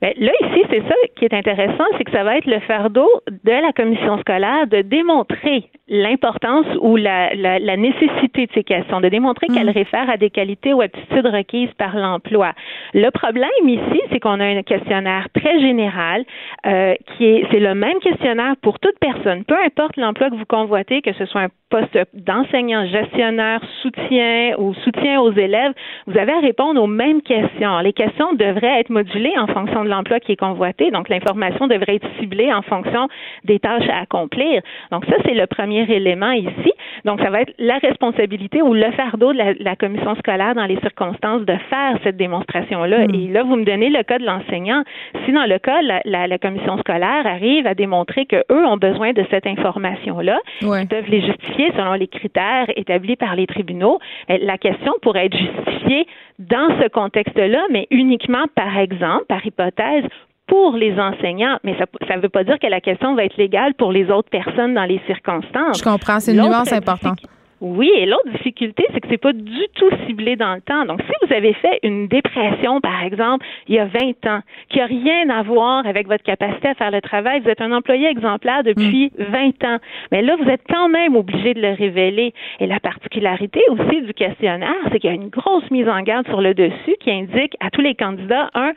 Ben, 0.00 0.12
là, 0.16 0.32
ici, 0.42 0.64
c'est 0.70 0.82
ça 0.82 0.94
qui 1.16 1.24
est 1.24 1.34
intéressant, 1.34 1.84
c'est 1.96 2.04
que 2.04 2.12
ça 2.12 2.22
va 2.22 2.36
être 2.36 2.46
le 2.46 2.60
fardeau 2.60 3.08
de 3.28 3.50
la 3.50 3.72
commission 3.72 4.18
scolaire 4.18 4.66
de 4.66 4.82
démontrer 4.82 5.64
l'importance 5.88 6.66
ou 6.80 6.96
la, 6.96 7.34
la, 7.34 7.58
la 7.58 7.76
nécessité 7.76 8.46
de 8.46 8.52
ces 8.52 8.64
questions, 8.64 9.00
de 9.00 9.08
démontrer 9.08 9.46
qu'elles 9.48 9.70
réfèrent 9.70 10.10
à 10.10 10.16
des 10.16 10.30
qualités 10.30 10.72
ou 10.72 10.82
aptitudes 10.82 11.26
requises 11.26 11.72
par 11.78 11.96
l'emploi. 11.96 12.52
Le 12.94 13.10
problème 13.10 13.48
ici, 13.64 14.00
c'est 14.10 14.20
qu'on 14.20 14.38
a 14.40 14.44
un 14.44 14.62
questionnaire 14.62 15.28
très 15.34 15.60
général 15.60 16.24
euh, 16.66 16.94
qui 17.16 17.24
est, 17.24 17.46
c'est 17.50 17.60
le 17.60 17.74
même 17.74 17.98
questionnaire 18.00 18.54
pour 18.62 18.78
toute 18.78 18.98
personne, 19.00 19.44
peu 19.44 19.56
importe 19.64 19.96
l'emploi 19.96 20.30
que 20.30 20.36
vous 20.36 20.46
convoitez, 20.46 21.00
que 21.00 21.12
ce 21.14 21.24
soit 21.26 21.42
un 21.42 21.48
poste 21.70 21.98
d'enseignant, 22.14 22.86
gestionnaire, 22.86 23.60
soutien 23.82 24.54
ou 24.58 24.74
soutien 24.74 25.20
aux 25.20 25.32
élèves, 25.32 25.72
vous 26.06 26.18
avez 26.18 26.32
à 26.32 26.40
répondre 26.40 26.82
aux 26.82 26.86
mêmes 26.86 27.22
questions. 27.22 27.78
Les 27.80 27.92
questions 27.92 28.32
devraient 28.34 28.80
être 28.80 28.90
modulées 28.90 29.34
en 29.38 29.46
fonction 29.46 29.84
de 29.84 29.87
l'emploi 29.88 30.20
qui 30.20 30.32
est 30.32 30.36
convoité. 30.36 30.90
Donc, 30.90 31.08
l'information 31.08 31.66
devrait 31.66 31.96
être 31.96 32.08
ciblée 32.18 32.52
en 32.52 32.62
fonction 32.62 33.08
des 33.44 33.58
tâches 33.58 33.88
à 33.88 34.00
accomplir. 34.00 34.62
Donc, 34.90 35.04
ça, 35.06 35.16
c'est 35.24 35.34
le 35.34 35.46
premier 35.46 35.90
élément 35.90 36.32
ici. 36.32 36.72
Donc, 37.04 37.20
ça 37.20 37.30
va 37.30 37.42
être 37.42 37.52
la 37.58 37.78
responsabilité 37.78 38.62
ou 38.62 38.74
le 38.74 38.90
fardeau 38.92 39.32
de 39.32 39.38
la, 39.62 39.76
commission 39.76 40.14
scolaire 40.16 40.54
dans 40.54 40.66
les 40.66 40.78
circonstances 40.80 41.42
de 41.42 41.54
faire 41.70 41.98
cette 42.02 42.16
démonstration-là. 42.16 43.06
Hmm. 43.06 43.14
Et 43.14 43.28
là, 43.28 43.42
vous 43.42 43.56
me 43.56 43.64
donnez 43.64 43.90
le 43.90 44.02
cas 44.02 44.18
de 44.18 44.24
l'enseignant. 44.24 44.82
Si 45.24 45.32
dans 45.32 45.46
le 45.46 45.58
cas, 45.58 45.82
la, 45.82 46.00
la, 46.04 46.38
commission 46.38 46.78
scolaire 46.78 47.26
arrive 47.26 47.66
à 47.66 47.74
démontrer 47.74 48.26
qu'eux 48.26 48.44
ont 48.50 48.76
besoin 48.76 49.12
de 49.12 49.24
cette 49.30 49.46
information-là, 49.46 50.38
ils 50.62 50.88
peuvent 50.88 51.08
les 51.08 51.20
justifier 51.20 51.70
selon 51.76 51.94
les 51.94 52.08
critères 52.08 52.66
établis 52.76 53.16
par 53.16 53.36
les 53.36 53.46
tribunaux. 53.46 53.98
La 54.28 54.58
question 54.58 54.92
pourrait 55.02 55.26
être 55.26 55.36
justifiée 55.36 56.06
dans 56.38 56.68
ce 56.80 56.88
contexte-là, 56.88 57.66
mais 57.70 57.86
uniquement, 57.90 58.44
par 58.54 58.78
exemple, 58.78 59.24
par 59.28 59.44
hypothèse, 59.44 60.04
pour 60.46 60.76
les 60.76 60.98
enseignants, 60.98 61.58
mais 61.62 61.76
ça 62.08 62.16
ne 62.16 62.22
veut 62.22 62.30
pas 62.30 62.42
dire 62.42 62.58
que 62.58 62.66
la 62.66 62.80
question 62.80 63.14
va 63.14 63.24
être 63.24 63.36
légale 63.36 63.74
pour 63.74 63.92
les 63.92 64.10
autres 64.10 64.30
personnes 64.30 64.74
dans 64.74 64.84
les 64.84 65.00
circonstances. 65.06 65.78
Je 65.78 65.84
comprends, 65.84 66.20
c'est 66.20 66.32
une 66.32 66.42
nuance 66.42 66.72
importante. 66.72 67.18
Oui, 67.60 67.90
et 67.96 68.06
l'autre 68.06 68.30
difficulté, 68.30 68.86
c'est 68.92 69.00
que 69.00 69.08
c'est 69.10 69.18
pas 69.18 69.32
du 69.32 69.66
tout 69.74 69.90
ciblé 70.06 70.36
dans 70.36 70.54
le 70.54 70.60
temps. 70.60 70.84
Donc, 70.84 71.00
si 71.02 71.26
vous 71.26 71.34
avez 71.34 71.52
fait 71.54 71.80
une 71.82 72.06
dépression, 72.06 72.80
par 72.80 73.02
exemple, 73.02 73.44
il 73.66 73.74
y 73.74 73.78
a 73.80 73.86
20 73.86 74.26
ans, 74.26 74.40
qui 74.68 74.80
a 74.80 74.86
rien 74.86 75.28
à 75.28 75.42
voir 75.42 75.84
avec 75.86 76.06
votre 76.06 76.22
capacité 76.22 76.68
à 76.68 76.74
faire 76.74 76.92
le 76.92 77.00
travail, 77.00 77.40
vous 77.40 77.48
êtes 77.48 77.60
un 77.60 77.72
employé 77.72 78.08
exemplaire 78.08 78.62
depuis 78.62 79.10
20 79.18 79.28
mm. 79.28 79.66
ans, 79.66 79.78
mais 80.12 80.22
là, 80.22 80.36
vous 80.36 80.48
êtes 80.48 80.62
quand 80.68 80.88
même 80.88 81.16
obligé 81.16 81.54
de 81.54 81.60
le 81.60 81.72
révéler. 81.72 82.32
Et 82.60 82.66
la 82.66 82.78
particularité 82.78 83.60
aussi 83.70 84.02
du 84.02 84.14
questionnaire, 84.14 84.76
c'est 84.92 85.00
qu'il 85.00 85.10
y 85.10 85.12
a 85.12 85.16
une 85.16 85.28
grosse 85.28 85.68
mise 85.70 85.88
en 85.88 86.00
garde 86.02 86.26
sur 86.28 86.40
le 86.40 86.54
dessus 86.54 86.96
qui 87.00 87.10
indique 87.10 87.56
à 87.60 87.70
tous 87.70 87.80
les 87.80 87.94
candidats, 87.94 88.50
un, 88.54 88.72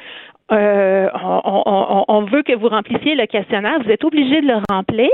euh, 0.51 1.07
on, 2.07 2.25
veut 2.29 2.43
que 2.43 2.53
vous 2.53 2.67
remplissiez 2.67 3.15
le 3.15 3.25
questionnaire, 3.25 3.79
vous 3.83 3.89
êtes 3.89 4.03
obligé 4.03 4.41
de 4.41 4.47
le 4.47 4.57
remplir. 4.69 5.09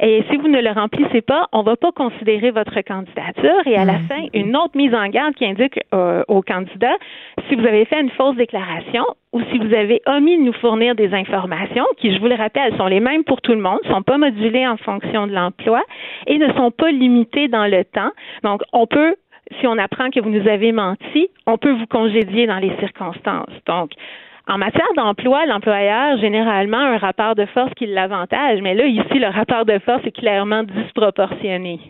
Et 0.00 0.22
si 0.30 0.36
vous 0.36 0.48
ne 0.48 0.60
le 0.60 0.70
remplissez 0.70 1.22
pas, 1.22 1.48
on 1.52 1.60
ne 1.60 1.64
va 1.64 1.76
pas 1.76 1.92
considérer 1.92 2.50
votre 2.50 2.78
candidature. 2.82 3.66
Et 3.66 3.76
à 3.76 3.84
la 3.84 3.94
hmm. 3.94 4.06
fin, 4.08 4.26
une 4.34 4.56
autre 4.56 4.76
mise 4.76 4.94
en 4.94 5.08
garde 5.08 5.34
qui 5.34 5.46
indique 5.46 5.80
euh, 5.94 6.22
aux 6.28 6.42
candidats 6.42 6.96
si 7.48 7.54
vous 7.54 7.66
avez 7.66 7.84
fait 7.86 8.00
une 8.00 8.10
fausse 8.10 8.36
déclaration 8.36 9.04
ou 9.32 9.40
si 9.50 9.58
vous 9.58 9.74
avez 9.74 10.02
omis 10.06 10.36
de 10.36 10.42
nous 10.42 10.52
fournir 10.52 10.94
des 10.94 11.14
informations, 11.14 11.86
qui, 11.96 12.14
je 12.14 12.20
vous 12.20 12.26
le 12.26 12.34
rappelle, 12.34 12.76
sont 12.76 12.86
les 12.86 13.00
mêmes 13.00 13.24
pour 13.24 13.40
tout 13.40 13.52
le 13.52 13.60
monde, 13.60 13.78
ne 13.84 13.90
sont 13.90 14.02
pas 14.02 14.18
modulées 14.18 14.66
en 14.66 14.76
fonction 14.76 15.26
de 15.26 15.32
l'emploi 15.32 15.82
et 16.26 16.36
ne 16.36 16.52
sont 16.52 16.70
pas 16.70 16.90
limitées 16.90 17.48
dans 17.48 17.66
le 17.66 17.84
temps. 17.84 18.10
Donc, 18.42 18.62
on 18.72 18.86
peut 18.86 19.16
si 19.60 19.66
on 19.66 19.78
apprend 19.78 20.10
que 20.10 20.20
vous 20.20 20.30
nous 20.30 20.48
avez 20.48 20.72
menti, 20.72 21.28
on 21.46 21.58
peut 21.58 21.72
vous 21.72 21.86
congédier 21.86 22.46
dans 22.46 22.58
les 22.58 22.74
circonstances. 22.78 23.52
Donc, 23.66 23.92
en 24.48 24.58
matière 24.58 24.88
d'emploi, 24.96 25.46
l'employeur, 25.46 26.18
généralement, 26.18 26.78
a 26.78 26.94
un 26.94 26.98
rapport 26.98 27.34
de 27.34 27.46
force 27.46 27.72
qui 27.74 27.86
l'avantage, 27.86 28.60
mais 28.62 28.74
là, 28.74 28.86
ici, 28.86 29.18
le 29.18 29.28
rapport 29.28 29.64
de 29.64 29.78
force 29.78 30.04
est 30.04 30.12
clairement 30.12 30.64
disproportionné. 30.64 31.80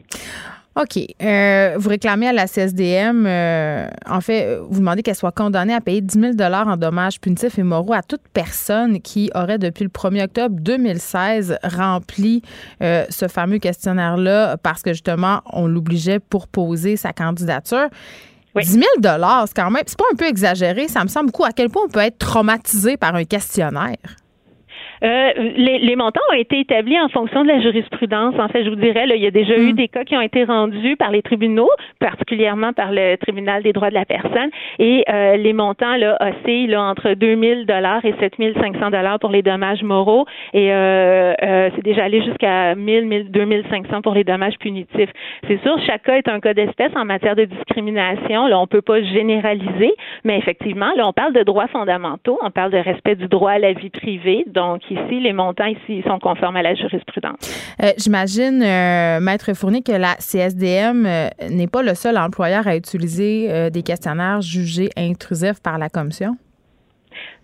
OK. 0.75 0.99
Euh, 1.23 1.75
vous 1.77 1.89
réclamez 1.91 2.29
à 2.29 2.33
la 2.33 2.47
CSDM, 2.47 3.27
euh, 3.27 3.87
en 4.09 4.23
fait, 4.23 4.59
vous 4.71 4.81
demandez 4.81 5.03
qu'elle 5.03 5.15
soit 5.15 5.33
condamnée 5.33 5.75
à 5.75 5.83
payer 5.83 6.01
10 6.01 6.37
000 6.39 6.55
en 6.55 6.77
dommages 6.79 7.21
punitifs 7.21 7.59
et 7.59 7.63
moraux 7.63 7.93
à 7.93 8.03
toute 8.03 8.23
personne 8.33 9.01
qui 9.03 9.31
aurait, 9.35 9.59
depuis 9.59 9.85
le 9.85 9.91
1er 9.91 10.25
octobre 10.25 10.57
2016, 10.59 11.59
rempli 11.63 12.41
euh, 12.83 13.05
ce 13.11 13.29
fameux 13.29 13.59
questionnaire-là 13.59 14.57
parce 14.57 14.83
que, 14.83 14.93
justement, 14.93 15.43
on 15.53 15.67
l'obligeait 15.67 16.21
pour 16.21 16.49
poser 16.49 16.97
sa 16.97 17.13
candidature. 17.13 17.89
10 18.55 18.73
000 18.73 18.83
c'est 19.47 19.55
quand 19.55 19.71
même, 19.71 19.83
c'est 19.87 19.99
pas 19.99 20.05
un 20.13 20.17
peu 20.17 20.27
exagéré. 20.27 20.89
Ça 20.89 21.03
me 21.03 21.09
semble 21.09 21.27
beaucoup. 21.27 21.45
À 21.45 21.53
quel 21.53 21.71
point 21.71 21.83
on 21.87 21.89
peut 21.89 22.01
être 22.01 22.19
traumatisé 22.19 22.97
par 22.97 23.15
un 23.15 23.25
questionnaire? 23.25 23.97
Euh, 25.03 25.33
les, 25.57 25.79
les, 25.81 25.97
montants 25.97 26.21
ont 26.31 26.37
été 26.37 26.61
établis 26.61 26.99
en 27.01 27.09
fonction 27.09 27.43
de 27.43 27.49
la 27.49 27.61
jurisprudence. 27.61 28.35
En 28.39 28.49
fait, 28.49 28.65
je 28.65 28.71
vous 28.71 28.77
dirais, 28.77 29.07
là, 29.07 29.17
il 29.17 29.23
y 29.23 29.27
a 29.27 29.33
déjà 29.33 29.57
eu 29.57 29.73
hmm. 29.73 29.77
des 29.77 29.89
cas 29.89 30.05
qui 30.05 30.17
ont 30.17 30.21
été 30.21 30.45
rendus 30.45 30.97
par 30.97 31.11
les 31.11 31.23
tribunaux, 31.23 31.71
particulièrement 31.99 32.73
par 32.73 32.93
le 32.93 33.17
tribunal 33.17 33.63
des 33.65 33.73
droits 33.73 33.91
de 33.91 33.95
la 33.95 34.05
personne, 34.05 34.51
et 34.79 35.05
euh, 35.09 35.37
les 35.37 35.53
montants 35.53 35.97
là 35.97 36.17
oscillent 36.21 36.69
là, 36.69 36.83
entre 36.83 37.15
2000 37.15 37.67
dollars 37.67 38.05
et 38.05 38.15
7500 38.21 38.91
dollars 38.91 39.19
pour 39.19 39.31
les 39.31 39.43
dommages 39.43 39.83
moraux, 39.83 40.27
et 40.53 40.73
euh, 40.73 41.35
euh, 41.43 41.71
c'est 41.75 41.85
déjà 41.85 42.05
allé 42.05 42.23
jusqu'à 42.23 42.75
1000, 42.77 43.31
2500 43.31 44.03
pour 44.03 44.15
les 44.15 44.25
dommages 44.25 44.59
punitifs. 44.59 45.11
C'est 45.49 45.61
sûr, 45.63 45.77
chaque 45.85 46.05
cas 46.05 46.17
est 46.17 46.29
un 46.29 46.39
cas 46.39 46.55
d'espèce 46.55 46.93
en 46.95 47.05
matière 47.05 47.35
de 47.35 47.45
discrimination. 47.45 48.47
Là, 48.47 48.59
on 48.61 48.69
peut 48.69 48.83
pas 48.83 49.03
généraliser, 49.03 49.95
mais 50.23 50.39
effectivement, 50.39 50.93
là, 50.97 51.09
on 51.09 51.13
parle 51.13 51.33
de 51.33 51.43
droits 51.43 51.67
fondamentaux, 51.69 52.39
on 52.43 52.51
parle 52.51 52.71
de 52.71 52.79
respect 52.79 53.17
du 53.17 53.27
droit 53.27 53.53
à 53.53 53.59
la 53.59 53.73
vie 53.73 53.91
privée, 53.91 54.45
donc 54.47 54.83
ici, 54.93 55.21
les 55.21 55.33
montants 55.33 55.67
ici 55.67 56.03
sont 56.07 56.19
conformes 56.19 56.57
à 56.57 56.63
la 56.63 56.75
jurisprudence. 56.75 57.77
Euh, 57.83 57.91
j'imagine, 57.99 58.63
euh, 58.63 59.21
Maître 59.21 59.53
Fournier, 59.55 59.83
que 59.83 59.93
la 59.93 60.15
CSDM 60.19 61.07
euh, 61.07 61.29
n'est 61.51 61.67
pas 61.67 61.83
le 61.83 61.95
seul 61.95 62.17
employeur 62.19 62.67
à 62.67 62.77
utiliser 62.77 63.71
des 63.71 63.83
questionnaires 63.83 64.41
jugés 64.41 64.91
intrusifs 64.97 65.61
par 65.63 65.79
la 65.79 65.89
Commission? 65.89 66.37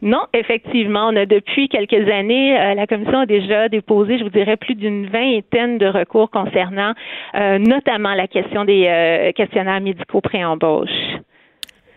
Non, 0.00 0.22
effectivement, 0.32 1.08
on 1.08 1.16
a 1.16 1.26
depuis 1.26 1.68
quelques 1.68 2.08
années, 2.08 2.52
la 2.74 2.86
commission 2.86 3.20
a 3.20 3.26
déjà 3.26 3.68
déposé, 3.68 4.18
je 4.18 4.24
vous 4.24 4.30
dirais, 4.30 4.56
plus 4.56 4.74
d'une 4.74 5.08
vingtaine 5.08 5.76
de 5.78 5.86
recours 5.86 6.30
concernant 6.30 6.94
notamment 7.34 8.14
la 8.14 8.26
question 8.28 8.64
des 8.64 9.32
questionnaires 9.36 9.80
médicaux 9.80 10.20
pré-embauche. 10.20 10.88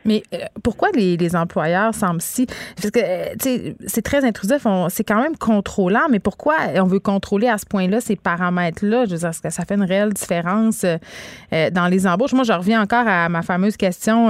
Mais 0.05 0.23
euh, 0.33 0.37
pourquoi 0.63 0.89
les, 0.93 1.35
employeurs 1.35 1.93
semblent 1.93 2.21
si. 2.21 2.45
Parce 2.75 2.91
que, 2.91 2.99
euh, 3.01 3.33
tu 3.39 3.49
sais, 3.49 3.75
c'est 3.87 4.01
très 4.01 4.25
intrusif, 4.25 4.65
c'est 4.89 5.03
quand 5.03 5.21
même 5.21 5.37
contrôlant, 5.37 6.07
mais 6.09 6.19
pourquoi 6.19 6.55
on 6.75 6.85
veut 6.85 6.99
contrôler 6.99 7.47
à 7.47 7.57
ce 7.57 7.65
point-là 7.65 8.01
ces 8.01 8.15
paramètres-là? 8.15 9.05
Je 9.05 9.11
veux 9.11 9.17
dire, 9.17 9.31
que 9.41 9.49
ça 9.49 9.65
fait 9.65 9.75
une 9.75 9.83
réelle 9.83 10.13
différence 10.13 10.83
euh, 10.83 11.69
dans 11.69 11.87
les 11.87 12.07
embauches? 12.07 12.33
Moi, 12.33 12.43
je 12.43 12.53
reviens 12.53 12.81
encore 12.81 13.07
à 13.07 13.29
ma 13.29 13.41
fameuse 13.41 13.77
question. 13.77 14.29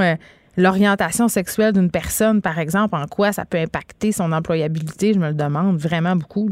L'orientation 0.58 1.28
sexuelle 1.28 1.74
d'une 1.74 1.90
personne, 1.90 2.42
par 2.42 2.60
exemple, 2.60 2.96
en 2.96 3.06
quoi 3.08 3.32
ça 3.32 3.46
peut 3.46 3.58
impacter 3.58 4.12
son 4.12 4.32
employabilité? 4.32 5.14
Je 5.14 5.20
me 5.20 5.30
le 5.30 5.34
demande 5.34 5.78
vraiment 5.78 6.16
beaucoup. 6.16 6.50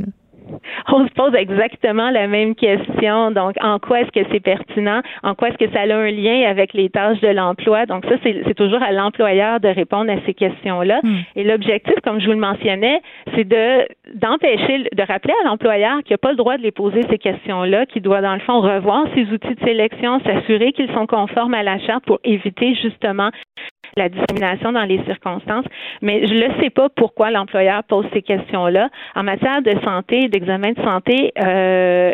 on 0.94 1.08
se 1.08 1.14
pose 1.14 1.36
exactement 1.36 2.10
la 2.10 2.28
même 2.28 2.56
question. 2.56 3.32
Donc, 3.32 3.56
en 3.62 3.80
quoi 3.80 4.02
est-ce 4.02 4.12
que 4.12 4.26
c'est 4.32 4.40
pertinent? 4.40 5.02
En 5.24 5.36
quoi 5.36 5.50
est-ce 5.50 5.58
que 5.58 5.72
ça 5.72 5.82
a 5.82 5.96
un 5.96 6.12
lien 6.12 6.50
avec 6.50 6.74
les 6.74 6.90
tâches 6.90 7.20
de 7.22 7.28
l'emploi? 7.28 7.86
Donc, 7.86 8.06
ça, 8.06 8.16
c'est 8.24 8.54
toujours 8.56 8.82
à 8.82 8.92
l'employeur 8.92 9.60
de 9.60 9.68
répondre 9.68 10.12
à 10.12 10.16
ces 10.26 10.34
questions-là. 10.34 11.00
Hmm. 11.04 11.18
Et 11.36 11.44
l'objectif, 11.44 11.96
comme 12.04 12.20
je 12.20 12.26
vous 12.26 12.34
le 12.34 12.40
mentionnais, 12.40 13.02
c'est 13.36 13.48
de 13.48 13.88
d'empêcher, 14.16 14.90
de 14.92 15.04
rappeler 15.04 15.34
à 15.44 15.48
l'employeur 15.48 16.00
qu'il 16.04 16.14
n'a 16.14 16.18
pas 16.18 16.32
le 16.32 16.38
droit 16.38 16.58
de 16.58 16.64
les 16.64 16.72
poser 16.72 17.02
ces 17.10 17.18
questions-là, 17.18 17.86
qu'il 17.86 18.02
doit, 18.02 18.22
dans 18.22 18.34
le 18.34 18.40
fond, 18.40 18.60
revoir 18.60 19.06
ses 19.14 19.26
outils 19.32 19.56
de 19.56 19.66
sélection, 19.66 20.20
s'assurer 20.22 20.72
qu'ils 20.72 20.92
sont 20.94 21.06
conformes 21.06 21.54
à 21.54 21.64
la 21.64 21.78
charte 21.80 22.06
pour 22.06 22.20
éviter 22.24 22.74
justement 22.76 23.30
la 23.98 24.10
discrimination 24.10 24.72
dans 24.72 24.84
les 24.84 25.02
circonstances, 25.06 25.66
mais 26.02 26.26
je 26.28 26.34
ne 26.34 26.62
sais 26.62 26.70
pas 26.70 26.90
pourquoi 26.90 27.32
l'employeur 27.32 27.84
pose 27.84 28.06
ces 28.14 28.22
questions-là. 28.22 28.90
En 29.16 29.24
matière 29.24 29.62
de 29.62 29.74
santé, 29.84 30.28
d'examen 30.28 30.72
de 30.72 30.82
santé, 30.84 31.32
euh, 31.42 32.12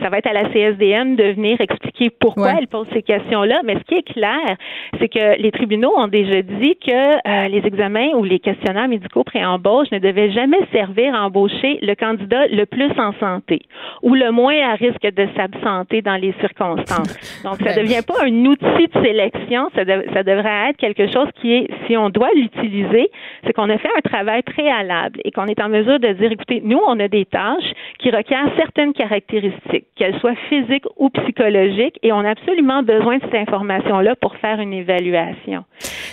ça 0.00 0.08
va 0.08 0.18
être 0.18 0.26
à 0.28 0.32
la 0.32 0.50
CSDM 0.50 1.16
de 1.16 1.32
venir 1.32 1.60
expliquer 1.60 2.10
pourquoi 2.10 2.54
elle 2.58 2.68
pose 2.68 2.86
ces 2.92 3.02
questions-là, 3.02 3.60
mais 3.64 3.74
ce 3.74 3.84
qui 3.84 3.94
est 3.94 4.12
clair, 4.12 4.56
c'est 4.98 5.08
que 5.08 5.40
les 5.40 5.50
tribunaux 5.52 5.92
ont 5.96 6.08
déjà 6.08 6.42
dit 6.42 6.76
que 6.76 6.92
euh, 6.92 7.48
les 7.48 7.66
examens 7.66 8.10
ou 8.14 8.24
les 8.24 8.38
questionnaires 8.38 8.88
médicaux 8.88 9.24
pré-embauche 9.24 9.90
ne 9.92 9.98
devaient 9.98 10.32
jamais 10.32 10.60
servir 10.72 11.14
à 11.14 11.26
embaucher 11.26 11.78
le 11.82 11.94
candidat 11.94 12.46
le 12.48 12.64
plus 12.66 12.90
en 12.98 13.12
santé 13.20 13.62
ou 14.02 14.14
le 14.14 14.30
moins 14.30 14.56
à 14.70 14.74
risque 14.74 15.02
de 15.02 15.28
s'absenter 15.36 16.02
dans 16.02 16.16
les 16.16 16.34
circonstances. 16.40 17.42
Donc, 17.44 17.56
ça 17.62 17.74
ne 17.74 17.82
devient 17.82 18.02
pas 18.06 18.24
un 18.24 18.44
outil 18.46 18.88
de 18.88 19.02
sélection, 19.02 19.70
ça, 19.74 19.82
ça 19.84 20.21
devrait 20.22 20.70
être 20.70 20.76
quelque 20.76 21.06
chose 21.12 21.28
qui 21.40 21.52
est, 21.52 21.68
si 21.86 21.96
on 21.96 22.10
doit 22.10 22.30
l'utiliser, 22.34 23.10
c'est 23.44 23.52
qu'on 23.52 23.68
a 23.68 23.78
fait 23.78 23.90
un 23.96 24.00
travail 24.00 24.42
préalable 24.42 25.20
et 25.24 25.30
qu'on 25.30 25.46
est 25.46 25.60
en 25.60 25.68
mesure 25.68 25.98
de 25.98 26.08
dire, 26.12 26.32
écoutez, 26.32 26.60
nous, 26.64 26.80
on 26.86 26.98
a 27.00 27.08
des 27.08 27.24
tâches 27.24 27.72
qui 27.98 28.10
requièrent 28.10 28.50
certaines 28.56 28.92
caractéristiques, 28.92 29.86
qu'elles 29.96 30.18
soient 30.20 30.36
physiques 30.48 30.86
ou 30.96 31.10
psychologiques, 31.10 31.98
et 32.02 32.12
on 32.12 32.20
a 32.20 32.30
absolument 32.30 32.82
besoin 32.82 33.18
de 33.18 33.22
cette 33.22 33.48
information-là 33.48 34.16
pour 34.16 34.36
faire 34.36 34.60
une 34.60 34.72
évaluation. 34.72 35.64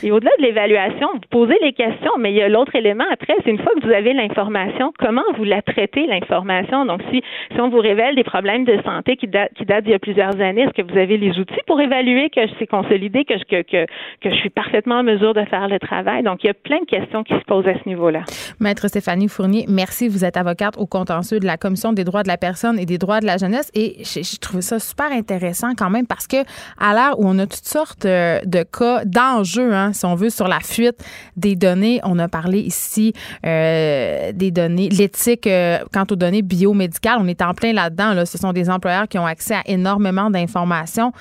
Et 0.03 0.11
au-delà 0.11 0.31
de 0.39 0.43
l'évaluation, 0.43 1.07
vous 1.13 1.19
posez 1.29 1.57
les 1.61 1.73
questions, 1.73 2.11
mais 2.17 2.31
il 2.31 2.37
y 2.37 2.41
a 2.41 2.49
l'autre 2.49 2.75
élément 2.75 3.05
après, 3.11 3.33
c'est 3.43 3.51
une 3.51 3.59
fois 3.59 3.71
que 3.75 3.85
vous 3.85 3.91
avez 3.91 4.13
l'information, 4.13 4.93
comment 4.97 5.23
vous 5.37 5.43
la 5.43 5.61
traitez, 5.61 6.07
l'information? 6.07 6.85
Donc, 6.85 7.01
si, 7.11 7.21
si 7.53 7.59
on 7.59 7.69
vous 7.69 7.79
révèle 7.79 8.15
des 8.15 8.23
problèmes 8.23 8.63
de 8.63 8.81
santé 8.83 9.17
qui, 9.17 9.27
datent, 9.27 9.53
qui 9.55 9.65
datent 9.65 9.83
d'il 9.83 9.91
y 9.91 9.95
a 9.95 9.99
plusieurs 9.99 10.39
années, 10.39 10.61
est-ce 10.61 10.81
que 10.81 10.89
vous 10.89 10.97
avez 10.97 11.17
les 11.17 11.37
outils 11.37 11.61
pour 11.67 11.81
évaluer 11.81 12.29
que 12.29 12.41
c'est 12.57 12.67
consolidé, 12.67 13.25
que, 13.25 13.33
que, 13.43 13.61
que, 13.63 13.85
que 14.21 14.29
je 14.29 14.35
suis 14.35 14.49
parfaitement 14.49 14.95
en 14.95 15.03
mesure 15.03 15.33
de 15.33 15.43
faire 15.45 15.67
le 15.67 15.79
travail? 15.79 16.23
Donc, 16.23 16.43
il 16.43 16.47
y 16.47 16.49
a 16.49 16.53
plein 16.53 16.79
de 16.79 16.85
questions 16.85 17.23
qui 17.23 17.33
se 17.33 17.43
posent 17.45 17.67
à 17.67 17.73
ce 17.73 17.87
niveau-là. 17.89 18.21
Maître 18.59 18.87
Stéphanie 18.87 19.27
Fournier, 19.27 19.65
merci. 19.67 20.07
Vous 20.07 20.23
êtes 20.23 20.37
avocate 20.37 20.77
au 20.77 20.85
contentieux 20.85 21.39
de 21.39 21.45
la 21.45 21.57
Commission 21.57 21.91
des 21.93 22.03
droits 22.03 22.23
de 22.23 22.29
la 22.29 22.37
personne 22.37 22.79
et 22.79 22.85
des 22.85 22.97
droits 22.97 23.19
de 23.19 23.25
la 23.25 23.37
jeunesse. 23.37 23.69
Et 23.75 23.95
j'ai 23.99 24.23
j'ai 24.23 24.37
trouvé 24.37 24.61
ça 24.61 24.79
super 24.79 25.11
intéressant 25.11 25.69
quand 25.77 25.89
même 25.89 26.05
parce 26.07 26.27
que 26.27 26.37
à 26.77 26.93
l'heure 26.93 27.19
où 27.19 27.27
on 27.27 27.37
a 27.39 27.45
toutes 27.45 27.65
sortes 27.65 28.05
euh, 28.05 28.39
de 28.45 28.63
cas 28.63 29.03
d'enjeux, 29.05 29.73
hein, 29.73 29.88
si 29.93 30.05
on 30.05 30.15
veut, 30.15 30.29
sur 30.29 30.47
la 30.47 30.59
fuite 30.59 31.03
des 31.35 31.55
données, 31.55 31.99
on 32.03 32.17
a 32.19 32.27
parlé 32.27 32.59
ici 32.59 33.13
euh, 33.45 34.31
des 34.33 34.51
données, 34.51 34.89
l'éthique 34.89 35.47
euh, 35.47 35.79
quant 35.93 36.05
aux 36.09 36.15
données 36.15 36.41
biomédicales, 36.41 37.17
on 37.19 37.27
est 37.27 37.41
en 37.41 37.53
plein 37.53 37.73
là-dedans. 37.73 38.13
Là. 38.13 38.25
Ce 38.25 38.37
sont 38.37 38.53
des 38.53 38.69
employeurs 38.69 39.07
qui 39.07 39.17
ont 39.17 39.25
accès 39.25 39.55
à 39.55 39.63
énormément 39.65 40.29
d'informations. 40.29 41.11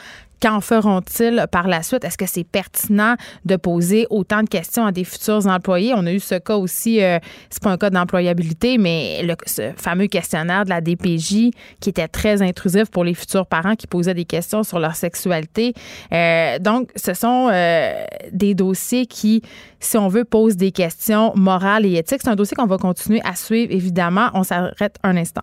Qu'en 0.41 0.61
feront-ils 0.61 1.47
par 1.51 1.69
la 1.69 1.83
suite? 1.83 2.05
Est-ce 2.05 2.19
que 2.19 2.27
c'est 2.27 2.45
pertinent 2.45 3.15
de 3.45 3.57
poser 3.57 4.07
autant 4.11 4.43
de 4.43 4.49
questions 4.49 4.87
à 4.87 4.93
des 4.93 5.05
futurs 5.05 5.47
employés? 5.47 5.93
On 5.97 6.07
a 6.07 6.13
eu 6.13 6.21
ce 6.21 6.37
cas 6.37 6.57
aussi, 6.57 7.03
euh, 7.03 7.19
c'est 7.51 7.63
pas 7.63 7.71
un 7.71 7.77
cas 7.77 7.91
d'employabilité, 7.91 8.79
mais 8.79 9.23
le, 9.23 9.35
ce 9.47 9.73
fameux 9.77 10.07
questionnaire 10.07 10.65
de 10.65 10.71
la 10.71 10.81
DPJ 10.81 11.51
qui 11.81 11.91
était 11.91 12.09
très 12.09 12.43
intrusif 12.43 12.91
pour 12.91 13.05
les 13.05 13.15
futurs 13.15 13.47
parents 13.47 13.75
qui 13.75 13.87
posaient 13.87 14.15
des 14.15 14.25
questions 14.25 14.63
sur 14.63 14.79
leur 14.79 14.95
sexualité. 14.95 15.75
Euh, 16.13 16.59
donc, 16.59 16.91
ce 16.95 17.15
sont 17.15 17.49
euh, 17.53 18.05
des 18.33 18.55
dossiers 18.55 19.07
qui, 19.07 19.43
si 19.81 19.97
on 19.99 20.09
veut, 20.09 20.25
posent 20.25 20.57
des 20.57 20.73
questions 20.73 21.33
morales 21.35 21.87
et 21.87 21.97
éthiques. 21.97 22.21
C'est 22.23 22.31
un 22.31 22.37
dossier 22.37 22.57
qu'on 22.57 22.67
va 22.67 22.79
continuer 22.79 23.21
à 23.25 23.35
suivre, 23.35 23.73
évidemment. 23.73 24.31
On 24.35 24.43
s'arrête 24.43 24.97
un 25.03 25.17
instant. 25.17 25.43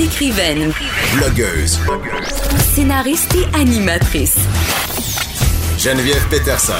Écrivaine, 0.00 0.72
Blogueuse. 1.14 1.78
scénariste 2.74 3.34
et 3.34 3.54
animatrice. 3.54 4.36
Geneviève 5.78 6.26
Peterson. 6.30 6.72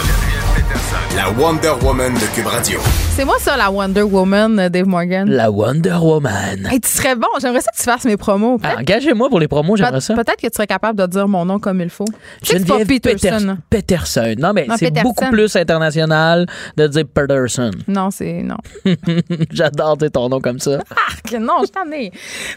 La 1.14 1.30
Wonder 1.30 1.72
Woman 1.82 2.14
de 2.14 2.34
Cube 2.34 2.47
Radio. 2.47 2.80
C'est 3.11 3.24
moi 3.24 3.36
ça, 3.38 3.57
la 3.57 3.70
Wonder 3.70 4.03
Woman, 4.03 4.59
euh, 4.59 4.68
Dave 4.68 4.86
Morgan. 4.86 5.28
La 5.28 5.51
Wonder 5.51 5.97
Woman. 6.01 6.66
Hey, 6.70 6.80
tu 6.80 6.88
serais 6.88 7.14
bon. 7.14 7.26
J'aimerais 7.41 7.61
ça 7.61 7.70
que 7.70 7.76
tu 7.76 7.82
fasses 7.84 8.05
mes 8.05 8.16
promos. 8.16 8.59
Ah, 8.62 8.76
Engagez-moi 8.80 9.28
pour 9.28 9.38
les 9.41 9.47
promos, 9.49 9.76
j'aimerais 9.76 10.01
ça. 10.01 10.14
peut-être 10.14 10.36
que 10.41 10.47
tu 10.47 10.55
serais 10.55 10.66
capable 10.66 10.99
de 10.99 11.07
dire 11.07 11.28
mon 11.28 11.45
nom 11.45 11.59
comme 11.59 11.80
il 11.80 11.91
faut. 11.91 12.05
Je 12.43 12.49
sais 12.49 12.55
que 12.55 12.61
c'est 12.61 12.66
pas 12.66 12.78
Geneviève 12.78 13.01
Peterson. 13.01 13.57
Peter- 13.68 13.82
Peterson. 13.97 14.34
Non, 14.38 14.53
mais 14.53 14.66
c'est 14.78 14.91
beaucoup 15.03 15.26
plus 15.30 15.55
international 15.57 16.47
de 16.76 16.86
dire 16.86 17.05
Peterson. 17.12 17.70
Non, 17.88 18.11
c'est 18.11 18.43
non. 18.43 18.57
J'adore 19.51 19.97
dire 19.97 20.11
ton 20.12 20.28
nom 20.28 20.41
comme 20.41 20.59
ça. 20.61 20.78
Arc, 20.91 21.32
non, 21.41 21.62
je 21.64 21.70
t'en 21.70 21.91
ai. 21.93 22.11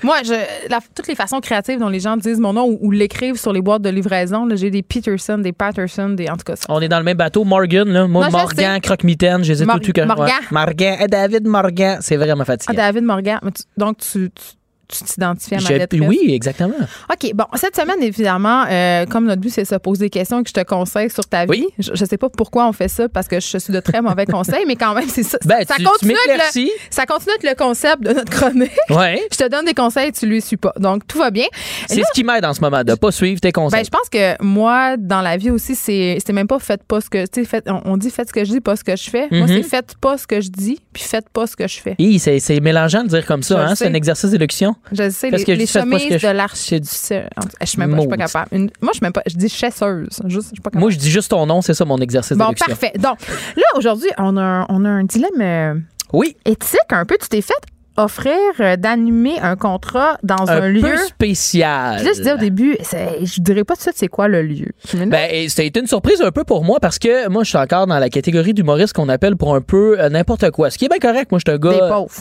Moi, 0.04 0.18
je, 0.24 0.34
la- 0.70 0.80
toutes 0.96 1.08
les 1.08 1.16
façons 1.16 1.40
créatives 1.40 1.80
dont 1.80 1.90
les 1.90 2.00
gens 2.00 2.18
disent 2.18 2.40
mon 2.40 2.54
nom 2.54 2.66
ou, 2.66 2.78
ou 2.82 2.92
l'écrivent 2.92 3.38
sur 3.40 3.52
les 3.54 3.62
boîtes 3.62 3.82
de 3.82 3.90
livraison, 3.90 4.48
j'ai 4.54 4.70
des 4.70 4.84
Peterson, 4.84 5.38
des 5.40 5.52
Patterson, 5.54 6.10
des 6.10 6.30
en 6.30 6.38
tout 6.38 6.44
cas. 6.46 6.56
ça. 6.56 6.66
On 6.70 6.80
est 6.82 6.88
dans 6.90 7.00
le 7.00 7.04
même 7.04 7.18
bateau. 7.18 7.44
Morgan, 7.44 7.88
là. 7.90 8.08
Moi, 8.08 8.23
Je 8.28 8.32
Morgan. 8.32 8.82
Croque-Mitaine, 8.82 9.44
je 9.44 9.54
les 9.54 9.64
ai 9.64 9.66
Mor- 9.66 9.80
tout 9.80 9.92
Morgan. 10.06 10.40
Morgan. 10.52 11.08
David 11.10 11.46
Morgan. 11.48 11.98
C'est 12.02 12.18
vraiment 12.18 12.42
Ah, 12.42 12.46
fatigant. 12.46 12.74
David 12.74 13.04
Morgan. 13.04 13.40
Mais 13.44 13.52
tu- 13.52 13.64
donc, 13.78 13.98
tu 13.98 14.30
tu- 14.32 14.44
tu 14.88 15.04
t'identifies 15.04 15.56
à 15.56 15.62
ma 15.62 15.70
lettre. 15.70 15.96
oui, 16.02 16.20
exactement. 16.30 16.74
OK, 17.12 17.32
bon, 17.34 17.46
cette 17.56 17.76
semaine, 17.76 18.02
évidemment, 18.02 18.66
euh, 18.70 19.06
comme 19.06 19.26
notre 19.26 19.42
but, 19.42 19.50
c'est 19.50 19.64
de 19.64 19.68
se 19.68 19.76
poser 19.76 20.06
des 20.06 20.10
questions 20.10 20.40
et 20.40 20.44
que 20.44 20.50
je 20.50 20.54
te 20.54 20.64
conseille 20.64 21.10
sur 21.10 21.26
ta 21.26 21.46
vie. 21.46 21.50
Oui. 21.52 21.68
Je, 21.80 21.92
je 21.94 22.06
sais 22.06 22.18
pas 22.18 22.30
pourquoi 22.30 22.68
on 22.68 22.74
fait 22.74 22.88
ça, 22.88 23.10
parce 23.10 23.28
que 23.28 23.40
je 23.40 23.58
suis 23.58 23.74
de 23.74 23.80
très 23.80 24.02
mauvais 24.02 24.26
conseils, 24.28 24.66
mais 24.68 24.76
quand 24.76 24.94
même, 24.94 25.08
c'est 25.08 25.24
ça. 25.24 25.38
Ben, 25.46 25.66
ça, 25.68 25.76
tu- 25.76 25.84
tu 25.84 25.90
continue 25.90 26.14
être 26.30 26.56
le, 26.56 26.68
ça 26.90 27.06
continue 27.06 27.32
à 27.32 27.36
être 27.36 27.50
le 27.50 27.56
concept 27.56 28.04
de 28.04 28.14
notre 28.14 28.32
chronique. 28.32 28.72
Ouais. 28.90 29.22
Je 29.32 29.38
te 29.38 29.50
donne 29.50 29.66
des 29.66 29.74
conseils, 29.74 30.12
tu 30.12 30.28
les 30.28 30.42
suis 30.42 30.58
pas. 30.58 30.74
Donc, 30.78 31.08
tout 31.08 31.18
va 31.18 31.32
bien. 31.32 31.46
C'est 31.88 32.04
ce 32.04 32.12
qui 32.14 32.24
m'aide 32.24 32.46
en 32.46 32.54
ce 32.54 32.62
moment, 32.62 32.84
de 32.84 32.94
pas 32.96 33.12
suivre 33.12 33.40
tes 33.40 33.52
conseils. 33.52 33.80
Ben, 33.82 33.86
je 33.86 33.90
pense 33.90 34.10
que 34.10 34.42
moi, 34.44 34.98
dans 34.98 35.22
la 35.22 35.38
vie 35.38 35.50
aussi, 35.52 35.76
c'est 35.76 36.20
même 36.32 36.48
pas 36.48 36.60
faites 36.60 36.84
pas 36.84 37.02
ce 37.02 37.10
que. 37.10 37.26
Tu 37.28 37.46
sais, 37.46 37.64
on, 37.86 37.98
dit 37.98 38.10
faites 38.10 38.28
ce 38.30 38.34
que 38.34 38.44
je 38.46 38.52
dis, 38.52 38.62
pas 38.62 38.76
ce 38.76 38.84
que 38.84 38.96
je 38.96 39.10
fais. 39.10 39.28
Moi, 39.32 39.48
Mhm. 39.48 39.48
c'est 39.48 39.64
faites 39.64 39.96
pas 40.00 40.18
ce 40.18 40.28
que 40.28 40.42
je 40.42 40.50
dis, 40.50 40.80
puis 40.92 41.04
faites 41.04 41.30
pas 41.30 41.48
ce 41.48 41.56
que 41.56 41.68
je 41.68 41.80
fais. 41.80 41.96
C'est 42.40 42.60
mélangeant 42.60 43.04
de 43.04 43.10
dire 43.10 43.26
comme 43.26 43.44
ça, 43.44 43.66
hein? 43.68 43.76
C'est 43.76 43.88
un 43.88 43.94
exercice 43.94 44.30
d'élocution. 44.32 44.76
Je 44.92 45.10
sais, 45.10 45.30
Parce 45.30 45.42
les, 45.42 45.46
que 45.46 45.54
je 45.54 45.60
les 45.60 45.66
chemises 45.66 46.08
que 46.10 46.18
je- 46.18 46.28
de 46.28 46.32
l'archiduc. 46.34 46.90
Je 46.90 46.96
suis 46.96 47.16
même 47.16 47.30
pas, 47.36 47.52
je 47.62 47.66
suis 47.66 47.78
pas 47.78 47.86
Maudit. 47.88 48.18
capable. 48.18 48.48
Une- 48.52 48.70
moi, 48.82 48.92
je 48.92 48.98
suis 48.98 49.04
même 49.04 49.14
pas. 49.14 49.22
Je 49.26 49.36
dis 49.36 49.50
chasseuse. 49.50 50.22
Juste, 50.26 50.50
je 50.50 50.56
suis 50.56 50.62
pas 50.62 50.70
capable. 50.70 50.80
Moi, 50.82 50.92
je 50.92 50.98
dis 50.98 51.10
juste 51.10 51.32
ton 51.32 51.46
nom, 51.46 51.62
c'est 51.62 51.74
ça 51.74 51.86
mon 51.86 51.98
exercice 52.00 52.38
Bon, 52.38 52.52
parfait. 52.54 52.92
Donc, 53.00 53.18
là, 53.56 53.64
aujourd'hui, 53.76 54.10
on 54.18 54.36
a, 54.38 54.42
un- 54.42 54.66
on 54.70 54.84
a 54.86 54.90
un 54.90 55.04
dilemme 55.06 55.42
euh, 55.42 55.76
Oui, 56.12 56.36
éthique 56.46 56.80
un 56.92 57.06
peu. 57.06 57.18
Tu 57.22 57.28
t'es 57.30 57.42
fait 57.42 57.54
offrir 57.98 58.34
euh, 58.60 58.76
d'animer 58.76 59.40
un 59.42 59.56
contrat 59.56 60.18
dans 60.24 60.50
un, 60.50 60.64
un 60.64 60.70
lieu. 60.70 60.82
peu 60.82 60.98
spécial. 60.98 61.98
Puis 61.98 62.06
là, 62.06 62.12
je 62.14 62.18
disais 62.20 62.34
au 62.34 62.38
début, 62.38 62.76
je 62.82 63.42
dirais 63.42 63.64
pas 63.64 63.74
tout 63.76 63.80
de 63.80 63.84
suite 63.84 63.96
c'est 63.98 64.08
quoi 64.08 64.28
le 64.28 64.42
lieu. 64.42 64.68
Là, 64.94 65.06
Ben, 65.06 65.50
c'était 65.50 65.80
une 65.80 65.88
surprise 65.88 66.22
un 66.22 66.32
peu 66.32 66.44
pour 66.44 66.64
moi 66.64 66.80
parce 66.80 67.00
que 67.00 67.28
moi, 67.30 67.44
je 67.44 67.50
suis 67.50 67.58
encore 67.58 67.88
dans 67.88 68.00
la 68.00 68.10
catégorie 68.10 68.54
d'humoriste 68.54 68.94
qu'on 68.94 69.10
appelle 69.10 69.36
pour 69.36 69.56
un 69.56 69.62
peu 69.62 70.00
euh, 70.00 70.10
n'importe 70.10 70.50
quoi. 70.52 70.70
Ce 70.70 70.78
qui 70.78 70.86
est 70.86 70.90
bien 70.90 71.00
correct. 71.00 71.32
Moi, 71.32 71.40
je 71.46 71.52
suis 71.52 71.56
un 71.56 71.60
des 71.60 71.78
gars. 71.80 71.88
pauvres. 71.88 72.12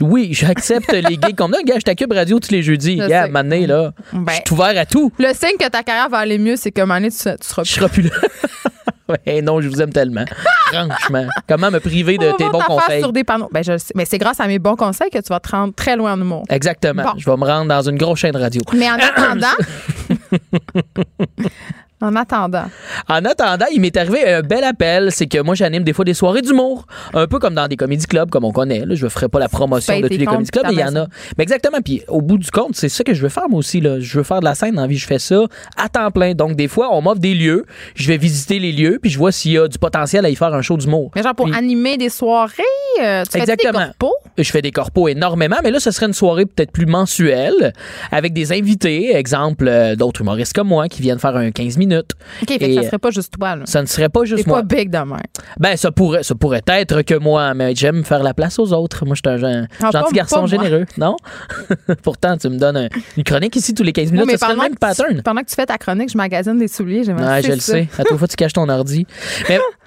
Oui, 0.00 0.28
j'accepte 0.32 0.92
les 0.92 1.02
gigs 1.02 1.34
comme 1.36 1.52
ça. 1.54 1.62
Gars, 1.62 1.76
je 1.78 1.82
t'occupe 1.84 2.12
radio 2.12 2.38
tous 2.38 2.50
les 2.50 2.62
jeudis. 2.62 2.98
Je 3.00 3.06
Gars, 3.08 3.28
maintenant, 3.28 3.66
là, 3.66 3.92
Ben, 4.12 4.24
je 4.28 4.34
suis 4.46 4.52
ouvert 4.54 4.78
à 4.78 4.86
tout. 4.86 5.10
le 5.18 5.28
signe 5.34 5.56
que 5.58 5.68
ta 5.68 5.82
carrière 5.82 6.08
va 6.08 6.18
aller 6.18 6.38
mieux, 6.38 6.56
c'est 6.56 6.76
moment 6.78 6.94
donné, 6.94 7.10
tu, 7.10 7.16
tu 7.18 7.24
seras 7.40 7.62
Je 7.64 7.72
serai 7.72 7.88
plus 7.88 8.02
là. 8.02 8.10
non, 9.42 9.60
je 9.60 9.68
vous 9.68 9.80
aime 9.82 9.92
tellement. 9.92 10.24
Franchement. 10.72 11.26
Comment 11.48 11.70
me 11.70 11.80
priver 11.80 12.16
de 12.18 12.28
On 12.28 12.36
tes 12.36 12.44
bons 12.48 12.58
ta 12.60 12.64
face 12.64 12.76
conseils? 12.84 13.00
sur 13.02 13.12
des 13.12 13.24
panneaux? 13.24 13.48
Ben, 13.52 13.62
je 13.62 13.72
le 13.72 13.78
sais. 13.78 13.92
Mais 13.94 14.04
c'est 14.06 14.18
grâce 14.18 14.40
à 14.40 14.46
mes 14.46 14.58
bons 14.58 14.76
conseils 14.76 15.10
que 15.10 15.18
tu 15.22 15.28
vas 15.28 15.40
te 15.40 15.50
rendre 15.50 15.74
très 15.74 15.96
loin 15.96 16.14
en 16.14 16.20
humour. 16.20 16.44
Exactement. 16.48 17.02
Bon. 17.02 17.12
Je 17.16 17.30
vais 17.30 17.36
me 17.36 17.44
rendre 17.44 17.68
dans 17.68 17.82
une 17.82 17.96
grosse 17.96 18.20
chaîne 18.20 18.36
radio. 18.36 18.62
Mais 18.74 18.90
en 18.90 18.96
attendant. 18.96 19.46
en 22.02 22.16
attendant. 22.16 22.64
En 23.08 23.24
attendant, 23.24 23.66
il 23.72 23.80
m'est 23.80 23.96
arrivé 23.96 24.24
un 24.26 24.42
bel 24.42 24.64
appel. 24.64 25.10
C'est 25.12 25.26
que 25.26 25.38
moi, 25.40 25.54
j'anime 25.54 25.84
des 25.84 25.92
fois 25.92 26.04
des 26.04 26.14
soirées 26.14 26.42
d'humour. 26.42 26.86
Un 27.14 27.26
peu 27.26 27.38
comme 27.38 27.54
dans 27.54 27.68
des 27.68 27.76
comédie 27.76 28.06
clubs, 28.06 28.28
comme 28.30 28.44
on 28.44 28.52
connaît. 28.52 28.84
Là. 28.84 28.94
Je 28.94 29.04
ne 29.04 29.08
ferai 29.10 29.28
pas 29.28 29.38
la 29.38 29.48
promotion 29.48 29.98
de 30.00 30.08
tous 30.08 30.14
les 30.18 30.24
comédie 30.24 30.50
clubs, 30.50 30.66
mais 30.66 30.72
il 30.74 30.80
y 30.80 30.84
en 30.84 30.96
a. 30.96 31.06
Mais 31.38 31.44
exactement. 31.44 31.78
Puis 31.84 32.02
au 32.08 32.20
bout 32.20 32.38
du 32.38 32.50
compte, 32.50 32.74
c'est 32.74 32.88
ça 32.88 33.04
que 33.04 33.14
je 33.14 33.22
veux 33.22 33.28
faire 33.28 33.48
moi 33.48 33.58
aussi. 33.60 33.80
Là. 33.80 34.00
Je 34.00 34.18
veux 34.18 34.24
faire 34.24 34.40
de 34.40 34.44
la 34.44 34.54
scène 34.54 34.74
dans 34.74 34.82
la 34.82 34.88
vie. 34.88 34.98
Je 34.98 35.06
fais 35.06 35.18
ça 35.18 35.44
à 35.76 35.88
temps 35.88 36.10
plein. 36.10 36.34
Donc, 36.34 36.56
des 36.56 36.68
fois, 36.68 36.88
on 36.92 37.00
m'offre 37.02 37.20
des 37.20 37.34
lieux. 37.34 37.64
Je 37.94 38.08
vais 38.08 38.16
visiter 38.18 38.58
les 38.58 38.72
lieux, 38.72 38.98
puis 39.00 39.10
je 39.10 39.18
vois 39.18 39.32
s'il 39.32 39.52
y 39.52 39.58
a 39.58 39.68
du 39.68 39.78
potentiel 39.78 40.24
à 40.26 40.30
y 40.30 40.34
faire 40.36 40.52
un 40.52 40.62
show 40.62 40.76
d'humour. 40.76 41.10
Mais 41.14 41.22
genre 41.22 41.34
pour 41.34 41.46
Puis- 41.46 41.56
animer 41.56 41.96
des 41.96 42.08
soirées, 42.08 42.52
euh, 43.00 43.22
tu 43.24 43.30
fais 43.38 43.44
des 43.46 43.52
Exactement. 43.52 43.86
corpos? 43.98 44.14
Je 44.38 44.50
fais 44.50 44.62
des 44.62 44.70
corpos 44.72 45.08
énormément, 45.08 45.56
mais 45.62 45.70
là, 45.70 45.78
ce 45.80 45.90
serait 45.90 46.06
une 46.06 46.12
soirée 46.14 46.46
peut-être 46.46 46.72
plus 46.72 46.86
mensuelle, 46.86 47.72
avec 48.10 48.32
des 48.32 48.52
invités, 48.52 49.14
exemple, 49.14 49.68
euh, 49.68 49.94
d'autres 49.96 50.22
humoristes 50.22 50.52
comme 50.54 50.68
moi, 50.68 50.88
qui 50.88 51.02
viennent 51.02 51.18
faire 51.18 51.36
un 51.36 51.50
15 51.50 51.76
minutes. 51.76 51.91
OK, 52.00 52.48
fait 52.48 52.58
que 52.58 52.74
ça 52.74 52.82
serait 52.84 52.98
pas 52.98 53.10
juste 53.10 53.32
toi, 53.38 53.56
là. 53.56 53.62
Ça 53.66 53.80
ne 53.82 53.86
serait 53.86 54.08
pas 54.08 54.24
juste 54.24 54.44
pas 54.44 54.50
moi. 54.50 54.62
big 54.62 54.90
de 54.90 54.98
même. 54.98 55.18
Ben, 55.58 55.76
ça 55.76 55.90
pourrait, 55.92 56.22
ça 56.22 56.34
pourrait 56.34 56.62
être 56.66 57.02
que 57.02 57.14
moi, 57.14 57.54
mais 57.54 57.74
j'aime 57.74 58.04
faire 58.04 58.22
la 58.22 58.34
place 58.34 58.58
aux 58.58 58.72
autres. 58.72 59.04
Moi, 59.04 59.14
je 59.14 59.28
suis 59.28 59.44
un 59.46 59.66
Ah, 59.82 59.90
pas- 59.90 60.00
gentil 60.00 60.14
garçon 60.14 60.40
pas 60.42 60.46
généreux, 60.46 60.86
non? 60.98 61.16
Pourtant, 62.02 62.36
tu 62.36 62.48
me 62.48 62.58
donnes 62.58 62.76
un- 62.76 62.88
une 63.16 63.24
chronique 63.24 63.56
ici 63.56 63.74
tous 63.74 63.82
les 63.82 63.92
15 63.92 64.12
minutes, 64.12 64.26
Oui, 64.26 64.32
mais 64.32 64.38
ça 64.38 64.46
serait 64.46 64.52
le 64.52 64.56
pendant 64.56 64.62
même 64.68 64.76
que, 64.78 64.86
tu, 64.94 65.02
pattern. 65.02 65.22
pendant 65.22 65.40
que 65.42 65.48
tu 65.48 65.54
fais 65.54 65.66
ta 65.66 65.78
chronique, 65.78 66.10
je 66.12 66.16
magasine 66.16 66.58
des 66.58 66.68
souliers. 66.68 67.04
Je 67.04 67.12
le 67.52 67.58
sais. 67.60 67.88
À 67.98 68.04
toi, 68.04 68.18
fois, 68.18 68.28
tu 68.28 68.36
caches 68.36 68.52
ton 68.52 68.68
ordi. 68.68 69.06
Mais 69.48 69.58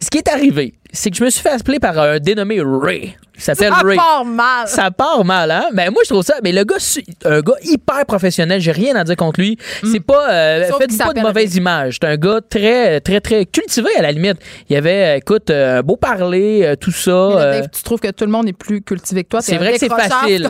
ce 0.00 0.10
qui 0.10 0.18
est 0.18 0.28
arrivé, 0.28 0.74
c'est 0.92 1.10
que 1.10 1.16
je 1.16 1.24
me 1.24 1.30
suis 1.30 1.42
fait 1.42 1.50
appeler 1.50 1.78
par 1.78 1.98
un 1.98 2.18
dénommé 2.18 2.60
Ray. 2.62 3.16
Il 3.38 3.42
s'appelle 3.42 3.70
Ça 3.70 3.80
Ray. 3.84 3.96
part 3.98 4.24
mal. 4.24 4.66
Ça 4.66 4.90
part 4.90 5.22
mal, 5.22 5.50
hein? 5.50 5.66
Mais 5.74 5.90
moi, 5.90 6.00
je 6.04 6.08
trouve 6.08 6.22
ça. 6.24 6.36
Mais 6.42 6.52
le 6.52 6.64
gars, 6.64 6.76
un 7.26 7.40
gars 7.42 7.52
hyper 7.64 8.06
professionnel, 8.06 8.62
j'ai 8.62 8.72
rien 8.72 8.96
à 8.96 9.04
dire 9.04 9.14
contre 9.16 9.40
lui. 9.40 9.58
C'est 9.84 10.00
pas. 10.00 10.30
Euh, 10.30 10.68
Mm. 10.70 10.78
Faites 10.78 10.98
pas 10.98 11.12
de 11.12 11.20
mauvaise 11.20 11.50
Ray. 11.50 11.58
image. 11.58 11.98
C'est 12.00 12.06
un 12.08 12.16
gars 12.16 12.40
très, 12.48 13.00
très, 13.02 13.20
très 13.20 13.44
cultivé 13.44 13.90
à 13.98 14.02
la 14.02 14.10
limite. 14.12 14.38
Il 14.70 14.72
y 14.72 14.76
avait, 14.76 15.04
euh, 15.04 15.16
écoute, 15.16 15.50
euh, 15.50 15.82
beau 15.82 15.96
parler, 15.96 16.60
euh, 16.64 16.76
tout 16.76 16.92
ça. 16.92 17.28
Mais 17.30 17.34
là, 17.36 17.60
Dave, 17.60 17.68
tu 17.74 17.82
trouves 17.82 18.00
que 18.00 18.10
tout 18.10 18.24
le 18.24 18.30
monde 18.30 18.48
est 18.48 18.54
plus 18.54 18.80
cultivé 18.80 19.22
que 19.24 19.28
toi. 19.28 19.42
C'est 19.42 19.58
vrai 19.58 19.72
que 19.74 19.78
c'est 19.80 19.88
facile. 19.90 20.48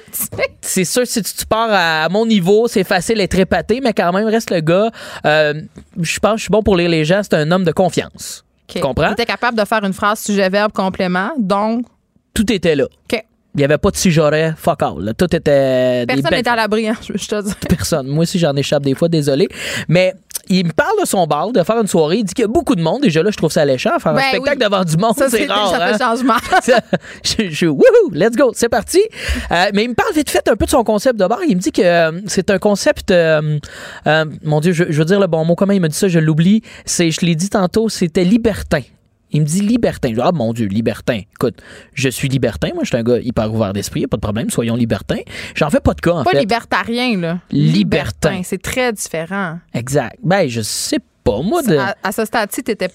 c'est 0.60 0.84
sûr, 0.84 1.06
si 1.06 1.22
tu, 1.22 1.32
tu 1.32 1.46
pars 1.46 1.68
à 1.70 2.08
mon 2.08 2.26
niveau, 2.26 2.66
c'est 2.66 2.84
facile 2.84 3.18
d'être 3.18 3.38
épaté, 3.38 3.80
mais 3.80 3.92
quand 3.92 4.12
même, 4.12 4.26
reste 4.26 4.50
le 4.50 4.60
gars. 4.60 4.90
euh, 5.26 5.54
je 6.00 6.18
pense 6.18 6.32
que 6.32 6.38
je 6.38 6.42
suis 6.42 6.50
bon 6.50 6.62
pour 6.62 6.76
lire 6.76 6.88
les 6.88 7.04
gens. 7.04 7.20
C'est 7.22 7.34
un 7.34 7.50
homme 7.52 7.64
de 7.64 7.72
confiance. 7.72 8.44
Tu 8.66 8.80
comprends? 8.80 9.08
Il 9.08 9.12
était 9.12 9.26
capable 9.26 9.58
de 9.58 9.64
faire 9.64 9.84
une 9.84 9.92
phrase 9.92 10.20
sujet-verbe 10.20 10.72
complément, 10.72 11.30
donc 11.38 11.86
Tout 12.34 12.50
était 12.52 12.76
là. 12.76 12.84
OK. 12.84 13.24
Il 13.54 13.60
n'y 13.60 13.64
avait 13.64 13.78
pas 13.78 13.90
de 13.90 13.96
j'aurais, 14.10 14.52
fuck 14.54 14.82
all. 14.82 15.02
là. 15.02 15.14
Tout 15.14 15.34
était. 15.34 16.00
des 16.00 16.06
personne 16.06 16.30
belles 16.30 16.42
n'est 16.42 16.48
à 16.48 16.56
l'abri, 16.56 16.88
hein, 16.88 16.96
je 17.02 17.26
te 17.26 17.42
dis. 17.42 17.54
personne. 17.68 18.06
Moi 18.06 18.24
aussi, 18.24 18.38
j'en 18.38 18.54
échappe 18.54 18.82
des 18.82 18.94
fois, 18.94 19.08
désolé. 19.08 19.48
Mais 19.88 20.14
il 20.48 20.66
me 20.66 20.72
parle 20.72 21.00
de 21.00 21.06
son 21.06 21.26
bar, 21.26 21.52
de 21.52 21.62
faire 21.62 21.78
une 21.80 21.86
soirée. 21.86 22.18
Il 22.18 22.24
dit 22.24 22.34
qu'il 22.34 22.42
y 22.42 22.44
a 22.44 22.48
beaucoup 22.48 22.74
de 22.74 22.82
monde. 22.82 23.02
Déjà 23.02 23.22
là, 23.22 23.30
je 23.30 23.36
trouve 23.36 23.50
ça 23.50 23.62
alléchant. 23.62 23.98
Faire 23.98 24.14
Ben 24.14 24.20
un 24.20 24.28
spectacle 24.28 24.58
oui. 24.60 24.64
devant 24.64 24.84
du 24.84 24.96
monde, 24.96 25.14
c'est 25.16 25.46
rare. 25.46 25.70
ça 25.70 25.84
hein? 25.84 25.92
fait 25.92 26.04
changement. 26.04 26.34
Ça, 26.62 26.80
je, 27.22 27.50
je 27.50 27.66
wouhou, 27.66 28.10
let's 28.12 28.34
go, 28.36 28.50
c'est 28.54 28.68
parti. 28.68 29.00
Euh, 29.50 29.66
mais 29.74 29.84
il 29.84 29.90
me 29.90 29.94
parle 29.94 30.12
vite 30.14 30.30
fait 30.30 30.48
un 30.48 30.56
peu 30.56 30.64
de 30.64 30.70
son 30.70 30.84
concept 30.84 31.18
de 31.18 31.26
bar. 31.26 31.40
Il 31.46 31.56
me 31.56 31.60
dit 31.60 31.70
que 31.70 31.82
euh, 31.82 32.20
c'est 32.26 32.50
un 32.50 32.58
concept, 32.58 33.10
euh, 33.10 33.58
mon 34.42 34.60
Dieu, 34.60 34.72
je, 34.72 34.84
je 34.88 34.98
veux 34.98 35.04
dire 35.04 35.20
le 35.20 35.26
bon 35.26 35.44
mot. 35.44 35.54
Comment 35.54 35.72
il 35.72 35.80
m'a 35.80 35.88
dit 35.88 35.96
ça, 35.96 36.08
je 36.08 36.18
l'oublie. 36.18 36.62
C'est, 36.84 37.10
je 37.10 37.24
l'ai 37.24 37.34
dit 37.34 37.50
tantôt, 37.50 37.88
c'était 37.88 38.24
libertin. 38.24 38.82
Il 39.36 39.42
me 39.42 39.46
dit 39.46 39.60
libertin. 39.60 40.08
Je 40.08 40.14
dis, 40.14 40.20
ah 40.22 40.32
mon 40.32 40.54
Dieu, 40.54 40.66
libertin. 40.66 41.20
Écoute, 41.34 41.56
je 41.92 42.08
suis 42.08 42.26
libertin. 42.28 42.68
Moi, 42.74 42.84
je 42.84 42.88
suis 42.88 42.96
un 42.96 43.02
gars 43.02 43.18
hyper 43.18 43.52
ouvert 43.52 43.74
d'esprit. 43.74 44.06
Pas 44.06 44.16
de 44.16 44.22
problème. 44.22 44.48
Soyons 44.48 44.76
libertins. 44.76 45.20
J'en 45.54 45.68
fais 45.68 45.80
pas 45.80 45.92
de 45.92 46.00
cas, 46.00 46.12
en 46.12 46.24
Pas 46.24 46.30
fait. 46.30 46.40
libertarien, 46.40 47.18
là. 47.20 47.38
Libertin. 47.50 48.40
C'est 48.44 48.62
très 48.62 48.94
différent. 48.94 49.58
exact. 49.74 50.16
Ben, 50.22 50.48
je 50.48 50.62
sais 50.62 51.00
pas, 51.22 51.42
moi. 51.42 51.62
De... 51.62 51.76
À, 51.76 51.94
à 52.02 52.12
ce 52.12 52.24
stade-ci, 52.24 52.62
t'étais. 52.62 52.88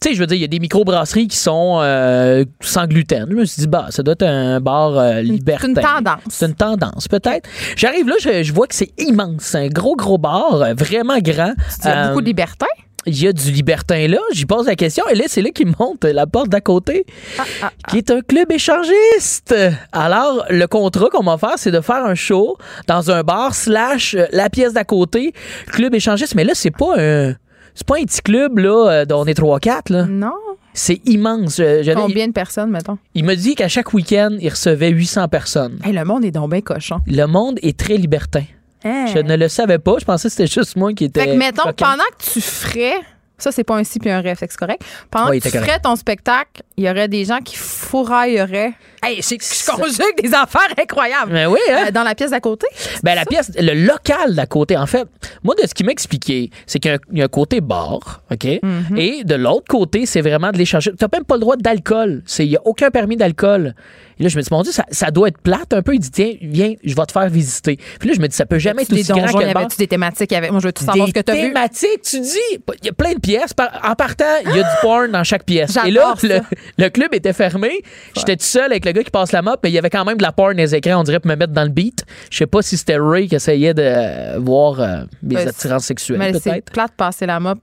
Tu 0.00 0.08
sais, 0.10 0.14
je 0.14 0.20
veux 0.20 0.26
dire, 0.26 0.36
il 0.36 0.40
y 0.40 0.44
a 0.44 0.48
des 0.48 0.58
microbrasseries 0.58 1.28
qui 1.28 1.36
sont 1.36 1.78
euh, 1.80 2.44
sans 2.60 2.86
gluten. 2.86 3.26
Je 3.30 3.34
me 3.36 3.44
suis 3.44 3.62
dit, 3.62 3.66
bah, 3.68 3.86
ça 3.90 4.02
doit 4.02 4.12
être 4.14 4.22
un 4.24 4.60
bar 4.60 4.96
euh, 4.98 5.20
libertin. 5.22 5.68
C'est 5.74 5.80
une 5.80 5.86
tendance. 5.86 6.20
C'est 6.28 6.46
une 6.46 6.54
tendance, 6.54 7.06
peut-être. 7.08 7.48
J'arrive 7.76 8.08
là, 8.08 8.14
je, 8.20 8.42
je 8.42 8.52
vois 8.52 8.66
que 8.66 8.74
c'est 8.74 8.92
immense. 8.98 9.42
C'est 9.42 9.58
un 9.58 9.68
gros, 9.68 9.94
gros 9.96 10.18
bar, 10.18 10.54
euh, 10.62 10.74
vraiment 10.74 11.18
grand. 11.18 11.52
Il 11.84 11.84
y 11.84 11.88
a 11.88 12.08
beaucoup 12.08 12.20
de 12.20 12.26
libertins? 12.26 12.66
Il 13.08 13.22
y 13.22 13.26
a 13.26 13.32
du 13.32 13.50
libertin 13.50 14.06
là. 14.06 14.18
J'y 14.32 14.46
pose 14.46 14.66
la 14.66 14.76
question. 14.76 15.04
Et 15.08 15.14
là, 15.14 15.24
c'est 15.26 15.42
là 15.42 15.50
qu'il 15.50 15.72
monte 15.78 16.04
la 16.04 16.26
porte 16.26 16.48
d'à 16.50 16.60
côté, 16.60 17.04
Ah, 17.38 17.70
qui 17.88 17.98
est 17.98 18.10
un 18.10 18.20
club 18.20 18.52
échangiste. 18.52 19.54
Alors, 19.92 20.44
le 20.50 20.66
contrat 20.66 21.08
qu'on 21.10 21.22
m'a 21.22 21.38
fait, 21.38 21.46
c'est 21.56 21.70
de 21.70 21.80
faire 21.80 22.04
un 22.04 22.14
show 22.14 22.56
dans 22.86 23.10
un 23.10 23.22
bar 23.22 23.54
slash 23.54 24.14
euh, 24.14 24.26
la 24.32 24.50
pièce 24.50 24.72
d'à 24.72 24.84
côté, 24.84 25.32
club 25.68 25.94
échangiste. 25.94 26.34
Mais 26.34 26.44
là, 26.44 26.52
c'est 26.54 26.70
pas 26.70 26.94
un... 26.98 27.34
C'est 27.74 27.86
pas 27.86 27.96
un 27.98 28.02
petit 28.04 28.22
club, 28.22 28.58
là, 28.58 28.90
euh, 28.90 29.04
dont 29.04 29.20
on 29.20 29.24
est 29.26 29.38
3-4, 29.38 29.92
là. 29.92 30.04
Non. 30.08 30.32
C'est 30.74 31.00
immense. 31.06 31.56
Je- 31.58 31.94
Combien 31.94 32.26
de 32.28 32.32
personnes, 32.32 32.70
mettons? 32.70 32.98
il 33.14 33.24
m'a 33.24 33.34
dit 33.36 33.54
qu'à 33.54 33.68
chaque 33.68 33.92
week-end, 33.94 34.36
il 34.40 34.48
recevait 34.48 34.90
800 34.90 35.28
personnes. 35.28 35.78
Hey, 35.84 35.92
le 35.92 36.04
monde 36.04 36.24
est 36.24 36.30
donc 36.32 36.50
bien 36.50 36.60
cochon. 36.60 36.96
Le 37.06 37.26
monde 37.26 37.58
est 37.62 37.78
très 37.78 37.96
libertin. 37.96 38.42
Hein? 38.84 39.06
Je 39.12 39.18
ne 39.18 39.36
le 39.36 39.48
savais 39.48 39.78
pas. 39.78 39.96
Je 40.00 40.04
pensais 40.04 40.28
que 40.28 40.34
c'était 40.34 40.46
juste 40.46 40.76
moi 40.76 40.92
qui 40.92 41.04
était. 41.04 41.20
Fait 41.20 41.26
que, 41.28 41.34
mettons, 41.36 41.62
coquin. 41.64 41.86
pendant 41.90 42.04
que 42.18 42.32
tu 42.32 42.40
ferais, 42.40 42.94
ça, 43.38 43.52
c'est 43.52 43.64
pas 43.64 43.76
un 43.76 43.84
si 43.84 44.00
puis 44.00 44.10
un 44.10 44.20
c'est 44.22 44.56
correct. 44.56 44.82
Pendant 45.10 45.30
que 45.30 45.36
tu 45.36 45.50
correct. 45.50 45.64
ferais 45.64 45.80
ton 45.80 45.94
spectacle, 45.94 46.62
il 46.76 46.84
y 46.84 46.90
aurait 46.90 47.06
des 47.08 47.24
gens 47.24 47.38
qui 47.38 47.56
fourrailleraient. 47.56 48.72
Hey, 49.00 49.22
je 49.22 49.70
conjugue 49.70 50.20
des 50.22 50.34
affaires 50.34 50.74
incroyables. 50.80 51.32
Mais 51.32 51.46
oui, 51.46 51.60
hein? 51.70 51.84
Euh, 51.86 51.90
dans 51.92 52.02
la 52.02 52.16
pièce 52.16 52.32
d'à 52.32 52.40
côté. 52.40 52.66
Ben, 53.04 53.14
la 53.14 53.24
pièce, 53.24 53.52
le 53.56 53.74
local 53.86 54.34
d'à 54.34 54.46
côté, 54.46 54.76
en 54.76 54.86
fait, 54.86 55.06
moi, 55.44 55.54
de 55.54 55.66
ce 55.68 55.72
qu'il 55.74 55.86
m'a 55.86 55.92
expliqué, 55.92 56.50
c'est 56.66 56.80
qu'il 56.80 56.98
y 57.12 57.20
a 57.20 57.24
un- 57.24 57.28
côté 57.28 57.60
bar, 57.60 58.22
OK? 58.32 58.44
Mhm. 58.62 58.96
Et 58.96 59.22
de 59.22 59.36
l'autre 59.36 59.66
côté, 59.68 60.04
c'est 60.06 60.20
vraiment 60.20 60.50
de 60.50 60.58
l'échange. 60.58 60.84
Tu 60.84 60.90
n'as 61.00 61.08
même 61.12 61.24
pas 61.24 61.34
le 61.36 61.40
droit 61.40 61.56
d'alcool. 61.56 62.22
Il 62.40 62.48
n'y 62.48 62.56
a 62.56 62.60
aucun 62.64 62.90
permis 62.90 63.16
d'alcool. 63.16 63.74
Et 64.18 64.22
là, 64.24 64.28
je 64.28 64.36
me 64.36 64.42
dis, 64.42 64.48
mon 64.50 64.62
Dieu, 64.62 64.72
ça, 64.72 64.84
ça 64.90 65.10
doit 65.10 65.28
être 65.28 65.38
plate 65.38 65.72
un 65.72 65.82
peu. 65.82 65.94
Il 65.94 66.00
dit, 66.00 66.10
tiens, 66.10 66.32
viens, 66.40 66.74
je 66.82 66.94
vais 66.94 67.06
te 67.06 67.12
faire 67.12 67.28
visiter. 67.28 67.76
Puis 68.00 68.08
là, 68.08 68.14
je 68.16 68.20
me 68.20 68.26
dis, 68.28 68.34
ça 68.36 68.46
peut 68.46 68.58
jamais 68.58 68.82
être 68.82 68.90
des 68.90 69.00
aussi 69.00 69.12
grand 69.12 69.20
que 69.26 69.42
il 69.44 69.50
y 69.50 69.76
des 69.78 69.86
thématiques? 69.86 70.32
Avait- 70.32 70.50
Moi, 70.50 70.60
je 70.60 70.66
veux 70.66 70.72
tout 70.72 70.84
savoir 70.84 71.06
Des 71.06 71.12
ce 71.12 71.14
que 71.14 71.24
tu 71.24 71.32
as 71.32 71.34
vu. 71.34 71.40
thématiques, 71.42 72.02
tu 72.02 72.20
dis. 72.20 72.36
Il 72.82 72.86
y 72.86 72.88
a 72.88 72.92
plein 72.92 73.14
de 73.14 73.20
pièces. 73.20 73.52
En 73.84 73.94
partant, 73.94 74.24
il 74.44 74.56
y 74.56 74.60
a 74.60 74.62
du 74.62 74.68
porn 74.82 75.10
dans 75.12 75.24
chaque 75.24 75.44
pièce. 75.44 75.76
Et 75.86 75.90
là, 75.90 76.14
le, 76.22 76.40
le 76.78 76.88
club 76.90 77.14
était 77.14 77.32
fermé. 77.32 77.70
J'étais 78.16 78.36
tout 78.36 78.44
seul 78.44 78.70
avec 78.72 78.84
le 78.84 78.92
gars 78.92 79.02
qui 79.04 79.10
passe 79.10 79.32
la 79.32 79.42
mop, 79.42 79.60
mais 79.62 79.70
il 79.70 79.74
y 79.74 79.78
avait 79.78 79.90
quand 79.90 80.04
même 80.04 80.18
de 80.18 80.22
la 80.22 80.32
porn 80.32 80.56
les 80.56 80.74
écrans, 80.74 81.00
on 81.00 81.04
dirait, 81.04 81.20
pour 81.20 81.30
me 81.30 81.36
mettre 81.36 81.52
dans 81.52 81.64
le 81.64 81.68
beat. 81.70 82.04
Je 82.30 82.38
sais 82.38 82.46
pas 82.46 82.62
si 82.62 82.76
c'était 82.76 82.98
Ray 82.98 83.28
qui 83.28 83.34
essayait 83.36 83.74
de 83.74 84.38
voir 84.38 84.80
euh, 84.80 85.04
mes 85.22 85.36
Ben, 85.36 85.48
attirances 85.48 85.84
sexuelles, 85.84 86.18
Mais 86.18 86.32
c'est 86.38 86.64
plate 86.70 86.90
de 86.90 86.96
passer 86.96 87.26
la 87.26 87.38
mop. 87.40 87.58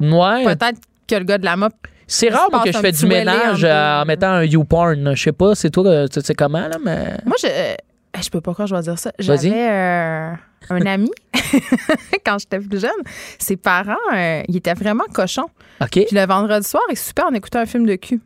Ouais. 0.00 0.44
Peut-être 0.44 0.80
que 1.06 1.14
le 1.16 1.24
gars 1.24 1.38
de 1.38 1.44
la 1.44 1.56
mop. 1.56 1.72
C'est 2.06 2.28
rare 2.28 2.48
moi, 2.52 2.62
que 2.64 2.72
je 2.72 2.78
fais 2.78 2.92
du 2.92 3.06
ménage 3.06 3.64
euh, 3.64 4.02
en 4.02 4.04
mettant 4.04 4.28
un 4.30 4.44
YouPorn. 4.44 5.14
Je 5.16 5.22
sais 5.22 5.32
pas, 5.32 5.54
c'est 5.54 5.70
toi, 5.70 5.86
euh, 5.86 6.06
tu 6.08 6.20
sais 6.20 6.34
comment, 6.34 6.68
là, 6.68 6.76
mais. 6.82 7.16
Moi, 7.24 7.36
je. 7.40 7.46
euh, 7.48 7.74
Je 8.22 8.28
peux 8.30 8.40
pas 8.40 8.52
croire 8.52 8.66
je 8.68 8.74
vais 8.74 8.82
dire 8.82 8.98
ça. 8.98 9.10
J'avais 9.18 9.50
euh, 9.52 10.32
un 10.70 10.86
ami, 10.86 11.10
quand 12.24 12.38
j'étais 12.38 12.58
plus 12.60 12.80
jeune. 12.80 12.90
Ses 13.38 13.56
parents, 13.56 13.94
euh, 14.14 14.42
ils 14.48 14.56
étaient 14.56 14.74
vraiment 14.74 15.04
cochons. 15.12 15.48
OK. 15.80 15.90
Puis 15.90 16.06
le 16.12 16.26
vendredi 16.26 16.66
soir, 16.68 16.82
et 16.90 16.96
super, 16.96 17.26
on 17.30 17.34
écoutait 17.34 17.58
un 17.58 17.66
film 17.66 17.86
de 17.86 17.96
cul. 17.96 18.20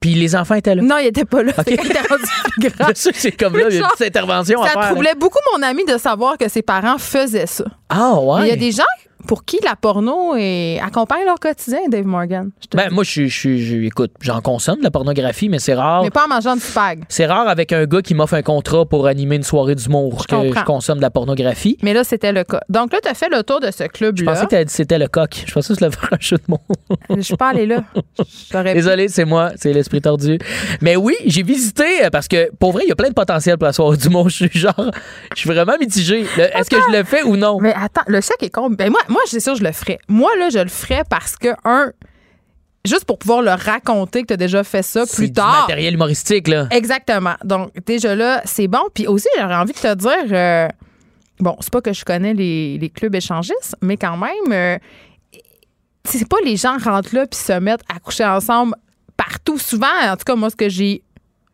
Puis 0.00 0.14
les 0.14 0.34
enfants 0.34 0.54
étaient 0.54 0.74
là. 0.74 0.80
Non, 0.82 0.96
il 0.98 1.08
était 1.08 1.26
pas 1.26 1.42
là. 1.42 1.52
OK. 1.58 1.64
C'est 1.66 1.76
quand 1.76 1.82
il 1.84 1.90
était 1.90 2.08
rendu 2.08 2.22
plus 2.44 2.68
grand. 2.70 2.88
Je 2.88 2.94
sais 2.94 3.12
que 3.12 3.18
c'est 3.18 3.32
comme 3.32 3.54
là, 3.56 3.64
il 3.68 3.74
y 3.74 3.78
a 3.78 3.80
une 3.82 3.86
petite 3.88 4.06
intervention 4.16 4.62
à 4.62 4.66
Ça 4.68 4.72
faire. 4.72 4.80
là. 4.82 4.88
troublait 4.92 5.14
beaucoup 5.14 5.38
mon 5.54 5.62
ami 5.62 5.84
de 5.84 5.98
savoir 5.98 6.38
que 6.38 6.48
ses 6.48 6.62
parents 6.62 6.96
faisaient 6.96 7.46
ça. 7.46 7.64
Ah, 7.90 8.14
ouais. 8.18 8.42
Il 8.42 8.48
y 8.48 8.52
a 8.52 8.56
des 8.56 8.72
gens 8.72 8.82
pour 9.26 9.44
qui 9.44 9.58
la 9.64 9.76
porno 9.76 10.34
est- 10.36 10.80
accompagne 10.80 11.24
leur 11.24 11.38
quotidien, 11.38 11.80
Dave 11.88 12.04
Morgan? 12.06 12.50
Je 12.60 12.76
Ben, 12.76 12.90
moi, 12.90 13.04
je 13.04 13.10
suis. 13.10 13.28
je 13.28 13.56
je- 13.56 13.76
écoute, 13.86 14.12
j'en 14.20 14.40
consomme 14.40 14.78
de 14.78 14.82
la 14.84 14.90
pornographie, 14.90 15.48
mais 15.48 15.58
c'est 15.58 15.74
rare. 15.74 16.02
Mais 16.02 16.10
pas 16.10 16.24
en 16.24 16.28
mangeant 16.28 16.54
du 16.54 16.60
spag. 16.62 17.04
C'est 17.08 17.26
rare 17.26 17.48
avec 17.48 17.72
un 17.72 17.84
gars 17.86 18.02
qui 18.02 18.14
m'offre 18.14 18.34
un 18.34 18.42
contrat 18.42 18.84
pour 18.86 19.06
animer 19.06 19.36
une 19.36 19.42
soirée 19.42 19.74
d'humour 19.74 20.26
que 20.26 20.34
comprends. 20.34 20.60
je 20.60 20.64
consomme 20.64 20.96
de 20.98 21.02
la 21.02 21.10
pornographie. 21.10 21.76
Mais 21.82 21.92
là, 21.94 22.04
c'était 22.04 22.32
le 22.32 22.44
cas. 22.44 22.60
Donc 22.68 22.92
là, 22.92 22.98
tu 23.02 23.08
as 23.08 23.14
fait 23.14 23.28
le 23.28 23.42
tour 23.42 23.60
de 23.60 23.70
ce 23.70 23.84
Je 23.84 23.88
club-là. 23.88 24.32
pensais 24.32 24.46
que 24.46 24.56
dit 24.56 24.64
que 24.64 24.70
c'était 24.72 24.98
le 24.98 25.08
coq. 25.08 25.44
Je 25.46 25.52
pensais 25.52 25.74
que 25.74 25.80
c'était 25.80 25.96
un 26.12 26.16
jeu 26.20 26.36
de 26.36 26.42
mots. 26.48 26.58
Je 27.16 27.20
suis 27.20 27.36
pas 27.36 27.48
allée 27.50 27.66
là. 27.66 27.82
Désolé, 28.74 29.08
c'est 29.08 29.24
moi, 29.24 29.50
c'est 29.56 29.72
l'esprit 29.72 30.00
tordu. 30.00 30.38
Mais 30.80 30.96
oui, 30.96 31.14
j'ai 31.26 31.42
visité 31.42 32.04
euh, 32.04 32.10
parce 32.10 32.28
que 32.28 32.50
pour 32.58 32.72
vrai, 32.72 32.82
il 32.84 32.88
y 32.88 32.92
a 32.92 32.96
plein 32.96 33.08
de 33.08 33.14
potentiel 33.14 33.56
pour 33.58 33.66
la 33.66 33.72
soirée 33.72 33.96
d'humour. 33.96 34.28
Je 34.28 34.46
suis 34.46 34.58
genre, 34.60 34.90
je 35.34 35.40
suis 35.40 35.48
vraiment 35.50 35.74
mitigé. 35.80 36.24
Est-ce 36.38 36.70
que 36.70 36.76
je 36.76 36.96
le 36.96 37.04
fais 37.04 37.22
ou 37.22 37.36
non? 37.36 37.58
Mais 37.60 37.74
attends, 37.74 38.02
le 38.06 38.20
chèque 38.20 38.42
est 38.42 38.50
con. 38.50 38.70
Ben 38.70 38.90
moi, 38.90 39.00
moi, 39.10 39.20
c'est 39.26 39.40
sûr, 39.40 39.54
je 39.56 39.62
le 39.64 39.72
ferais. 39.72 39.98
Moi, 40.08 40.30
là, 40.38 40.48
je 40.50 40.58
le 40.58 40.68
ferais 40.68 41.02
parce 41.10 41.36
que, 41.36 41.48
un, 41.64 41.92
juste 42.84 43.04
pour 43.04 43.18
pouvoir 43.18 43.42
le 43.42 43.50
raconter 43.50 44.22
que 44.22 44.28
tu 44.28 44.32
as 44.34 44.36
déjà 44.38 44.64
fait 44.64 44.82
ça 44.82 45.04
C'est 45.04 45.16
plus 45.16 45.26
du 45.26 45.32
tard. 45.34 45.62
matériel 45.62 45.94
humoristique, 45.94 46.48
là. 46.48 46.66
Exactement. 46.70 47.34
Donc, 47.44 47.72
déjà 47.84 48.14
là, 48.14 48.40
c'est 48.44 48.68
bon. 48.68 48.82
Puis 48.94 49.06
aussi, 49.06 49.28
j'aurais 49.38 49.56
envie 49.56 49.72
de 49.72 49.78
te 49.78 49.94
dire, 49.94 50.10
euh, 50.32 50.68
bon, 51.40 51.56
c'est 51.60 51.72
pas 51.72 51.80
que 51.82 51.92
je 51.92 52.04
connais 52.04 52.32
les, 52.32 52.78
les 52.78 52.88
clubs 52.88 53.14
échangistes, 53.14 53.76
mais 53.82 53.96
quand 53.96 54.16
même, 54.16 54.52
euh, 54.52 54.78
c'est 56.04 56.26
pas 56.28 56.38
les 56.44 56.56
gens 56.56 56.78
rentrent 56.78 57.14
là 57.14 57.26
puis 57.26 57.38
se 57.38 57.52
mettent 57.52 57.84
à 57.94 57.98
coucher 57.98 58.24
ensemble 58.24 58.74
partout. 59.16 59.58
Souvent, 59.58 59.86
en 60.02 60.16
tout 60.16 60.24
cas, 60.24 60.34
moi, 60.34 60.48
ce 60.50 60.56
que 60.56 60.68
j'ai 60.68 61.02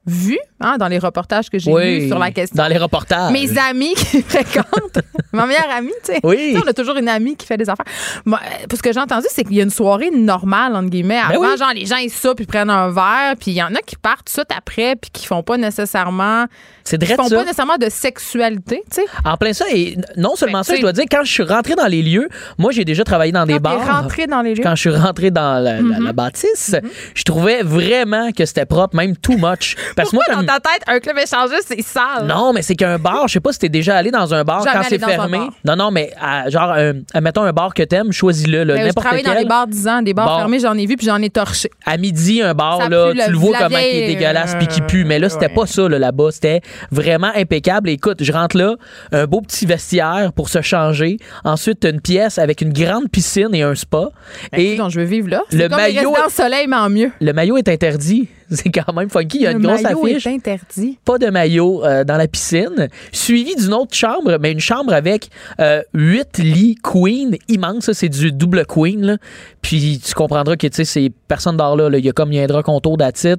vu 0.07 0.39
hein, 0.61 0.77
dans 0.79 0.89
les 0.89 0.99
reportages 0.99 1.51
que 1.51 1.59
j'ai 1.59 1.73
vus 1.73 2.07
sur 2.09 2.19
la 2.19 2.31
question. 2.31 2.57
Dans 2.63 2.69
les 2.69 2.79
reportages. 2.79 3.33
Mes 3.33 3.59
amis 3.59 3.95
qui 3.95 4.23
fréquentent, 4.29 5.01
ma 5.33 5.47
meilleure 5.47 5.69
amie, 5.77 5.91
tu 6.05 6.13
sais. 6.13 6.21
Oui. 6.23 6.53
Tu 6.53 6.59
sais, 6.59 6.63
On 6.65 6.69
a 6.69 6.73
toujours 6.73 6.97
une 6.97 7.09
amie 7.09 7.37
qui 7.37 7.47
fait 7.47 7.57
des 7.57 7.69
affaires. 7.69 7.85
Euh, 8.29 8.33
ce 8.73 8.81
que 8.83 8.93
j'ai 8.93 9.01
entendu, 9.01 9.27
c'est 9.31 9.43
qu'il 9.45 9.57
y 9.57 9.61
a 9.61 9.65
une 9.65 9.71
soirée 9.71 10.11
normale, 10.11 10.77
entre 10.77 10.89
guillemets. 10.91 11.21
Ben 11.29 11.37
Avant, 11.37 11.51
oui. 11.51 11.59
genre, 11.59 11.73
les 11.75 11.87
gens, 11.87 11.97
ils 11.97 12.11
soupent, 12.11 12.41
ils 12.41 12.47
prennent 12.47 12.71
un 12.71 12.89
verre, 12.91 13.35
puis 13.41 13.51
il 13.51 13.55
y 13.55 13.63
en 13.63 13.75
a 13.75 13.79
qui 13.85 13.97
partent 13.97 14.31
tout 14.33 14.43
après, 14.57 14.95
puis 14.97 15.11
qui 15.13 15.27
font 15.27 15.43
pas 15.43 15.57
nécessairement. 15.57 16.47
C'est 16.85 16.99
Qui 17.03 17.15
font 17.15 17.27
ça. 17.29 17.35
pas 17.37 17.43
nécessairement 17.43 17.79
de 17.79 17.89
sexualité, 17.91 18.83
tu 18.91 19.01
sais. 19.03 19.07
En 19.25 19.37
plein 19.37 19.53
ça, 19.53 19.65
et 19.73 19.97
non 20.17 20.37
seulement 20.37 20.63
Fait 20.63 20.75
que 20.75 20.75
ça, 20.75 20.77
je 20.77 20.83
dois 20.83 20.93
dire, 20.93 21.05
quand 21.11 21.25
je 21.25 21.33
suis 21.33 21.43
rentré 21.43 21.75
dans 21.75 21.87
les 21.89 22.01
lieux, 22.03 22.29
moi, 22.59 22.71
j'ai 22.71 22.85
déjà 22.85 23.03
travaillé 23.03 23.33
dans 23.33 23.45
des 23.45 23.55
Quand 23.55 23.61
bars. 23.61 24.03
rentré 24.03 24.29
dans 24.29 24.41
les 24.43 24.55
lieux. 24.55 24.63
Quand 24.63 24.77
je 24.77 24.81
suis 24.89 24.91
rentré 24.97 25.33
dans 25.33 25.61
la, 25.63 25.81
la 25.81 26.13
bâtisse, 26.13 26.77
je 27.15 27.23
trouvais 27.25 27.63
vraiment 27.65 28.31
que 28.31 28.47
c'était 28.47 28.67
propre, 28.67 28.95
même 28.95 29.17
too 29.17 29.37
much. 29.37 29.75
Parce 29.97 30.13
moi, 30.13 30.23
Pourquoi 30.27 30.41
comme- 30.43 30.47
dans 30.47 30.53
ta 30.55 30.61
tête, 30.61 30.83
un 30.87 31.01
club 31.01 31.17
échangiste, 31.19 31.65
c'est 31.69 31.83
sale? 31.83 32.27
Non, 32.27 32.53
mais 32.53 32.63
c'est 32.63 32.77
qu'un 32.77 32.99
bar, 32.99 33.27
je 33.29 33.33
sais 33.35 33.41
pas 33.41 33.53
si 33.53 33.59
t'es 33.59 33.69
déjà 33.69 33.97
allé 33.97 34.11
dans 34.11 34.33
un 34.35 34.45
bar 34.45 34.63
Jamais 34.63 34.77
quand 34.77 34.83
c'est 34.89 34.99
fermé. 35.05 35.41
Non, 35.65 35.75
non, 35.77 35.91
mais 35.91 36.13
à- 36.21 36.49
genre, 36.51 36.73
euh, 36.77 36.93
mettons 37.21 37.43
un 37.43 37.53
bar 37.53 37.75
que 37.75 37.83
t'aimes, 37.83 38.13
choisis-le, 38.13 38.65
là, 38.65 38.75
Ben, 38.75 38.81
je 38.83 38.87
n'importe 38.89 39.07
travaille 39.07 39.23
dans 39.25 39.35
des 39.35 39.45
bars 39.47 39.67
10 39.67 39.89
ans, 39.89 40.03
des 40.03 40.15
bars 40.15 40.39
fermés, 40.39 40.61
j'en 40.61 40.75
ai 40.77 40.87
vu, 40.87 40.97
puis 40.97 41.07
j'en 41.07 41.21
ai 41.23 41.31
torché. 41.31 41.71
À 41.85 41.97
midi, 41.97 42.43
un 42.43 42.55
bar, 42.55 42.83
Ça 42.83 42.89
là, 42.89 43.13
tu 43.13 43.31
le- 43.33 43.37
vois 43.39 43.57
comment 43.59 43.79
il 43.79 43.85
est 44.03 44.07
dégueulasse 44.15 44.55
euh, 44.55 44.59
puis 44.59 44.67
qui 44.69 44.81
pue. 44.83 45.05
Mais 45.05 45.19
là, 45.19 45.29
c'était 45.29 45.47
ouais. 45.47 45.55
pas 45.55 45.67
ça, 45.67 45.89
là, 45.89 45.99
là-bas. 45.99 46.31
C'était 46.31 46.61
vraiment 46.91 47.31
impeccable. 47.35 47.89
Écoute, 47.89 48.23
je 48.23 48.33
rentre 48.33 48.57
là, 48.57 48.77
un 49.13 49.27
beau 49.27 49.41
petit 49.41 49.67
vestiaire 49.67 50.33
pour 50.35 50.49
se 50.49 50.61
changer. 50.63 51.17
Ensuite, 51.45 51.85
une 51.85 52.01
pièce 52.01 52.39
avec 52.39 52.61
une 52.61 52.73
grande 52.73 53.09
piscine 53.11 53.55
et 53.55 53.63
un 53.63 53.75
spa. 53.75 54.11
et 54.53 54.77
Donc, 54.77 54.91
je 54.91 55.01
veux 55.01 55.07
vivre 55.07 55.29
là. 55.31 55.43
le 55.53 55.59
les 55.59 55.69
maillot- 55.69 56.15
soleil, 56.29 56.67
mais 56.69 56.77
en 56.77 56.91
mieux. 56.91 57.11
le 57.21 57.33
maillot 57.33 57.57
est 57.57 57.69
interdit. 57.69 58.29
C'est 58.51 58.71
quand 58.71 58.93
même 58.93 59.11
funky. 59.11 59.39
Il 59.39 59.43
y 59.43 59.47
a 59.47 59.53
le 59.53 59.59
une 59.59 59.67
grosse 59.67 59.85
affiche. 59.85 60.27
est 60.27 60.35
interdit. 60.35 60.99
pas 61.05 61.19
de 61.19 61.27
maillot 61.27 61.85
euh, 61.85 62.05
dans 62.05 62.17
la 62.17 62.29
piscine, 62.29 62.89
suivi 63.13 63.55
d'une 63.57 63.75
autre 63.75 63.95
chambre, 63.95 64.39
mais 64.41 64.53
une 64.53 64.61
chambre 64.61 64.93
avec 64.93 65.29
euh, 65.61 65.83
huit 65.95 66.39
lits 66.39 66.77
queen 66.83 67.37
immenses. 67.49 67.85
Ça, 67.87 67.95
c'est 67.95 68.09
du 68.09 68.33
double 68.33 68.65
queen. 68.67 69.03
là. 69.05 69.17
Puis 69.63 70.01
tu 70.05 70.15
comprendras 70.15 70.57
que 70.57 70.67
tu 70.69 70.77
sais, 70.77 70.85
c'est 70.85 71.13
personne 71.29 71.57
dort 71.57 71.77
là. 71.77 71.89
là. 71.91 71.99
Il 71.99 72.05
y 72.05 72.09
a 72.09 72.13
comme 72.13 72.33
il 72.33 72.37
y 72.37 72.41
a 72.41 72.45
un 72.45 72.47
drap 72.47 72.63
contour 72.63 72.97
d'attitude. 72.97 73.39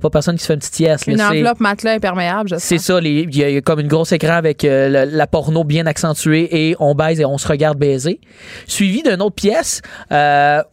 pas 0.00 0.10
personne 0.10 0.36
qui 0.36 0.42
se 0.42 0.46
fait 0.48 0.54
une 0.54 0.60
petite 0.60 0.74
sieste. 0.74 1.06
là. 1.06 1.12
Une 1.12 1.20
enveloppe 1.22 1.60
matelas 1.60 1.92
imperméable, 1.92 2.48
je 2.50 2.56
c'est 2.58 2.78
ça, 2.78 3.00
les- 3.00 3.20
il 3.30 3.36
y, 3.36 3.44
a- 3.44 3.48
il 3.48 3.54
y 3.54 3.58
a 3.58 3.60
comme 3.60 3.80
une 3.80 3.88
grosse 3.88 4.12
écran 4.12 4.32
avec 4.34 4.64
euh, 4.64 4.88
la, 4.88 5.04
la 5.06 5.26
porno 5.26 5.62
bien 5.64 5.86
accentuée 5.86 6.48
et 6.70 6.76
on 6.80 6.94
baise 6.94 7.20
et 7.20 7.24
on 7.24 7.38
se 7.38 7.46
regarde 7.46 7.78
baiser. 7.78 8.20
Suivi 8.66 9.02
d'une 9.02 9.22
autre 9.22 9.34
pièce 9.36 9.80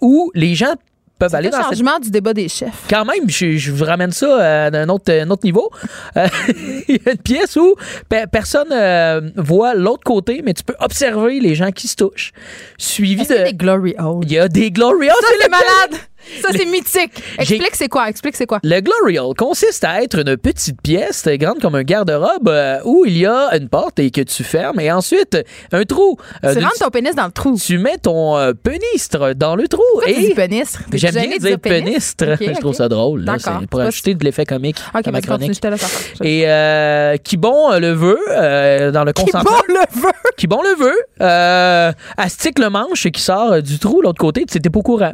où 0.02 0.32
les 0.34 0.56
gens 0.56 0.74
peuvent 1.18 1.34
aller 1.34 1.50
cette 1.52 1.62
changement 1.64 2.00
du 2.00 2.10
débat 2.12 2.34
des 2.34 2.50
chefs. 2.50 2.84
quand 2.90 3.06
même, 3.06 3.30
je, 3.30 3.58
je 3.58 3.72
vous 3.72 3.86
ramène 3.86 4.12
ça 4.12 4.26
euh, 4.42 4.70
d'un 4.70 4.90
autre, 4.90 5.12
un 5.14 5.30
autre 5.30 5.46
niveau. 5.46 5.70
Euh, 6.18 6.28
Il 6.88 6.96
y 6.96 7.10
a 7.10 7.12
une 7.12 7.18
pièce 7.18 7.56
où 7.56 7.76
pe- 8.10 8.28
personne 8.32 8.68
euh, 8.72 9.22
voit 9.38 9.74
l'autre 9.76 10.04
côté, 10.04 10.42
mais 10.44 10.54
tu 10.54 10.64
peux 10.64 10.76
observer 10.80 11.40
les 11.40 11.56
gens 11.56 11.72
qui 11.72 11.88
se 11.88 11.96
touchent. 11.96 12.32
Suivi 12.78 13.26
de. 13.26 13.46
des 13.46 13.54
glory 13.54 13.96
holes? 13.98 14.24
Il 14.26 14.32
y 14.34 14.40
a 14.40 14.48
des 14.48 14.72
glory 14.72 15.08
holes. 15.08 15.16
C'est 15.22 15.38
c'est 15.38 15.44
le- 15.46 15.52
malade! 15.52 16.02
Ça, 16.42 16.50
c'est 16.52 16.66
mythique. 16.66 17.12
Explique 17.38 17.76
c'est 17.76 17.88
quoi? 17.88 18.10
Explique 18.10 18.36
c'est 18.36 18.46
quoi? 18.46 18.60
Le 18.64 18.80
glory 18.82 19.20
hole 19.20 19.36
consiste 19.36 19.84
à 19.84 20.02
être 20.04 20.20
une 20.20 20.38
petite 20.38 20.82
pièce 20.82 21.28
grande 21.28 21.60
comme 21.62 21.76
un 21.76 21.84
garde-robe 21.84 22.48
euh, 22.50 22.80
où 22.86 23.06
il 23.06 23.18
y 23.18 23.26
a 23.26 23.56
une 23.56 23.70
porte 23.70 24.00
et 24.00 24.12
que 24.12 24.22
tu 24.22 24.44
fermes 24.44 24.80
et 24.80 24.92
ensuite 24.92 25.38
un 25.72 25.84
trou. 25.84 26.18
Euh, 26.44 26.54
de- 26.56 26.60
rendre 26.62 26.74
ton 26.80 26.90
pénis 26.90 27.16
dans 27.16 27.26
le 27.26 27.32
trou. 27.32 27.58
tu 27.58 27.78
mets 27.78 27.98
ton 27.98 28.38
euh, 28.38 28.54
penistre 28.54 29.34
dans 29.36 29.56
le 29.56 29.68
trou 29.68 29.82
Pourquoi 29.94 30.12
tu 30.14 30.20
et 30.26 30.34
pénistre? 30.36 30.80
J'aime 30.94 31.14
bien 31.14 31.38
dire 31.38 31.60
pénis? 31.60 31.84
pénistre. 31.84 32.26
Ok, 32.36 32.54
je 32.56 32.60
trouve 32.60 32.74
ça 32.76 32.90
drôle. 32.90 33.24
là. 33.24 33.38
Pour 33.70 33.80
ajouter 33.82 34.14
de 34.16 34.24
l'effet 34.24 34.46
comique 34.46 34.78
Ok, 34.94 35.08
à 35.08 35.12
ma 35.12 35.22
continue, 35.22 35.54
chronique. 35.56 35.84
Et 36.24 37.20
qui 37.24 37.38
bon 37.38 37.72
euh, 37.72 37.80
le 37.80 37.92
veut 37.94 38.92
dans 38.92 39.04
le 39.04 39.14
Qui 39.14 39.24
consentement. 39.26 39.52
bon 39.52 39.74
le 39.74 40.02
veut! 40.02 40.12
Qui 40.38 40.48
bon 40.48 40.62
le 40.62 40.76
veut. 40.76 41.94
Astique 42.18 42.60
le 42.60 42.70
manche 42.70 43.06
et 43.06 43.12
qui 43.12 43.22
sort 43.22 43.62
du 43.62 43.80
trou 43.80 44.02
l'autre 44.02 44.20
côté. 44.20 44.46
Tu 44.46 44.58
n'étais 44.58 44.70
pas 44.70 44.80
au 44.80 44.84
courant. 44.84 45.14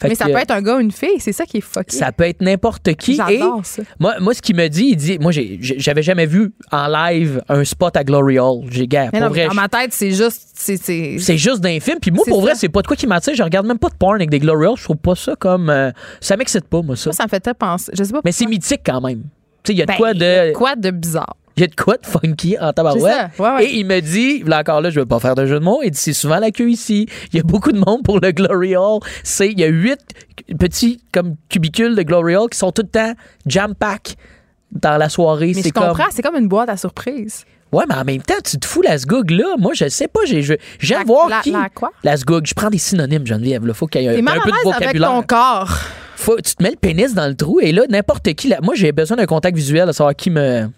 Fait 0.00 0.08
Mais 0.08 0.10
que, 0.10 0.16
ça 0.18 0.24
peut 0.26 0.30
euh, 0.32 0.34
être 0.50 0.56
un 0.56 0.62
gars 0.62 0.76
ou 0.76 0.80
une 0.80 0.90
fille, 0.90 1.18
c'est 1.18 1.32
ça 1.32 1.46
qui 1.46 1.58
est 1.58 1.62
fucké. 1.62 1.96
ça 1.96 2.12
peut 2.12 2.24
être 2.24 2.40
n'importe 2.40 2.94
qui. 2.94 3.20
Et 3.28 3.40
ça. 3.62 3.82
moi, 3.98 4.14
moi, 4.20 4.34
ce 4.34 4.42
qu'il 4.42 4.56
me 4.56 4.68
dit, 4.68 4.88
il 4.90 4.96
dit, 4.96 5.18
moi, 5.18 5.32
j'avais 5.32 6.02
jamais 6.02 6.26
vu 6.26 6.52
en 6.70 6.88
live 6.88 7.42
un 7.48 7.64
spot 7.64 7.96
à 7.96 8.04
Glory 8.04 8.38
Hall. 8.38 8.64
J'ai 8.70 8.86
gars, 8.86 9.10
pour 9.10 9.20
non, 9.20 9.28
vrai, 9.28 9.46
dans 9.46 9.54
ma 9.54 9.68
tête, 9.68 9.92
c'est 9.92 10.10
juste. 10.10 10.48
C'est, 10.54 10.76
c'est... 10.76 11.16
c'est 11.18 11.38
juste 11.38 11.60
d'un 11.60 11.80
film. 11.80 11.98
Puis 12.00 12.10
moi, 12.10 12.24
pour 12.26 12.42
vrai, 12.42 12.54
c'est 12.54 12.68
pas 12.68 12.82
de 12.82 12.86
quoi 12.86 12.96
qui 12.96 13.06
m'attire. 13.06 13.34
Je 13.34 13.42
regarde 13.42 13.66
même 13.66 13.78
pas 13.78 13.88
de 13.88 13.94
porn 13.94 14.16
avec 14.16 14.30
des 14.30 14.38
Glory 14.38 14.66
Hall. 14.66 14.76
Je 14.76 14.84
trouve 14.84 14.96
pas 14.96 15.14
ça 15.14 15.34
comme. 15.36 15.70
euh, 15.70 15.90
ça 16.20 16.36
m'excite 16.36 16.66
pas, 16.66 16.82
moi, 16.82 16.96
ça. 16.96 17.10
Moi, 17.10 17.14
ça 17.14 17.24
me 17.24 17.28
fait 17.28 17.54
penser. 17.54 17.92
Je 17.96 18.04
sais 18.04 18.12
pas 18.12 18.20
Mais 18.24 18.32
c'est 18.32 18.46
mythique 18.46 18.82
quand 18.84 19.00
même. 19.00 19.22
Tu 19.62 19.68
sais, 19.68 19.72
il 19.74 19.78
y 19.78 19.82
a 19.82 19.86
de 19.86 19.90
Ben, 19.90 19.96
quoi 19.96 20.14
de. 20.14 20.52
Quoi 20.52 20.76
de 20.76 20.90
bizarre? 20.90 21.36
Il 21.60 21.64
y 21.64 21.64
a 21.64 21.66
de 21.66 21.74
quoi 21.74 21.98
de 21.98 22.06
funky 22.06 22.56
en 22.58 22.72
tabarouette. 22.72 23.12
ça. 23.12 23.30
Ouais, 23.38 23.50
ouais. 23.56 23.64
Et 23.66 23.76
il 23.80 23.84
me 23.84 24.00
dit, 24.00 24.42
là 24.46 24.60
encore 24.60 24.80
là, 24.80 24.88
je 24.88 24.98
veux 24.98 25.04
pas 25.04 25.20
faire 25.20 25.34
de 25.34 25.44
jeu 25.44 25.58
de 25.58 25.64
mots, 25.64 25.80
il 25.84 25.90
dit 25.90 25.98
c'est 25.98 26.14
souvent 26.14 26.38
la 26.38 26.50
queue 26.50 26.70
ici. 26.70 27.06
Il 27.34 27.36
y 27.36 27.40
a 27.40 27.42
beaucoup 27.42 27.70
de 27.70 27.78
monde 27.78 28.02
pour 28.02 28.18
le 28.18 28.30
Glory 28.32 28.74
Hall. 28.76 29.00
C'est, 29.24 29.50
il 29.50 29.60
y 29.60 29.64
a 29.64 29.66
huit 29.66 30.00
petits 30.58 31.02
comme 31.12 31.34
cubicules 31.50 31.94
de 31.94 32.02
Glory 32.02 32.34
Hall 32.36 32.48
qui 32.48 32.56
sont 32.56 32.72
tout 32.72 32.80
le 32.80 32.88
temps 32.88 33.12
jam-pack 33.46 34.16
dans 34.72 34.96
la 34.96 35.10
soirée. 35.10 35.52
Mais 35.54 35.62
c'est 35.62 35.68
je 35.68 35.74
comme, 35.74 35.88
comprends, 35.88 36.06
c'est 36.10 36.22
comme 36.22 36.36
une 36.36 36.48
boîte 36.48 36.70
à 36.70 36.78
surprise. 36.78 37.44
Ouais, 37.72 37.84
mais 37.88 37.94
en 37.94 38.04
même 38.04 38.22
temps, 38.22 38.34
tu 38.42 38.58
te 38.58 38.66
fous 38.66 38.80
la 38.80 38.96
sgoug 38.96 39.30
là. 39.30 39.56
Moi, 39.58 39.72
je 39.74 39.86
sais 39.88 40.08
pas, 40.08 40.20
j'ai, 40.26 40.40
j'aime 40.40 40.58
La- 40.98 41.04
voir 41.04 41.28
la- 41.28 41.40
qui. 41.40 41.50
la 41.52 41.68
quoi? 41.68 41.92
La 42.02 42.16
sgoug. 42.16 42.46
Je 42.46 42.54
prends 42.54 42.70
des 42.70 42.78
synonymes, 42.78 43.26
Geneviève. 43.26 43.66
Là. 43.66 43.74
Faut 43.74 43.86
qu'il 43.86 44.00
y 44.00 44.06
ait 44.06 44.08
un, 44.08 44.12
à 44.26 44.32
peu 44.40 44.50
de 44.50 44.54
l'aise 44.56 44.64
avec 44.64 44.74
vocabulaire. 44.80 45.08
ton 45.10 45.22
corps. 45.22 45.78
Faut, 46.16 46.36
tu 46.40 46.54
te 46.54 46.62
mets 46.62 46.70
le 46.70 46.76
pénis 46.76 47.14
dans 47.14 47.28
le 47.28 47.34
trou 47.36 47.60
et 47.60 47.70
là, 47.72 47.82
n'importe 47.88 48.32
qui. 48.34 48.48
Là, 48.48 48.58
moi, 48.62 48.74
j'ai 48.74 48.92
besoin 48.92 49.16
d'un 49.18 49.26
contact 49.26 49.56
visuel, 49.56 49.86
de 49.86 49.92
savoir 49.92 50.14
qui 50.16 50.30
me. 50.30 50.68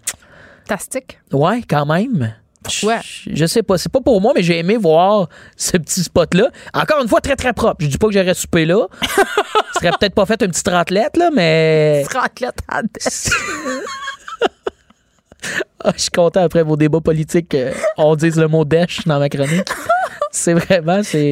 Tastique. 0.67 1.19
Ouais, 1.31 1.61
quand 1.67 1.85
même. 1.85 2.33
Pourquoi? 2.63 3.01
Je, 3.01 3.31
je 3.35 3.45
sais 3.45 3.61
pas. 3.61 3.77
C'est 3.77 3.91
pas 3.91 3.99
pour 3.99 4.21
moi, 4.21 4.31
mais 4.35 4.41
j'ai 4.41 4.57
aimé 4.59 4.77
voir 4.77 5.27
ce 5.57 5.75
petit 5.77 6.01
spot-là. 6.03 6.49
Encore 6.73 7.01
une 7.01 7.09
fois, 7.09 7.19
très, 7.19 7.35
très 7.35 7.51
propre. 7.51 7.77
Je 7.81 7.87
dis 7.87 7.97
pas 7.97 8.07
que 8.07 8.13
j'aurais 8.13 8.33
soupé 8.33 8.65
là. 8.65 8.87
Je 9.01 9.07
serais 9.79 9.91
peut-être 9.99 10.15
pas 10.15 10.25
fait 10.25 10.41
une 10.41 10.51
petite 10.51 10.67
raclette, 10.69 11.17
là, 11.17 11.29
mais. 11.33 12.03
Raclette 12.13 12.59
à 12.69 12.81
Ah, 15.83 15.91
je 15.95 16.01
suis 16.03 16.09
content 16.11 16.41
après 16.43 16.63
vos 16.63 16.77
débats 16.77 17.01
politiques. 17.01 17.53
euh, 17.55 17.73
on 17.97 18.15
dise 18.15 18.37
le 18.39 18.47
mot 18.47 18.63
dèche 18.63 19.05
dans 19.05 19.19
ma 19.19 19.27
chronique. 19.27 19.67
C'est 20.31 20.53
vraiment, 20.53 21.03
c'est. 21.03 21.31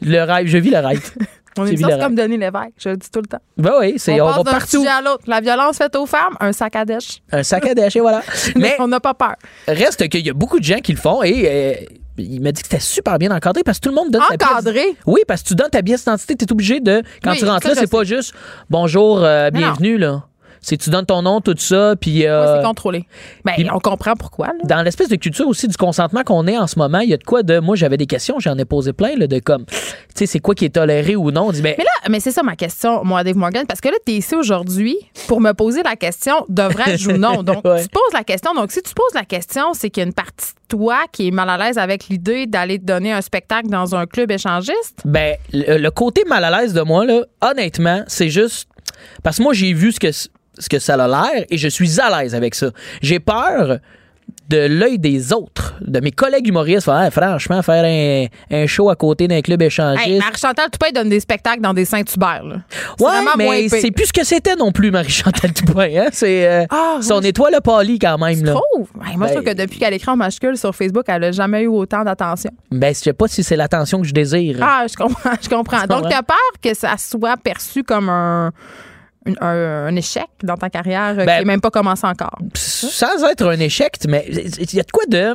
Le 0.00 0.22
rêve. 0.22 0.46
Je 0.46 0.56
vis 0.56 0.70
le 0.70 0.78
rêve. 0.78 1.10
On 1.58 1.66
ça, 1.66 1.72
c'est 1.90 1.98
comme 2.00 2.14
Denis 2.14 2.36
Lévesque, 2.38 2.72
je 2.78 2.88
le 2.90 2.96
dis 2.96 3.10
tout 3.10 3.20
le 3.20 3.26
temps. 3.26 3.40
Ben 3.56 3.72
oui, 3.80 3.94
c'est. 3.98 4.20
On, 4.20 4.24
On, 4.24 4.28
passe 4.28 4.36
va 4.38 4.42
d'un 4.44 4.50
partout. 4.52 4.78
sujet 4.78 4.88
à 4.88 5.00
l'autre. 5.00 5.24
La 5.26 5.40
violence 5.40 5.76
faite 5.78 5.94
aux 5.96 6.06
femmes, 6.06 6.36
un 6.40 6.52
sac 6.52 6.76
à 6.76 6.84
dèche. 6.84 7.18
Un 7.32 7.42
sac 7.42 7.66
à 7.66 7.74
dèche, 7.74 7.96
et 7.96 8.00
voilà. 8.00 8.22
Mais 8.56 8.60
Mais 8.62 8.76
on 8.80 8.88
n'a 8.88 9.00
pas 9.00 9.14
peur. 9.14 9.34
reste 9.66 10.08
qu'il 10.08 10.26
y 10.26 10.30
a 10.30 10.34
beaucoup 10.34 10.58
de 10.58 10.64
gens 10.64 10.78
qui 10.80 10.92
le 10.92 10.98
font 10.98 11.22
et. 11.22 11.44
euh, 11.46 11.74
il 12.20 12.40
m'a 12.40 12.50
dit 12.50 12.62
que 12.62 12.66
c'était 12.68 12.82
super 12.82 13.16
bien 13.16 13.30
encadré 13.30 13.62
parce 13.62 13.78
que 13.78 13.84
tout 13.84 13.90
le 13.90 13.94
monde 13.94 14.10
donne 14.10 14.22
sa 14.28 14.36
pièce- 14.36 14.50
Encadré? 14.50 14.96
Oui, 15.06 15.20
parce 15.28 15.40
que 15.44 15.48
tu 15.48 15.54
donnes 15.54 15.70
ta 15.70 15.84
pièce 15.84 16.00
d'identité, 16.00 16.34
tu 16.34 16.44
es 16.46 16.52
obligé 16.52 16.80
de. 16.80 17.00
Quand 17.22 17.30
Oui, 17.30 17.38
tu 17.38 17.44
rentres 17.44 17.68
là, 17.68 17.74
c'est 17.76 17.88
pas 17.88 18.02
juste 18.02 18.34
bonjour, 18.68 19.22
euh, 19.22 19.50
non. 19.52 19.58
bienvenue, 19.60 19.98
là. 19.98 20.24
C'est 20.60 20.76
tu 20.76 20.90
donnes 20.90 21.06
ton 21.06 21.22
nom, 21.22 21.40
tout 21.40 21.54
ça, 21.58 21.94
puis. 22.00 22.26
euh, 22.26 22.40
Ouais, 22.54 22.60
c'est 22.60 22.66
contrôlé. 22.66 23.04
Ben, 23.44 23.52
puis- 23.54 23.68
on 23.72 23.78
comprend 23.80 24.14
pourquoi. 24.14 24.48
là. 24.48 24.52
dans 24.64 24.82
l'espèce 24.82 25.08
de 25.08 25.16
culture 25.16 25.46
aussi 25.48 25.68
du 25.68 25.76
consentement 25.76 26.22
qu'on 26.24 26.46
est 26.46 26.58
en 26.58 26.66
ce 26.66 26.78
moment, 26.78 26.98
il 27.00 27.10
y 27.10 27.14
a 27.14 27.16
de 27.16 27.24
quoi 27.24 27.42
de. 27.42 27.58
Moi, 27.58 27.76
j'avais 27.76 27.96
des 27.96 28.06
questions, 28.06 28.38
j'en 28.38 28.56
ai 28.58 28.64
posé 28.64 28.92
plein, 28.92 29.16
là, 29.16 29.26
de 29.26 29.38
comme. 29.38 29.64
Tu 29.66 29.74
sais, 30.14 30.26
c'est 30.26 30.40
quoi 30.40 30.54
qui 30.54 30.64
est 30.64 30.70
toléré 30.74 31.16
ou 31.16 31.30
non? 31.30 31.46
On 31.48 31.52
dit, 31.52 31.62
ben, 31.62 31.74
Mais 31.78 31.84
là, 31.84 31.90
mais 32.10 32.20
c'est 32.20 32.32
ça 32.32 32.42
ma 32.42 32.56
question, 32.56 33.04
moi, 33.04 33.22
Dave 33.24 33.36
Morgan, 33.36 33.64
parce 33.66 33.80
que 33.80 33.88
là, 33.88 33.94
tu 34.04 34.12
es 34.12 34.16
ici 34.16 34.34
aujourd'hui 34.34 34.96
pour 35.26 35.40
me 35.40 35.52
poser 35.52 35.82
la 35.82 35.96
question 35.96 36.44
devrais-je 36.48 37.10
ou 37.10 37.16
non? 37.16 37.42
Donc, 37.42 37.64
Ouais. 37.64 37.82
tu 37.82 37.88
poses 37.88 38.12
la 38.12 38.24
question. 38.24 38.54
Donc, 38.54 38.72
si 38.72 38.82
tu 38.82 38.92
poses 38.94 39.14
la 39.14 39.24
question, 39.24 39.72
c'est 39.74 39.90
qu'il 39.90 40.00
y 40.02 40.04
a 40.04 40.06
une 40.06 40.14
partie 40.14 40.52
de 40.54 40.76
toi 40.76 40.98
qui 41.12 41.28
est 41.28 41.30
mal 41.30 41.48
à 41.50 41.56
l'aise 41.58 41.78
avec 41.78 42.08
l'idée 42.08 42.46
d'aller 42.46 42.78
te 42.78 42.84
donner 42.84 43.12
un 43.12 43.20
spectacle 43.20 43.68
dans 43.68 43.94
un 43.94 44.06
club 44.06 44.30
échangiste? 44.30 45.00
Ben, 45.04 45.36
le, 45.52 45.78
le 45.78 45.90
côté 45.90 46.24
mal 46.26 46.44
à 46.44 46.60
l'aise 46.60 46.72
de 46.74 46.80
moi, 46.82 47.04
là, 47.04 47.22
honnêtement, 47.40 48.02
c'est 48.06 48.28
juste. 48.28 48.68
Parce 49.22 49.38
que 49.38 49.42
moi, 49.42 49.52
j'ai 49.52 49.72
vu 49.72 49.92
ce 49.92 50.00
que, 50.00 50.08
ce 50.58 50.68
que 50.68 50.78
ça 50.78 50.94
a 50.94 51.08
l'air 51.08 51.44
et 51.50 51.56
je 51.58 51.68
suis 51.68 52.00
à 52.00 52.22
l'aise 52.22 52.34
avec 52.34 52.54
ça. 52.54 52.70
J'ai 53.02 53.20
peur 53.20 53.78
de 54.50 54.58
l'œil 54.66 54.98
des 54.98 55.32
autres, 55.32 55.74
de 55.80 56.00
mes 56.00 56.10
collègues 56.10 56.46
humoristes. 56.48 56.84
Faire, 56.84 56.98
Hey, 57.02 57.10
franchement, 57.10 57.62
faire 57.62 57.84
un, 57.84 58.26
un 58.54 58.66
show 58.66 58.88
à 58.90 58.96
côté 58.96 59.26
d'un 59.28 59.40
club 59.42 59.60
échangiste. 59.62 60.06
Hey, 60.06 60.18
Marie-Chantal 60.18 60.70
Toupin 60.70 60.90
donne 60.94 61.08
des 61.10 61.20
spectacles 61.20 61.60
dans 61.62 61.72
des 61.74 61.84
Saint-Hubert. 61.86 62.42
ouais, 63.00 63.10
mais 63.36 63.68
c'est 63.68 63.90
plus 63.90 64.06
ce 64.06 64.12
que 64.12 64.24
c'était 64.24 64.54
non 64.56 64.70
plus, 64.72 64.90
Marie-Chantal 64.90 65.52
Toupin. 65.52 65.88
Hein? 65.96 66.06
C'est 66.12 66.46
euh, 66.46 66.64
Ah, 66.70 66.98
son 67.02 67.20
ouais, 67.22 67.28
étoile 67.30 67.58
poli 67.62 67.98
quand 67.98 68.18
même. 68.18 68.42
Là. 68.44 68.52
trouves? 68.52 68.88
Hey, 69.06 69.16
moi, 69.16 69.28
je 69.28 69.34
Ben- 69.34 69.42
trouve 69.42 69.54
que 69.54 69.58
depuis 69.62 69.78
qu'elle 69.78 69.94
écrit 69.94 70.10
en 70.10 70.16
majuscule 70.16 70.56
sur 70.58 70.74
Facebook, 70.74 71.04
elle 71.08 71.22
n'a 71.22 71.32
jamais 71.32 71.62
eu 71.62 71.68
autant 71.68 72.02
d'attention. 72.04 72.50
Ben, 72.70 72.94
je 72.94 73.00
sais 73.00 73.12
pas 73.14 73.28
si 73.28 73.42
c'est 73.42 73.56
l'attention 73.56 74.00
que 74.00 74.06
je 74.06 74.12
désire. 74.14 74.58
Ah, 74.62 74.84
je 74.90 74.94
comprends. 74.96 75.30
Je 75.42 75.48
comprends. 75.48 75.86
Donc, 75.86 76.08
tu 76.08 76.14
as 76.14 76.22
peur 76.22 76.36
que 76.62 76.74
ça 76.74 76.94
soit 76.98 77.36
perçu 77.38 77.82
comme 77.82 78.08
un, 78.10 78.50
un, 79.40 79.46
un- 79.46 79.86
un 79.86 79.96
échec 79.96 80.26
dans 80.42 80.56
ta 80.56 80.70
carrière 80.70 81.14
euh, 81.18 81.24
Ben- 81.24 81.38
qui 81.38 81.38
n'est 81.40 81.44
même 81.52 81.60
pas 81.60 81.70
commencé 81.70 82.06
encore. 82.06 82.38
Sans 82.54 83.24
être 83.30 83.46
un 83.46 83.58
échec, 83.60 83.96
mais 84.08 84.26
il 84.28 84.74
y 84.74 84.80
a 84.80 84.82
de 84.82 84.90
quoi 84.90 85.04
de. 85.08 85.34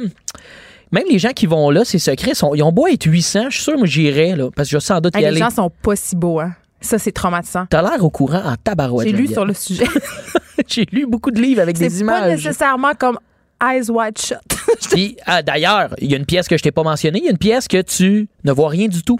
Même 0.91 1.05
les 1.09 1.17
gens 1.19 1.31
qui 1.31 1.47
vont 1.47 1.69
là, 1.71 1.81
c'est 1.85 1.97
secret, 1.99 2.35
sont, 2.35 2.53
ils 2.53 2.61
ont 2.61 2.71
beau 2.71 2.85
être 2.87 3.05
800, 3.05 3.45
je 3.49 3.55
suis 3.55 3.63
sûr, 3.63 3.77
moi 3.77 3.87
j'irais, 3.87 4.35
là, 4.35 4.49
parce 4.55 4.69
que 4.69 4.77
je 4.79 4.79
sans 4.85 5.01
doute 5.01 5.15
y 5.15 5.17
Hey, 5.17 5.23
les 5.23 5.27
aller. 5.29 5.39
gens 5.39 5.49
sont 5.49 5.71
pas 5.81 5.95
si 5.95 6.15
beaux, 6.15 6.39
hein. 6.39 6.53
Ça, 6.81 6.99
c'est 6.99 7.11
traumatisant. 7.13 7.65
T'as 7.69 7.81
l'air 7.81 8.03
au 8.03 8.09
courant 8.09 8.41
en 8.45 8.55
tabarouette. 8.61 9.07
J'ai 9.07 9.13
lu 9.13 9.27
sur 9.27 9.45
le 9.45 9.53
sujet. 9.53 9.85
J'ai 10.67 10.85
lu 10.91 11.05
beaucoup 11.07 11.31
de 11.31 11.41
livres 11.41 11.61
avec 11.61 11.77
des 11.77 11.89
c'est 11.89 12.05
pas 12.05 12.19
images. 12.27 12.31
nécessairement 12.45 12.91
comme 12.93 13.17
Eyes 13.63 13.89
Wide 13.89 14.17
Shut. 14.19 14.37
Puis, 14.91 15.15
ah, 15.25 15.41
d'ailleurs, 15.41 15.95
il 15.99 16.11
y 16.11 16.13
a 16.13 16.17
une 16.17 16.25
pièce 16.25 16.47
que 16.47 16.57
je 16.57 16.61
t'ai 16.61 16.71
pas 16.71 16.83
mentionnée. 16.83 17.19
Il 17.19 17.25
y 17.25 17.27
a 17.29 17.31
une 17.31 17.37
pièce 17.37 17.67
que 17.69 17.81
tu 17.81 18.27
ne 18.43 18.51
vois 18.51 18.67
rien 18.69 18.87
du 18.89 19.01
tout. 19.01 19.17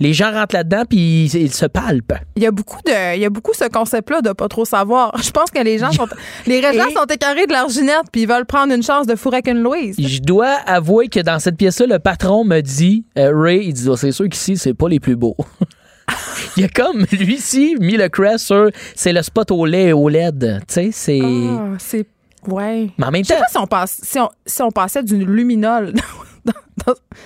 Les 0.00 0.12
gens 0.12 0.32
rentrent 0.32 0.54
là-dedans 0.54 0.84
puis 0.88 1.24
ils, 1.24 1.34
ils 1.34 1.52
se 1.54 1.66
palpent. 1.66 2.14
Il 2.36 2.42
y 2.42 2.46
a 2.46 2.50
beaucoup 2.50 2.80
de, 2.86 3.16
il 3.16 3.20
y 3.20 3.24
a 3.24 3.30
beaucoup 3.30 3.52
ce 3.54 3.68
concept-là 3.68 4.20
de 4.22 4.32
pas 4.32 4.48
trop 4.48 4.64
savoir. 4.64 5.16
Je 5.22 5.30
pense 5.30 5.50
que 5.50 5.62
les 5.62 5.78
gens 5.78 5.92
sont, 5.92 6.06
les 6.46 6.58
Et- 6.58 6.94
sont 6.94 7.06
écarrés 7.10 7.46
de 7.46 7.52
leur 7.52 7.68
ginette 7.68 8.04
puis 8.12 8.22
ils 8.22 8.28
veulent 8.28 8.46
prendre 8.46 8.72
une 8.72 8.82
chance 8.82 9.06
de 9.06 9.14
fourrer 9.16 9.36
avec 9.36 9.48
une 9.48 9.62
Louise. 9.62 9.96
Je 9.98 10.20
dois 10.20 10.54
avouer 10.66 11.08
que 11.08 11.20
dans 11.20 11.38
cette 11.38 11.56
pièce-là, 11.56 11.86
le 11.86 11.98
patron 11.98 12.44
me 12.44 12.60
dit, 12.60 13.04
euh, 13.18 13.30
Ray, 13.34 13.66
il 13.68 13.72
dit, 13.72 13.88
Oh, 13.88 13.96
c'est 13.96 14.12
sûr 14.12 14.28
qu'ici, 14.28 14.56
c'est 14.56 14.74
pas 14.74 14.88
les 14.88 15.00
plus 15.00 15.16
beaux. 15.16 15.36
il 16.56 16.64
a 16.64 16.68
comme, 16.68 17.04
lui 17.12 17.34
ici, 17.34 17.76
mis 17.80 17.96
le 17.96 18.08
crest 18.08 18.46
sur, 18.46 18.70
c'est 18.94 19.12
le 19.12 19.22
spot 19.22 19.50
au 19.50 19.66
lait 19.66 19.86
et 19.86 19.92
au 19.92 20.08
LED. 20.08 20.60
Tu 20.68 20.74
sais, 20.74 20.88
c'est. 20.92 21.20
Ah, 21.22 21.74
c'est, 21.78 22.06
ouais. 22.46 22.90
Mais 22.98 23.06
en 23.06 23.10
même 23.10 23.24
Je 23.24 23.28
sais 23.28 23.34
temps, 23.34 23.40
pas 23.40 23.48
si 23.50 23.58
on, 23.58 23.66
passe, 23.66 24.00
si 24.02 24.18
on, 24.18 24.28
si 24.46 24.62
on 24.62 24.70
passait 24.70 25.02
du 25.02 25.16
luminol 25.24 25.92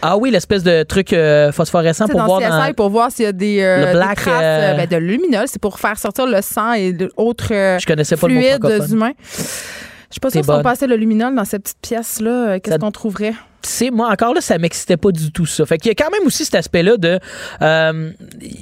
ah 0.03 0.17
oui, 0.17 0.31
l'espèce 0.31 0.63
de 0.63 0.83
truc 0.83 1.13
euh, 1.13 1.53
phosphorescent 1.53 2.09
pour 2.09 2.21
dans 2.21 2.27
voir 2.27 2.41
dans. 2.41 2.75
pour 2.75 2.91
voir 2.91 3.11
s'il 3.11 3.25
y 3.25 3.29
a 3.29 3.33
des, 3.33 3.61
euh, 3.61 3.87
des 3.87 3.93
black, 3.93 4.17
traces 4.17 4.41
euh, 4.43 4.73
euh, 4.73 4.77
ben, 4.77 4.87
de 4.89 4.97
luminol. 4.97 5.47
C'est 5.47 5.61
pour 5.61 5.79
faire 5.79 5.99
sortir 5.99 6.27
le 6.27 6.41
sang 6.43 6.73
et 6.73 6.93
d'autres 6.93 7.79
fluides 8.17 8.91
humains. 8.91 9.13
Je 9.29 10.15
suis 10.15 10.21
pas 10.21 10.31
sûre 10.31 10.45
si 10.45 10.51
on 10.51 10.63
passait 10.63 10.87
le 10.87 10.97
luminol 10.97 11.35
dans 11.35 11.45
cette 11.45 11.63
petite 11.63 11.81
pièce-là, 11.81 12.61
qu'est-ce 12.61 12.79
qu'on 12.79 12.91
trouverait? 12.91 13.35
c'est 13.65 13.91
moi 13.91 14.11
encore 14.11 14.35
là 14.35 14.41
ça 14.41 14.59
m'excitait 14.59 14.97
pas 14.97 15.13
du 15.13 15.31
tout 15.31 15.47
ça 15.47 15.65
fait 15.67 15.79
qu'il 15.79 15.89
y 15.89 15.93
a 15.93 15.95
quand 15.95 16.11
même 16.11 16.27
aussi 16.27 16.45
cet 16.45 16.57
aspect 16.57 16.83
là 16.83 16.97
de 16.97 17.19
euh, 17.63 18.11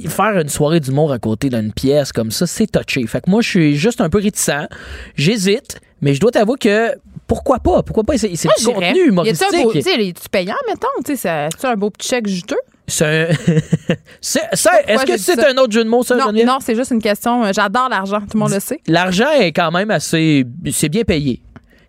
faire 0.08 0.38
une 0.38 0.48
soirée 0.48 0.80
d'humour 0.80 1.12
à 1.12 1.18
côté 1.18 1.48
d'une 1.48 1.72
pièce 1.72 2.12
comme 2.12 2.30
ça 2.30 2.46
c'est 2.46 2.66
touché 2.66 3.06
fait 3.06 3.22
que 3.22 3.30
moi 3.30 3.40
je 3.40 3.48
suis 3.48 3.76
juste 3.76 4.00
un 4.00 4.10
peu 4.10 4.18
réticent 4.18 4.68
j'hésite 5.16 5.80
mais 6.02 6.14
je 6.14 6.20
dois 6.20 6.30
t'avouer 6.30 6.58
que 6.58 6.94
pourquoi 7.30 7.60
pas? 7.60 7.84
Pourquoi 7.84 8.02
pas? 8.02 8.18
C'est 8.18 8.34
c'est 8.34 8.48
Moi, 8.48 8.54
du 8.58 8.64
contenu 8.66 8.86
Y 8.86 8.90
a-tu 8.90 9.08
humoristique 9.08 9.46
un 9.54 9.62
beau, 9.62 9.72
tu 9.72 10.28
payant, 10.32 10.54
mettons, 10.68 10.88
c'est 11.16 11.64
un 11.64 11.76
beau 11.76 11.90
petit 11.90 12.08
chèque 12.08 12.26
juteux? 12.26 12.58
c'est 12.88 13.30
c'est- 14.20 14.40
est-ce 14.88 15.06
que 15.06 15.16
c'est 15.16 15.38
un 15.46 15.56
autre 15.58 15.70
jeu 15.72 15.84
de 15.84 15.88
mots 15.88 16.02
ça 16.02 16.16
Non, 16.16 16.32
non, 16.32 16.58
c'est 16.60 16.74
juste 16.74 16.90
une 16.90 17.00
question. 17.00 17.44
euh, 17.44 17.52
J'adore 17.54 17.88
l'argent, 17.88 18.18
tout 18.22 18.34
le 18.34 18.40
monde 18.40 18.50
le 18.52 18.58
sait. 18.58 18.80
l'argent 18.88 19.30
est 19.30 19.52
quand 19.52 19.70
même 19.70 19.92
assez 19.92 20.44
c'est 20.72 20.88
bien 20.88 21.04
payé 21.04 21.40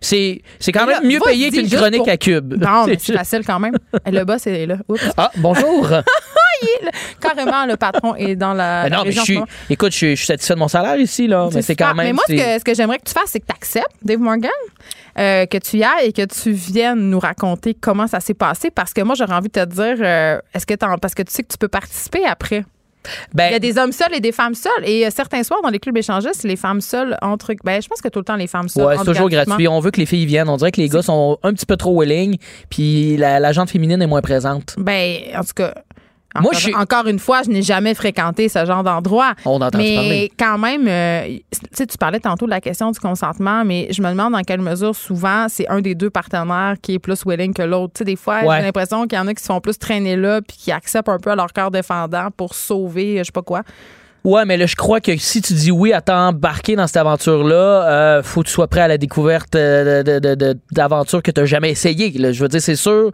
c'est 0.02 0.42
c'est 0.60 0.72
quand 0.72 0.84
Mais 0.84 0.92
là, 0.92 1.00
même 1.00 1.10
mieux 1.10 1.20
payé 1.20 1.50
qu'une 1.50 1.68
chronique 1.70 2.00
pour- 2.00 2.08
à 2.10 2.16
cube. 2.18 2.54
Non, 2.62 2.84
mais 2.86 2.96
c'est 3.00 3.12
facile 3.16 3.40
quand 3.46 3.58
même. 3.58 3.74
Le 4.04 4.24
boss 4.24 4.46
est 4.46 4.66
là. 4.66 4.76
Oups. 4.88 5.00
Ah, 5.16 5.30
bonjour. 5.36 5.88
Carrément, 7.20 7.66
le 7.66 7.76
patron 7.76 8.14
est 8.16 8.36
dans 8.36 8.52
la. 8.54 8.88
La 8.88 8.96
non, 8.98 9.02
mais 9.04 9.12
je 9.12 9.20
suis, 9.20 9.38
écoute, 9.70 9.92
je 9.92 9.96
suis, 9.96 10.10
je 10.10 10.16
suis 10.16 10.26
satisfait 10.26 10.54
de 10.54 10.58
mon 10.58 10.68
salaire 10.68 10.96
ici, 10.96 11.26
là. 11.26 11.48
Mais 11.52 11.62
c'est 11.62 11.74
quand 11.76 11.94
même. 11.94 12.06
Mais 12.06 12.12
moi, 12.12 12.22
ce 12.28 12.32
que, 12.34 12.58
ce 12.60 12.64
que 12.64 12.74
j'aimerais 12.74 12.98
que 12.98 13.04
tu 13.04 13.12
fasses, 13.12 13.30
c'est 13.30 13.40
que 13.40 13.46
tu 13.46 13.52
acceptes, 13.54 13.90
Dave 14.02 14.18
Morgan, 14.20 14.50
euh, 15.18 15.46
que 15.46 15.58
tu 15.58 15.78
y 15.78 15.82
ailles 15.84 16.06
et 16.08 16.12
que 16.12 16.24
tu 16.24 16.52
viennes 16.52 17.10
nous 17.10 17.18
raconter 17.18 17.74
comment 17.74 18.06
ça 18.06 18.20
s'est 18.20 18.34
passé. 18.34 18.70
Parce 18.70 18.92
que 18.92 19.00
moi, 19.02 19.14
j'aurais 19.16 19.34
envie 19.34 19.48
de 19.48 19.52
te 19.60 19.64
dire, 19.64 19.96
euh, 20.00 20.38
est-ce 20.54 20.66
que 20.66 20.74
t'en- 20.74 20.98
parce 20.98 21.14
que 21.14 21.22
tu 21.22 21.32
sais 21.32 21.42
que 21.42 21.48
tu 21.52 21.58
peux 21.58 21.68
participer 21.68 22.24
après. 22.24 22.64
Ben, 23.34 23.48
Il 23.48 23.52
y 23.52 23.56
a 23.56 23.58
des 23.58 23.78
hommes 23.78 23.92
seuls 23.92 24.14
et 24.14 24.20
des 24.20 24.32
femmes 24.32 24.54
seules. 24.54 24.84
Et 24.84 25.06
euh, 25.06 25.10
certains 25.10 25.42
soirs, 25.42 25.60
dans 25.62 25.68
les 25.68 25.78
clubs 25.78 25.96
échangistes, 25.96 26.44
les 26.44 26.56
femmes 26.56 26.80
seules 26.80 27.16
entre. 27.22 27.54
Ben, 27.64 27.80
je 27.80 27.88
pense 27.88 28.00
que 28.00 28.08
tout 28.08 28.18
le 28.18 28.24
temps, 28.24 28.36
les 28.36 28.46
femmes 28.46 28.68
seules. 28.68 28.84
Ouais, 28.84 28.96
c'est 28.98 29.04
toujours 29.04 29.28
gratuit. 29.28 29.68
On 29.68 29.80
veut 29.80 29.90
que 29.90 30.00
les 30.00 30.06
filles 30.06 30.26
viennent. 30.26 30.48
On 30.48 30.56
dirait 30.56 30.72
que 30.72 30.80
les 30.80 30.88
gars 30.88 31.02
sont 31.02 31.38
un 31.42 31.52
petit 31.52 31.66
peu 31.66 31.76
trop 31.76 32.00
willing, 32.00 32.38
puis 32.70 33.16
la, 33.16 33.40
la 33.40 33.52
gente 33.52 33.70
féminine 33.70 34.00
est 34.02 34.06
moins 34.06 34.22
présente. 34.22 34.74
Ben, 34.78 35.18
en 35.36 35.42
tout 35.42 35.54
cas. 35.54 35.74
Moi, 36.34 36.40
encore, 36.48 36.52
je 36.54 36.58
suis- 36.60 36.74
encore 36.74 37.06
une 37.06 37.18
fois, 37.18 37.42
je 37.42 37.50
n'ai 37.50 37.62
jamais 37.62 37.94
fréquenté 37.94 38.48
ce 38.48 38.64
genre 38.64 38.82
d'endroit. 38.82 39.34
On 39.44 39.58
Mais 39.58 39.70
parler? 39.70 40.32
quand 40.38 40.58
même, 40.58 40.88
euh, 40.88 41.26
tu 41.50 41.58
sais, 41.72 41.86
tu 41.86 41.98
parlais 41.98 42.20
tantôt 42.20 42.46
de 42.46 42.50
la 42.50 42.60
question 42.60 42.90
du 42.90 42.98
consentement, 42.98 43.64
mais 43.64 43.88
je 43.90 44.00
me 44.02 44.08
demande 44.08 44.32
dans 44.32 44.42
quelle 44.42 44.60
mesure 44.62 44.94
souvent 44.96 45.46
c'est 45.48 45.68
un 45.68 45.80
des 45.80 45.94
deux 45.94 46.10
partenaires 46.10 46.76
qui 46.80 46.94
est 46.94 46.98
plus 46.98 47.24
willing 47.26 47.52
que 47.52 47.62
l'autre. 47.62 47.92
Tu 47.94 47.98
sais, 47.98 48.04
des 48.04 48.16
fois, 48.16 48.40
Ouais. 48.44 48.56
j'ai 48.58 48.62
l'impression 48.64 49.06
qu'il 49.06 49.18
y 49.18 49.20
en 49.20 49.26
a 49.26 49.34
qui 49.34 49.42
se 49.42 49.46
font 49.46 49.60
plus 49.60 49.78
traîner 49.78 50.16
là 50.16 50.40
puis 50.40 50.56
qui 50.56 50.72
acceptent 50.72 51.08
un 51.08 51.18
peu 51.18 51.30
à 51.30 51.36
leur 51.36 51.52
cœur 51.52 51.70
défendant 51.70 52.28
pour 52.36 52.54
sauver, 52.54 53.18
je 53.18 53.24
sais 53.24 53.32
pas 53.32 53.42
quoi. 53.42 53.62
Ouais, 54.24 54.44
mais 54.44 54.56
là, 54.56 54.66
je 54.66 54.76
crois 54.76 55.00
que 55.00 55.16
si 55.16 55.42
tu 55.42 55.52
dis 55.52 55.72
oui 55.72 55.92
à 55.92 56.00
t'embarquer 56.00 56.76
dans 56.76 56.86
cette 56.86 56.98
aventure-là, 56.98 57.54
euh, 57.54 58.22
faut 58.22 58.42
que 58.42 58.46
tu 58.46 58.52
sois 58.52 58.68
prêt 58.68 58.80
à 58.80 58.88
la 58.88 58.96
découverte 58.96 59.56
euh, 59.56 60.54
d'aventures 60.70 61.22
que 61.22 61.32
tu 61.32 61.40
n'as 61.40 61.46
jamais 61.46 61.70
essayé. 61.70 62.10
là. 62.18 62.30
Je 62.30 62.40
veux 62.40 62.48
dire, 62.48 62.62
c'est 62.62 62.76
sûr, 62.76 63.10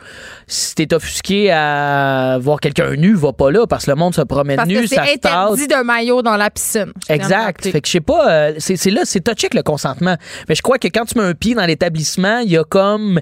si 0.47 0.74
t'es 0.74 0.93
offusqué 0.93 1.51
à 1.51 2.39
voir 2.40 2.60
quelqu'un 2.60 2.94
nu, 2.94 3.14
va 3.14 3.32
pas 3.32 3.51
là 3.51 3.66
parce 3.66 3.86
que 3.86 3.90
le 3.90 3.97
monde 3.97 4.14
se 4.14 4.20
promène 4.20 4.56
Parce 4.56 4.68
nu, 4.68 4.82
que 4.82 4.86
ça 4.86 5.02
interdit 5.02 5.66
de 5.66 5.82
maillot 5.82 6.20
dans 6.20 6.36
la 6.36 6.51
piscine. 6.51 6.93
Exact. 7.09 7.66
Fait 7.66 7.80
que 7.80 7.86
je 7.86 7.93
sais 7.93 8.01
pas, 8.01 8.30
euh, 8.30 8.52
c'est 8.59 8.90
là, 8.90 9.02
c'est 9.05 9.20
touché 9.20 9.48
le 9.55 9.62
consentement. 9.62 10.16
Mais 10.48 10.55
je 10.55 10.62
crois 10.62 10.78
que 10.78 10.89
quand 10.89 11.06
tu 11.06 11.18
mets 11.18 11.24
un 11.24 11.35
pied 11.35 11.55
dans 11.55 11.64
l'établissement, 11.64 12.40
il 12.40 12.51
y 12.51 12.59
a 12.59 12.64
comme, 12.64 13.18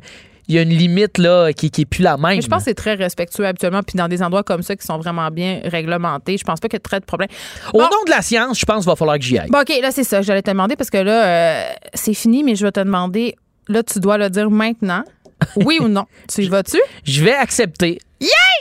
il 0.49 0.55
y 0.55 0.59
a 0.59 0.63
une 0.63 0.71
limite 0.71 1.19
là 1.19 1.53
qui, 1.53 1.71
qui 1.71 1.83
est 1.83 1.87
plus 1.87 2.03
la 2.03 2.17
même. 2.17 2.37
Mais 2.37 2.43
je 2.43 2.49
pense 2.49 2.59
que 2.61 2.65
c'est 2.67 2.75
très 2.75 2.95
respectueux 2.95 3.47
habituellement. 3.47 3.83
Puis 3.83 3.97
dans 3.97 4.09
des 4.09 4.23
endroits 4.23 4.43
comme 4.43 4.63
ça 4.63 4.77
qui 4.77 4.87
sont 4.87 4.99
vraiment 4.99 5.31
bien 5.31 5.61
réglementés, 5.65 6.37
je 6.37 6.45
pense 6.45 6.61
pas 6.61 6.69
qu'il 6.69 6.77
y 6.77 6.79
ait 6.79 6.81
très 6.81 7.01
de 7.01 7.05
problème. 7.05 7.29
Au 7.73 7.81
nom 7.81 7.89
de 8.05 8.11
la 8.11 8.23
science, 8.23 8.59
je 8.59 8.65
pense 8.65 8.85
qu'il 8.85 8.91
va 8.91 8.97
falloir 8.97 9.19
que 9.19 9.25
j'y 9.25 9.39
aille. 9.39 9.51
Bon, 9.51 9.61
OK, 9.61 9.73
là, 9.81 9.91
c'est 9.91 10.05
ça 10.05 10.23
j'allais 10.23 10.43
te 10.43 10.51
demander 10.51 10.77
parce 10.77 10.91
que 10.91 10.99
là, 10.99 11.27
euh, 11.27 11.73
c'est 11.95 12.15
fini, 12.15 12.43
mais 12.43 12.55
je 12.55 12.65
vais 12.65 12.73
te 12.73 12.81
demander, 12.81 13.37
là, 13.69 13.83
tu 13.83 14.01
dois 14.01 14.19
le 14.19 14.31
dire 14.31 14.51
maintenant. 14.51 15.03
Oui 15.57 15.79
ou 15.81 15.89
non? 15.89 16.05
Tu 16.29 16.43
y 16.43 16.49
vas-tu? 16.49 16.79
Je 17.05 17.25
vais 17.25 17.35
accepter. 17.35 17.99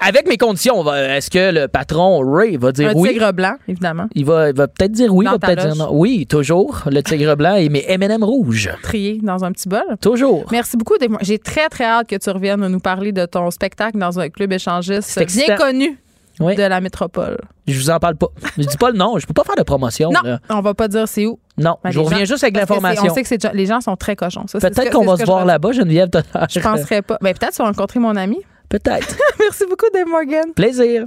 Avec 0.02 0.28
mes 0.28 0.38
conditions, 0.38 0.86
est-ce 0.94 1.30
que 1.30 1.52
le 1.52 1.68
patron 1.68 2.20
Ray 2.20 2.58
va 2.58 2.72
dire 2.72 2.90
Un 2.90 2.94
oui? 2.94 3.10
tigre 3.10 3.32
blanc, 3.32 3.56
évidemment. 3.68 4.08
Il 4.14 4.26
va, 4.26 4.50
il 4.50 4.56
va 4.56 4.68
peut-être 4.68 4.92
dire 4.92 5.14
oui, 5.16 5.26
il 5.26 5.32
va 5.32 5.40
peut-être 5.40 5.66
dire 5.66 5.76
non. 5.76 5.90
Oui, 5.92 6.28
toujours. 6.28 6.82
Le 6.92 7.02
tigre 7.02 7.36
blanc 7.36 7.56
et 7.56 7.70
mes 7.70 7.86
M&M 7.88 8.24
rouges. 8.24 8.70
Trié 8.84 9.20
dans 9.24 9.44
un 9.46 9.52
petit 9.52 9.70
bol. 9.70 9.82
Toujours. 10.02 10.46
Merci 10.52 10.78
beaucoup. 10.78 10.96
J'ai 11.22 11.40
très, 11.40 11.70
très 11.70 11.86
hâte 11.86 12.08
que 12.08 12.18
tu 12.18 12.30
reviennes 12.30 12.68
nous 12.68 12.80
parler 12.80 13.14
de 13.14 13.26
ton 13.26 13.50
spectacle 13.52 13.98
dans 13.98 14.20
un 14.20 14.30
club 14.30 14.52
échangiste 14.52 15.20
bien 15.34 15.56
connu 15.56 15.98
Oui. 16.40 16.56
de 16.56 16.64
la 16.64 16.82
métropole. 16.82 17.38
Je 17.68 17.80
vous 17.80 17.90
en 17.90 18.00
parle 18.00 18.16
pas. 18.16 18.28
Je 18.58 18.64
dis 18.64 18.78
pas 18.78 18.92
le 18.92 18.98
nom. 18.98 19.18
Je 19.18 19.26
peux 19.26 19.34
pas 19.34 19.44
faire 19.44 19.56
de 19.56 19.64
promotion. 19.64 20.12
Non, 20.12 20.20
là. 20.24 20.40
on 20.50 20.62
va 20.62 20.74
pas 20.74 20.88
dire 20.88 21.08
c'est 21.08 21.26
où. 21.26 21.40
Non, 21.58 21.78
Ben, 21.84 21.92
je 21.92 22.00
reviens 22.00 22.20
gens- 22.20 22.26
juste 22.26 22.44
avec 22.44 22.58
l'information. 22.58 23.06
On 23.10 23.14
sait 23.14 23.24
que 23.24 23.56
les 23.56 23.66
gens 23.66 23.80
sont 23.82 23.96
très 23.96 24.16
cochons. 24.16 24.46
Peut-être 24.52 24.92
qu'on 24.92 25.06
va 25.06 25.18
se 25.18 25.26
voir 25.26 25.42
je 25.42 25.48
là-bas, 25.48 25.72
Geneviève. 25.72 26.10
Je 26.50 26.60
penserais 26.60 27.02
pas. 27.02 27.18
Ben, 27.22 27.34
peut-être 27.34 27.54
tu 27.54 27.58
vas 27.62 27.66
rencontrer 27.70 28.00
mon 28.00 28.16
ami. 28.16 28.40
Peut-être. 28.70 29.16
Merci 29.40 29.64
beaucoup, 29.70 29.86
Dave 29.94 30.08
Morgan. 30.08 30.52
Plaisir. 30.56 31.06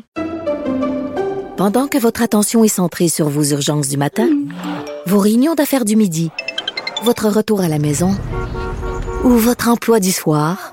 Pendant 1.56 1.88
que 1.88 1.98
votre 1.98 2.22
attention 2.22 2.62
est 2.64 2.68
centrée 2.68 3.08
sur 3.08 3.28
vos 3.28 3.42
urgences 3.42 3.88
du 3.88 3.96
matin, 3.96 4.28
vos 5.06 5.18
réunions 5.18 5.54
d'affaires 5.54 5.84
du 5.84 5.96
midi, 5.96 6.30
votre 7.02 7.28
retour 7.28 7.60
à 7.60 7.68
la 7.68 7.78
maison 7.78 8.14
ou 9.24 9.30
votre 9.30 9.68
emploi 9.68 9.98
du 9.98 10.12
soir, 10.12 10.72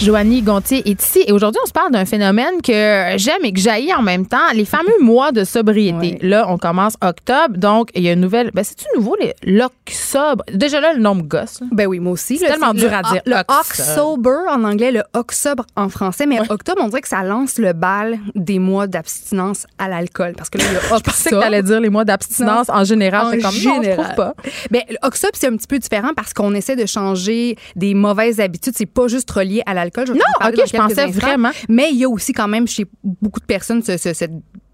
Joanie 0.00 0.42
Gontier 0.42 0.82
est 0.90 1.00
ici 1.00 1.22
et 1.28 1.32
aujourd'hui, 1.32 1.60
on 1.62 1.66
se 1.68 1.72
parle 1.72 1.92
d'un 1.92 2.04
phénomène 2.04 2.60
que 2.60 3.12
j'aime 3.18 3.44
et 3.44 3.52
que 3.52 3.60
j'haïs 3.60 3.94
en 3.94 4.02
même 4.02 4.26
temps, 4.26 4.50
les 4.52 4.64
fameux 4.64 4.98
mois 5.00 5.30
de 5.30 5.44
sobriété. 5.44 6.18
Là, 6.22 6.46
on 6.48 6.58
commence 6.58 6.94
octobre, 7.00 7.56
donc 7.56 7.90
il 7.94 8.02
y 8.02 8.08
a 8.08 8.12
une 8.14 8.20
nouvelle. 8.20 8.50
Ben, 8.52 8.64
c'est-tu 8.64 8.84
nouveau, 8.96 9.14
les 9.20 9.32
l'octobre? 9.44 10.42
Déjà 10.52 10.80
là, 10.80 10.92
le 10.94 10.98
nom 11.00 11.14
me 11.14 11.22
gosse. 11.22 11.60
là. 11.60 11.68
Ben 11.70 11.86
oui, 11.86 12.00
moi 12.00 12.12
aussi. 12.14 12.38
C'est 12.38 12.48
tellement 12.48 12.72
le- 12.72 12.80
dur 12.80 12.92
à 12.92 13.02
dire. 13.12 13.22
Le 13.26 13.36
Octobre. 13.36 13.60
October 13.60 14.38
en 14.50 14.64
anglais, 14.64 14.90
le 14.90 15.02
Octobre 15.14 15.64
en 15.76 15.88
français. 15.88 16.26
Mais 16.26 16.40
octobre, 16.50 16.82
on 16.84 16.88
dirait 16.88 17.00
que 17.02 17.08
ça 17.08 17.22
lance 17.22 17.58
le 17.58 17.72
bal 17.72 18.18
des 18.34 18.58
mois 18.58 18.88
d'abstinence 18.88 19.66
à 19.78 19.88
l'alcool. 19.88 20.32
Parce 20.36 20.50
que 20.50 20.58
là, 20.58 20.64
le 20.72 20.80
Je 20.96 21.00
pensais 21.00 21.30
que 21.30 21.36
t'allais 21.36 21.62
dire 21.62 21.80
les 21.80 21.90
mois 21.90 22.04
d'abstinence 22.04 22.68
en 22.70 22.82
général. 22.82 23.26
En 23.26 23.30
C'est 23.30 23.36
comme, 23.38 23.44
non, 23.44 23.50
je 23.52 23.82
général. 23.82 23.96
trouve 24.04 24.14
pas. 24.16 24.34
Ben, 24.72 24.82
octobre, 25.02 25.34
c'est 25.34 25.46
un 25.46 25.56
petit 25.56 25.68
peu 25.68 25.78
différent 25.78 26.10
parce 26.16 26.32
qu'on 26.34 26.54
essaie 26.54 26.74
de 26.76 26.86
changer 26.86 27.56
des 27.76 27.94
mauvaises 27.94 28.40
habitudes. 28.40 28.74
C'est 28.76 28.86
pas 28.86 29.06
juste 29.06 29.30
relié 29.30 29.62
à 29.66 29.74
l'alcool. 29.84 30.06
Je 30.06 30.12
vais 30.12 30.18
Non, 30.18 30.48
ok, 30.48 30.54
je 30.66 30.76
pensais 30.76 31.02
instants. 31.02 31.20
vraiment. 31.26 31.50
Mais 31.68 31.90
il 31.90 31.98
y 31.98 32.04
a 32.04 32.08
aussi 32.08 32.32
quand 32.32 32.48
même 32.48 32.66
chez 32.66 32.86
beaucoup 33.02 33.40
de 33.40 33.44
personnes 33.46 33.82
ce- 33.82 33.96
ce- 33.96 34.12
cette 34.12 34.32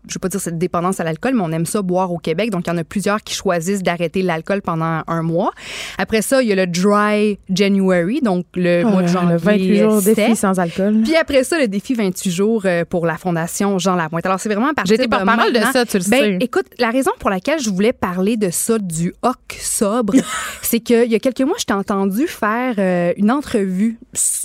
je 0.08 0.14
veux 0.14 0.20
pas 0.20 0.28
dire 0.28 0.40
cette 0.40 0.58
dépendance 0.58 1.00
à 1.00 1.04
l'alcool, 1.04 1.34
mais 1.34 1.42
on 1.42 1.52
aime 1.52 1.66
ça 1.66 1.82
boire 1.82 2.12
au 2.12 2.18
Québec. 2.18 2.50
Donc, 2.50 2.66
il 2.66 2.70
y 2.70 2.72
en 2.72 2.78
a 2.78 2.84
plusieurs 2.84 3.22
qui 3.22 3.34
choisissent 3.34 3.82
d'arrêter 3.82 4.22
l'alcool 4.22 4.62
pendant 4.62 5.02
un 5.06 5.22
mois. 5.22 5.52
Après 5.98 6.22
ça, 6.22 6.42
il 6.42 6.48
y 6.48 6.52
a 6.52 6.56
le 6.56 6.66
Dry 6.66 7.38
January, 7.50 8.20
donc 8.20 8.46
le 8.54 8.84
mois 8.84 9.02
de 9.02 9.08
janvier. 9.08 9.32
le 9.32 9.38
28 9.38 9.78
jours 9.78 10.00
sec. 10.00 10.16
défi 10.16 10.36
sans 10.36 10.58
alcool. 10.58 11.02
Puis 11.02 11.16
après 11.16 11.44
ça, 11.44 11.58
le 11.58 11.68
défi 11.68 11.94
28 11.94 12.30
jours 12.30 12.62
euh, 12.64 12.84
pour 12.84 13.06
la 13.06 13.16
Fondation 13.16 13.78
Jean 13.78 13.96
Lapointe. 13.96 14.24
Alors, 14.26 14.40
c'est 14.40 14.48
vraiment 14.48 14.68
à 14.68 14.74
partir 14.74 14.96
J'ai 14.96 15.02
été 15.02 15.06
de 15.06 15.10
porte-parole 15.10 15.52
de 15.52 15.60
ça, 15.72 15.84
tu 15.84 15.98
le 15.98 16.04
ben, 16.08 16.20
sais. 16.20 16.38
Écoute, 16.40 16.66
la 16.78 16.90
raison 16.90 17.10
pour 17.18 17.30
laquelle 17.30 17.60
je 17.60 17.70
voulais 17.70 17.92
parler 17.92 18.36
de 18.36 18.50
ça, 18.50 18.78
du 18.78 19.14
hoc 19.22 19.36
sobre, 19.58 20.14
c'est 20.62 20.80
qu'il 20.80 21.10
y 21.10 21.14
a 21.14 21.18
quelques 21.18 21.40
mois, 21.42 21.56
je 21.58 21.64
t'ai 21.64 21.74
entendu 21.74 22.26
faire 22.26 22.74
euh, 22.78 23.12
une 23.16 23.30
entrevue, 23.30 23.98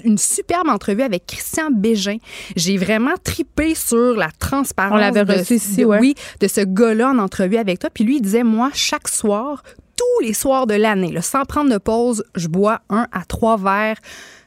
une 0.04 0.18
superbe 0.18 0.68
entrevue 0.68 1.04
avec 1.04 1.26
Christian 1.28 1.70
Bégin. 1.72 2.18
J'ai 2.56 2.78
vraiment 2.78 3.14
tripé 3.24 3.76
sur 3.76 4.16
la 4.16 4.30
transparence. 4.40 4.94
On 4.94 4.98
l'avait 4.98 5.22
reçu 5.22 5.53
ouais. 5.86 6.00
Oui, 6.00 6.16
de 6.40 6.48
ce 6.48 6.62
gars-là 6.62 7.10
en 7.10 7.18
entrevue 7.20 7.58
avec 7.58 7.80
toi. 7.80 7.90
Puis 7.94 8.04
lui, 8.04 8.18
il 8.18 8.22
disait, 8.22 8.44
moi, 8.44 8.70
chaque 8.74 9.08
soir, 9.08 9.64
tous 9.96 10.26
les 10.26 10.34
soirs 10.34 10.68
de 10.68 10.74
l'année, 10.76 11.14
sans 11.22 11.44
prendre 11.46 11.72
de 11.72 11.78
pause, 11.78 12.24
je 12.36 12.48
bois 12.48 12.82
un 12.90 13.08
à 13.12 13.24
trois 13.28 13.58
verres 13.58 13.98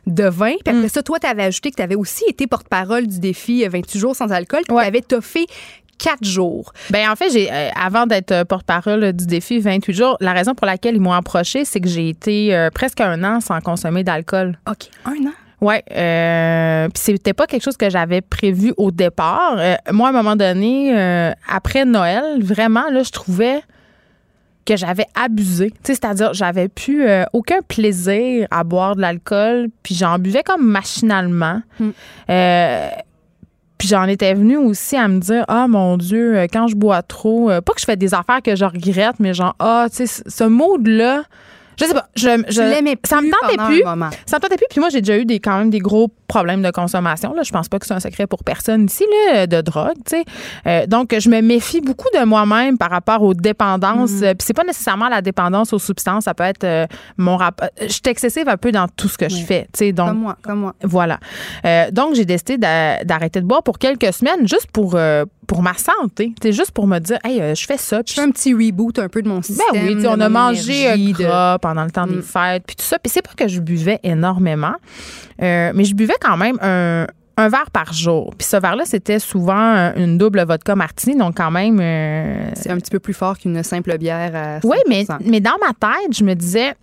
de 0.06 0.24
vin. 0.24 0.54
Puis 0.64 0.72
Mm. 0.74 0.76
après 0.78 0.88
ça, 0.88 1.02
toi, 1.02 1.18
tu 1.18 1.26
avais 1.26 1.44
ajouté 1.44 1.70
que 1.70 1.76
tu 1.76 1.82
avais 1.82 1.94
aussi 1.96 2.24
été 2.28 2.46
porte-parole 2.46 3.06
du 3.06 3.18
défi 3.20 3.64
euh, 3.64 3.68
28 3.68 3.98
jours 3.98 4.16
sans 4.16 4.30
alcool. 4.32 4.62
Puis 4.66 4.74
Ouais. 4.76 4.82
tu 4.82 4.88
avais 4.88 5.00
toffé 5.02 5.46
quatre 5.98 6.24
jours. 6.24 6.72
Ben 6.90 7.08
en 7.10 7.16
fait, 7.16 7.30
j'ai 7.30 7.50
euh, 7.50 7.70
avant 7.74 8.06
d'être 8.06 8.30
euh, 8.32 8.44
porte-parole 8.44 9.12
du 9.14 9.26
défi 9.26 9.58
28 9.60 9.94
jours, 9.94 10.16
la 10.20 10.32
raison 10.34 10.54
pour 10.54 10.66
laquelle 10.66 10.94
ils 10.94 11.00
m'ont 11.00 11.12
approché, 11.14 11.64
c'est 11.64 11.80
que 11.80 11.88
j'ai 11.88 12.10
été 12.10 12.54
euh, 12.54 12.68
presque 12.70 13.00
un 13.00 13.24
an 13.24 13.40
sans 13.40 13.60
consommer 13.60 14.04
d'alcool. 14.04 14.58
OK, 14.68 14.88
un 15.06 15.26
an? 15.28 15.32
Ouais, 15.60 15.82
euh, 15.90 16.88
puis 16.88 17.02
c'était 17.02 17.32
pas 17.32 17.46
quelque 17.46 17.62
chose 17.62 17.76
que 17.76 17.88
j'avais 17.88 18.20
prévu 18.20 18.74
au 18.76 18.90
départ. 18.90 19.56
Euh, 19.56 19.74
moi, 19.90 20.08
à 20.08 20.10
un 20.10 20.14
moment 20.14 20.36
donné, 20.36 20.96
euh, 20.96 21.32
après 21.48 21.84
Noël, 21.86 22.42
vraiment 22.42 22.90
là, 22.90 23.02
je 23.02 23.10
trouvais 23.10 23.62
que 24.66 24.76
j'avais 24.76 25.06
abusé. 25.14 25.72
C'est-à-dire, 25.82 26.34
j'avais 26.34 26.68
plus 26.68 27.06
euh, 27.06 27.24
aucun 27.32 27.62
plaisir 27.62 28.48
à 28.50 28.64
boire 28.64 28.96
de 28.96 29.00
l'alcool, 29.00 29.68
puis 29.82 29.94
j'en 29.94 30.18
buvais 30.18 30.42
comme 30.42 30.66
machinalement. 30.66 31.62
Mm. 31.80 31.88
Euh, 32.30 32.88
puis 33.78 33.88
j'en 33.88 34.04
étais 34.04 34.34
venue 34.34 34.56
aussi 34.56 34.96
à 34.96 35.08
me 35.08 35.20
dire, 35.20 35.44
ah 35.48 35.68
mon 35.68 35.96
Dieu, 35.96 36.46
quand 36.52 36.66
je 36.66 36.74
bois 36.74 37.02
trop, 37.02 37.48
pas 37.48 37.72
que 37.72 37.80
je 37.80 37.84
fais 37.84 37.96
des 37.96 38.14
affaires 38.14 38.42
que 38.42 38.56
je 38.56 38.64
regrette, 38.64 39.20
mais 39.20 39.34
genre, 39.34 39.54
ah, 39.58 39.86
tu 39.90 40.06
sais, 40.06 40.22
ce 40.26 40.44
mode-là, 40.44 41.24
Je 41.78 41.84
sais 41.84 41.92
pas. 41.94 42.08
Je, 42.16 42.42
je, 42.48 42.62
l'aimais 42.62 42.96
ça 43.06 43.16
me 43.20 43.22
plus 43.22 43.30
tentait 43.56 43.56
plus. 43.66 43.82
Ça 44.26 44.36
me 44.36 44.40
tentait 44.42 44.56
plus. 44.56 44.66
Puis 44.70 44.80
moi, 44.80 44.88
j'ai 44.88 45.00
déjà 45.02 45.18
eu 45.18 45.24
des, 45.24 45.40
quand 45.40 45.58
même 45.58 45.70
des 45.70 45.78
gros 45.78 46.08
problèmes 46.26 46.62
de 46.62 46.70
consommation. 46.70 47.34
Là. 47.34 47.42
Je 47.44 47.52
pense 47.52 47.68
pas 47.68 47.78
que 47.78 47.86
c'est 47.86 47.94
un 47.94 48.00
secret 48.00 48.26
pour 48.26 48.42
personne 48.44 48.86
ici, 48.86 49.04
là, 49.32 49.46
de 49.46 49.60
drogue. 49.60 49.94
tu 50.08 50.16
sais. 50.16 50.24
Euh, 50.66 50.86
donc, 50.86 51.14
je 51.18 51.28
me 51.28 51.40
méfie 51.42 51.80
beaucoup 51.80 52.08
de 52.18 52.24
moi-même 52.24 52.78
par 52.78 52.90
rapport 52.90 53.22
aux 53.22 53.34
dépendances. 53.34 54.10
Mm. 54.12 54.24
Euh, 54.24 54.34
Puis 54.34 54.46
c'est 54.46 54.54
pas 54.54 54.64
nécessairement 54.64 55.08
la 55.08 55.20
dépendance 55.22 55.72
aux 55.72 55.78
substances. 55.78 56.24
Ça 56.24 56.34
peut 56.34 56.44
être 56.44 56.64
euh, 56.64 56.86
mon 57.18 57.36
rapport. 57.36 57.68
Je 57.80 57.88
suis 57.88 58.00
excessive 58.06 58.48
un 58.48 58.56
peu 58.56 58.72
dans 58.72 58.88
tout 58.88 59.08
ce 59.08 59.18
que 59.18 59.28
je 59.28 59.44
fais. 59.44 59.64
tu 59.72 59.78
sais. 59.86 59.92
Donc, 59.92 60.08
Comme 60.08 60.18
moi, 60.20 60.36
comme 60.42 60.58
moi. 60.60 60.74
voilà. 60.82 61.20
Euh, 61.64 61.90
donc, 61.90 62.14
j'ai 62.14 62.24
décidé 62.24 62.56
d'a- 62.58 63.04
d'arrêter 63.04 63.40
de 63.40 63.46
boire 63.46 63.62
pour 63.62 63.78
quelques 63.78 64.12
semaines, 64.12 64.48
juste 64.48 64.68
pour, 64.72 64.98
pour 65.46 65.62
ma 65.62 65.74
santé. 65.74 66.32
C'est 66.42 66.52
juste 66.52 66.70
pour 66.72 66.86
me 66.86 66.98
dire, 66.98 67.18
hey, 67.24 67.54
je 67.54 67.66
fais 67.66 67.76
ça. 67.76 68.00
Je 68.06 68.14
fais 68.14 68.22
un 68.22 68.30
petit 68.30 68.52
reboot 68.54 68.98
un 68.98 69.08
peu 69.08 69.22
de 69.22 69.28
mon 69.28 69.36
Ben 69.36 69.42
système. 69.42 69.66
oui, 69.86 69.94
sais, 70.00 70.02
de 70.02 70.08
on 70.08 70.20
a 70.20 70.28
mangé 70.28 71.12
gras 71.12 71.58
pendant 71.68 71.84
le 71.84 71.90
temps 71.90 72.06
des 72.06 72.16
Mm. 72.16 72.22
fêtes, 72.22 72.62
puis 72.66 72.76
tout 72.76 72.84
ça. 72.84 72.98
Puis 72.98 73.10
c'est 73.10 73.22
pas 73.22 73.32
que 73.36 73.48
je 73.48 73.60
buvais 73.60 73.98
énormément, 74.02 74.74
euh, 75.42 75.72
mais 75.74 75.84
je 75.84 75.94
buvais 75.94 76.14
quand 76.20 76.36
même 76.36 76.56
un, 76.62 77.06
un 77.36 77.48
verre 77.48 77.70
par 77.72 77.92
jour. 77.92 78.34
Puis 78.38 78.46
ce 78.46 78.56
verre-là, 78.56 78.84
c'était 78.86 79.18
souvent 79.18 79.74
euh, 79.74 79.92
une 79.96 80.16
double 80.16 80.44
vodka 80.46 80.74
martini, 80.76 81.16
donc 81.16 81.36
quand 81.36 81.50
même... 81.50 81.78
euh, 81.80 82.50
C'est 82.54 82.70
un 82.70 82.76
petit 82.76 82.90
peu 82.90 83.00
plus 83.00 83.14
fort 83.14 83.36
qu'une 83.38 83.62
simple 83.62 83.98
bière 83.98 84.32
à 84.34 84.58
oui, 84.66 84.76
mais, 84.88 85.02
5%. 85.04 85.18
mais 85.26 85.40
dans 85.40 85.56
ma 85.60 85.72
tête, 85.74 86.16
je 86.16 86.22
me 86.24 86.34
disais, 86.34 86.74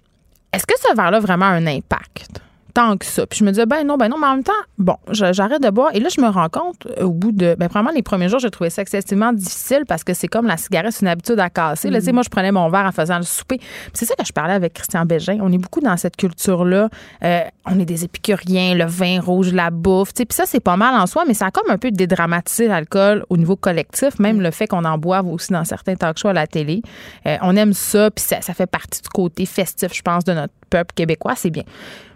est-ce 0.52 0.66
que 0.68 0.74
ce 0.80 0.96
verre-là 0.96 1.18
a 1.18 1.22
vraiment 1.22 1.46
un 1.46 1.66
impact? 1.66 2.42
Tant 2.74 2.98
que 2.98 3.06
ça. 3.06 3.28
Puis 3.28 3.40
je 3.40 3.46
me 3.46 3.52
disais, 3.52 3.68
ben 3.68 3.86
non, 3.86 3.98
ben 3.98 4.10
non, 4.10 4.18
mais 4.20 4.26
en 4.26 4.36
même 4.36 4.44
temps, 4.44 4.52
bon, 4.80 4.96
j'arrête 5.12 5.62
de 5.62 5.70
boire. 5.70 5.92
Et 5.94 6.00
là, 6.00 6.10
je 6.10 6.20
me 6.20 6.28
rends 6.28 6.50
compte, 6.50 6.88
euh, 6.98 7.04
au 7.04 7.12
bout 7.12 7.32
de. 7.32 7.56
Ben, 7.60 7.68
vraiment, 7.68 7.92
les 7.92 8.02
premiers 8.02 8.30
jours, 8.30 8.40
j'ai 8.40 8.50
trouvé 8.50 8.72
ça 8.72 8.82
excessivement 8.82 9.32
difficile 9.32 9.84
parce 9.88 10.04
que 10.04 10.16
c'est 10.16 10.28
comme 10.28 10.48
la 10.48 10.58
cigarette, 10.58 10.92
c'est 10.92 11.02
une 11.02 11.10
habitude 11.10 11.40
à 11.40 11.52
casser. 11.52 11.92
Là, 11.92 12.00
tu 12.00 12.06
sais, 12.06 12.12
moi, 12.12 12.24
je 12.24 12.30
prenais 12.30 12.52
mon 12.52 12.70
verre 12.70 12.86
en 12.86 12.92
faisant 12.92 13.18
le 13.18 13.24
souper. 13.24 13.58
Puis 13.58 13.92
c'est 13.94 14.06
ça 14.06 14.16
que 14.16 14.26
je 14.26 14.34
parlais 14.34 14.54
avec 14.54 14.74
Christian 14.74 15.06
Bégin. 15.06 15.38
On 15.42 15.52
est 15.52 15.58
beaucoup 15.60 15.82
dans 15.82 15.96
cette 15.98 16.18
culture-là. 16.18 16.90
Euh, 17.24 17.42
on 17.66 17.80
est 17.80 17.86
des 17.86 18.06
épicuriens, 18.06 18.74
le 18.74 18.86
vin 18.86 19.22
rouge, 19.22 19.54
la 19.54 19.70
bouffe. 19.70 20.14
tu 20.14 20.22
sais. 20.22 20.26
Puis 20.26 20.36
ça, 20.36 20.46
c'est 20.48 20.60
pas 20.60 20.76
mal 20.76 21.00
en 21.00 21.06
soi, 21.06 21.26
mais 21.28 21.36
ça 21.36 21.48
a 21.48 21.52
comme 21.52 21.70
un 21.70 21.78
peu 21.78 21.92
dédramatisé 21.92 22.68
l'alcool 22.68 23.24
au 23.30 23.38
niveau 23.38 23.56
collectif, 23.56 24.18
même 24.18 24.42
le 24.42 24.50
fait 24.50 24.66
qu'on 24.66 24.84
en 24.84 24.98
boive 24.98 25.28
aussi 25.28 25.54
dans 25.54 25.64
certains 25.64 25.96
talk 25.96 26.18
shows 26.18 26.30
à 26.30 26.34
la 26.34 26.48
télé. 26.48 26.82
Euh, 27.28 27.38
on 27.44 27.56
aime 27.56 27.74
ça, 27.74 28.10
puis 28.10 28.26
ça, 28.26 28.42
ça 28.42 28.56
fait 28.56 28.66
partie 28.66 29.02
du 29.02 29.10
côté 29.10 29.46
festif, 29.46 29.94
je 29.94 30.02
pense, 30.02 30.24
de 30.24 30.34
notre 30.34 30.54
peuple 30.72 30.94
québécois. 30.96 31.34
C'est 31.36 31.52
bien. 31.52 31.64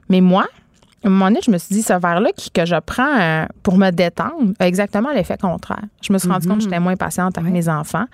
Mais 0.09 0.21
moi, 0.21 0.45
à 1.03 1.07
un 1.07 1.09
moment 1.09 1.25
donné, 1.27 1.39
je 1.45 1.51
me 1.51 1.57
suis 1.57 1.75
dit, 1.75 1.81
ce 1.83 1.93
verre-là 1.93 2.29
que 2.53 2.65
je 2.65 2.75
prends 2.85 3.19
euh, 3.19 3.45
pour 3.63 3.77
me 3.77 3.91
détendre 3.91 4.53
a 4.59 4.67
exactement 4.67 5.11
l'effet 5.11 5.37
contraire. 5.37 5.83
Je 6.01 6.11
me 6.11 6.17
suis 6.17 6.29
rendu 6.29 6.47
compte 6.47 6.57
que 6.57 6.63
j'étais 6.63 6.79
moins 6.79 6.95
patiente 6.95 7.37
avec 7.37 7.51
mes 7.53 7.69
enfants 7.69 8.05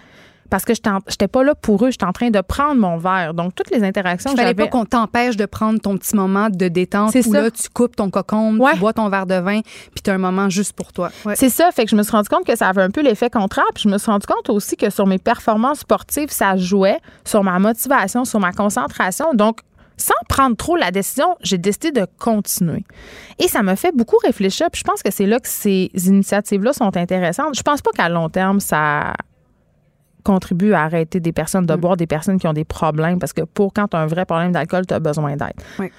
parce 0.50 0.66
que 0.66 0.74
je 0.76 0.82
n'étais 1.10 1.28
pas 1.28 1.44
là 1.44 1.56
pour 1.56 1.84
eux. 1.84 1.90
J'étais 1.90 2.06
en 2.06 2.12
train 2.12 2.30
de 2.30 2.40
prendre 2.42 2.80
mon 2.80 2.98
verre. 2.98 3.34
Donc, 3.34 3.56
toutes 3.56 3.72
les 3.72 3.84
interactions 3.84 4.32
Il 4.34 4.38
fallait 4.38 4.54
pas 4.54 4.68
qu'on 4.68 4.86
t'empêche 4.86 5.36
de 5.36 5.46
prendre 5.48 5.80
ton 5.80 5.98
petit 5.98 6.16
moment 6.16 6.50
de 6.52 6.68
détente 6.68 7.12
C'est 7.12 7.26
où 7.26 7.32
ça. 7.32 7.42
là, 7.44 7.50
tu 7.52 7.70
coupes 7.70 7.96
ton 7.96 8.12
cocon, 8.12 8.58
Ouais. 8.60 8.74
tu 8.74 8.80
bois 8.80 8.94
ton 8.94 9.10
verre 9.10 9.26
de 9.26 9.36
vin, 9.36 9.62
puis 9.62 10.04
tu 10.04 10.12
as 10.12 10.14
un 10.14 10.20
moment 10.20 10.50
juste 10.50 10.74
pour 10.74 10.92
toi. 10.94 11.10
Ouais. 11.26 11.36
C'est 11.36 11.50
ça, 11.50 11.72
fait 11.72 11.86
que 11.86 11.90
je 11.90 11.96
me 11.96 12.04
suis 12.04 12.12
rendu 12.12 12.30
compte 12.30 12.46
que 12.46 12.56
ça 12.56 12.68
avait 12.68 12.84
un 12.84 12.92
peu 12.92 13.02
l'effet 13.02 13.32
contraire, 13.32 13.66
puis 13.74 13.84
je 13.86 13.90
me 13.90 13.98
suis 13.98 14.12
rendu 14.12 14.28
compte 14.28 14.48
aussi 14.52 14.76
que 14.78 14.92
sur 14.92 15.08
mes 15.08 15.18
performances 15.18 15.80
sportives, 15.80 16.30
ça 16.30 16.56
jouait 16.56 17.00
sur 17.26 17.44
ma 17.44 17.58
motivation, 17.58 18.24
sur 18.24 18.40
ma 18.40 18.52
concentration. 18.52 19.34
Donc, 19.34 19.62
sans 19.98 20.14
prendre 20.28 20.56
trop 20.56 20.76
la 20.76 20.92
décision, 20.92 21.36
j'ai 21.42 21.58
décidé 21.58 21.92
de 21.92 22.08
continuer. 22.20 22.84
Et 23.40 23.48
ça 23.48 23.64
me 23.64 23.76
fait 23.76 23.96
beaucoup 23.96 24.18
réfléchir, 24.18 24.70
puis 24.72 24.80
je 24.80 24.84
pense 24.84 25.04
que 25.04 25.12
c'est 25.12 25.26
là 25.26 25.40
que 25.40 25.48
ces 25.48 25.92
initiatives-là 25.94 26.74
sont 26.74 26.96
intéressantes. 26.98 27.56
Je 27.56 27.62
pense 27.62 27.82
pas 27.82 27.92
qu'à 27.92 28.10
long 28.10 28.30
terme, 28.30 28.60
ça 28.60 29.14
contribue 30.24 30.74
à 30.74 30.84
arrêter 30.84 31.20
des 31.20 31.34
personnes 31.34 31.66
de 31.66 31.76
boire, 31.76 31.98
des 31.98 32.08
personnes 32.08 32.40
qui 32.40 32.48
ont 32.48 32.54
des 32.54 32.64
problèmes, 32.64 33.20
parce 33.20 33.34
que 33.34 33.42
pour 33.42 33.74
quand 33.74 33.90
tu 33.90 33.98
as 33.98 34.00
un 34.00 34.08
vrai 34.08 34.26
problème 34.26 34.52
d'alcool, 34.52 34.86
tu 34.86 34.94
as 34.94 35.00
besoin 35.00 35.36
d'aide. 35.36 35.54
Oui. 35.80 35.92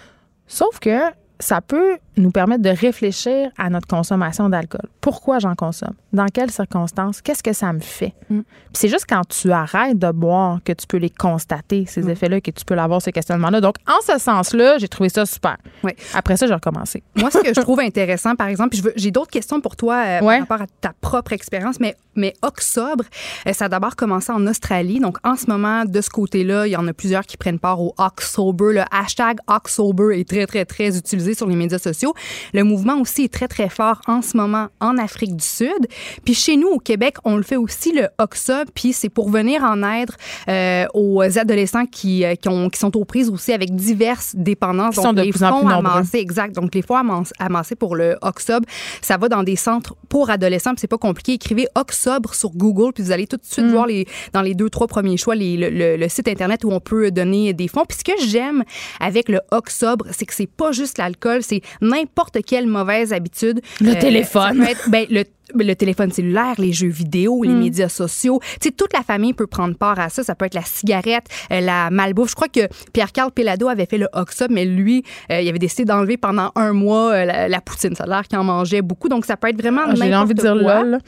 Sauf 0.47 0.79
que 0.79 0.99
ça 1.45 1.61
peut 1.61 1.99
nous 2.17 2.31
permettre 2.31 2.63
de 2.63 2.71
réfléchir 2.71 3.51
à 3.59 3.69
notre 3.69 3.87
consommation 3.87 4.49
d'alcool. 4.49 4.89
Pourquoi 5.03 5.41
j'en 5.41 5.55
consomme? 5.55 5.93
Dans 6.13 6.25
quelles 6.27 6.51
circonstances? 6.51 7.21
Qu'est-ce 7.21 7.43
que 7.43 7.53
ça 7.53 7.71
me 7.73 7.81
fait? 7.81 8.15
Mm. 8.31 8.41
Puis 8.41 8.47
c'est 8.73 8.89
juste 8.89 9.05
quand 9.07 9.21
tu 9.29 9.53
arrêtes 9.53 9.99
de 9.99 10.11
boire 10.11 10.61
que 10.65 10.73
tu 10.73 10.87
peux 10.87 10.97
les 10.97 11.11
constater, 11.11 11.83
Mm. 11.83 11.87
ces 11.87 12.09
effets-là, 12.09 12.41
que 12.41 12.51
tu 12.51 12.65
peux 12.65 12.79
avoir 12.79 13.03
ce 13.03 13.11
questionnement-là. 13.11 13.61
Donc, 13.61 13.77
en 13.87 14.01
ce 14.11 14.19
sens-là, 14.19 14.79
j'ai 14.79 14.89
trouvé 14.89 15.11
ça 15.11 15.27
super. 15.27 15.59
Oui. 15.83 15.91
Après 16.15 16.37
ça, 16.39 16.47
j'ai 16.47 16.55
recommencé. 16.55 17.03
Moi, 17.17 17.31
ce 17.31 17.39
que 17.39 17.53
je 17.55 17.61
trouve 17.61 17.81
intéressant, 17.81 18.37
par 18.37 18.47
exemple, 18.49 18.75
j'ai 18.97 19.11
d'autres 19.11 19.31
questions 19.31 19.61
pour 19.61 19.77
toi 19.77 19.97
euh, 20.07 20.21
Ouais. 20.23 20.39
par 20.45 20.59
rapport 20.61 20.63
à 20.63 20.67
ta 20.81 20.93
propre 21.01 21.33
expérience, 21.35 21.79
mais, 21.79 21.95
mais 22.15 22.33
Octobre, 22.41 23.05
euh, 23.47 23.53
ça 23.53 23.67
a 23.67 23.69
d'abord 23.69 23.97
commencé 23.97 24.33
en 24.33 24.47
Australie. 24.47 24.99
Donc, 25.01 25.19
en 25.25 25.37
ce 25.37 25.47
moment, 25.49 25.85
de 25.85 26.01
ce 26.01 26.09
côté-là, 26.09 26.67
il 26.67 26.71
y 26.71 26.77
en 26.77 26.87
a 26.89 26.93
plusieurs 26.95 27.25
qui 27.27 27.37
prennent 27.37 27.59
part 27.59 27.83
au 27.83 27.93
October. 27.99 28.73
Le 28.73 28.83
hashtag 28.91 29.39
October 29.49 30.19
est 30.19 30.27
très, 30.29 30.47
très, 30.47 30.65
très 30.65 30.97
utilisé 30.97 31.34
sur 31.35 31.47
les 31.49 31.57
médias 31.57 31.79
sociaux. 31.79 32.15
Le 32.53 32.63
mouvement 32.65 33.01
aussi 33.01 33.25
est 33.25 33.33
très, 33.33 33.49
très 33.49 33.69
fort 33.69 34.01
en 34.07 34.23
ce 34.23 34.37
moment 34.37 34.69
en 34.81 34.99
Afrique 34.99 35.37
du 35.37 35.45
Sud. 35.45 35.87
Puis 36.25 36.35
chez 36.35 36.57
nous, 36.57 36.69
au 36.69 36.79
Québec, 36.79 37.17
on 37.25 37.37
le 37.37 37.43
fait 37.43 37.57
aussi, 37.57 37.93
le 37.93 38.09
Octobre, 38.19 38.71
puis 38.75 38.93
c'est 38.93 39.09
pour 39.09 39.31
venir 39.31 39.63
en 39.65 39.83
aide 39.83 40.11
euh, 40.49 40.87
aux 40.95 41.21
adolescents 41.39 41.87
qui, 41.87 42.25
euh, 42.25 42.35
qui, 42.35 42.49
ont, 42.49 42.69
qui 42.71 42.79
sont 42.79 42.97
aux 42.97 43.05
prises 43.05 43.29
aussi 43.29 43.53
avec 43.53 43.75
diverses 43.75 44.33
dépendances. 44.37 44.97
Qui 44.97 45.03
sont 45.03 45.13
de 45.13 45.23
les 45.23 45.31
plus 45.31 45.43
en 45.45 45.61
plus 45.61 45.73
amassés, 45.73 46.19
exact. 46.19 46.55
Donc, 46.55 46.75
les 46.75 46.83
fonds 46.83 46.97
amass- 46.97 47.33
amassés 47.39 47.75
pour 47.77 47.97
le 47.97 48.17
Oxob, 48.23 48.65
ça 49.03 49.17
va 49.17 49.29
dans 49.29 49.43
des 49.43 49.57
centres 49.57 49.95
pour 50.09 50.31
adolescents, 50.31 50.71
puis 50.71 50.81
c'est 50.81 50.87
pas 50.89 50.99
compliqué. 50.99 51.33
Écrivez 51.35 51.67
Oxobre 51.75 52.35
sur 52.35 52.51
Google, 52.51 52.93
puis 52.93 53.03
vous 53.03 53.13
allez 53.13 53.27
tout 53.27 53.37
de 53.37 53.43
Mm. 53.43 53.53
suite 53.53 53.67
voir 53.67 53.87
les, 53.87 54.07
dans 54.33 54.43
les 54.43 54.55
deux, 54.55 54.71
trois 54.71 54.87
premiers 54.87 55.17
choix 55.17 55.35
les- 55.35 55.57
le, 55.57 55.71
le- 55.71 55.97
le 55.97 56.09
site 56.09 56.29
Internet 56.29 56.65
où 56.65 56.71
on 56.71 56.81
peut 56.81 57.11
donner 57.11 57.53
des 57.53 57.69
fonds. 57.69 57.85
Puis 57.89 57.99
ce 57.99 58.05
que 58.05 58.27
j'aime 58.27 58.65
avec 59.01 59.29
le 59.29 59.41
Oxobre, 59.51 60.07
c'est 60.11 60.27
que 60.27 60.35
c'est 60.35 60.47
pas 60.47 60.73
juste 60.73 60.99
l'alcool, 61.15 61.43
c'est 61.43 61.61
n'importe 61.81 62.39
quelle 62.47 62.67
mauvaise 62.67 63.13
habitude. 63.13 63.61
Le 63.81 63.95
téléphone. 63.95 64.59
peut 64.59 64.71
être, 64.71 64.91
ben, 64.91 65.07
le 65.11 65.25
le 65.55 65.75
téléphone 65.75 66.11
cellulaire, 66.11 66.55
les 66.57 66.73
jeux 66.73 66.89
vidéo, 66.89 67.41
Mm. 67.41 67.45
les 67.45 67.53
médias 67.55 67.89
sociaux. 67.91 68.41
Tu 68.61 68.69
sais, 68.69 68.71
toute 68.71 68.95
la 68.95 69.03
famille 69.03 69.35
peut 69.35 69.47
prendre 69.47 69.77
part 69.77 70.01
à 70.01 70.09
ça. 70.09 70.23
Ça 70.25 70.35
peut 70.35 70.47
être 70.47 70.55
la 70.55 70.63
cigarette, 70.63 71.27
euh, 71.53 71.61
la 71.61 71.91
malbouffe. 71.91 72.31
Je 72.31 72.35
crois 72.35 72.49
que 72.49 72.67
Pierre-Carl 72.95 73.31
Pelado 73.31 73.69
avait 73.69 73.85
fait 73.85 73.99
le 73.99 74.09
Oxa, 74.15 74.47
mais 74.49 74.65
lui, 74.65 75.05
euh, 75.31 75.43
il 75.43 75.49
avait 75.49 75.59
décidé 75.59 75.85
d'enlever 75.85 76.17
pendant 76.17 76.51
un 76.57 76.73
mois 76.73 77.13
euh, 77.13 77.25
la, 77.27 77.47
la 77.49 77.61
poutine. 77.61 77.95
Ça 77.95 78.05
a 78.05 78.07
l'air 78.07 78.23
qu'il 78.27 78.39
en 78.39 78.45
mangeait 78.45 78.81
beaucoup. 78.81 79.11
Donc, 79.11 79.27
ça 79.27 79.37
peut 79.37 79.49
être 79.49 79.61
vraiment 79.61 79.83
Ah, 79.87 79.95
J'ai 79.95 80.15
envie 80.17 80.33
de 80.35 80.41
dire 80.41 80.57
quoi. 80.61 80.83
lol. 80.83 80.99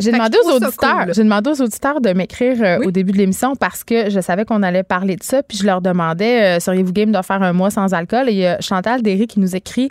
J'ai 0.00 0.12
demandé 0.12 0.38
aux 0.44 0.50
auditeurs, 0.50 1.04
cool. 1.04 1.14
j'ai 1.14 1.24
demandé 1.24 1.50
aux 1.50 1.60
auditeurs 1.60 2.00
de 2.00 2.12
m'écrire 2.12 2.56
euh, 2.62 2.86
au 2.86 2.90
début 2.92 3.12
de 3.12 3.18
l'émission 3.18 3.56
parce 3.56 3.82
que 3.82 4.10
je 4.10 4.20
savais 4.20 4.44
qu'on 4.44 4.62
allait 4.62 4.84
parler 4.84 5.16
de 5.16 5.22
ça, 5.24 5.42
puis 5.42 5.58
je 5.58 5.66
leur 5.66 5.80
demandais 5.80 6.56
euh, 6.56 6.60
seriez-vous 6.60 6.92
game 6.92 7.10
de 7.10 7.20
faire 7.22 7.42
un 7.42 7.52
mois 7.52 7.70
sans 7.70 7.92
alcool? 7.94 8.28
Et 8.28 8.32
il 8.32 8.38
y 8.38 8.46
a 8.46 8.60
Chantal 8.60 9.02
Derry 9.02 9.26
qui 9.26 9.40
nous 9.40 9.56
écrit, 9.56 9.90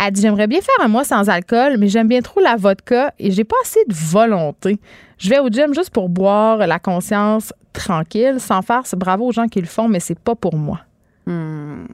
elle 0.00 0.12
dit 0.12 0.22
j'aimerais 0.22 0.48
bien 0.48 0.60
faire 0.60 0.84
un 0.84 0.88
mois 0.88 1.04
sans 1.04 1.28
alcool, 1.28 1.76
mais 1.78 1.88
j'aime 1.88 2.08
bien 2.08 2.20
trop 2.20 2.40
la 2.40 2.56
vodka 2.56 3.12
et 3.18 3.30
j'ai 3.30 3.44
pas 3.44 3.56
assez 3.62 3.80
de 3.86 3.94
volonté. 3.94 4.78
Je 5.18 5.30
vais 5.30 5.38
au 5.38 5.48
gym 5.48 5.72
juste 5.72 5.90
pour 5.90 6.08
boire 6.08 6.58
la 6.58 6.80
conscience 6.80 7.52
tranquille, 7.72 8.36
sans 8.38 8.62
faire 8.62 8.82
bravo 8.96 9.26
aux 9.26 9.32
gens 9.32 9.46
qui 9.46 9.60
le 9.60 9.66
font, 9.66 9.88
mais 9.88 10.00
c'est 10.00 10.18
pas 10.18 10.34
pour 10.34 10.56
moi. 10.56 10.80
Hmm. 11.26 11.86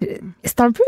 C'est 0.44 0.60
un 0.60 0.72
peu 0.72 0.82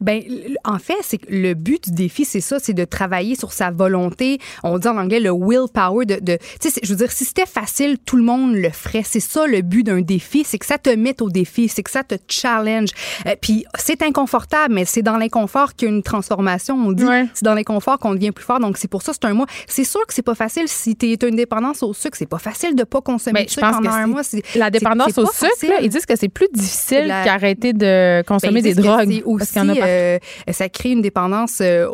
Ben, 0.00 0.22
en 0.64 0.78
fait, 0.78 0.94
c'est 1.02 1.18
que 1.18 1.26
le 1.30 1.54
but 1.54 1.84
du 1.88 1.92
défi, 1.92 2.24
c'est 2.24 2.40
ça, 2.40 2.58
c'est 2.58 2.72
de 2.72 2.84
travailler 2.84 3.34
sur 3.36 3.52
sa 3.52 3.70
volonté. 3.70 4.38
On 4.62 4.78
dit 4.78 4.88
en 4.88 4.96
anglais 4.96 5.20
le 5.20 5.30
willpower. 5.32 6.06
De, 6.06 6.16
de, 6.20 6.38
tu 6.60 6.70
sais, 6.70 6.80
je 6.82 6.88
veux 6.90 6.96
dire, 6.96 7.12
si 7.12 7.24
c'était 7.24 7.46
facile, 7.46 7.98
tout 8.04 8.16
le 8.16 8.22
monde 8.22 8.54
le 8.54 8.70
ferait. 8.70 9.02
C'est 9.04 9.20
ça 9.20 9.46
le 9.46 9.60
but 9.62 9.82
d'un 9.84 10.00
défi, 10.00 10.42
c'est 10.44 10.58
que 10.58 10.66
ça 10.66 10.78
te 10.78 10.90
mette 10.90 11.22
au 11.22 11.28
défi, 11.30 11.68
c'est 11.68 11.82
que 11.82 11.90
ça 11.90 12.02
te 12.02 12.14
challenge. 12.28 12.88
Euh, 13.26 13.34
Puis 13.40 13.64
c'est 13.78 14.02
inconfortable, 14.02 14.74
mais 14.74 14.84
c'est 14.84 15.02
dans 15.02 15.16
l'inconfort 15.16 15.74
qu'il 15.74 15.88
y 15.88 15.90
a 15.90 15.94
une 15.94 16.02
transformation. 16.02 16.74
On 16.76 16.92
dit, 16.92 17.04
Ouais. 17.04 17.26
c'est 17.34 17.44
dans 17.44 17.54
l'inconfort 17.54 17.98
qu'on 17.98 18.14
devient 18.14 18.30
plus 18.32 18.44
fort. 18.44 18.60
Donc 18.60 18.78
c'est 18.78 18.88
pour 18.88 19.02
ça, 19.02 19.12
c'est 19.12 19.24
un 19.26 19.34
mois. 19.34 19.46
C'est 19.66 19.84
sûr 19.84 20.04
que 20.06 20.14
c'est 20.14 20.22
pas 20.22 20.34
facile 20.34 20.64
si 20.66 20.96
tu 20.96 21.06
une 21.26 21.36
dépendance 21.36 21.82
au 21.82 21.92
sucre. 21.92 22.16
C'est 22.16 22.28
pas 22.28 22.38
facile 22.38 22.74
de 22.74 22.84
pas 22.84 23.00
consommer 23.00 23.40
Ben, 23.40 23.44
de 23.44 23.48
je 23.48 23.54
sucre 23.54 23.66
pense 23.68 23.76
pendant 23.76 23.90
un 23.90 24.06
mois. 24.06 24.22
La 24.54 24.70
dépendance 24.70 25.18
au 25.18 25.26
sucre, 25.26 25.66
là, 25.68 25.76
ils 25.82 25.88
disent 25.88 26.06
que 26.06 26.16
c'est 26.16 26.28
plus 26.28 26.48
difficile 26.52 27.08
qu'arrêter 27.24 27.72
de 27.72 28.22
consommer 28.26 28.62
Ben, 28.62 28.74
des 28.74 28.74
drogues. 28.74 29.10
c'est 29.10 29.22
parce 29.22 29.42
aussi, 29.42 29.52
qu'il 29.52 29.62
y 29.62 29.64
en 29.64 29.68
a 29.68 29.74
partout. 29.74 29.89
Euh, 29.90 30.18
ça 30.52 30.68
crée 30.68 30.90
une 30.90 31.02
dépendance 31.02 31.58
euh, 31.60 31.86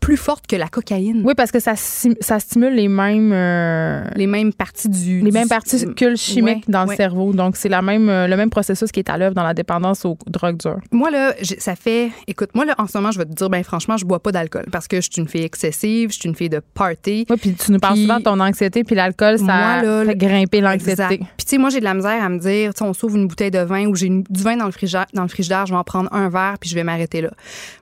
plus 0.00 0.16
forte 0.16 0.46
que 0.46 0.56
la 0.56 0.68
cocaïne. 0.68 1.22
Oui, 1.24 1.34
parce 1.36 1.50
que 1.50 1.60
ça, 1.60 1.74
ça 1.76 2.38
stimule 2.38 2.74
les 2.74 2.88
mêmes, 2.88 3.32
euh, 3.32 4.04
Les 4.16 4.26
mêmes 4.26 4.52
parties 4.52 4.88
du. 4.88 5.20
les 5.20 5.30
mêmes 5.30 5.48
particules 5.48 6.16
chimiques 6.16 6.44
Ouais, 6.44 6.60
dans 6.68 6.84
le 6.84 6.94
cerveau. 6.94 7.32
Donc, 7.32 7.56
c'est 7.56 7.68
la 7.68 7.82
même, 7.82 8.08
euh, 8.08 8.26
le 8.26 8.36
même 8.36 8.50
processus 8.50 8.90
qui 8.92 9.00
est 9.00 9.08
à 9.08 9.16
l'œuvre 9.16 9.34
dans 9.34 9.42
la 9.42 9.54
dépendance 9.54 10.04
aux 10.04 10.18
drogues 10.26 10.58
dures. 10.58 10.80
Moi, 10.92 11.10
là, 11.10 11.34
ça 11.58 11.76
fait. 11.76 12.10
Écoute, 12.26 12.50
moi, 12.54 12.64
là, 12.64 12.74
en 12.78 12.86
ce 12.86 12.98
moment, 12.98 13.10
je 13.10 13.18
vais 13.18 13.24
te 13.24 13.32
dire, 13.32 13.48
ben 13.48 13.62
franchement, 13.64 13.96
je 13.96 14.04
bois 14.04 14.20
pas 14.20 14.32
d'alcool 14.32 14.66
parce 14.70 14.88
que 14.88 14.96
je 15.00 15.08
suis 15.10 15.20
une 15.20 15.28
fille 15.28 15.44
excessive, 15.44 16.10
je 16.12 16.18
suis 16.18 16.28
une 16.28 16.34
fille 16.34 16.48
de 16.48 16.60
party. 16.74 17.26
Oui, 17.30 17.36
puis 17.40 17.54
tu 17.54 17.72
nous 17.72 17.78
parles 17.78 17.98
souvent 17.98 18.18
de 18.18 18.24
ton 18.24 18.38
anxiété, 18.40 18.84
puis 18.84 18.94
l'alcool, 18.94 19.38
ça 19.38 19.44
Moi, 19.44 19.82
là, 19.82 20.04
fait 20.04 20.16
grimper 20.16 20.60
l'anxiété. 20.60 21.18
Puis, 21.18 21.26
tu 21.38 21.44
sais, 21.46 21.58
moi, 21.58 21.70
j'ai 21.70 21.80
de 21.80 21.84
la 21.84 21.94
misère 21.94 22.22
à 22.22 22.28
me 22.28 22.38
dire, 22.38 22.72
on 22.80 22.92
s'ouvre 22.92 23.16
une 23.16 23.26
bouteille 23.26 23.50
de 23.50 23.60
vin 23.60 23.86
ou 23.86 23.94
j'ai 23.94 24.08
du 24.08 24.42
vin 24.42 24.56
dans 24.56 24.66
le 24.66 24.72
frigidaire, 24.72 25.06
dans 25.14 25.22
le 25.22 25.28
frigidaire, 25.28 25.66
je 25.66 25.72
vais 25.72 25.78
en 25.78 25.84
prendre 25.84 26.12
un 26.12 26.28
verre 26.28 26.56
puis 26.60 26.68
je 26.68 26.74
vais 26.74 26.84
m'arrêter 26.84 27.03
m'arrêter 27.04 27.20
là. 27.20 27.30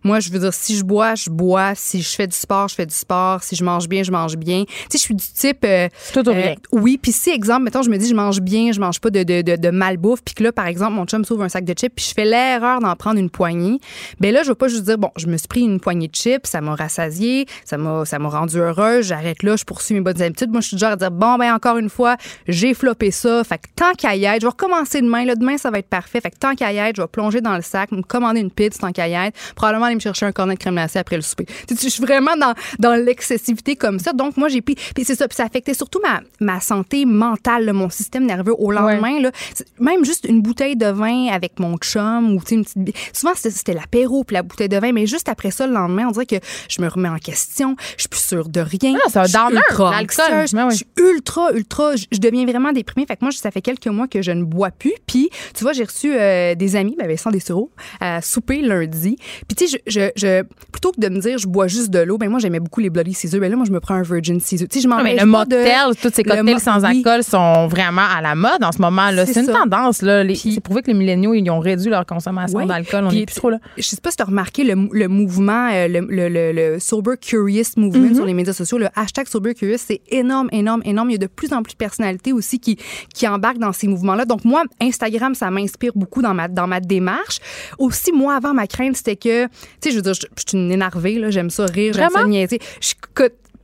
Moi, 0.03 0.20
je 0.20 0.31
veux 0.31 0.39
dire, 0.39 0.53
si 0.53 0.77
je 0.77 0.85
bois, 0.85 1.15
je 1.15 1.31
bois. 1.31 1.74
Si 1.74 2.03
je 2.03 2.09
fais 2.09 2.27
du 2.27 2.36
sport, 2.36 2.69
je 2.69 2.74
fais 2.74 2.86
du 2.86 2.94
sport. 2.94 3.43
Si 3.43 3.57
je 3.57 3.65
mange 3.65 3.89
bien, 3.89 4.03
je 4.03 4.11
mange 4.11 4.36
bien. 4.36 4.65
Tu 4.65 4.73
sais, 4.90 4.99
je 4.99 5.03
suis 5.03 5.15
du 5.15 5.24
type. 5.24 5.65
euh, 5.65 5.89
Tout 6.12 6.28
ou 6.28 6.32
euh, 6.32 6.55
oui, 6.73 6.99
puis 7.01 7.12
si, 7.12 7.31
exemple, 7.31 7.62
mettons, 7.62 7.82
je 7.82 7.90
me 7.90 7.97
dis, 7.97 8.09
je 8.09 8.15
mange 8.15 8.40
bien, 8.40 8.73
je 8.73 8.81
mange 8.81 9.01
pas 9.01 9.11
de, 9.11 9.23
de, 9.23 9.43
de, 9.43 9.57
de 9.57 9.70
malbouffe, 9.70 10.23
puis 10.24 10.35
que 10.35 10.43
là, 10.43 10.53
par 10.53 10.66
exemple, 10.66 10.93
mon 10.93 11.05
chum 11.07 11.24
s'ouvre 11.24 11.44
un 11.44 11.49
sac 11.49 11.65
de 11.65 11.74
chips, 11.74 11.93
puis 11.94 12.05
je 12.09 12.15
fais 12.15 12.24
l'erreur 12.24 12.81
d'en 12.81 12.94
prendre 12.97 13.19
une 13.19 13.31
poignée, 13.31 13.78
ben 14.20 14.32
là, 14.32 14.43
je 14.43 14.49
vais 14.49 14.55
pas 14.55 14.69
juste 14.69 14.85
dire, 14.85 14.99
bon, 14.99 15.11
je 15.16 15.27
me 15.27 15.36
suis 15.36 15.49
pris 15.49 15.61
une 15.62 15.81
poignée 15.81 16.09
de 16.09 16.15
chips, 16.15 16.47
ça 16.47 16.61
m'a 16.61 16.74
rassasié, 16.74 17.47
ça 17.65 17.78
m'a, 17.78 18.05
ça 18.05 18.19
m'a 18.19 18.28
rendu 18.28 18.59
heureuse, 18.59 19.07
j'arrête 19.07 19.43
là, 19.43 19.57
je 19.57 19.65
poursuis 19.65 19.94
mes 19.94 20.01
bonnes 20.01 20.20
habitudes. 20.20 20.51
Moi, 20.51 20.61
je 20.61 20.69
suis 20.69 20.77
du 20.77 20.81
genre 20.81 20.93
à 20.93 20.97
dire, 20.97 21.11
bon, 21.11 21.36
ben 21.39 21.55
encore 21.55 21.77
une 21.78 21.90
fois, 21.90 22.16
j'ai 22.49 22.74
floppé 22.74 23.11
ça, 23.11 23.44
fait 23.44 23.59
que 23.59 23.69
tant 23.77 23.93
qu'à 23.93 24.16
y 24.16 24.24
être, 24.24 24.40
je 24.40 24.47
vais 24.47 24.51
recommencer 24.51 25.01
demain, 25.01 25.24
là, 25.24 25.35
demain, 25.35 25.59
ça 25.59 25.70
va 25.70 25.78
être 25.78 25.89
parfait, 25.89 26.20
fait 26.20 26.31
que 26.31 26.39
tant 26.39 26.55
qu'à 26.55 26.73
y 26.73 26.78
être, 26.78 26.97
je 26.97 27.03
vais 27.03 27.09
plonger 27.09 27.40
dans 27.40 27.57
le 27.57 27.62
sac, 27.62 27.93
me 27.93 28.03
commander 28.03 28.40
une 28.40 28.51
pizza 28.51 28.78
tant 28.78 28.93
qu'à 28.93 29.09
y 29.09 29.11
probablement 29.55 29.86
aller 29.86 29.94
me 29.94 30.01
chercher 30.01 30.26
un 30.26 30.32
cornet 30.32 30.55
de 30.55 30.59
crème 30.59 30.74
glacée 30.74 30.98
après 30.98 31.16
le 31.16 31.22
souper. 31.22 31.47
Tu 31.68 31.76
sais, 31.76 31.82
Je 31.82 31.89
suis 31.89 32.02
vraiment 32.02 32.36
dans, 32.36 32.55
dans 32.78 32.94
l'excessivité 32.94 33.76
comme 33.76 33.98
ça, 33.98 34.12
donc 34.12 34.36
moi, 34.36 34.48
j'ai 34.48 34.60
pris, 34.60 34.74
puis 34.94 35.05
c'est 35.05 35.14
ça, 35.14 35.28
puis 35.28 35.36
ça 35.36 35.44
affectait 35.44 35.74
surtout 35.74 36.01
ma, 36.02 36.20
ma 36.40 36.60
santé 36.60 37.05
mentale, 37.05 37.64
là, 37.64 37.72
mon 37.72 37.90
système 37.90 38.26
nerveux 38.26 38.55
au 38.59 38.70
lendemain, 38.70 39.20
là, 39.20 39.30
même 39.78 40.05
juste 40.05 40.26
une 40.28 40.43
bouteille 40.43 40.76
de 40.76 40.86
vin 40.86 41.28
avec 41.28 41.59
mon 41.59 41.76
chum 41.78 42.34
ou 42.34 42.40
une 42.51 42.64
petite 42.64 42.97
souvent 43.12 43.32
c'était 43.34 43.74
l'apéro 43.74 44.24
puis 44.24 44.34
la 44.34 44.43
bouteille 44.43 44.68
de 44.68 44.76
vin 44.76 44.93
mais 44.93 45.06
juste 45.06 45.28
après 45.28 45.51
ça 45.51 45.66
le 45.66 45.72
lendemain 45.72 46.06
on 46.09 46.10
dirait 46.10 46.26
que 46.26 46.36
je 46.68 46.80
me 46.82 46.89
remets 46.89 47.09
en 47.09 47.18
question 47.18 47.76
je 47.97 48.02
suis 48.02 48.09
plus 48.09 48.20
sûre 48.20 48.48
de 48.48 48.60
rien 48.60 48.97
Ah, 49.05 49.09
c'est 49.09 49.18
un 49.18 49.48
downer, 49.48 49.60
ultra 49.70 49.90
l'alcool. 49.90 50.47
Ben 50.52 50.70
je 50.70 50.76
suis 50.76 50.86
ultra 50.98 51.52
ultra 51.52 51.97
je, 51.97 52.06
je 52.10 52.18
deviens 52.18 52.44
vraiment 52.44 52.72
déprimée. 52.72 53.06
Fait 53.06 53.16
que 53.16 53.24
moi 53.24 53.30
ça 53.32 53.51
fait 53.51 53.62
quelques 53.62 53.86
mois 53.86 54.09
que 54.09 54.22
je 54.22 54.30
ne 54.30 54.44
bois 54.44 54.70
plus. 54.70 54.94
Puis 55.06 55.30
tu 55.55 55.64
vois 55.64 55.72
j'ai 55.72 55.84
reçu 55.84 56.12
euh, 56.14 56.55
des 56.55 56.76
amis 56.76 56.97
ben 56.98 57.09
Vincent 57.09 57.30
Dessureau 57.30 57.70
à 58.01 58.20
souper 58.22 58.62
lundi 58.62 58.91
puis 58.97 59.56
tu 59.56 59.66
sais 59.69 59.78
je, 59.86 60.01
je, 60.01 60.10
je- 60.16 60.43
plutôt 60.70 60.93
que 60.93 61.01
de 61.01 61.09
me 61.09 61.19
dire 61.20 61.39
je 61.39 61.47
bois 61.47 61.66
juste 61.66 61.90
de 61.90 62.01
l'eau 62.01 62.19
ben 62.19 62.28
moi 62.31 62.39
j'aimais 62.39 62.60
beaucoup 62.60 62.81
les 62.81 62.90
Bloody 62.90 63.14
Caesar 63.14 63.40
ben 63.40 63.51
là 63.51 63.56
moi 63.56 63.64
je 63.66 63.73
me 63.73 63.81
prends 63.81 63.94
un 63.94 64.02
Virgin 64.02 64.40
Caesar 64.40 64.69
tu 64.69 64.78
sais 64.78 64.82
je 64.82 64.89
m'empêche 64.89 65.20
le 65.23 65.31
pas 65.32 65.44
de- 65.44 65.56
motel, 65.56 65.97
tous 66.01 66.10
ces 66.14 66.23
cocktails 66.24 66.60
sans 66.60 66.81
oui. 66.85 66.98
alcool 66.98 67.23
sont 67.24 67.66
vraiment 67.69 68.02
à 68.02 68.20
la 68.20 68.35
mode 68.35 68.62
en 68.62 68.73
ce 68.73 68.81
moment. 68.81 69.10
là. 69.10 69.27
C'est 69.27 69.40
une 69.40 69.47
ça. 69.47 69.52
tendance. 69.52 70.02
là. 70.02 70.23
C'est 70.35 70.60
prouvé 70.60 70.82
que 70.82 70.89
les 70.89 70.94
milléniaux, 70.94 71.35
ils 71.35 71.48
ont 71.51 71.59
réduit 71.60 71.90
leur 71.90 72.05
consommation 72.06 72.64
d'alcool. 72.66 73.05
On 73.05 73.09
Puis- 73.09 73.20
n'est 73.20 73.27
plus 73.27 73.35
trop 73.36 73.51
là. 73.51 73.59
Je 73.77 73.82
sais 73.82 73.97
pas 74.02 74.10
si 74.10 74.16
tu 74.16 74.23
as 74.23 74.27
remarqué 74.27 74.64
le, 74.64 74.89
le 74.93 75.09
mouvement, 75.09 75.69
euh, 75.73 75.89
le, 75.89 76.01
le, 76.01 76.52
le- 76.52 76.78
Sober 76.81 77.12
Curious 77.20 77.64
Movement 77.77 77.93
Mm-hmm. 78.10 78.14
sur 78.16 78.24
les 78.27 78.35
médias 78.35 78.52
sociaux, 78.52 78.78
le 78.78 78.89
hashtag 78.97 79.27
Sober 79.28 79.55
Curious, 79.55 79.78
c'est 79.78 80.01
énorme, 80.10 80.48
énorme, 80.52 80.82
énorme. 80.85 81.10
Il 81.10 81.12
y 81.12 81.16
a 81.16 81.19
de 81.19 81.27
plus 81.27 81.52
en 81.52 81.62
plus 81.62 81.73
de 81.73 81.77
personnalités 81.78 82.32
aussi 82.32 82.59
qui, 82.59 82.77
qui 83.14 83.28
embarquent 83.28 83.59
dans 83.59 83.73
ces 83.73 83.86
mouvements-là. 83.86 84.24
Donc, 84.24 84.44
moi, 84.44 84.64
Instagram, 84.81 85.35
ça 85.35 85.51
m'inspire 85.51 85.93
beaucoup 85.94 86.20
dans 86.23 86.35
ma, 86.35 86.48
dans 86.48 86.66
ma 86.66 86.81
démarche. 86.81 87.39
Aussi, 87.78 88.10
moi, 88.12 88.35
avant, 88.35 88.55
ma 88.55 88.66
crainte, 88.66 88.81
c'était 88.94 89.16
que, 89.16 89.46
tu 89.46 89.50
sais, 89.80 89.90
je 89.90 89.96
veux 89.96 90.02
dire, 90.02 90.14
je, 90.14 90.20
je 90.36 90.42
suis 90.48 90.59
une 90.59 90.70
énervée, 90.72 91.18
là, 91.18 91.30
j'aime 91.30 91.50
ça 91.50 91.66
rire, 91.66 91.92
j'aime 91.94 92.10
ça 92.10 92.24
niaiser. 92.24 92.59
Je 92.80 92.92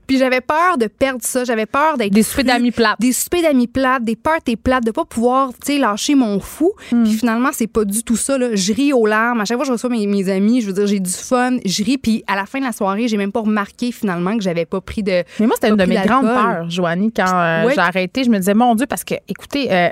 puis 0.08 0.16
j'avais 0.16 0.40
peur 0.40 0.78
de 0.78 0.86
perdre 0.86 1.20
ça, 1.22 1.44
j'avais 1.44 1.66
peur 1.66 1.98
d'être 1.98 2.14
Des 2.14 2.22
soupers 2.22 2.44
d'amis 2.46 2.70
plates. 2.70 2.98
des 2.98 3.12
soupers 3.12 3.42
d'amis 3.42 3.66
plates, 3.66 4.02
des 4.04 4.16
parties 4.16 4.56
plates, 4.56 4.82
de 4.82 4.90
pas 4.90 5.04
pouvoir, 5.04 5.50
tu 5.50 5.74
sais, 5.74 5.78
lâcher 5.78 6.14
mon 6.14 6.40
fou. 6.40 6.72
Hmm. 6.90 7.04
Puis 7.04 7.12
finalement, 7.12 7.50
c'est 7.52 7.66
pas 7.66 7.84
du 7.84 8.02
tout 8.02 8.16
ça. 8.16 8.38
Là. 8.38 8.54
Je 8.54 8.72
ris 8.72 8.94
aux 8.94 9.04
larmes. 9.04 9.42
À 9.42 9.44
chaque 9.44 9.58
fois 9.58 9.64
que 9.64 9.68
je 9.68 9.72
reçois 9.72 9.90
mes, 9.90 10.06
mes 10.06 10.30
amis, 10.30 10.62
je 10.62 10.68
veux 10.68 10.72
dire, 10.72 10.86
j'ai 10.86 10.98
du 10.98 11.10
fun, 11.10 11.58
je 11.62 11.84
ris. 11.84 11.98
Puis 11.98 12.24
à 12.26 12.36
la 12.36 12.46
fin 12.46 12.58
de 12.58 12.64
la 12.64 12.72
soirée, 12.72 13.06
j'ai 13.06 13.18
même 13.18 13.32
pas 13.32 13.40
remarqué 13.40 13.92
finalement 13.92 14.34
que 14.34 14.42
j'avais 14.42 14.64
pas 14.64 14.80
pris 14.80 15.02
de. 15.02 15.24
Mais 15.40 15.46
moi, 15.46 15.56
c'était 15.56 15.68
une 15.68 15.76
de 15.76 15.84
mes 15.84 15.96
grandes 16.00 16.24
peurs, 16.24 16.70
Joanie, 16.70 17.12
quand 17.12 17.26
euh, 17.30 17.66
Ouais. 17.66 17.74
j'ai 17.74 17.80
arrêté. 17.80 18.24
Je 18.24 18.30
me 18.30 18.38
disais, 18.38 18.54
mon 18.54 18.74
Dieu, 18.76 18.86
parce 18.86 19.04
que, 19.04 19.14
écoutez, 19.28 19.70
euh, 19.70 19.90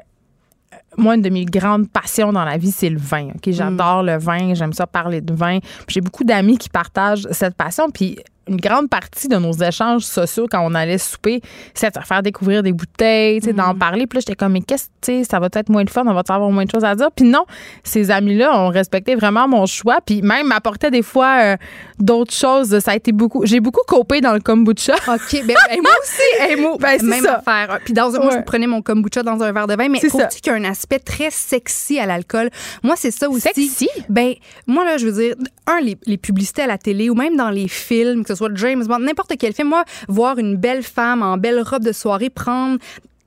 moi, 0.97 1.15
une 1.15 1.23
de 1.23 1.31
mes 1.31 1.45
grandes 1.45 1.89
passions 1.89 2.33
dans 2.33 2.45
la 2.45 2.57
vie, 2.57 2.71
c'est 2.71 2.91
le 2.91 2.99
vin. 2.99 3.29
OK? 3.35 3.51
J'adore 3.51 4.03
le 4.03 4.17
vin, 4.17 4.55
j'aime 4.55 4.73
ça 4.73 4.87
parler 4.87 5.21
de 5.21 5.35
vin. 5.35 5.59
J'ai 5.89 6.01
beaucoup 6.01 6.25
d'amis 6.25 6.59
qui 6.59 6.69
partagent 6.69 7.27
cette 7.31 7.55
passion. 7.55 7.91
Puis 7.91 8.19
une 8.49 8.57
grande 8.57 8.89
partie 8.89 9.29
de 9.29 9.37
nos 9.37 9.53
échanges 9.53 10.03
sociaux 10.05 10.47
quand 10.51 10.61
on 10.65 10.75
allait 10.75 10.99
souper, 10.99 11.41
c'est 11.75 11.95
de 11.95 12.01
se 12.01 12.07
faire 12.07 12.23
découvrir 12.23 12.63
des 12.63 12.73
bouteilles, 12.73 13.41
tu 13.41 13.47
sais, 13.47 13.53
d'en 13.53 13.75
parler. 13.75 14.07
Puis 14.07 14.17
là, 14.19 14.21
j'étais 14.21 14.37
comme, 14.37 14.53
mais 14.53 14.61
qu'est-ce, 14.61 14.85
tu 15.01 15.19
sais, 15.19 15.25
ça 15.25 15.39
va 15.41 15.49
être 15.53 15.69
moins 15.69 15.83
le 15.83 15.91
fun, 15.91 16.03
on 16.07 16.15
va 16.15 16.23
avoir 16.29 16.51
moins 16.51 16.65
de 16.65 16.71
choses 16.71 16.85
à 16.85 16.95
dire? 16.95 17.11
Puis 17.11 17.25
non, 17.27 17.45
ces 17.83 18.11
amis-là 18.11 18.57
ont 18.59 18.69
respecté 18.69 19.15
vraiment 19.15 19.49
mon 19.49 19.67
choix. 19.67 19.99
Puis 20.05 20.23
même 20.23 20.47
m'apportaient 20.49 20.91
des 20.91 21.03
fois 21.03 21.39
euh, 21.43 21.57
d'autres 21.99 22.33
choses. 22.35 22.79
Ça 22.79 22.93
a 22.93 22.97
été 22.97 23.13
beaucoup. 23.13 23.45
J'ai 23.45 23.61
beaucoup 23.61 23.83
copé 23.87 24.21
dans 24.21 24.33
le 24.33 24.41
kombucha. 24.41 24.95
OK, 25.09 25.33
ben, 25.45 25.55
ben, 25.69 25.81
moi 25.83 25.91
aussi. 26.03 26.43
hey, 26.43 26.57
moi, 26.61 26.77
Ben, 26.79 26.97
c'est 27.01 27.07
même 27.07 27.25
ça. 27.25 27.43
affaire. 27.45 27.81
Puis 27.85 27.95
dans 27.95 28.15
un, 28.15 28.19
moi, 28.19 28.27
Ouais. 28.33 28.39
je 28.39 28.45
prenais 28.45 28.67
mon 28.67 28.81
kombucha 28.83 29.23
dans 29.23 29.43
un 29.43 29.53
verre 29.53 29.67
de 29.67 29.75
vin, 29.75 29.89
mais 29.89 29.99
ça. 30.01 30.27
qu'il 30.27 30.47
y 30.47 30.51
a 30.51 30.55
un 30.55 30.65
aspect 30.65 30.99
très 31.01 31.31
sexy 31.31 31.99
à 31.99 32.07
l'alcool. 32.07 32.51
Moi, 32.83 32.95
c'est 32.97 33.11
ça 33.11 33.29
aussi. 33.29 33.41
Sexy? 33.55 33.89
Ben, 34.09 34.35
moi, 34.67 34.85
là, 34.85 34.99
je 34.99 35.07
veux 35.09 35.21
dire, 35.23 35.35
un, 35.67 35.81
les, 35.81 35.97
les 36.07 36.17
publicités 36.17 36.63
à 36.63 36.67
la 36.69 36.79
télé 36.79 37.11
ou 37.11 37.15
même 37.15 37.37
dans 37.37 37.51
les 37.51 37.67
films, 37.69 38.25
que 38.25 38.36
soit 38.37 38.55
James 38.55 38.85
n'importe 39.01 39.35
quel 39.39 39.53
film, 39.53 39.69
moi, 39.69 39.85
voir 40.09 40.39
une 40.39 40.57
belle 40.57 40.83
femme 40.83 41.23
en 41.23 41.37
belle 41.37 41.61
robe 41.61 41.83
de 41.83 41.93
soirée 41.93 42.31
prendre 42.31 42.79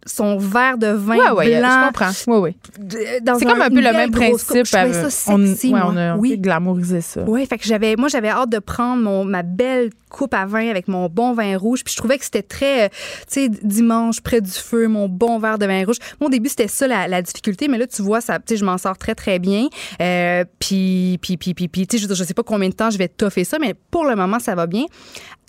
son 0.10 0.38
verre 0.38 0.78
de 0.78 0.88
vin 0.88 1.16
Ouais, 1.18 1.32
ouais, 1.32 1.60
blanc. 1.60 1.70
je 1.70 1.88
comprends. 1.88 2.34
Ouais, 2.34 2.40
ouais. 2.40 2.56
de- 2.80 3.24
dans 3.24 3.38
C'est 3.40 3.46
comme 3.46 3.62
un 3.62 3.70
peu 3.70 3.82
le 3.82 3.92
même 3.94 4.12
principe. 4.12 4.66
Ça 4.68 4.86
on, 5.28 5.38
sexy, 5.46 5.68
ouais, 5.74 5.80
moi. 5.80 5.90
on 5.94 5.98
a 5.98 6.16
oui. 6.18 6.38
glamourisé 6.38 7.02
ça. 7.02 7.22
Oui, 7.28 7.46
fait 7.46 7.58
que 7.58 7.66
j'avais, 7.66 7.96
moi, 7.96 8.08
j'avais 8.10 8.30
hâte 8.30 8.50
de 8.50 8.60
prendre 8.60 9.02
mon, 9.02 9.24
ma 9.26 9.44
belle 9.44 9.92
coupe 10.10 10.34
à 10.34 10.46
vin 10.48 10.68
avec 10.70 10.88
mon 10.88 11.08
bon 11.08 11.34
vin 11.34 11.56
rouge. 11.58 11.84
Puis 11.84 11.94
je 11.94 11.98
trouvais 11.98 12.18
que 12.18 12.26
c'était 12.26 12.42
très, 12.42 12.86
euh, 12.86 12.90
tu 13.32 13.42
sais, 13.46 13.50
dimanche, 13.50 14.22
près 14.22 14.42
du 14.42 14.50
feu, 14.52 14.88
mon 14.88 15.08
bon 15.08 15.38
verre 15.40 15.60
de 15.60 15.66
vin 15.68 15.86
rouge. 15.86 15.98
Au 16.20 16.30
début, 16.30 16.50
c'était 16.50 16.68
ça 16.68 16.88
la, 16.88 17.08
la 17.08 17.22
difficulté, 17.22 17.68
mais 17.68 17.78
là, 17.78 17.86
tu 17.88 18.02
vois, 18.02 18.20
ça, 18.22 18.40
tu 18.40 18.46
sais, 18.50 18.58
je 18.58 18.66
m'en 18.66 18.78
sors 18.80 18.98
très, 18.98 19.14
très 19.16 19.38
bien. 19.40 19.68
Euh, 20.02 20.44
puis, 20.60 21.20
puis, 21.22 21.38
puis, 21.38 21.54
puis, 21.54 21.68
puis, 21.68 21.86
tu 21.88 22.00
sais, 22.00 22.08
je, 22.08 22.14
je 22.14 22.24
sais 22.24 22.34
pas 22.34 22.44
combien 22.44 22.70
de 22.70 22.74
temps 22.74 22.90
je 22.90 22.98
vais 22.98 23.08
toffer 23.08 23.44
ça, 23.44 23.60
mais 23.60 23.76
pour 23.92 24.06
le 24.06 24.16
moment, 24.16 24.40
ça 24.40 24.56
va 24.56 24.66
bien. 24.66 24.86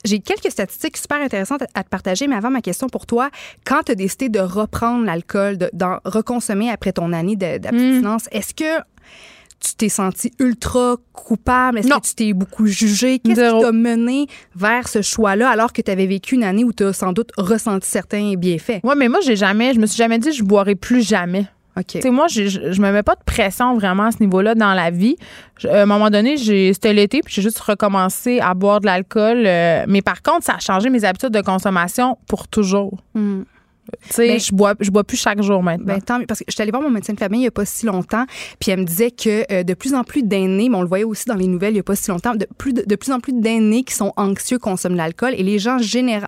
J'ai 0.05 0.19
quelques 0.21 0.51
statistiques 0.51 0.97
super 0.97 1.19
intéressantes 1.21 1.63
à- 1.75 1.83
te 1.85 1.89
partager, 1.89 2.27
mais 2.27 2.37
avant 2.37 2.51
ma 2.51 2.63
question 2.63 2.89
pour 2.89 3.07
toi, 3.07 3.31
quand 3.67 3.83
tu 3.87 3.93
as 3.93 3.95
décidé 3.95 4.29
de 4.29 4.41
reprendre 4.41 5.05
l'alcool, 5.05 5.59
de, 5.59 5.71
d'en 5.73 5.99
reconsommer 6.05 6.71
après 6.71 6.93
ton 6.93 7.13
année 7.13 7.37
d'abstinence, 7.37 8.25
est-ce 8.33 8.55
que 8.55 8.81
tu 9.63 9.75
t'es 9.77 9.91
senti 9.91 10.33
ultra 10.39 10.97
coupable? 11.13 11.79
Est-ce 11.81 11.89
que 12.01 12.07
tu 12.07 12.15
t'es 12.15 12.33
beaucoup 12.33 12.67
jugé? 12.67 13.19
Qu'est-ce 13.19 13.39
qui 13.59 13.61
t'a 13.63 13.73
mené 13.73 14.27
vers 14.57 14.89
ce 14.89 15.03
choix-là 15.03 15.51
alors 15.51 15.75
que 15.75 15.83
tu 15.83 15.91
avais 15.91 16.07
vécu 16.07 16.35
une 16.37 16.45
année 16.45 16.65
où 16.65 16.73
tu 16.73 16.83
as 16.85 16.95
sans 16.95 17.13
doute 17.13 17.31
ressenti 17.37 17.87
certains 17.87 18.35
bienfaits? 18.37 18.81
Ouais, 18.83 18.95
mais 18.97 19.09
moi, 19.09 19.21
j'ai 19.23 19.37
jamais, 19.37 19.75
je 19.75 19.81
me 19.81 19.85
suis 19.85 19.99
jamais 19.99 20.19
dit, 20.19 20.33
je 20.33 20.43
boirai 20.43 20.77
plus 20.77 21.03
jamais. 21.07 21.45
OK. 21.81 21.87
Tu 21.87 22.01
sais, 22.01 22.11
moi, 22.11 22.27
je, 22.29 22.47
je 22.47 22.81
me 22.81 22.93
mets 22.93 23.03
pas 23.03 23.15
de 23.17 23.25
pression 23.25 23.75
vraiment 23.77 24.05
à 24.05 24.13
ce 24.13 24.19
niveau-là 24.21 24.55
dans 24.55 24.75
la 24.75 24.91
vie. 24.91 25.17
Je- 25.59 25.69
à 25.69 25.83
un 25.83 25.87
moment 25.87 26.11
donné, 26.11 26.37
j'ai, 26.37 26.73
c'était 26.73 26.93
l'été, 26.93 27.21
puis 27.25 27.35
j'ai 27.35 27.43
juste 27.43 27.59
recommencé 27.61 28.39
à 28.41 28.55
boire 28.55 28.81
de 28.81 28.87
l'alcool. 28.87 29.45
euh, 29.47 29.85
mais 29.89 30.03
par 30.03 30.23
contre, 30.23 30.45
ça 30.45 30.55
a 30.55 30.59
changé 30.61 30.91
mes 30.91 31.05
habitudes 31.05 31.31
de 31.31 31.41
consommation 31.41 32.19
pour 32.29 32.47
toujours. 32.49 32.99
Hmm. 33.15 33.43
Ben- 34.29 34.41
je 34.41 34.53
bois, 34.55 34.75
je 34.81 34.91
bois 34.91 35.05
plus 35.05 35.17
chaque 35.17 35.43
jour 35.43 35.63
maintenant. 35.63 35.85
Ben, 35.87 36.01
tant 36.01 36.19
mieux, 36.19 36.27
parce 36.27 36.41
que 36.41 36.47
je 36.49 36.53
suis 36.55 36.63
allée 36.63 36.71
voir 36.71 36.83
mon 36.83 36.91
médecin 36.91 37.13
de 37.13 37.19
famille 37.19 37.41
il 37.41 37.43
n'y 37.43 37.49
a 37.49 37.53
pas 37.53 37.65
si 37.65 37.87
longtemps, 37.87 38.25
puis 38.59 38.71
elle 38.71 38.81
me 38.81 38.85
disait 38.85 39.11
que 39.11 39.45
euh, 39.53 39.63
de 39.63 39.75
plus 39.75 39.95
en 39.95 40.05
plus 40.05 40.23
d'aînés, 40.23 40.69
mais 40.69 40.77
on 40.77 40.83
le 40.83 40.89
voyait 40.89 41.05
aussi 41.05 41.25
dans 41.27 41.35
les 41.35 41.47
nouvelles 41.47 41.71
il 41.71 41.75
n'y 41.75 41.81
a 41.81 41.85
pas 41.85 41.97
si 41.97 42.11
longtemps, 42.11 42.35
de 42.35 42.47
plus, 42.59 42.73
de, 42.73 42.83
de 42.87 42.97
plus 42.97 43.13
en 43.13 43.21
plus 43.21 43.33
d'aînés 43.33 43.83
qui 43.85 43.95
sont 43.95 44.13
anxieux 44.17 44.59
consomment 44.59 44.97
l'alcool 44.97 45.35
et 45.37 45.43
les 45.43 45.59
gens 45.59 45.79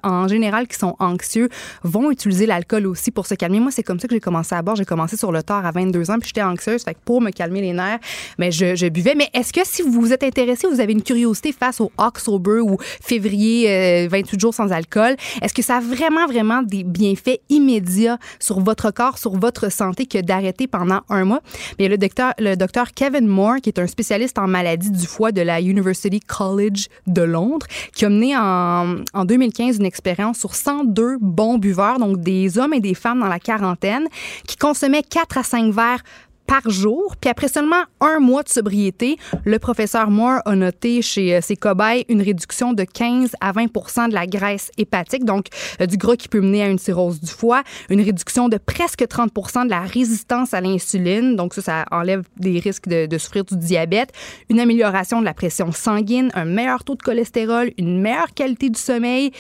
en 0.03 0.29
général 0.29 0.67
qui 0.69 0.79
sont 0.79 0.97
anxieux 0.99 1.49
vont 1.83 2.11
utiliser 2.11 2.47
l'alcool 2.47 2.87
aussi 2.87 3.11
pour 3.11 3.27
se 3.27 3.35
calmer. 3.35 3.61
Moi, 3.61 3.71
c'est 3.71 3.83
comme 3.83 3.99
ça 3.99 4.09
que 4.09 4.15
j'ai 4.15 4.21
commencé 4.21 4.55
à 4.55 4.63
boire. 4.63 4.77
J'ai 4.77 4.85
commencé 4.85 5.17
sur 5.17 5.33
le 5.33 5.43
tard 5.43 5.65
à 5.67 5.71
22 5.71 6.11
ans, 6.11 6.19
puis 6.19 6.29
j'étais 6.29 6.43
anxieuse, 6.43 6.83
fait 6.83 6.95
que 6.95 7.01
pour 7.05 7.21
me 7.21 7.31
calmer 7.31 7.61
les 7.61 7.73
nerfs, 7.73 7.99
mais 8.39 8.51
je, 8.51 8.75
je 8.75 8.87
buvais. 8.89 9.15
Mais 9.15 9.29
est-ce 9.35 9.53
que 9.53 9.61
si 9.65 9.83
vous 9.83 9.91
vous 9.93 10.13
êtes 10.13 10.23
intéressé, 10.23 10.67
vous 10.67 10.81
avez 10.81 10.93
une 10.93 11.03
curiosité 11.03 11.53
face 11.53 11.81
au 11.81 11.91
October 11.99 12.61
ou 12.61 12.77
février, 13.03 13.71
euh, 13.71 14.09
28 14.11 14.41
jours 14.41 14.55
sans 14.55 14.73
alcool, 14.73 15.17
est-ce 15.43 15.55
que 15.55 15.63
ça 15.63 15.77
a 15.77 15.81
vraiment, 15.81 16.27
vraiment 16.27 16.63
des 16.63 16.85
bienfaits 16.85 17.41
immédiats 17.53 18.19
sur 18.41 18.61
votre 18.61 18.91
corps, 18.91 19.19
sur 19.19 19.37
votre 19.39 19.71
santé 19.71 20.07
que 20.07 20.19
d'arrêter 20.19 20.67
pendant 20.67 21.01
un 21.09 21.25
mois? 21.25 21.41
Bien, 21.79 21.89
le 21.89 22.55
docteur, 22.57 22.93
Kevin 22.95 23.27
Moore, 23.27 23.57
qui 23.63 23.69
est 23.71 23.79
un 23.79 23.87
spécialiste 23.87 24.39
en 24.39 24.49
maladies 24.49 24.91
du 24.91 25.07
foie 25.07 25.33
de 25.33 25.43
la 25.43 25.61
University 25.61 26.21
College 26.21 26.87
de 27.07 27.23
Londres, 27.23 27.67
qui 27.95 28.05
a 28.05 28.09
mené 28.09 28.37
en, 28.37 28.97
en 29.13 29.25
2015 29.25 29.77
une 29.79 29.87
expérience 29.87 30.39
sur 30.39 30.55
102 30.55 31.19
bons 31.21 31.59
buveurs, 31.59 31.99
donc 31.99 32.21
des 32.21 32.59
hommes 32.59 32.73
et 32.73 32.81
des 32.81 32.95
femmes 32.95 33.21
dans 33.21 33.29
la 33.29 33.39
quarantaine, 33.39 34.09
qui 34.47 34.57
consommaient 34.57 35.03
4 35.03 35.39
à 35.39 35.43
5 35.43 35.73
verres 35.73 36.03
par 36.47 36.69
jour. 36.69 37.17
Puis 37.21 37.31
après 37.31 37.49
seulement 37.49 37.83
un 38.01 38.19
mois 38.21 38.43
de 38.43 38.49
sobriété, 38.49 39.17
le 39.45 39.59
professeur 39.59 40.11
Moore 40.11 40.41
a 40.45 40.55
noté 40.55 41.03
chez 41.03 41.37
euh, 41.37 41.41
ses 41.41 41.57
cobayes 41.57 42.05
une 42.09 42.23
réduction 42.23 42.73
de 42.73 42.85
15 42.85 43.33
à 43.41 43.53
20% 43.53 44.09
de 44.09 44.15
la 44.15 44.27
graisse 44.27 44.71
hépatique, 44.79 45.25
donc 45.25 45.47
euh, 45.81 45.87
du 45.87 45.97
gras 45.97 46.17
qui 46.17 46.29
peut 46.29 46.41
mener 46.41 46.63
à 46.63 46.69
une 46.69 46.79
cirrhose 46.79 47.21
du 47.21 47.31
foie, 47.31 47.63
une 47.91 48.01
réduction 48.01 48.49
de 48.49 48.59
presque 48.59 49.03
30% 49.03 49.65
de 49.65 49.71
la 49.71 49.81
résistance 49.81 50.55
à 50.55 50.61
l'insuline, 50.61 51.37
donc 51.37 51.55
ça, 51.55 51.85
enlève 51.91 52.25
des 52.37 52.59
risques 52.59 52.89
de 52.89 53.19
souffrir 53.19 53.45
du 53.45 53.57
diabète, 53.57 54.13
une 54.49 54.61
amélioration 54.61 55.21
de 55.21 55.25
la 55.25 55.35
pression 55.35 55.73
sanguine, 55.73 56.31
un 56.35 56.45
meilleur 56.45 56.85
taux 56.85 56.95
de 56.95 57.03
cholestérol, 57.03 57.73
une 57.79 58.01
meilleure 58.01 58.35
qualité 58.35 58.71
du 58.71 58.79
sommeil, 58.79 59.33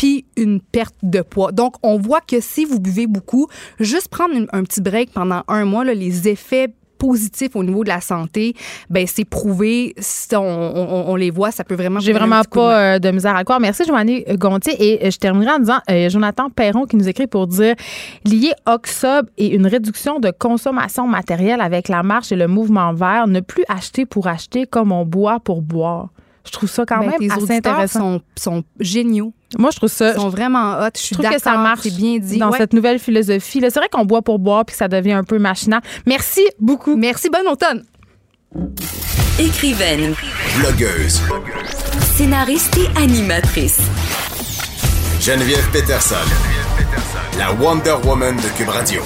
puis 0.00 0.24
une 0.38 0.60
perte 0.62 0.94
de 1.02 1.20
poids. 1.20 1.52
Donc, 1.52 1.74
on 1.82 1.98
voit 1.98 2.22
que 2.22 2.40
si 2.40 2.64
vous 2.64 2.80
buvez 2.80 3.06
beaucoup, 3.06 3.48
juste 3.78 4.08
prendre 4.08 4.34
une- 4.34 4.48
un 4.54 4.62
petit 4.64 4.80
break 4.80 5.10
pendant 5.12 5.42
un 5.46 5.66
mois, 5.66 5.84
là, 5.84 5.92
les 5.92 6.26
effets 6.26 6.68
positifs 6.96 7.54
au 7.54 7.62
niveau 7.62 7.82
de 7.84 7.88
la 7.90 8.00
santé, 8.00 8.54
ben 8.88 9.06
c'est 9.06 9.26
prouvé. 9.26 9.94
Si 9.98 10.34
on, 10.36 10.40
on- 10.42 11.04
on 11.12 11.16
les 11.16 11.30
voit, 11.30 11.50
ça 11.50 11.64
peut 11.64 11.74
vraiment. 11.74 12.00
J'ai 12.00 12.14
vraiment 12.14 12.40
de 12.40 12.46
pas 12.48 12.78
euh, 12.94 12.98
de 12.98 13.10
misère 13.10 13.36
à 13.36 13.44
croire. 13.44 13.60
Merci, 13.60 13.84
Joanny 13.86 14.24
Gontier. 14.38 14.74
Et 14.78 15.06
euh, 15.06 15.10
je 15.10 15.18
terminerai 15.18 15.52
en 15.56 15.58
disant 15.58 15.80
euh, 15.90 16.08
Jonathan 16.08 16.48
Perron 16.48 16.86
qui 16.86 16.96
nous 16.96 17.08
écrit 17.08 17.26
pour 17.26 17.46
dire 17.46 17.74
lié 18.24 18.52
Oxob 18.66 19.28
et 19.36 19.48
une 19.54 19.66
réduction 19.66 20.18
de 20.18 20.30
consommation 20.30 21.06
matérielle 21.06 21.60
avec 21.60 21.88
la 21.88 22.02
marche 22.02 22.32
et 22.32 22.36
le 22.36 22.48
mouvement 22.48 22.92
vert, 22.94 23.26
ne 23.26 23.40
plus 23.40 23.64
acheter 23.68 24.06
pour 24.06 24.26
acheter 24.28 24.64
comme 24.66 24.92
on 24.92 25.04
boit 25.04 25.40
pour 25.40 25.60
boire. 25.62 26.08
Je 26.44 26.52
trouve 26.52 26.70
ça 26.70 26.84
quand 26.86 26.98
Ben, 27.00 27.10
même 27.10 27.18
tes 27.18 27.30
assez 27.30 27.52
intéressant. 27.56 27.98
sont, 28.00 28.20
sont 28.38 28.64
géniaux. 28.80 29.32
Moi, 29.58 29.70
je 29.72 29.76
trouve 29.76 29.90
ça. 29.90 30.12
Ils 30.12 30.20
sont 30.20 30.28
vraiment 30.28 30.78
hot. 30.80 30.88
Je 30.96 31.14
trouve 31.14 31.28
que 31.28 31.38
ça 31.40 31.56
marche 31.56 31.80
C'est 31.82 31.90
bien 31.96 32.18
dit. 32.18 32.38
dans 32.38 32.50
Ouais. 32.50 32.58
cette 32.58 32.72
nouvelle 32.72 32.98
philosophie. 32.98 33.60
C'est 33.60 33.74
vrai 33.76 33.88
qu'on 33.90 34.04
boit 34.04 34.22
pour 34.22 34.38
boire 34.38 34.64
puis 34.64 34.72
que 34.74 34.78
ça 34.78 34.88
devient 34.88 35.12
un 35.12 35.24
peu 35.24 35.38
machinal. 35.38 35.80
Merci 36.06 36.42
beaucoup. 36.58 36.96
Merci, 36.96 37.28
bon 37.30 37.46
automne. 37.50 37.84
Écrivaine, 39.38 40.14
Blogueuse. 40.58 41.20
scénariste 42.16 42.76
et 42.78 42.88
animatrice. 43.00 43.80
Geneviève 45.20 45.68
Peterson. 45.72 46.14
La 47.38 47.52
Wonder 47.52 47.94
Woman 48.04 48.36
de 48.36 48.56
Cube 48.56 48.68
Radio. 48.68 49.02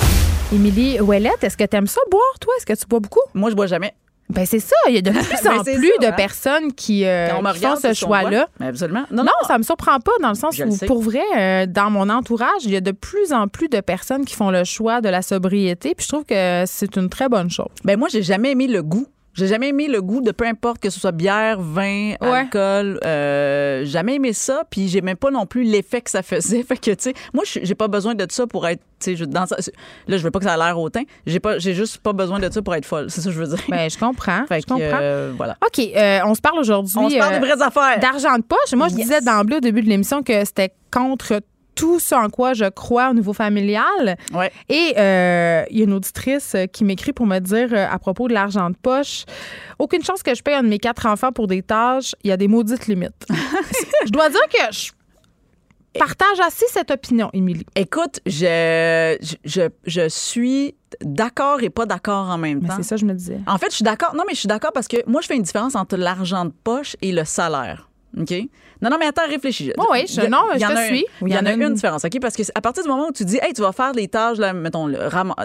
Émilie 0.52 1.00
Ouellette, 1.00 1.42
est-ce 1.42 1.56
que 1.56 1.64
tu 1.64 1.76
aimes 1.76 1.86
ça 1.86 2.00
boire, 2.10 2.22
toi? 2.40 2.52
Est-ce 2.58 2.66
que 2.66 2.72
tu 2.72 2.86
bois 2.88 3.00
beaucoup? 3.00 3.20
Moi, 3.34 3.50
je 3.50 3.54
bois 3.54 3.66
jamais. 3.66 3.92
Ben 4.30 4.46
c'est 4.46 4.58
ça. 4.58 4.74
Il 4.88 4.94
y 4.94 4.98
a 4.98 5.02
de 5.02 5.10
plus 5.12 5.20
Ben, 5.42 5.58
en 5.58 5.62
plus 5.62 5.72
ça, 5.74 5.98
de 6.00 6.06
hein. 6.06 6.12
personnes 6.12 6.72
qui, 6.72 7.04
euh, 7.04 7.28
on 7.36 7.42
me 7.42 7.52
font 7.52 7.76
ce 7.76 7.92
choix-là. 7.92 8.48
Absolument. 8.60 9.04
Non, 9.10 9.18
Non, 9.18 9.24
non. 9.24 9.46
ça 9.46 9.58
me 9.58 9.62
surprend 9.62 9.98
pas 10.00 10.12
dans 10.22 10.30
le 10.30 10.34
sens 10.34 10.56
Je 10.56 10.64
où, 10.64 10.76
pour 10.86 11.02
vrai, 11.02 11.22
euh, 11.36 11.66
dans 11.66 11.90
mon 11.90 12.08
entourage, 12.08 12.64
il 12.64 12.70
y 12.70 12.76
a 12.76 12.80
de 12.80 12.92
plus 12.92 13.32
en 13.32 13.48
plus 13.48 13.68
de 13.68 13.80
personnes 13.80 14.24
qui 14.24 14.34
font 14.34 14.50
le 14.50 14.64
choix 14.64 15.00
de 15.00 15.08
la 15.08 15.22
sobriété. 15.22 15.94
Puis 15.94 16.04
je 16.04 16.12
trouve 16.12 16.24
que 16.24 16.64
c'est 16.66 16.96
une 16.96 17.08
très 17.08 17.28
bonne 17.28 17.50
chose. 17.50 17.68
Ben 17.84 17.98
moi, 17.98 18.08
j'ai 18.10 18.22
jamais 18.22 18.52
aimé 18.52 18.66
le 18.66 18.82
goût. 18.82 19.06
J'ai 19.34 19.46
jamais 19.48 19.68
aimé 19.68 19.88
le 19.88 20.00
goût 20.00 20.20
de 20.20 20.30
peu 20.32 20.46
importe 20.46 20.78
que 20.80 20.90
ce 20.90 21.00
soit 21.00 21.12
bière, 21.12 21.60
vin, 21.60 22.14
Ouais. 22.20 22.28
alcool. 22.30 23.00
Euh, 23.04 23.84
jamais 23.84 24.14
aimé 24.14 24.32
ça. 24.32 24.62
Puis 24.70 24.88
j'ai 24.88 25.00
même 25.00 25.16
pas 25.16 25.30
non 25.30 25.44
plus 25.46 25.64
l'effet 25.64 26.00
que 26.00 26.10
ça 26.10 26.22
faisait. 26.22 26.62
Fait 26.68 26.76
que 26.76 26.90
tu 26.92 26.96
sais, 26.98 27.14
moi, 27.32 27.44
j'ai 27.44 27.74
pas 27.74 27.88
besoin 27.88 28.14
de 28.14 28.26
ça 28.30 28.46
pour 28.46 28.66
être. 28.66 28.82
Je- 29.06 29.24
dans 29.24 29.44
ça- 29.46 29.56
là, 30.08 30.16
je 30.16 30.22
veux 30.22 30.30
pas 30.30 30.38
que 30.38 30.44
ça 30.46 30.54
a 30.54 30.56
l'air 30.56 30.78
hautain. 30.78 31.02
J'ai 31.26 31.40
pas, 31.40 31.58
j'ai 31.58 31.74
juste 31.74 31.98
pas 31.98 32.12
besoin 32.14 32.38
de 32.38 32.50
ça 32.50 32.62
pour 32.62 32.74
être 32.74 32.86
folle. 32.86 33.06
C'est 33.10 33.20
ça 33.20 33.28
que 33.28 33.34
je 33.34 33.40
veux 33.42 33.48
dire. 33.54 33.64
Ben 33.68 33.90
je 33.90 33.98
comprends. 33.98 34.46
Fait 34.46 34.60
je 34.60 34.66
que, 34.66 34.72
comprends. 34.72 34.98
euh, 35.00 35.32
voilà. 35.36 35.56
OK, 35.66 35.78
euh, 35.94 36.20
on 36.24 36.34
se 36.34 36.40
parle 36.40 36.58
aujourd'hui. 36.60 36.94
On 36.96 37.10
se 37.10 37.16
parle 37.18 37.34
euh, 37.34 37.40
des 37.40 37.46
vraies 37.46 37.62
affaires. 37.62 37.98
D'argent 38.00 38.36
de 38.38 38.42
poche. 38.44 38.72
Moi, 38.74 38.88
je 38.88 38.94
Yes. 38.94 39.02
disais 39.06 39.20
d'emblée 39.20 39.56
au 39.56 39.60
début 39.60 39.82
de 39.82 39.88
l'émission 39.88 40.22
que 40.22 40.44
c'était 40.44 40.72
contre 40.90 41.40
tout 41.74 41.98
ce 42.00 42.14
en 42.14 42.28
quoi 42.28 42.52
je 42.54 42.64
crois 42.68 43.10
au 43.10 43.14
niveau 43.14 43.32
familial. 43.32 44.16
Ouais. 44.32 44.50
Et 44.68 44.94
euh, 44.96 45.64
il 45.70 45.78
y 45.78 45.80
a 45.82 45.84
une 45.84 45.92
auditrice 45.92 46.54
euh, 46.54 46.66
qui 46.66 46.84
m'écrit 46.84 47.12
pour 47.12 47.26
me 47.26 47.38
dire 47.38 47.68
euh, 47.72 47.86
à 47.90 47.98
propos 47.98 48.28
de 48.28 48.34
l'argent 48.34 48.70
de 48.70 48.76
poche 48.76 49.24
aucune 49.78 50.02
chance 50.04 50.22
que 50.22 50.34
je 50.34 50.42
paye 50.42 50.54
un 50.54 50.62
de 50.62 50.68
mes 50.68 50.78
quatre 50.78 51.06
enfants 51.06 51.32
pour 51.32 51.46
des 51.46 51.62
tâches. 51.62 52.14
Il 52.22 52.28
y 52.28 52.32
a 52.32 52.36
des 52.36 52.48
maudites 52.48 52.86
limites. 52.86 53.26
je 54.06 54.10
dois 54.10 54.28
dire 54.30 54.48
que 54.48 54.72
je 54.74 54.90
partage 55.98 56.40
assez 56.40 56.66
cette 56.68 56.90
opinion, 56.90 57.30
Émilie. 57.32 57.66
Écoute, 57.76 58.20
je, 58.26 59.16
je, 59.20 59.34
je, 59.44 59.62
je 59.86 60.08
suis 60.08 60.74
d'accord 61.00 61.62
et 61.62 61.70
pas 61.70 61.86
d'accord 61.86 62.28
en 62.30 62.38
même 62.38 62.60
Mais 62.62 62.68
temps. 62.68 62.76
c'est 62.76 62.82
ça, 62.82 62.96
je 62.96 63.04
me 63.04 63.14
disais. 63.14 63.38
En 63.46 63.58
fait, 63.58 63.70
je 63.70 63.76
suis 63.76 63.84
d'accord. 63.84 64.14
Non, 64.14 64.24
mais 64.26 64.34
je 64.34 64.40
suis 64.40 64.48
d'accord 64.48 64.72
parce 64.72 64.88
que 64.88 64.96
moi, 65.08 65.20
je 65.20 65.26
fais 65.28 65.36
une 65.36 65.42
différence 65.42 65.74
entre 65.74 65.96
l'argent 65.96 66.44
de 66.46 66.52
poche 66.64 66.96
et 67.02 67.12
le 67.12 67.24
salaire. 67.24 67.88
OK? 68.18 68.32
Non, 68.84 68.90
non, 68.90 68.96
mais 69.00 69.06
attends, 69.06 69.26
réfléchis. 69.28 69.72
Oui, 69.78 69.84
oui, 69.90 70.04
je- 70.06 70.20
non, 70.28 70.42
je 70.54 70.58
te 70.74 70.78
suis. 70.86 71.06
Il 71.22 71.28
y 71.32 71.34
en 71.36 71.38
a 71.46 71.52
une 71.54 71.74
différence, 71.74 72.04
OK? 72.04 72.20
Parce 72.20 72.36
que 72.36 72.42
à 72.54 72.60
partir 72.60 72.82
du 72.84 72.88
moment 72.88 73.08
où 73.08 73.12
tu 73.12 73.24
dis, 73.24 73.38
hey, 73.42 73.52
tu 73.54 73.62
vas 73.62 73.72
faire 73.72 73.92
les 73.92 74.06
tâches, 74.08 74.38
là, 74.38 74.52
mettons, 74.52 74.86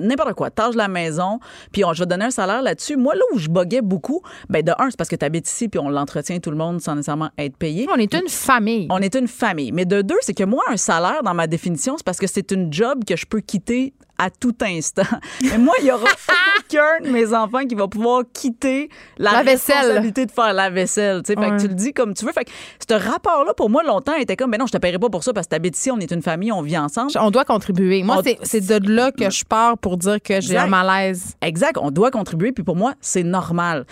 n'importe 0.02 0.34
quoi, 0.34 0.49
tâches 0.52 0.74
de 0.74 0.78
la 0.78 0.88
maison, 0.90 1.40
puis 1.72 1.84
on, 1.86 1.94
je 1.94 1.99
vais 1.99 2.06
te 2.06 2.10
donner 2.10 2.26
un 2.26 2.32
salaire 2.32 2.61
là-dessus. 2.61 2.98
Moi, 2.98 3.16
là 3.16 3.22
où 3.34 3.40
je 3.40 3.48
boguais 3.48 3.82
beaucoup, 3.82 4.22
ben 4.49 4.61
de 4.61 4.72
un, 4.78 4.90
c'est 4.90 4.98
parce 4.98 5.10
que 5.10 5.16
tu 5.16 5.26
habites 5.26 5.48
ici, 5.49 5.70
puis 5.70 5.80
on 5.80 5.90
l'entretient 5.90 6.40
tout 6.40 6.52
le 6.52 6.57
monde 6.57 6.82
sans 6.82 6.95
nécessairement 6.95 7.30
être 7.38 7.56
payé. 7.57 7.88
On 7.91 7.95
est 7.98 8.14
une 8.14 8.28
famille. 8.28 8.88
On 8.90 8.99
est 8.99 9.16
une 9.16 9.28
famille. 9.30 9.72
Mais 9.72 9.86
de 9.86 10.02
deux, 10.02 10.18
c'est 10.22 10.34
que 10.34 10.44
moi, 10.44 10.64
un 10.70 10.78
salaire, 10.78 11.24
dans 11.24 11.34
ma 11.34 11.48
définition, 11.48 11.95
c'est 11.98 12.06
parce 12.06 12.18
que 12.20 12.28
c'est 12.28 12.52
une 12.52 12.74
job 12.74 13.03
que 13.06 13.16
je 13.16 13.26
peux 13.26 13.40
quitter 13.40 13.94
à 14.20 14.30
tout 14.30 14.54
instant. 14.62 15.02
Mais 15.41 15.58
moi, 15.58 15.74
il 15.82 15.88
y 15.88 15.91
aura 15.91 16.04
aucun 16.60 17.04
de 17.04 17.10
mes 17.10 17.34
enfants 17.34 17.66
qui 17.68 17.74
va 17.76 17.88
pouvoir 17.88 18.24
quitter 18.34 18.90
la, 19.18 19.32
La 19.32 19.44
vaisselle. 19.44 19.78
responsabilité 19.78 20.26
de 20.26 20.32
faire 20.32 20.54
la 20.54 20.70
vaisselle. 20.70 21.24
tu 21.24 21.34
sais. 21.34 21.40
Fait 21.41 21.50
que 21.52 21.62
tu 21.62 21.68
le 21.68 21.74
dis 21.74 21.94
comme 21.94 22.14
tu 22.14 22.26
veux. 22.26 22.32
Fait 22.34 22.46
que 22.46 22.52
ce 22.88 22.94
rapport-là, 22.94 23.54
pour 23.54 23.70
moi, 23.70 23.82
longtemps, 23.84 24.16
était 24.16 24.36
comme, 24.36 24.52
ben 24.52 24.58
non, 24.60 24.68
je 24.68 24.74
te 24.74 24.78
paierai 24.78 25.00
pas 25.00 25.10
pour 25.10 25.24
ça 25.24 25.34
parce 25.34 25.48
que 25.48 25.52
t'habites 25.52 25.78
ici, 25.78 25.90
on 25.90 25.98
est 26.00 26.12
une 26.12 26.22
famille, 26.22 26.52
on 26.52 26.62
vit 26.62 26.78
ensemble. 26.78 27.12
On 27.20 27.32
doit 27.32 27.46
contribuer. 27.46 28.04
Moi, 28.04 28.18
On- 28.20 28.24
c'est- 28.44 28.60
de 28.80 28.91
là 28.91 29.12
que 29.12 29.30
je 29.30 29.44
pars 29.46 29.78
pour 29.78 29.98
dire 29.98 30.22
que 30.22 30.41
j'ai 30.41 30.58
un 30.58 30.68
malaise. 30.68 31.36
Exact, 31.41 31.78
on 31.82 31.90
doit 31.91 32.12
contribuer, 32.12 32.52
puis 32.52 32.64
pour 32.64 32.76
moi, 32.76 32.94
c'est 33.02 33.24
normal. 33.24 33.86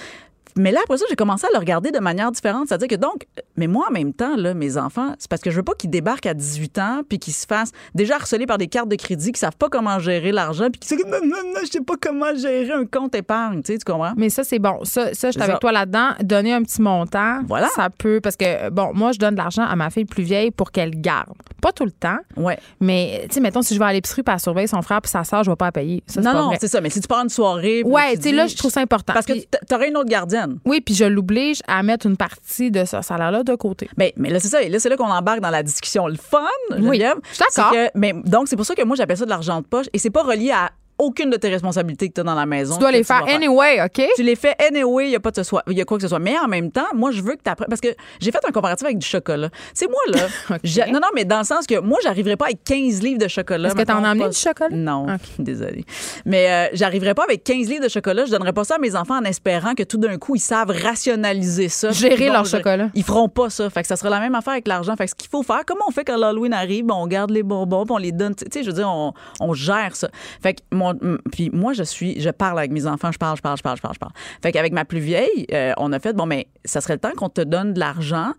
Mais 0.58 0.72
là, 0.72 0.80
après 0.84 0.98
ça, 0.98 1.06
j'ai 1.10 1.16
commencé 1.16 1.46
à 1.46 1.50
le 1.54 1.60
regarder 1.60 1.92
de 1.92 2.00
manière 2.00 2.32
différente. 2.32 2.68
C'est-à-dire 2.68 2.88
que 2.88 2.96
donc, 2.96 3.26
mais 3.56 3.68
moi, 3.68 3.88
en 3.90 3.92
même 3.94 4.14
temps, 4.14 4.36
là, 4.36 4.54
mes 4.54 4.78
enfants, 4.78 5.14
c'est 5.20 5.30
parce 5.30 5.42
que 5.42 5.52
je 5.52 5.58
veux 5.58 5.64
pas 5.64 5.74
qu'ils 5.76 5.90
débarquent 5.90 6.26
à 6.26 6.34
18 6.34 6.78
ans 6.80 7.02
puis 7.08 7.20
qu'ils 7.20 7.34
se 7.34 7.46
fassent 7.46 7.72
déjà 7.96 8.16
harceler 8.16 8.46
par 8.46 8.58
des 8.58 8.68
cartes 8.68 8.90
de 8.90 8.96
crédit, 8.96 9.32
qui 9.32 9.40
savent 9.40 9.56
pas 9.58 9.70
comment 9.70 10.00
gérer 10.00 10.32
l'argent, 10.32 10.68
puis 10.72 10.80
qui 10.80 10.96
disent 10.96 11.06
non, 11.06 11.20
non, 11.24 11.38
non, 11.54 11.60
je 11.64 11.72
sais 11.72 11.82
pas 11.82 11.96
comment 12.02 12.36
gérer 12.36 12.72
un 12.74 12.86
compte 12.86 13.16
épargne. 13.16 13.62
Tu 13.62 13.74
sais, 13.74 13.78
tu 13.80 13.86
comprends? 13.92 14.14
Mais 14.18 14.30
ça, 14.30 14.44
c'est 14.44 14.60
bon. 14.60 14.80
Ça, 14.84 15.14
ça 15.14 15.28
je 15.30 15.34
suis 15.34 15.42
avec 15.42 15.60
toi 15.60 15.72
là-dedans. 15.72 16.10
Donner 16.24 16.54
un 16.54 16.64
petit 16.64 16.82
montant, 16.82 17.42
Voilà. 17.48 17.68
ça 17.76 17.90
peut. 17.90 18.20
Parce 18.22 18.36
que, 18.36 18.70
bon, 18.70 18.92
moi, 18.94 19.12
je 19.12 19.20
donne 19.20 19.34
de 19.36 19.40
l'argent 19.40 19.64
à 19.64 19.76
ma 19.76 19.90
fille 19.90 20.06
plus 20.06 20.24
vieille 20.24 20.52
pour 20.52 20.72
qu'elle 20.72 21.00
garde. 21.00 21.34
Pas 21.62 21.72
tout 21.72 21.86
le 21.86 21.92
temps, 21.92 22.18
Ouais. 22.36 22.58
mais, 22.80 23.26
tu 23.30 23.36
sais, 23.36 23.40
mettons, 23.42 23.62
si 23.62 23.74
je 23.74 23.80
vais 23.80 23.86
à 23.86 23.94
l'épicerie 23.94 24.24
puis 24.24 24.34
elle 24.34 24.40
surveille 24.40 24.68
son 24.68 24.82
frère 24.82 25.02
puis 25.02 25.10
sa 25.12 25.24
soeur, 25.24 25.44
je 25.44 25.50
vais 25.50 25.56
pas 25.56 25.66
la 25.66 25.72
payer. 25.72 26.04
Ça, 26.08 26.22
non, 26.22 26.32
pas 26.32 26.42
non, 26.42 26.52
c'est 26.60 26.68
ça. 26.68 26.82
Mais 26.82 26.90
si 26.90 27.02
tu 27.02 27.08
pars 27.08 27.22
une 27.24 27.30
soirée. 27.30 27.84
Ouais, 27.84 28.12
tu 28.14 28.18
tu 28.18 28.30
sais, 28.30 28.32
là, 28.36 28.48
je 28.48 28.56
trouve 28.56 28.72
ça 28.72 28.82
important. 28.82 29.14
Parce 29.14 29.26
que 29.26 29.34
Puis- 29.34 29.48
t- 29.48 29.58
t'aurais 29.68 29.90
une 29.90 29.98
autre 29.98 30.10
gardienne. 30.10 30.47
Oui, 30.66 30.82
puis 30.82 30.94
je 30.96 31.06
l'oblige 31.06 31.62
à 31.68 31.84
mettre 31.84 32.06
une 32.06 32.18
partie 32.18 32.72
de 32.72 32.86
ce 32.86 33.02
salaire-là 33.02 33.44
de 33.44 33.56
côté. 33.56 33.90
Ben, 33.98 34.12
mais 34.18 34.30
là, 34.30 34.40
c'est 34.40 34.48
ça. 34.48 34.62
Et 34.62 34.70
là, 34.70 34.80
c'est 34.80 34.90
là 34.90 34.98
qu'on 34.98 35.06
embarque 35.10 35.40
dans 35.40 35.50
la 35.50 35.64
discussion. 35.64 36.08
Le 36.08 36.16
fun, 36.16 36.40
Oui, 36.72 36.78
Geneviève, 36.78 37.18
je 37.30 37.36
suis 37.36 37.44
d'accord. 37.62 37.74
Mais 37.96 38.14
donc, 38.14 38.48
c'est 38.48 38.56
pour 38.56 38.66
ça 38.66 38.76
que 38.76 38.84
moi, 38.84 38.96
j'appelle 38.96 39.18
ça 39.18 39.26
de 39.26 39.30
l'argent 39.30 39.62
de 39.62 39.66
poche. 39.66 39.88
Et 39.94 40.00
c'est 40.00 40.10
pas 40.10 40.24
relié 40.24 40.52
à 40.52 40.72
aucune 40.98 41.30
de 41.30 41.38
tes 41.38 41.50
responsabilités 41.50 42.10
que 42.10 42.14
tu 42.14 42.22
as 42.22 42.24
dans 42.24 42.36
la 42.36 42.46
maison. 42.46 42.76
Tu 42.76 42.80
dois 42.80 42.92
les 42.92 43.04
faire 43.04 43.24
anyway, 43.28 43.82
OK? 43.84 44.06
Tu 44.16 44.24
les 44.24 44.36
fais 44.36 44.56
anyway, 44.60 45.06
il 45.06 45.12
y 45.12 45.16
a 45.16 45.20
pas 45.20 45.32
de 45.32 45.44
ce 45.44 45.56
il 45.68 45.78
y 45.78 45.82
a 45.82 45.86
quoi 45.86 45.98
que 45.98 46.02
ce 46.04 46.08
soit. 46.08 46.20
Mais 46.20 46.38
en 46.38 46.48
même 46.48 46.72
temps, 46.72 46.88
moi 46.94 47.12
je 47.12 47.22
veux 47.22 47.36
que 47.36 47.44
tu 47.44 47.50
apprennes 47.50 47.70
parce 47.70 47.82
que 47.82 47.90
j'ai 48.20 48.32
fait 48.32 48.40
un 48.48 48.52
comparatif 48.52 48.86
avec 48.86 48.98
du 48.98 49.08
chocolat. 49.08 49.50
Sais 49.74 49.88
moi 49.88 50.00
là, 50.20 50.28
non 50.92 51.00
non 51.00 51.08
mais 51.16 51.26
dans 51.26 51.40
le 51.40 51.44
sens 51.44 51.68
que 51.68 51.80
moi 51.80 52.00
j'arriverais 52.04 52.38
pas 52.38 52.46
avec 52.46 52.64
15 52.64 53.02
livres 53.02 53.20
de 53.20 53.28
chocolat. 53.28 53.70
Est-ce 53.70 53.76
que 53.76 53.84
t'en 53.84 54.04
as 54.04 54.12
emmené 54.12 54.30
du 54.30 54.38
chocolat? 54.38 54.76
Non, 54.76 55.06
OK. 55.06 55.20
désolée. 55.40 55.86
Mais 56.26 56.50
euh, 56.50 56.70
j'arriverais 56.74 57.14
pas 57.14 57.24
avec 57.24 57.44
15 57.44 57.68
livres 57.70 57.84
de 57.84 57.90
chocolat, 57.90 58.26
je 58.26 58.32
donnerais 58.32 58.54
pas 58.54 58.64
ça 58.64 58.76
à 58.76 58.80
mes 58.80 58.96
enfants 58.96 59.18
en 59.18 59.24
espérant 59.24 59.74
que 59.76 59.84
tout 59.84 59.98
d'un 59.98 60.18
coup 60.18 60.36
ils 60.36 60.40
savent 60.40 60.72
rationaliser 60.72 61.70
ça. 61.70 61.92
Gérer 61.92 62.30
leur 62.30 62.46
chocolat. 62.46 62.90
Ils 62.94 63.04
feront 63.04 63.30
pas 63.30 63.50
ça. 63.50 63.70
Fait 63.70 63.82
que 63.82 63.88
ça 63.88 63.96
sera 63.96 64.10
la 64.10 64.20
même 64.20 64.36
affaire 64.36 64.54
avec 64.54 64.68
l'argent. 64.68 64.96
Fait 64.96 65.06
que 65.06 65.12
ce 65.12 65.16
qu'il 65.16 65.30
faut 65.30 65.44
faire, 65.44 65.62
comment 65.66 65.86
on 65.88 65.92
fait 65.92 66.06
quand 66.06 66.18
l'Halloween 66.18 66.54
arrive, 66.54 66.86
on 66.90 67.08
garde 67.08 67.32
les 67.32 67.44
bonbons, 67.44 67.86
on 67.90 67.98
les 67.98 68.12
donne, 68.12 68.36
tu 68.36 68.46
sais, 68.52 68.64
je 68.64 68.68
veux 68.68 68.76
dire 68.76 68.90
on, 68.90 69.14
on 69.40 69.54
gère 69.54 69.96
ça. 69.96 70.10
Fait 70.42 70.54
que 70.54 70.62
mon 70.72 70.87
puis 71.32 71.50
moi 71.52 71.74
je 71.74 71.84
suis 71.84 72.20
je 72.20 72.30
parle 72.30 72.60
avec 72.60 72.72
mes 72.72 72.88
enfants, 72.88 73.12
je 73.12 73.18
parle, 73.18 73.38
je 73.38 73.42
parle, 73.42 73.58
je 73.58 73.64
parle, 73.64 73.78
je 73.78 73.82
parle, 73.82 73.94
je 73.94 74.00
parle. 74.00 74.12
Fait 74.42 74.52
qu'avec 74.52 74.74
ma 74.74 74.86
plus 74.86 75.00
vieille, 75.00 75.46
euh, 75.54 75.74
on 75.78 75.92
a 75.94 76.00
fait 76.00 76.14
bon 76.14 76.26
mais 76.26 76.48
ça 76.66 76.82
serait 76.82 76.94
le 76.94 77.00
temps 77.00 77.14
qu'on 77.16 77.30
te 77.30 77.42
donne 77.42 77.74
de 77.74 77.80
l'argent, 77.80 78.34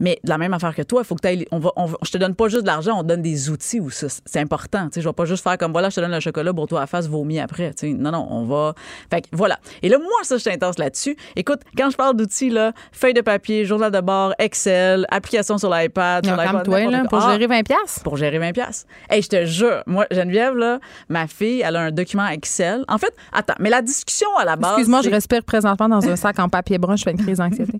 mais 0.00 0.18
de 0.24 0.30
la 0.30 0.38
même 0.38 0.54
affaire 0.54 0.74
que 0.74 0.82
toi, 0.82 1.02
il 1.02 1.06
faut 1.06 1.14
que 1.14 1.26
tu 1.26 1.46
on 1.50 1.58
va, 1.58 1.70
on 1.76 1.86
je 2.02 2.10
te 2.10 2.18
donne 2.18 2.34
pas 2.34 2.48
juste 2.48 2.62
de 2.62 2.66
l'argent, 2.66 2.98
on 2.98 3.02
te 3.02 3.08
donne 3.08 3.22
des 3.22 3.50
outils 3.50 3.80
ou 3.80 3.90
ça 3.90 4.06
c'est 4.24 4.40
important, 4.40 4.84
tu 4.86 4.94
sais, 4.94 5.00
je 5.00 5.08
vais 5.08 5.12
pas 5.12 5.24
juste 5.24 5.42
faire 5.42 5.58
comme 5.58 5.72
voilà, 5.72 5.90
je 5.90 5.96
te 5.96 6.00
donne 6.00 6.12
le 6.12 6.20
chocolat 6.20 6.52
pour 6.52 6.66
toi 6.66 6.82
à 6.82 6.86
face 6.86 7.08
vomi 7.08 7.38
après, 7.38 7.72
tu 7.74 7.88
sais. 7.88 7.92
Non 7.92 8.10
non, 8.10 8.26
on 8.30 8.44
va 8.44 8.74
Fait 9.10 9.22
que 9.22 9.28
voilà. 9.32 9.58
Et 9.82 9.88
là 9.88 9.98
moi 9.98 10.08
ça 10.22 10.36
je 10.36 10.42
suis 10.42 10.50
intense 10.50 10.78
là-dessus. 10.78 11.16
Écoute, 11.36 11.60
quand 11.76 11.90
je 11.90 11.96
parle 11.96 12.16
d'outils 12.16 12.50
là, 12.50 12.72
feuille 12.92 13.14
de 13.14 13.20
papier, 13.20 13.64
journal 13.64 13.90
de 13.90 14.00
bord, 14.00 14.34
Excel, 14.38 15.06
application 15.10 15.58
sur 15.58 15.72
l'iPad, 15.72 16.24
sur 16.24 16.36
l'iPad, 16.36 16.52
Calme-toi, 16.52 16.90
là, 16.90 17.00
pour 17.00 17.18
quoi. 17.18 17.28
Ah, 17.28 17.32
gérer 17.32 17.46
20 17.46 17.62
pièces. 17.62 18.00
pour 18.02 18.16
gérer 18.16 18.38
20 18.38 18.52
pièces. 18.52 18.86
Hey, 19.08 19.22
je 19.22 19.28
te 19.28 19.44
jure, 19.44 19.82
moi 19.86 20.06
Geneviève 20.10 20.56
là, 20.56 20.80
ma 21.08 21.26
fille, 21.26 21.62
elle 21.64 21.76
a 21.76 21.80
un 21.80 21.90
document 21.94 22.26
Excel. 22.28 22.84
En 22.88 22.98
fait, 22.98 23.14
attends, 23.32 23.54
mais 23.58 23.70
la 23.70 23.80
discussion 23.82 24.28
à 24.38 24.44
la 24.44 24.56
base 24.56 24.72
Excuse-moi, 24.72 25.00
je 25.02 25.10
respire 25.10 25.42
présentement 25.44 25.88
dans 25.88 26.06
un 26.06 26.16
sac 26.24 26.38
en 26.38 26.48
papier 26.48 26.78
brun, 26.78 26.96
je 26.96 27.04
fais 27.04 27.12
une 27.12 27.18
crise 27.22 27.38
d'anxiété. 27.38 27.72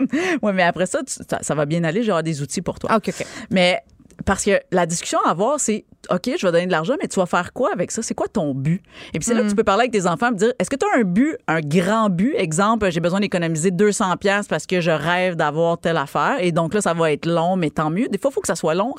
Ouais, 0.43 0.53
mais 0.53 0.63
après 0.63 0.87
ça, 0.87 1.01
tu- 1.03 1.15
ça, 1.29 1.39
ça 1.43 1.55
va 1.55 1.67
bien 1.67 1.85
aller, 1.85 2.03
j'aurai 2.03 2.23
des 2.23 2.41
outils 2.43 2.63
pour 2.63 2.79
toi. 2.79 2.91
Ah, 2.93 2.97
OK, 2.97 3.09
OK. 3.09 3.27
Mais 3.51 3.83
parce 4.25 4.45
que 4.45 4.61
la 4.71 4.87
discussion 4.87 5.19
à 5.25 5.31
avoir, 5.31 5.61
c'est 5.61 5.85
OK, 6.11 6.31
je 6.39 6.47
vais 6.47 6.53
donner 6.53 6.67
de 6.67 6.71
l'argent, 6.73 6.95
mais 7.01 7.09
tu 7.09 7.19
vas 7.19 7.25
faire 7.25 7.55
quoi 7.55 7.71
avec 7.73 7.91
ça? 7.91 8.03
C'est 8.03 8.15
quoi 8.15 8.29
ton 8.29 8.55
but? 8.55 8.83
Et 9.15 9.19
puis 9.19 9.25
c'est 9.25 9.33
là 9.33 9.41
Mm. 9.41 9.45
que 9.45 9.49
tu 9.51 9.57
peux 9.57 9.65
parler 9.65 9.83
avec 9.83 9.93
tes 9.93 10.07
enfants 10.07 10.31
et 10.33 10.35
dire 10.35 10.53
est-ce 10.59 10.69
que 10.69 10.77
tu 10.77 10.85
as 10.85 10.99
un 10.99 11.03
but, 11.03 11.37
un 11.49 11.61
grand 11.61 12.11
but? 12.11 12.35
Exemple, 12.37 12.91
j'ai 12.91 13.01
besoin 13.01 13.21
d'économiser 13.21 13.71
200$ 13.71 14.19
piastres 14.19 14.51
parce 14.51 14.67
que 14.67 14.83
je 14.83 14.91
rêve 14.91 15.35
d'avoir 15.37 15.79
telle 15.79 15.97
affaire. 15.97 16.37
Et 16.41 16.53
donc 16.53 16.75
là, 16.75 16.83
ça 16.83 16.93
va 16.93 17.11
être 17.11 17.25
long, 17.25 17.57
mais 17.57 17.71
tant 17.71 17.89
mieux. 17.89 18.09
Des 18.09 18.19
fois, 18.19 18.31
il 18.31 18.35
faut 18.35 18.41
que 18.43 18.47
ça 18.47 18.55
soit 18.57 18.75
long, 18.75 18.93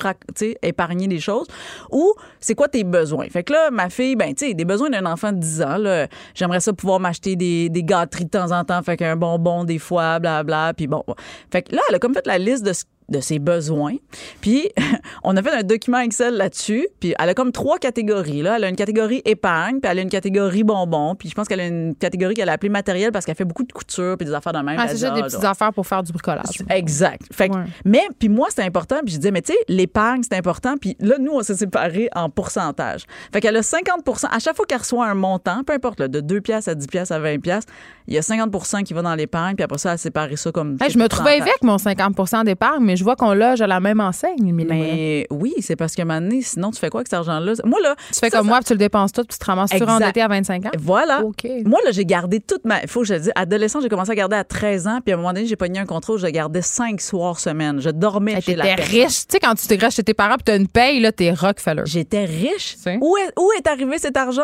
épargner 0.62 1.06
des 1.06 1.20
choses. 1.20 1.46
Ou 1.92 2.12
c'est 2.40 2.54
quoi 2.56 2.66
tes 2.68 2.82
besoins? 2.84 3.26
Fait 3.28 3.44
que 3.44 3.52
là, 3.52 3.70
ma 3.70 3.88
fille, 3.88 4.16
ben, 4.16 4.34
tu 4.34 4.48
sais, 4.48 4.54
des 4.54 4.64
besoins 4.64 4.90
d'un 4.90 5.06
enfant 5.06 5.32
de 5.32 5.38
10 5.38 5.62
ans, 5.62 5.76
là, 5.78 6.08
j'aimerais 6.34 6.60
ça 6.60 6.72
pouvoir 6.72 6.98
m'acheter 7.00 7.36
des, 7.36 7.68
des 7.68 7.82
gâteries 7.84 8.24
de 8.24 8.30
temps 8.30 8.50
en 8.50 8.64
temps, 8.64 8.82
fait 8.82 8.96
qu'un 8.96 9.16
bonbon 9.16 9.64
des 9.64 9.78
fois, 9.78 10.18
blablabla. 10.18 10.74
Puis 10.74 10.86
bon. 10.88 11.04
Fait 11.52 11.62
que 11.62 11.74
là, 11.74 11.82
elle 11.88 11.94
a 11.94 11.98
comme 11.98 12.14
fait 12.14 12.26
la 12.26 12.38
liste 12.38 12.64
de 12.64 12.72
ce 12.72 12.84
de 13.08 13.20
ses 13.20 13.38
besoins. 13.38 13.94
Puis, 14.40 14.68
on 15.24 15.36
a 15.36 15.42
fait 15.42 15.52
un 15.52 15.62
document 15.62 15.98
Excel 16.00 16.34
là-dessus. 16.34 16.88
Puis, 17.00 17.14
elle 17.18 17.28
a 17.28 17.34
comme 17.34 17.52
trois 17.52 17.78
catégories. 17.78 18.42
Là. 18.42 18.56
Elle 18.56 18.64
a 18.64 18.68
une 18.68 18.76
catégorie 18.76 19.22
épargne, 19.24 19.80
puis 19.80 19.90
elle 19.90 19.98
a 19.98 20.02
une 20.02 20.08
catégorie 20.10 20.64
bonbons. 20.64 21.14
Puis, 21.14 21.28
je 21.28 21.34
pense 21.34 21.46
qu'elle 21.48 21.60
a 21.60 21.66
une 21.66 21.94
catégorie 21.94 22.34
qu'elle 22.34 22.48
a 22.48 22.52
appelée 22.52 22.68
matériel 22.68 23.12
parce 23.12 23.24
qu'elle 23.24 23.34
fait 23.36 23.44
beaucoup 23.44 23.62
de 23.64 23.72
couture 23.72 24.16
puis 24.18 24.26
des 24.26 24.34
affaires 24.34 24.52
de 24.52 24.58
même. 24.58 24.76
Ah, 24.78 24.88
c'est 24.88 24.96
juste 24.98 25.14
des 25.14 25.22
petites 25.22 25.44
affaires 25.44 25.72
pour 25.72 25.86
faire 25.86 26.02
du 26.02 26.12
bricolage. 26.12 26.62
Exact. 26.68 27.22
Fait 27.32 27.48
que- 27.48 27.56
Ouais. 27.56 27.64
Mais, 27.84 28.02
puis 28.18 28.28
moi, 28.28 28.48
c'était 28.50 28.62
important. 28.64 28.96
Puis 29.04 29.14
je 29.14 29.18
disais, 29.18 29.30
mais 29.30 29.40
tu 29.42 29.52
sais, 29.52 29.58
l'épargne, 29.68 30.22
c'est 30.22 30.36
important. 30.36 30.76
Puis 30.76 30.96
là, 31.00 31.16
nous, 31.18 31.32
on 31.32 31.42
s'est 31.42 31.54
séparés 31.54 32.08
en 32.14 32.28
pourcentage. 32.28 33.04
Fait 33.32 33.40
qu'elle 33.40 33.56
a 33.56 33.62
50% 33.62 34.26
À 34.30 34.38
chaque 34.40 34.56
fois 34.56 34.66
qu'elle 34.66 34.78
reçoit 34.78 35.06
un 35.06 35.14
montant, 35.14 35.62
peu 35.64 35.72
importe, 35.72 36.00
là, 36.00 36.08
de 36.08 36.20
2 36.20 36.40
piastres 36.40 36.70
à 36.70 36.74
10 36.74 36.86
piastres 36.88 37.14
à 37.14 37.18
20 37.18 37.38
piastres, 37.40 37.72
il 38.08 38.14
y 38.14 38.18
a 38.18 38.20
50% 38.22 38.82
qui 38.82 38.94
va 38.94 39.02
dans 39.02 39.14
l'épargne. 39.14 39.54
Puis 39.54 39.64
après 39.64 39.78
ça, 39.78 39.92
elle 39.92 39.98
sépare 39.98 40.28
ça 40.36 40.52
comme. 40.52 40.76
Hey, 40.80 40.90
je 40.90 40.98
me 40.98 41.08
trouvais 41.08 41.40
avec 41.40 41.62
mon 41.62 41.78
50 41.78 42.44
d'épargne, 42.44 42.84
mais 42.84 42.95
je 42.96 43.04
vois 43.04 43.16
qu'on 43.16 43.32
loge 43.34 43.60
à 43.60 43.66
la 43.66 43.80
même 43.80 44.00
enseigne. 44.00 44.52
Mais 44.52 45.26
oui, 45.30 45.54
c'est 45.60 45.76
parce 45.76 45.94
que 45.94 46.02
maintenant, 46.02 46.38
sinon, 46.42 46.70
tu 46.70 46.78
fais 46.78 46.88
quoi 46.90 47.00
avec 47.00 47.08
cet 47.08 47.14
argent-là? 47.18 47.52
Moi, 47.64 47.80
là. 47.82 47.94
Tu 48.12 48.18
fais 48.20 48.30
ça, 48.30 48.38
comme 48.38 48.46
ça- 48.46 48.50
moi, 48.50 48.58
puis 48.58 48.64
tu 48.66 48.72
le 48.72 48.78
dépenses 48.78 49.12
tout, 49.12 49.22
puis 49.22 49.28
tu 49.32 49.38
te 49.38 49.44
ramasses 49.44 49.72
Exact. 49.72 49.86
surendetté 49.86 50.22
à 50.22 50.28
25 50.28 50.66
ans? 50.66 50.70
Voilà. 50.78 51.20
Moi, 51.64 51.80
là, 51.84 51.90
j'ai 51.92 52.04
gardé 52.04 52.40
toute 52.40 52.64
ma. 52.64 52.82
Il 52.82 52.88
faut 52.88 53.00
que 53.00 53.06
je 53.06 53.14
le 53.14 53.20
dise. 53.20 53.32
Adolescent, 53.34 53.80
j'ai 53.80 53.88
commencé 53.88 54.10
à 54.10 54.14
garder 54.14 54.36
à 54.36 54.44
13 54.44 54.86
ans. 54.86 55.00
Puis 55.04 55.12
à 55.12 55.14
un 55.14 55.18
moment 55.18 55.32
donné, 55.32 55.46
j'ai 55.46 55.56
pogné 55.56 55.78
un 55.78 55.86
contrat 55.86 56.14
où 56.14 56.18
je 56.18 56.26
gardais 56.26 56.62
5 56.62 57.00
soirs 57.00 57.38
semaine. 57.40 57.80
Je 57.80 57.90
dormais 57.90 58.34
Hey, 58.34 58.42
chez 58.42 58.56
la 58.56 58.64
personne. 58.64 58.84
riche. 58.86 59.26
Tu 59.26 59.32
sais, 59.32 59.38
quand 59.40 59.54
tu 59.54 59.66
t'es 59.66 59.90
chez 59.90 60.02
tes 60.02 60.14
parents, 60.14 60.34
puis 60.36 60.44
t'as 60.44 60.56
une 60.56 60.68
paye, 60.68 61.00
là, 61.00 61.12
t'es 61.12 61.30
Rockefeller. 61.32 61.82
J'étais 61.86 62.24
riche. 62.24 62.76
Où 63.00 63.16
est, 63.16 63.32
où 63.38 63.50
est 63.58 63.66
arrivé 63.66 63.98
cet 63.98 64.16
argent? 64.16 64.42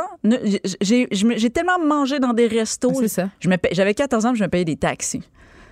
J'ai 0.81 1.51
tellement 1.51 1.79
mangé 1.79 2.19
dans 2.19 2.33
des 2.33 2.47
restos. 2.47 2.93
C'est 3.01 3.09
ça. 3.09 3.29
J'avais 3.73 3.95
14 3.95 4.27
ans, 4.27 4.35
je 4.35 4.43
me 4.43 4.49
payais 4.49 4.65
des 4.65 4.77
taxis. 4.77 5.23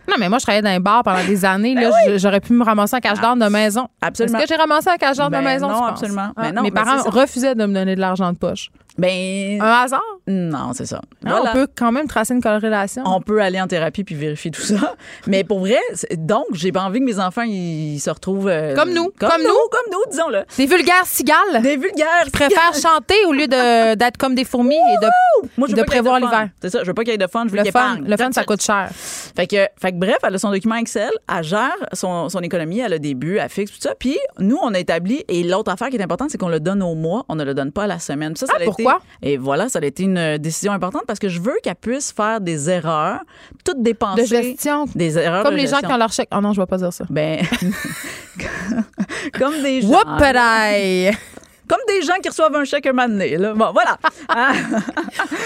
Non, 0.08 0.16
mais 0.18 0.28
moi, 0.28 0.38
je 0.38 0.44
travaillais 0.44 0.62
dans 0.62 0.70
un 0.70 0.80
bar 0.80 1.02
pendant 1.04 1.24
des 1.24 1.44
années. 1.44 1.74
là, 1.74 1.90
je- 2.06 2.18
J'aurais 2.18 2.40
pu 2.40 2.52
me 2.52 2.64
ramasser 2.64 2.96
un 2.96 3.00
cash 3.00 3.20
d'or 3.20 3.36
de 3.36 3.46
maison. 3.48 3.86
Absolument. 4.00 4.38
Est-ce 4.38 4.46
que 4.48 4.54
j'ai 4.54 4.60
ramassé 4.60 4.88
un 4.90 4.96
cash 4.96 5.16
d'or 5.16 5.26
de 5.26 5.32
Ben 5.32 5.44
maison? 5.44 5.68
non, 5.68 5.84
absolument. 5.84 6.32
Ah, 6.36 6.42
Ben 6.42 6.54
non, 6.54 6.62
mes 6.62 6.70
ben 6.70 6.82
parents 6.84 7.02
refusaient 7.10 7.54
de 7.54 7.64
me 7.66 7.74
donner 7.74 7.94
de 7.94 8.00
l'argent 8.00 8.32
de 8.32 8.36
poche. 8.38 8.70
Ben. 8.98 9.60
Un 9.60 9.82
hasard? 9.84 10.00
Non, 10.26 10.72
c'est 10.74 10.86
ça. 10.86 11.00
Ah, 11.24 11.30
Voilà. 11.30 11.50
On 11.50 11.52
peut 11.54 11.66
quand 11.76 11.92
même 11.92 12.06
tracer 12.06 12.34
une 12.34 12.42
corrélation. 12.42 13.02
On 13.06 13.20
peut 13.20 13.40
aller 13.40 13.60
en 13.60 13.66
thérapie 13.66 14.04
puis 14.04 14.14
vérifier 14.14 14.50
tout 14.50 14.60
ça. 14.60 14.94
Mais 15.26 15.44
pour 15.44 15.60
vrai, 15.60 15.78
donc, 16.16 16.44
j'ai 16.52 16.70
pas 16.72 16.82
envie 16.82 17.00
que 17.00 17.04
mes 17.04 17.18
enfants 17.18 17.42
ils 17.42 17.98
se 17.98 18.10
retrouvent. 18.10 18.48
euh, 18.48 18.74
Comme 18.74 18.92
nous. 18.92 19.10
Comme, 19.18 19.30
Comme 19.30 19.42
nous. 19.42 19.48
nous. 19.48 19.68
Comme 19.70 19.92
nous, 19.92 20.10
disons-le. 20.10 20.42
Des 20.56 20.66
vulgaires 20.66 21.06
cigales. 21.06 21.62
Des 21.62 21.76
vulgaires. 21.76 22.24
qui 22.24 22.30
préfèrent 22.30 22.74
chanter 22.74 23.14
au 23.26 23.32
lieu 23.32 23.46
de- 23.48 23.94
d'être 24.00 24.16
comme 24.18 24.34
des 24.34 24.44
fourmis 24.44 24.74
et 24.76 25.04
de, 25.04 25.08
Moi, 25.56 25.68
je 25.68 25.74
veux 25.74 25.82
de 25.82 25.86
prévoir 25.86 26.18
l'hiver. 26.20 26.48
C'est 26.60 26.70
ça, 26.70 26.80
je 26.82 26.86
veux 26.86 26.94
pas 26.94 27.02
qu'il 27.02 27.12
y 27.12 27.14
ait 27.14 27.18
de 27.18 27.26
fun, 27.26 27.44
je 27.46 27.50
veux 27.52 27.58
Le 27.58 27.64
fun, 27.64 27.68
épargne. 27.70 28.04
le 28.06 28.16
fun, 28.16 28.30
ça 28.32 28.44
coûte 28.44 28.62
cher. 28.62 28.90
Fait 28.92 29.46
que, 29.46 29.56
fait 29.80 29.92
que 29.92 29.96
bref, 29.96 30.18
elle 30.22 30.34
a 30.34 30.38
son 30.38 30.50
document 30.50 30.74
Excel, 30.76 31.10
elle 31.34 31.42
gère 31.44 31.76
son, 31.92 32.28
son 32.28 32.40
économie, 32.40 32.80
elle 32.80 32.92
a 32.92 32.98
des 32.98 33.14
buts, 33.14 33.38
elle 33.40 33.48
fixe 33.48 33.72
tout 33.72 33.80
ça. 33.80 33.94
Puis 33.98 34.18
nous, 34.38 34.58
on 34.62 34.74
a 34.74 34.78
établi, 34.78 35.24
et 35.28 35.42
l'autre 35.42 35.70
affaire 35.72 35.88
qui 35.88 35.96
est 35.96 36.02
importante, 36.02 36.30
c'est 36.30 36.38
qu'on 36.38 36.48
le 36.48 36.60
donne 36.60 36.82
au 36.82 36.94
mois, 36.94 37.24
on 37.28 37.34
ne 37.36 37.44
le 37.44 37.54
donne 37.54 37.72
pas 37.72 37.84
à 37.84 37.86
la 37.86 37.98
semaine. 37.98 38.36
Ça, 38.36 38.46
ça 38.46 38.52
Ah, 38.56 38.62
a 38.62 38.64
pourquoi? 38.82 39.02
Et 39.22 39.36
voilà, 39.36 39.68
ça 39.68 39.78
a 39.80 39.84
été 39.84 40.04
une 40.04 40.38
décision 40.38 40.72
importante 40.72 41.04
parce 41.06 41.18
que 41.18 41.28
je 41.28 41.40
veux 41.40 41.56
qu'elle 41.62 41.74
puisse 41.74 42.12
faire 42.12 42.40
des 42.40 42.70
erreurs, 42.70 43.20
toutes 43.64 43.82
dépenser. 43.82 44.22
De 44.22 44.26
gestion. 44.26 44.86
Des 44.94 45.18
erreurs 45.18 45.44
Comme 45.44 45.54
de 45.54 45.60
les 45.60 45.66
gens 45.66 45.80
qui 45.80 45.92
ont 45.92 45.96
leur 45.96 46.12
chèque. 46.12 46.28
Oh 46.34 46.40
non, 46.40 46.52
je 46.52 46.60
vais 46.60 46.66
pas 46.66 46.78
dire 46.78 46.92
ça. 46.92 47.04
Ben, 47.08 47.40
comme 49.38 49.62
des 49.62 49.82
gens. 49.82 49.88
Comme 51.70 51.78
des 51.86 52.02
gens 52.02 52.14
qui 52.20 52.28
reçoivent 52.28 52.56
un 52.56 52.64
chèque 52.64 52.84
un 52.86 52.92
moment 52.92 53.08
donné, 53.08 53.36
là. 53.36 53.54
Bon, 53.54 53.70
voilà. 53.72 53.96
Ah. 54.28 54.52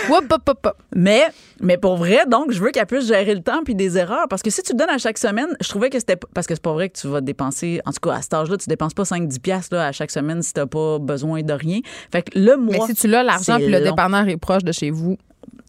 Whoop, 0.09 0.33
hop, 0.33 0.43
hop, 0.49 0.59
hop. 0.67 0.77
Mais, 0.95 1.25
mais 1.61 1.77
pour 1.77 1.97
vrai, 1.97 2.25
donc, 2.27 2.51
je 2.51 2.61
veux 2.63 2.71
qu'elle 2.71 2.87
puisse 2.87 3.07
gérer 3.07 3.35
le 3.35 3.43
temps 3.43 3.63
puis 3.63 3.75
des 3.75 3.99
erreurs. 3.99 4.27
Parce 4.31 4.43
que 4.43 4.49
si 4.51 4.63
tu 4.63 4.73
donnes 4.75 4.89
à 4.89 4.97
chaque 4.99 5.19
semaine, 5.19 5.49
je 5.61 5.69
trouvais 5.69 5.91
que 5.91 5.99
c'était. 5.99 6.17
Parce 6.17 6.47
que 6.47 6.55
c'est 6.55 6.63
pas 6.63 6.73
vrai 6.73 6.89
que 6.89 6.99
tu 6.99 7.09
vas 7.09 7.21
dépenser. 7.21 7.81
En 7.85 7.93
tout 7.93 8.01
cas, 8.09 8.17
à 8.17 8.23
cet 8.23 8.33
âge-là, 8.33 8.57
tu 8.57 8.69
dépenses 8.69 8.95
pas 8.95 9.03
5-10$ 9.03 9.39
piastres, 9.41 9.75
là, 9.77 9.87
à 9.89 9.93
chaque 9.93 10.11
semaine 10.11 10.41
si 10.43 10.53
t'as 10.55 10.67
pas 10.67 10.99
besoin 10.99 11.43
de 11.43 11.53
rien. 11.53 11.81
Fait 12.11 12.23
que 12.23 12.39
le 12.39 12.57
mois. 12.57 12.75
Mais 12.79 12.87
si 12.87 12.95
tu 12.95 13.07
l'as, 13.07 13.23
l'argent, 13.23 13.57
puis 13.57 13.69
le 13.69 13.81
dépanneur 13.81 14.27
est 14.29 14.37
proche 14.39 14.65
de 14.65 14.73
chez 14.73 14.91
vous. 14.91 15.19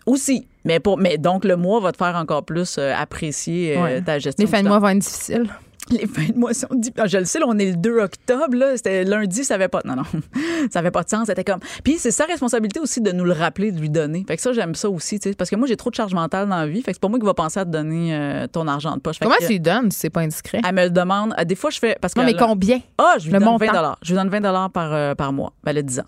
Aussi. 0.06 0.48
Mais, 0.66 0.80
pour, 0.80 0.98
mais 0.98 1.18
donc, 1.18 1.46
le 1.46 1.56
mois 1.58 1.80
va 1.80 1.92
te 1.92 1.98
faire 1.98 2.16
encore 2.16 2.44
plus 2.46 2.78
euh, 2.78 2.94
apprécier 2.96 3.78
euh, 3.78 3.84
Ouais. 3.84 4.02
ta 4.02 4.20
gestion. 4.20 4.44
Les 4.46 4.50
fins 4.50 4.62
de 4.64 4.68
mois 4.68 4.80
vont 4.80 4.90
être 4.90 5.00
difficiles. 5.00 5.48
Les 5.92 6.08
fins 6.08 6.28
de 6.34 6.38
mois 6.38 6.54
sont 6.54 6.68
dit. 6.74 6.92
ah, 6.98 7.06
Je 7.06 7.18
le 7.20 7.26
sais, 7.26 7.38
là, 7.40 7.46
on 7.48 7.58
est 7.60 7.70
le 7.72 7.76
2 7.76 8.00
octobre. 8.00 8.56
Là, 8.58 8.76
c'était 8.76 9.04
lundi, 9.04 9.44
ça 9.44 9.54
avait 9.56 9.68
pas. 9.68 9.82
Non, 9.86 9.96
non. 9.96 10.04
ça 10.72 10.80
avait 10.80 10.92
pas 10.92 11.04
de 11.04 11.10
sens. 11.10 11.28
C'était 11.28 11.44
comme. 11.44 11.60
Puis 11.84 11.98
c'est 12.00 12.12
sa 12.12 12.26
responsabilité 12.26 12.80
aussi 12.80 13.02
de 13.02 13.12
nous 13.12 13.24
le 13.24 13.34
rappeler, 13.34 13.72
de 13.72 13.80
lui 13.80 13.90
donner. 13.90 14.26
Fait 14.28 14.36
que 14.36 14.42
ça, 14.42 14.52
j'aime 14.54 14.74
ça 14.76 14.90
aussi. 14.90 15.20
tu 15.20 15.30
sais, 15.30 15.36
Parce 15.36 15.50
que 15.50 15.56
moi, 15.56 15.68
j'ai 15.68 15.78
trop 15.78 15.92
de 15.92 15.96
charge 15.96 16.14
mentale 16.14 16.50
dans 16.50 16.58
la 16.58 16.68
vie. 16.68 16.82
Fait 16.82 16.92
que 16.92 16.96
c'est 16.96 17.02
pas 17.02 17.08
moi 17.08 17.20
qui 17.20 17.26
va 17.26 17.34
penser 17.36 17.60
à 17.60 17.66
te 17.66 17.70
donner 17.70 18.16
euh, 18.16 18.48
ton 18.48 18.68
argent 18.68 18.96
de 18.96 19.02
poche. 19.02 19.20
Fait 19.20 19.26
Comment 19.26 19.38
que, 19.38 19.46
tu 19.46 19.52
lui 19.54 19.60
donnes 19.60 19.92
si 19.92 20.00
c'est 20.00 20.10
pas 20.10 20.22
indiscret? 20.22 20.62
Elle 20.68 20.74
me 20.76 20.84
le 20.86 20.90
demande. 20.90 21.34
Euh, 21.40 21.44
Des 21.46 21.56
fois, 21.56 21.70
je 21.70 21.78
fais. 21.80 21.96
Parce 22.02 22.14
que 22.14 22.20
Non, 22.20 22.26
mais 22.26 22.34
là- 22.34 22.46
combien? 22.48 22.80
Ah, 22.98 23.16
je 23.20 23.26
lui 23.26 23.34
Le 23.34 23.40
donne 23.40 23.48
montant? 23.50 23.66
20 23.72 23.96
Je 24.02 24.10
lui 24.14 24.16
donne 24.16 24.30
20 24.30 24.70
par, 24.70 24.94
euh, 24.94 25.14
par 25.14 25.34
mois. 25.34 25.54
Ben, 25.64 25.72
elle 25.72 25.78
a 25.78 25.82
10 25.84 26.00
ans. 26.00 26.06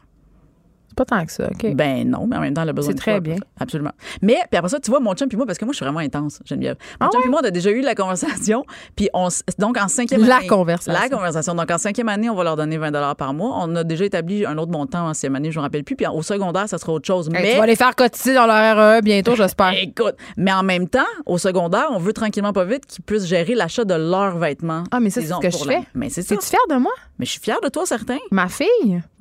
C'est 0.97 1.05
pas 1.05 1.17
tant 1.17 1.25
que 1.25 1.31
ça, 1.31 1.47
OK? 1.51 1.75
Ben 1.75 2.09
non, 2.09 2.25
mais 2.27 2.37
en 2.37 2.39
même 2.41 2.53
temps, 2.55 2.63
elle 2.63 2.69
a 2.69 2.73
besoin 2.73 2.91
C'est 2.91 2.95
de 2.95 2.99
très 2.99 3.11
toi, 3.11 3.19
bien. 3.19 3.35
Absolument. 3.59 3.91
Mais, 4.23 4.37
puis 4.49 4.57
après 4.57 4.69
ça, 4.69 4.79
tu 4.79 4.89
vois, 4.89 4.99
mon 4.99 5.13
chum 5.13 5.27
puis 5.27 5.37
moi, 5.37 5.45
parce 5.45 5.59
que 5.59 5.65
moi, 5.65 5.71
je 5.73 5.77
suis 5.77 5.85
vraiment 5.85 5.99
intense, 5.99 6.39
Geneviève. 6.45 6.75
Mon 6.99 7.07
Ah 7.07 7.09
chum 7.11 7.17
ouais? 7.19 7.21
puis 7.23 7.29
moi, 7.31 7.41
on 7.43 7.47
a 7.47 7.51
déjà 7.51 7.69
eu 7.69 7.81
la 7.81 7.93
conversation. 7.93 8.63
Puis 8.95 9.09
on, 9.13 9.27
s- 9.27 9.43
donc, 9.59 9.77
en 9.77 9.87
cinquième 9.87 10.25
La 10.25 10.37
année. 10.37 10.47
conversation. 10.47 10.99
La 10.99 11.09
conversation. 11.09 11.53
Donc, 11.53 11.69
en 11.69 11.77
cinquième 11.77 12.09
année, 12.09 12.29
on 12.29 12.35
va 12.35 12.43
leur 12.43 12.55
donner 12.55 12.77
20 12.77 13.13
par 13.15 13.33
mois. 13.33 13.59
On 13.61 13.75
a 13.75 13.83
déjà 13.83 14.05
établi 14.05 14.45
un 14.45 14.57
autre 14.57 14.71
montant 14.71 15.07
en 15.07 15.13
sixième 15.13 15.35
année, 15.35 15.51
je 15.51 15.57
ne 15.57 15.61
me 15.61 15.65
rappelle 15.65 15.83
plus. 15.83 15.95
Puis 15.95 16.07
au 16.07 16.21
secondaire, 16.23 16.67
ça 16.67 16.77
sera 16.77 16.93
autre 16.93 17.05
chose. 17.05 17.27
Hey, 17.27 17.33
mais. 17.43 17.51
Tu 17.53 17.59
vas 17.59 17.65
les 17.67 17.75
faire 17.75 17.95
cotiser 17.95 18.33
dans 18.33 18.47
leur 18.47 18.75
RE 18.97 19.01
bientôt, 19.01 19.35
j'espère. 19.35 19.73
Écoute, 19.79 20.15
mais 20.35 20.51
en 20.53 20.63
même 20.63 20.87
temps, 20.89 21.05
au 21.25 21.37
secondaire, 21.37 21.87
on 21.91 21.99
veut 21.99 22.13
tranquillement 22.13 22.53
pas 22.53 22.65
vite 22.65 22.85
qu'ils 22.87 23.03
puissent 23.03 23.25
gérer 23.27 23.53
l'achat 23.53 23.85
de 23.85 23.93
leurs 23.93 24.37
vêtements. 24.37 24.83
Ah, 24.91 24.99
mais 24.99 25.09
ça, 25.11 25.21
c'est 25.21 25.27
ce 25.27 25.39
que 25.39 25.51
je 25.51 25.57
fais. 25.63 25.81
Mais 25.93 26.09
c'est 26.09 26.23
ça. 26.23 26.33
Es-tu 26.35 26.47
fière 26.47 26.61
de 26.69 26.75
moi? 26.75 26.91
Mais 27.19 27.25
je 27.25 27.31
suis 27.31 27.41
fière 27.41 27.61
de 27.61 27.69
toi, 27.69 27.85
certain. 27.85 28.17
Ma 28.31 28.47
fille 28.47 28.67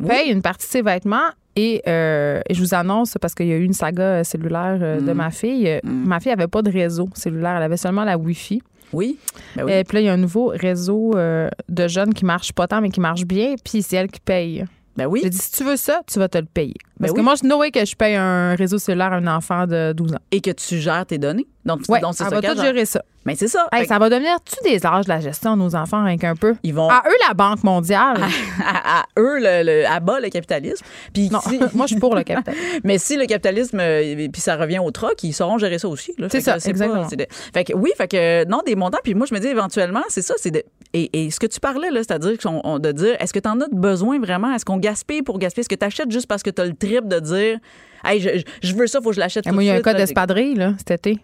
Oui. 0.00 0.08
paye 0.08 0.30
une 0.30 0.42
partie 0.42 0.66
de 0.66 0.70
ses 0.72 0.82
vêtements 0.82 1.30
et, 1.56 1.82
euh, 1.88 2.40
et 2.48 2.54
je 2.54 2.60
vous 2.60 2.74
annonce, 2.74 3.16
parce 3.20 3.34
qu'il 3.34 3.46
y 3.46 3.52
a 3.52 3.56
eu 3.56 3.64
une 3.64 3.72
saga 3.72 4.02
euh, 4.02 4.24
cellulaire 4.24 4.78
euh, 4.82 5.00
Mm. 5.00 5.06
de 5.06 5.12
ma 5.12 5.30
fille, 5.30 5.68
euh, 5.68 5.80
ma 5.82 6.20
fille 6.20 6.30
avait 6.32 6.46
pas 6.48 6.62
de 6.62 6.70
réseau 6.70 7.08
cellulaire, 7.14 7.56
elle 7.56 7.62
avait 7.62 7.76
seulement 7.76 8.04
la 8.04 8.16
Wi-Fi. 8.18 8.62
Oui. 8.92 9.18
Ben 9.56 9.64
oui. 9.64 9.72
Et 9.72 9.84
puis 9.84 9.96
là, 9.96 10.00
il 10.02 10.04
y 10.04 10.08
a 10.08 10.12
un 10.12 10.16
nouveau 10.18 10.52
réseau 10.54 11.14
de 11.14 11.88
jeunes 11.88 12.14
qui 12.14 12.24
marche 12.24 12.52
pas 12.52 12.68
tant, 12.68 12.80
mais 12.80 12.90
qui 12.90 13.00
marche 13.00 13.24
bien, 13.24 13.54
puis 13.64 13.82
c'est 13.82 13.96
elle 13.96 14.08
qui 14.10 14.20
paye. 14.20 14.64
Ben 14.96 15.06
oui. 15.06 15.20
J'ai 15.22 15.30
dit, 15.30 15.38
si 15.38 15.52
tu 15.52 15.62
veux 15.64 15.76
ça, 15.76 16.00
tu 16.10 16.18
vas 16.18 16.28
te 16.28 16.38
le 16.38 16.46
payer. 16.46 16.74
Parce 16.98 17.10
Ben 17.12 17.14
que 17.16 17.20
oui. 17.20 17.24
moi, 17.24 17.34
je 17.34 17.42
know 17.46 17.60
que 17.70 17.84
je 17.84 17.94
paye 17.94 18.14
un 18.16 18.54
réseau 18.54 18.78
cellulaire 18.78 19.12
à 19.12 19.16
un 19.16 19.26
enfant 19.26 19.66
de 19.66 19.92
12 19.92 20.14
ans. 20.14 20.18
Et 20.30 20.40
que 20.40 20.50
tu 20.50 20.78
gères 20.78 21.04
tes 21.04 21.18
données. 21.18 21.46
Donc, 21.66 21.80
Ouais, 21.88 22.00
donc 22.00 22.14
ça 22.14 22.28
va 22.30 22.40
tout 22.40 22.58
gérer 22.60 22.86
ça. 22.86 23.02
Mais 23.26 23.34
c'est 23.34 23.48
ça. 23.48 23.66
Hey, 23.72 23.86
ça 23.86 23.98
va 23.98 24.08
devenir-tu 24.08 24.54
des 24.70 24.86
âges 24.86 25.04
de 25.06 25.10
la 25.10 25.20
gestion 25.20 25.56
de 25.56 25.62
nos 25.62 25.74
enfants, 25.74 26.04
rien 26.04 26.16
qu'un 26.16 26.36
peu? 26.36 26.54
Ils 26.62 26.72
vont 26.72 26.88
À 26.88 27.02
eux, 27.08 27.16
la 27.28 27.34
Banque 27.34 27.64
mondiale. 27.64 28.22
à, 28.64 29.00
à 29.00 29.04
eux 29.18 29.38
le, 29.40 29.64
le- 29.64 29.86
à 29.86 29.98
bas 30.00 30.20
le 30.20 30.28
capitalisme. 30.30 30.84
Puis 31.12 31.28
Non, 31.28 31.40
si- 31.40 31.58
moi, 31.74 31.86
je 31.86 31.92
suis 31.94 32.00
pour 32.00 32.14
le 32.14 32.22
capital. 32.24 32.54
mais 32.84 32.98
si 32.98 33.16
le 33.16 33.26
capitalisme 33.26 33.78
euh, 33.80 34.28
puis 34.32 34.40
ça 34.40 34.56
revient 34.56 34.78
au 34.78 34.90
troc, 34.92 35.22
ils 35.24 35.32
sauront 35.34 35.58
gérer 35.58 35.78
ça 35.80 35.88
aussi. 35.88 36.14
C'est 36.30 36.40
ça, 36.40 36.54
que 36.56 36.60
pas- 36.62 36.70
exactement. 36.70 37.06
de- 37.06 37.26
fait 37.52 37.64
que 37.64 37.72
oui, 37.74 37.90
fait 37.96 38.08
que 38.08 38.44
non 38.48 38.60
des 38.64 38.76
montants. 38.76 38.98
Puis 39.02 39.14
moi 39.14 39.26
je 39.28 39.34
me 39.34 39.40
dis 39.40 39.48
éventuellement 39.48 40.02
c'est 40.08 40.22
ça, 40.22 40.34
c'est 40.38 40.52
de 40.52 40.62
et, 40.92 41.24
et 41.26 41.30
ce 41.30 41.38
que 41.40 41.46
tu 41.46 41.60
parlais 41.60 41.90
là, 41.90 42.00
c'est-à-dire 42.02 42.38
qu'on- 42.38 42.60
on- 42.64 42.78
de 42.78 42.92
dire 42.92 43.16
est-ce 43.20 43.32
que 43.32 43.38
tu 43.38 43.48
en 43.48 43.60
as 43.60 43.68
besoin 43.72 44.18
vraiment? 44.18 44.52
Est-ce 44.54 44.64
qu'on 44.64 44.78
gaspille 44.78 45.22
pour 45.22 45.38
gaspiller? 45.38 45.60
Est-ce 45.62 45.68
que 45.68 45.74
tu 45.74 45.84
achètes 45.84 46.10
juste 46.10 46.26
parce 46.26 46.42
que 46.42 46.50
tu 46.50 46.62
as 46.62 46.66
le 46.66 46.74
trip 46.74 47.06
de 47.08 47.18
dire 47.20 47.58
hey 48.04 48.20
je, 48.62 48.74
veux 48.74 48.86
ça, 48.86 49.00
faut 49.00 49.10
que 49.10 49.14
je 49.16 49.20
l'achète 49.20 49.44
tout 49.44 49.52
moi, 49.52 49.62
il 49.62 49.66
y 49.66 49.70
a 49.70 49.74
un 49.74 49.80
cas 49.80 49.94
d'espadrille, 49.94 50.54
là, 50.54 50.74
cet 50.78 50.90
été. 51.06 51.20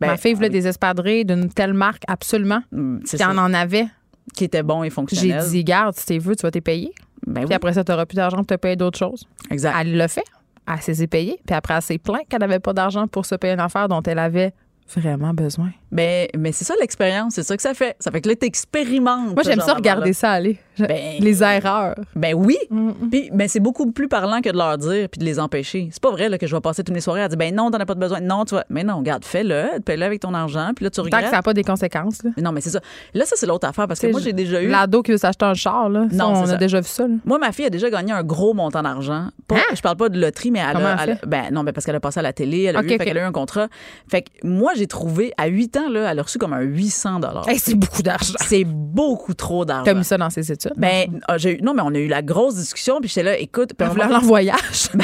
Ben, 0.00 0.08
Ma 0.08 0.16
fille 0.18 0.34
voulait 0.34 0.48
ah 0.48 0.50
des 0.50 0.66
espadrilles 0.68 1.24
d'une 1.24 1.48
telle 1.48 1.72
marque, 1.72 2.02
absolument. 2.06 2.60
Mm, 2.72 2.98
c'est 3.04 3.24
on 3.24 3.38
en 3.38 3.54
avait. 3.54 3.86
qui 4.34 4.44
était 4.44 4.62
bon 4.62 4.82
et 4.82 4.86
J'ai 4.88 4.90
fonctionnel. 4.90 5.44
dit, 5.48 5.64
garde, 5.64 5.94
si 5.96 6.04
tu 6.04 6.18
veux, 6.18 6.36
tu 6.36 6.42
vas 6.42 6.50
t'es 6.50 6.60
payer. 6.60 6.92
ben 7.26 7.40
Puis 7.40 7.44
oui, 7.48 7.54
après 7.54 7.72
ça, 7.72 7.82
tu 7.84 7.92
n'auras 7.92 8.04
plus 8.04 8.16
d'argent 8.16 8.36
pour 8.38 8.46
te 8.46 8.54
payer 8.56 8.76
d'autres 8.76 8.98
choses. 8.98 9.26
exact. 9.50 9.74
Elle 9.80 9.96
l'a 9.96 10.08
fait. 10.08 10.24
Elle 10.68 10.94
s'est 10.96 11.06
payée. 11.06 11.38
Puis 11.46 11.54
après, 11.56 11.74
elle 11.74 11.80
s'est 11.82 11.96
plainte 11.98 12.22
qu'elle 12.28 12.40
n'avait 12.40 12.58
pas 12.58 12.72
d'argent 12.74 13.06
pour 13.06 13.24
se 13.24 13.36
payer 13.36 13.54
une 13.54 13.60
affaire 13.60 13.88
dont 13.88 14.02
elle 14.02 14.18
avait 14.18 14.52
vraiment 14.94 15.34
besoin. 15.34 15.70
Ben, 15.90 16.28
mais 16.36 16.52
c'est 16.52 16.64
ça 16.64 16.74
l'expérience, 16.80 17.34
c'est 17.34 17.42
ça 17.42 17.56
que 17.56 17.62
ça 17.62 17.74
fait. 17.74 17.96
Ça 18.00 18.10
fait 18.10 18.20
que 18.20 18.28
là 18.28 18.36
t'expérimentes. 18.36 19.34
Moi, 19.34 19.42
j'aime 19.44 19.60
ça 19.60 19.74
regarder 19.74 20.12
ça 20.12 20.32
aller. 20.32 20.58
Ben, 20.78 21.16
les 21.20 21.42
erreurs. 21.42 21.94
Ben 22.14 22.34
oui. 22.34 22.56
Mm, 22.70 22.90
Puis 23.10 23.30
ben 23.32 23.48
c'est 23.48 23.60
beaucoup 23.60 23.90
plus 23.90 24.08
parlant 24.08 24.40
que 24.40 24.50
de 24.50 24.56
leur 24.56 24.76
dire 24.78 25.08
puis 25.08 25.18
de 25.18 25.24
les 25.24 25.38
empêcher. 25.38 25.88
C'est 25.92 26.02
pas 26.02 26.10
vrai 26.10 26.28
là, 26.28 26.38
que 26.38 26.46
je 26.46 26.54
vais 26.54 26.60
passer 26.60 26.82
toutes 26.84 26.94
mes 26.94 27.00
soirées 27.00 27.22
à 27.22 27.28
dire 27.28 27.38
ben 27.38 27.54
non, 27.54 27.70
t'en 27.70 27.78
as 27.78 27.86
pas 27.86 27.94
de 27.94 28.00
besoin. 28.00 28.20
Non, 28.20 28.44
tu 28.44 28.54
vois. 28.54 28.64
Mais 28.68 28.84
non, 28.84 28.98
regarde, 28.98 29.24
fais-le, 29.24 29.80
paye-le 29.80 30.04
avec 30.04 30.20
ton 30.20 30.34
argent, 30.34 30.70
puis 30.74 30.84
là 30.84 30.90
tu 30.90 31.00
Tant 31.02 31.18
que 31.18 31.24
ça 31.24 31.30
n'a 31.30 31.42
pas 31.42 31.54
des 31.54 31.64
conséquences. 31.64 32.22
Là. 32.22 32.30
Mais 32.36 32.42
Non, 32.42 32.52
mais 32.52 32.60
c'est 32.60 32.70
ça. 32.70 32.80
Là 33.14 33.24
ça 33.24 33.36
c'est 33.36 33.46
l'autre 33.46 33.68
affaire 33.68 33.86
parce 33.86 34.00
que 34.00 34.06
moi 34.08 34.20
j'ai 34.20 34.32
déjà 34.32 34.60
eu 34.60 34.68
L'ado 34.68 35.02
qui 35.02 35.12
veut 35.12 35.18
s'acheter 35.18 35.44
un 35.44 35.54
char, 35.54 35.88
là. 35.88 36.06
Ça, 36.10 36.16
Non, 36.16 36.28
on 36.30 36.42
a 36.42 36.46
ça. 36.46 36.56
déjà 36.56 36.80
vu 36.80 36.88
ça. 36.88 37.06
là. 37.06 37.14
moi, 37.24 37.38
ma 37.38 37.52
fille 37.52 37.66
a 37.66 37.70
déjà 37.70 37.88
gagné 37.90 38.12
un 38.12 38.22
gros 38.22 38.54
montant 38.54 38.82
d'argent. 38.82 39.28
Hein? 39.50 39.60
Je 39.74 39.80
parle 39.80 39.96
pas 39.96 40.08
de 40.08 40.18
loterie, 40.20 40.50
mais 40.50 40.58
elle 40.60 40.76
a, 40.76 40.96
elle 41.04 41.20
ben 41.26 41.44
non, 41.52 41.62
mais 41.62 41.72
parce 41.72 41.86
qu'elle 41.86 41.94
a 41.96 42.00
passé 42.00 42.20
à 42.20 42.22
la 42.22 42.32
télé, 42.32 42.64
elle 42.64 42.76
a, 42.76 42.82
fait 42.82 43.00
a 43.00 43.14
eu 43.14 43.18
un 43.18 43.32
contrat. 43.32 43.68
Fait 44.08 44.22
que 44.22 44.28
moi, 44.44 44.72
j'ai 44.76 44.86
trouvé, 44.86 45.32
à 45.36 45.46
8 45.46 45.76
ans, 45.76 45.88
là, 45.88 46.10
elle 46.10 46.18
a 46.18 46.22
reçu 46.22 46.38
comme 46.38 46.52
un 46.52 46.60
800 46.60 47.20
dollars. 47.20 47.48
Hey, 47.48 47.58
c'est 47.58 47.74
beaucoup 47.74 48.02
d'argent. 48.02 48.34
C'est 48.40 48.64
beaucoup 48.64 49.34
trop 49.34 49.64
d'argent. 49.64 49.84
T'as 49.84 49.94
mis 49.94 50.04
ça 50.04 50.18
dans 50.18 50.30
ses 50.30 50.50
études. 50.52 50.65
Ça? 50.68 50.74
Ben, 50.76 51.20
ah, 51.28 51.38
j'ai 51.38 51.58
eu- 51.58 51.62
non, 51.62 51.74
mais 51.74 51.82
on 51.84 51.94
a 51.94 51.98
eu 51.98 52.08
la 52.08 52.22
grosse 52.22 52.56
discussion, 52.56 53.00
puis 53.00 53.08
j'étais 53.08 53.22
là, 53.22 53.38
écoute. 53.38 53.70
Elle 53.78 53.88
voulait 53.88 54.04
moment 54.04 54.16
aller 54.16 54.24
en 54.24 54.28
voyage. 54.28 54.88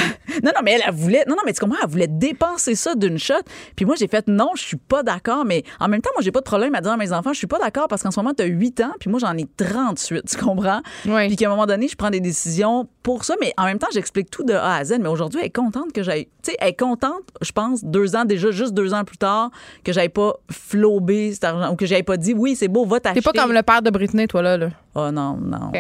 Non, 0.43 0.51
non, 0.56 0.62
mais 0.64 0.72
elle, 0.72 0.80
elle 0.89 0.94
voulait. 0.94 1.24
Non, 1.28 1.34
non, 1.36 1.43
mais 1.44 1.52
tu 1.52 1.60
comprends, 1.60 1.76
elle 1.82 1.90
voulait 1.90 2.06
dépenser 2.09 2.74
ça 2.74 2.94
d'une 2.94 3.18
shot. 3.18 3.34
Puis 3.76 3.84
moi, 3.84 3.97
j'ai 3.98 4.09
fait 4.09 4.26
non, 4.28 4.51
je 4.56 4.62
suis 4.62 4.76
pas 4.78 5.02
d'accord. 5.02 5.44
Mais 5.44 5.62
en 5.78 5.89
même 5.89 6.01
temps, 6.01 6.09
moi, 6.14 6.22
j'ai 6.22 6.32
pas 6.32 6.40
de 6.40 6.44
problème 6.47 6.74
à 6.74 6.80
dire 6.80 6.90
à 6.93 6.97
mes 6.97 7.12
enfants, 7.12 7.34
je 7.34 7.39
suis 7.39 7.47
pas 7.47 7.59
d'accord 7.59 7.86
parce 7.86 8.02
qu'en 8.02 8.10
ce 8.10 8.18
moment, 8.18 8.32
tu 8.34 8.43
as 8.43 8.47
8 8.47 8.80
ans, 8.80 8.93
puis 8.98 9.10
moi, 9.10 9.20
j'en 9.20 9.36
ai 9.36 9.47
38, 9.59 10.22
tu 10.26 10.36
comprends? 10.39 10.80
Oui. 11.06 11.26
Puis 11.28 11.36
qu'à 11.36 11.47
un 11.47 11.51
moment 11.51 11.66
donné, 11.66 11.86
je 11.86 11.97
prends 11.97 12.09
des 12.10 12.20
décisions 12.20 12.89
pour 13.02 13.24
ça. 13.24 13.34
Mais 13.40 13.52
en 13.56 13.64
même 13.64 13.78
temps, 13.78 13.88
j'explique 13.92 14.30
tout 14.30 14.44
de 14.44 14.54
A 14.54 14.76
à 14.76 14.84
Z. 14.84 14.98
Mais 15.00 15.08
aujourd'hui, 15.08 15.40
elle 15.40 15.46
est 15.46 15.50
contente 15.50 15.92
que 15.92 16.02
j'aille. 16.02 16.26
Tu 16.42 16.50
sais, 16.50 16.56
elle 16.60 16.68
est 16.68 16.78
contente, 16.78 17.22
je 17.40 17.52
pense, 17.52 17.84
deux 17.84 18.16
ans, 18.16 18.24
déjà, 18.24 18.50
juste 18.50 18.74
deux 18.74 18.94
ans 18.94 19.04
plus 19.04 19.18
tard, 19.18 19.50
que 19.84 19.92
j'aille 19.92 20.08
pas 20.08 20.34
flobé 20.50 21.32
cet 21.32 21.44
argent 21.44 21.72
ou 21.72 21.76
que 21.76 21.86
j'aille 21.86 22.02
pas 22.02 22.16
dit, 22.16 22.34
oui, 22.34 22.56
c'est 22.56 22.68
beau, 22.68 22.84
va 22.84 23.00
t'acheter. 23.00 23.20
T'es 23.20 23.32
pas 23.32 23.42
comme 23.42 23.52
le 23.52 23.62
père 23.62 23.82
de 23.82 23.90
Britney, 23.90 24.26
toi, 24.26 24.42
là. 24.42 24.56
là. 24.56 24.70
Oh 24.94 25.10
non, 25.10 25.36
non. 25.36 25.72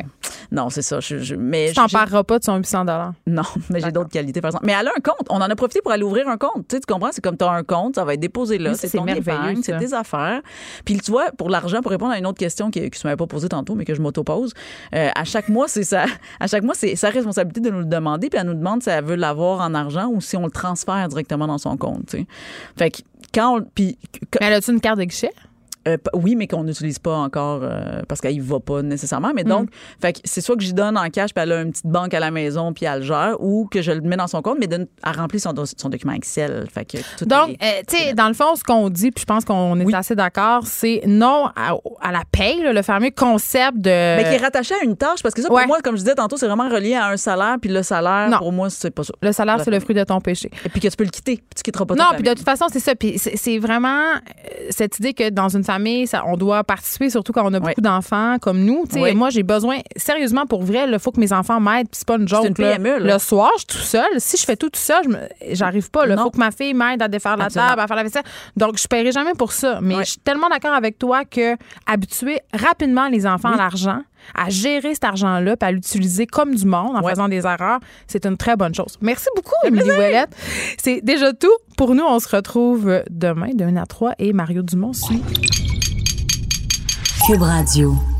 Non, 0.52 0.68
c'est 0.70 0.82
ça. 0.82 1.00
Je, 1.00 1.18
je- 1.18 1.34
mais 1.34 1.68
Tu 1.68 1.74
t'en 1.74 1.88
pareras 1.88 2.22
pas 2.24 2.38
de 2.38 2.44
son 2.44 2.56
800 2.56 2.84
non, 3.26 3.42
mais 3.70 3.80
j'ai 3.80 3.90
d'autres 3.90 4.10
qualités, 4.10 4.40
par 4.40 4.50
exemple. 4.50 4.66
Mais 4.66 4.74
elle 4.78 4.86
a 4.88 4.90
un 4.96 5.00
compte. 5.00 5.26
On 5.30 5.36
en 5.36 5.42
a 5.50 5.56
profité 5.56 5.80
pour 5.82 5.92
aller 5.92 6.02
ouvrir 6.02 6.28
un 6.28 6.36
compte. 6.36 6.68
Tu, 6.68 6.76
sais, 6.76 6.80
tu 6.80 6.92
comprends? 6.92 7.10
C'est 7.10 7.22
comme 7.22 7.36
tu 7.38 7.44
as 7.44 7.50
un 7.50 7.62
compte, 7.62 7.94
ça 7.94 8.04
va 8.04 8.14
être 8.14 8.20
déposé 8.20 8.58
là. 8.58 8.74
C'est 8.74 8.90
ton 8.90 9.04
merveilleux, 9.04 9.22
épargne, 9.38 9.62
c'est 9.62 9.76
tes 9.78 9.94
affaires. 9.94 10.42
Puis 10.84 10.98
tu 10.98 11.10
vois, 11.10 11.30
pour 11.32 11.48
l'argent, 11.48 11.80
pour 11.80 11.90
répondre 11.90 12.12
à 12.12 12.18
une 12.18 12.26
autre 12.26 12.38
question 12.38 12.70
qui, 12.70 12.90
qui 12.90 12.98
se 12.98 13.06
m'avait 13.06 13.16
pas 13.16 13.26
posée 13.26 13.48
tantôt, 13.48 13.74
mais 13.74 13.84
que 13.84 13.94
je 13.94 14.02
m'auto-pose, 14.02 14.52
euh, 14.94 15.08
à 15.14 15.24
chaque 15.24 15.48
mois, 15.48 15.68
c'est 15.68 15.84
ça. 15.84 16.04
À 16.40 16.46
chaque 16.48 16.64
mois, 16.64 16.74
c'est 16.74 16.96
sa 16.96 17.08
responsabilité 17.10 17.60
de 17.60 17.70
nous 17.70 17.80
le 17.80 17.84
demander. 17.86 18.28
Puis 18.28 18.38
elle 18.38 18.46
nous 18.46 18.54
demande 18.54 18.82
si 18.82 18.90
elle 18.90 19.04
veut 19.04 19.14
l'avoir 19.16 19.60
en 19.60 19.74
argent 19.74 20.08
ou 20.08 20.20
si 20.20 20.36
on 20.36 20.44
le 20.44 20.50
transfère 20.50 21.08
directement 21.08 21.46
dans 21.46 21.58
son 21.58 21.76
compte. 21.76 22.06
tu 22.08 22.18
sais. 22.18 22.26
Fait 22.76 22.90
que 22.90 22.98
quand 23.32 23.58
on. 23.58 23.62
Puis, 23.74 23.96
Mais 24.40 24.46
elle 24.48 24.52
a-tu 24.54 24.72
une 24.72 24.80
carte 24.80 24.98
de 24.98 25.04
guichet? 25.04 25.30
Euh, 25.88 25.96
oui, 26.14 26.36
mais 26.36 26.46
qu'on 26.46 26.64
n'utilise 26.64 26.98
pas 26.98 27.16
encore 27.16 27.60
euh, 27.62 28.02
parce 28.08 28.20
qu'elle 28.20 28.34
y 28.34 28.40
va 28.40 28.60
pas 28.60 28.82
nécessairement. 28.82 29.32
Mais 29.34 29.44
Mm. 29.44 29.48
donc, 29.48 29.68
fait 30.00 30.20
c'est 30.24 30.40
soit 30.40 30.56
que 30.56 30.62
j'y 30.62 30.72
donne 30.74 30.96
en 30.96 31.08
cash, 31.10 31.34
puis 31.34 31.42
elle 31.42 31.52
a 31.52 31.62
une 31.62 31.70
petite 31.72 31.86
banque 31.86 32.14
à 32.14 32.20
la 32.20 32.30
maison, 32.30 32.72
puis 32.72 32.84
elle 32.86 33.00
le 33.00 33.04
gère, 33.04 33.36
ou 33.40 33.66
que 33.70 33.82
je 33.82 33.92
le 33.92 34.00
mets 34.00 34.16
dans 34.16 34.26
son 34.28 34.42
compte, 34.42 34.58
mais 34.60 34.66
donne, 34.66 34.86
elle 35.04 35.16
remplit 35.16 35.40
son, 35.40 35.52
document 35.52 36.12
Excel. 36.12 36.66
Fait 36.72 36.84
que 36.84 36.98
tout 37.18 37.24
Donc, 37.24 37.50
euh, 37.62 37.80
tu 37.88 37.96
sais, 37.96 38.14
dans 38.14 38.28
le 38.28 38.34
fond, 38.34 38.54
ce 38.54 38.62
qu'on 38.64 38.88
dit, 38.90 39.10
puis 39.10 39.22
je 39.22 39.26
pense 39.26 39.44
qu'on 39.44 39.78
est 39.80 39.84
Oui. 39.84 39.94
assez 39.94 40.14
d'accord, 40.14 40.66
c'est 40.66 41.02
non 41.06 41.46
à, 41.56 41.74
à 42.00 42.12
la 42.12 42.22
paye, 42.30 42.62
là, 42.62 42.72
le 42.72 42.82
fameux 42.82 43.10
concept 43.10 43.78
de. 43.78 43.90
Mais 43.90 44.24
qui 44.28 44.34
est 44.36 44.44
rattaché 44.44 44.74
à 44.80 44.84
une 44.84 44.96
tâche, 44.96 45.22
parce 45.22 45.34
que 45.34 45.42
ça, 45.42 45.48
pour 45.48 45.56
Ouais. 45.56 45.66
moi, 45.66 45.78
comme 45.82 45.96
je 45.96 46.02
disais 46.02 46.14
tantôt, 46.14 46.36
c'est 46.36 46.46
vraiment 46.46 46.68
relié 46.68 46.94
à 46.94 47.08
un 47.08 47.16
salaire, 47.16 47.56
puis 47.60 47.70
le 47.70 47.82
salaire, 47.82 48.28
Non. 48.30 48.38
pour 48.38 48.52
moi, 48.52 48.70
c'est 48.70 48.90
pas 48.90 49.04
ça. 49.04 49.12
le 49.20 49.32
salaire, 49.32 49.60
c'est 49.64 49.70
le 49.70 49.80
fruit 49.80 49.94
de 49.94 50.04
ton 50.04 50.20
péché. 50.20 50.50
Et 50.64 50.68
puis 50.68 50.80
que 50.80 50.88
tu 50.88 50.96
peux 50.96 51.04
le 51.04 51.10
quitter, 51.10 51.36
puis 51.36 51.44
tu 51.56 51.62
quitteras 51.62 51.84
pas 51.86 51.94
Non, 51.94 52.10
puis 52.14 52.22
de 52.22 52.32
toute 52.34 52.44
façon, 52.44 52.66
c'est 52.72 52.80
ça. 52.80 52.94
Puis 52.94 53.18
c'est 53.18 53.58
vraiment 53.58 54.12
cette 54.70 54.98
idée 54.98 55.12
que 55.14 55.30
dans 55.30 55.48
une 55.48 55.62
famille, 55.72 56.06
ça, 56.06 56.22
on 56.26 56.36
doit 56.36 56.64
participer, 56.64 57.10
surtout 57.10 57.32
quand 57.32 57.44
on 57.44 57.52
a 57.54 57.60
beaucoup 57.60 57.80
d'enfants 57.80 58.36
comme 58.40 58.60
nous. 58.64 58.84
Oui. 58.94 59.14
Moi, 59.14 59.30
j'ai 59.30 59.42
besoin, 59.42 59.78
sérieusement, 59.96 60.46
pour 60.46 60.62
vrai, 60.62 60.86
il 60.90 60.98
faut 60.98 61.10
que 61.12 61.20
mes 61.20 61.32
enfants 61.32 61.60
m'aident. 61.60 61.88
Puis 61.88 61.98
c'est 61.98 62.06
pas 62.08 62.16
une 62.16 62.28
joke. 62.28 62.44
une 62.46 62.54
là. 62.64 62.76
PME, 62.76 62.98
là. 62.98 63.14
Le 63.14 63.18
soir, 63.18 63.50
je 63.54 63.58
suis 63.60 63.66
tout 63.80 63.86
seul. 63.86 64.08
Si 64.18 64.36
je 64.36 64.44
fais 64.44 64.56
tout 64.56 64.70
tout 64.70 64.80
seul, 64.80 65.28
j'arrive 65.50 65.90
pas. 65.90 66.06
Il 66.06 66.16
faut 66.16 66.30
que 66.30 66.38
ma 66.38 66.50
fille 66.50 66.74
m'aide 66.74 67.02
à 67.02 67.08
défaire 67.08 67.36
la 67.36 67.48
table, 67.48 67.80
à 67.80 67.86
faire 67.86 67.96
la 67.96 68.02
vaisselle. 68.02 68.22
Donc, 68.56 68.78
je 68.78 68.86
paierai 68.86 69.12
jamais 69.12 69.32
pour 69.32 69.52
ça. 69.52 69.78
Mais 69.82 69.96
je 70.00 70.10
suis 70.12 70.20
tellement 70.20 70.48
d'accord 70.48 70.72
avec 70.74 70.98
toi 70.98 71.24
que 71.24 71.56
habituer 71.86 72.40
rapidement 72.52 73.08
les 73.08 73.26
enfants 73.26 73.52
à 73.52 73.56
l'argent, 73.56 74.00
à 74.34 74.48
gérer 74.50 74.94
cet 74.94 75.04
argent-là, 75.04 75.56
puis 75.56 75.68
à 75.68 75.72
l'utiliser 75.72 76.26
comme 76.26 76.54
du 76.54 76.64
monde 76.66 76.96
en 76.96 77.02
Ouais. 77.02 77.10
faisant 77.10 77.28
des 77.28 77.44
erreurs, 77.46 77.80
c'est 78.06 78.24
une 78.26 78.36
très 78.36 78.56
bonne 78.56 78.74
chose. 78.74 78.96
Merci 79.00 79.26
beaucoup, 79.34 79.54
Émilie 79.64 79.90
Ouellette. 79.90 80.30
C'est 80.78 81.00
déjà 81.02 81.32
tout 81.32 81.48
pour 81.76 81.94
nous. 81.94 82.04
On 82.04 82.18
se 82.20 82.28
retrouve 82.34 83.02
demain 83.10 83.50
de 83.54 83.64
1 83.64 83.76
à 83.76 83.86
3 83.86 84.12
et 84.18 84.32
Mario 84.32 84.62
Dumont 84.62 84.92
suit. 84.92 85.22
Cube 87.24 87.44
Radio. 87.44 88.11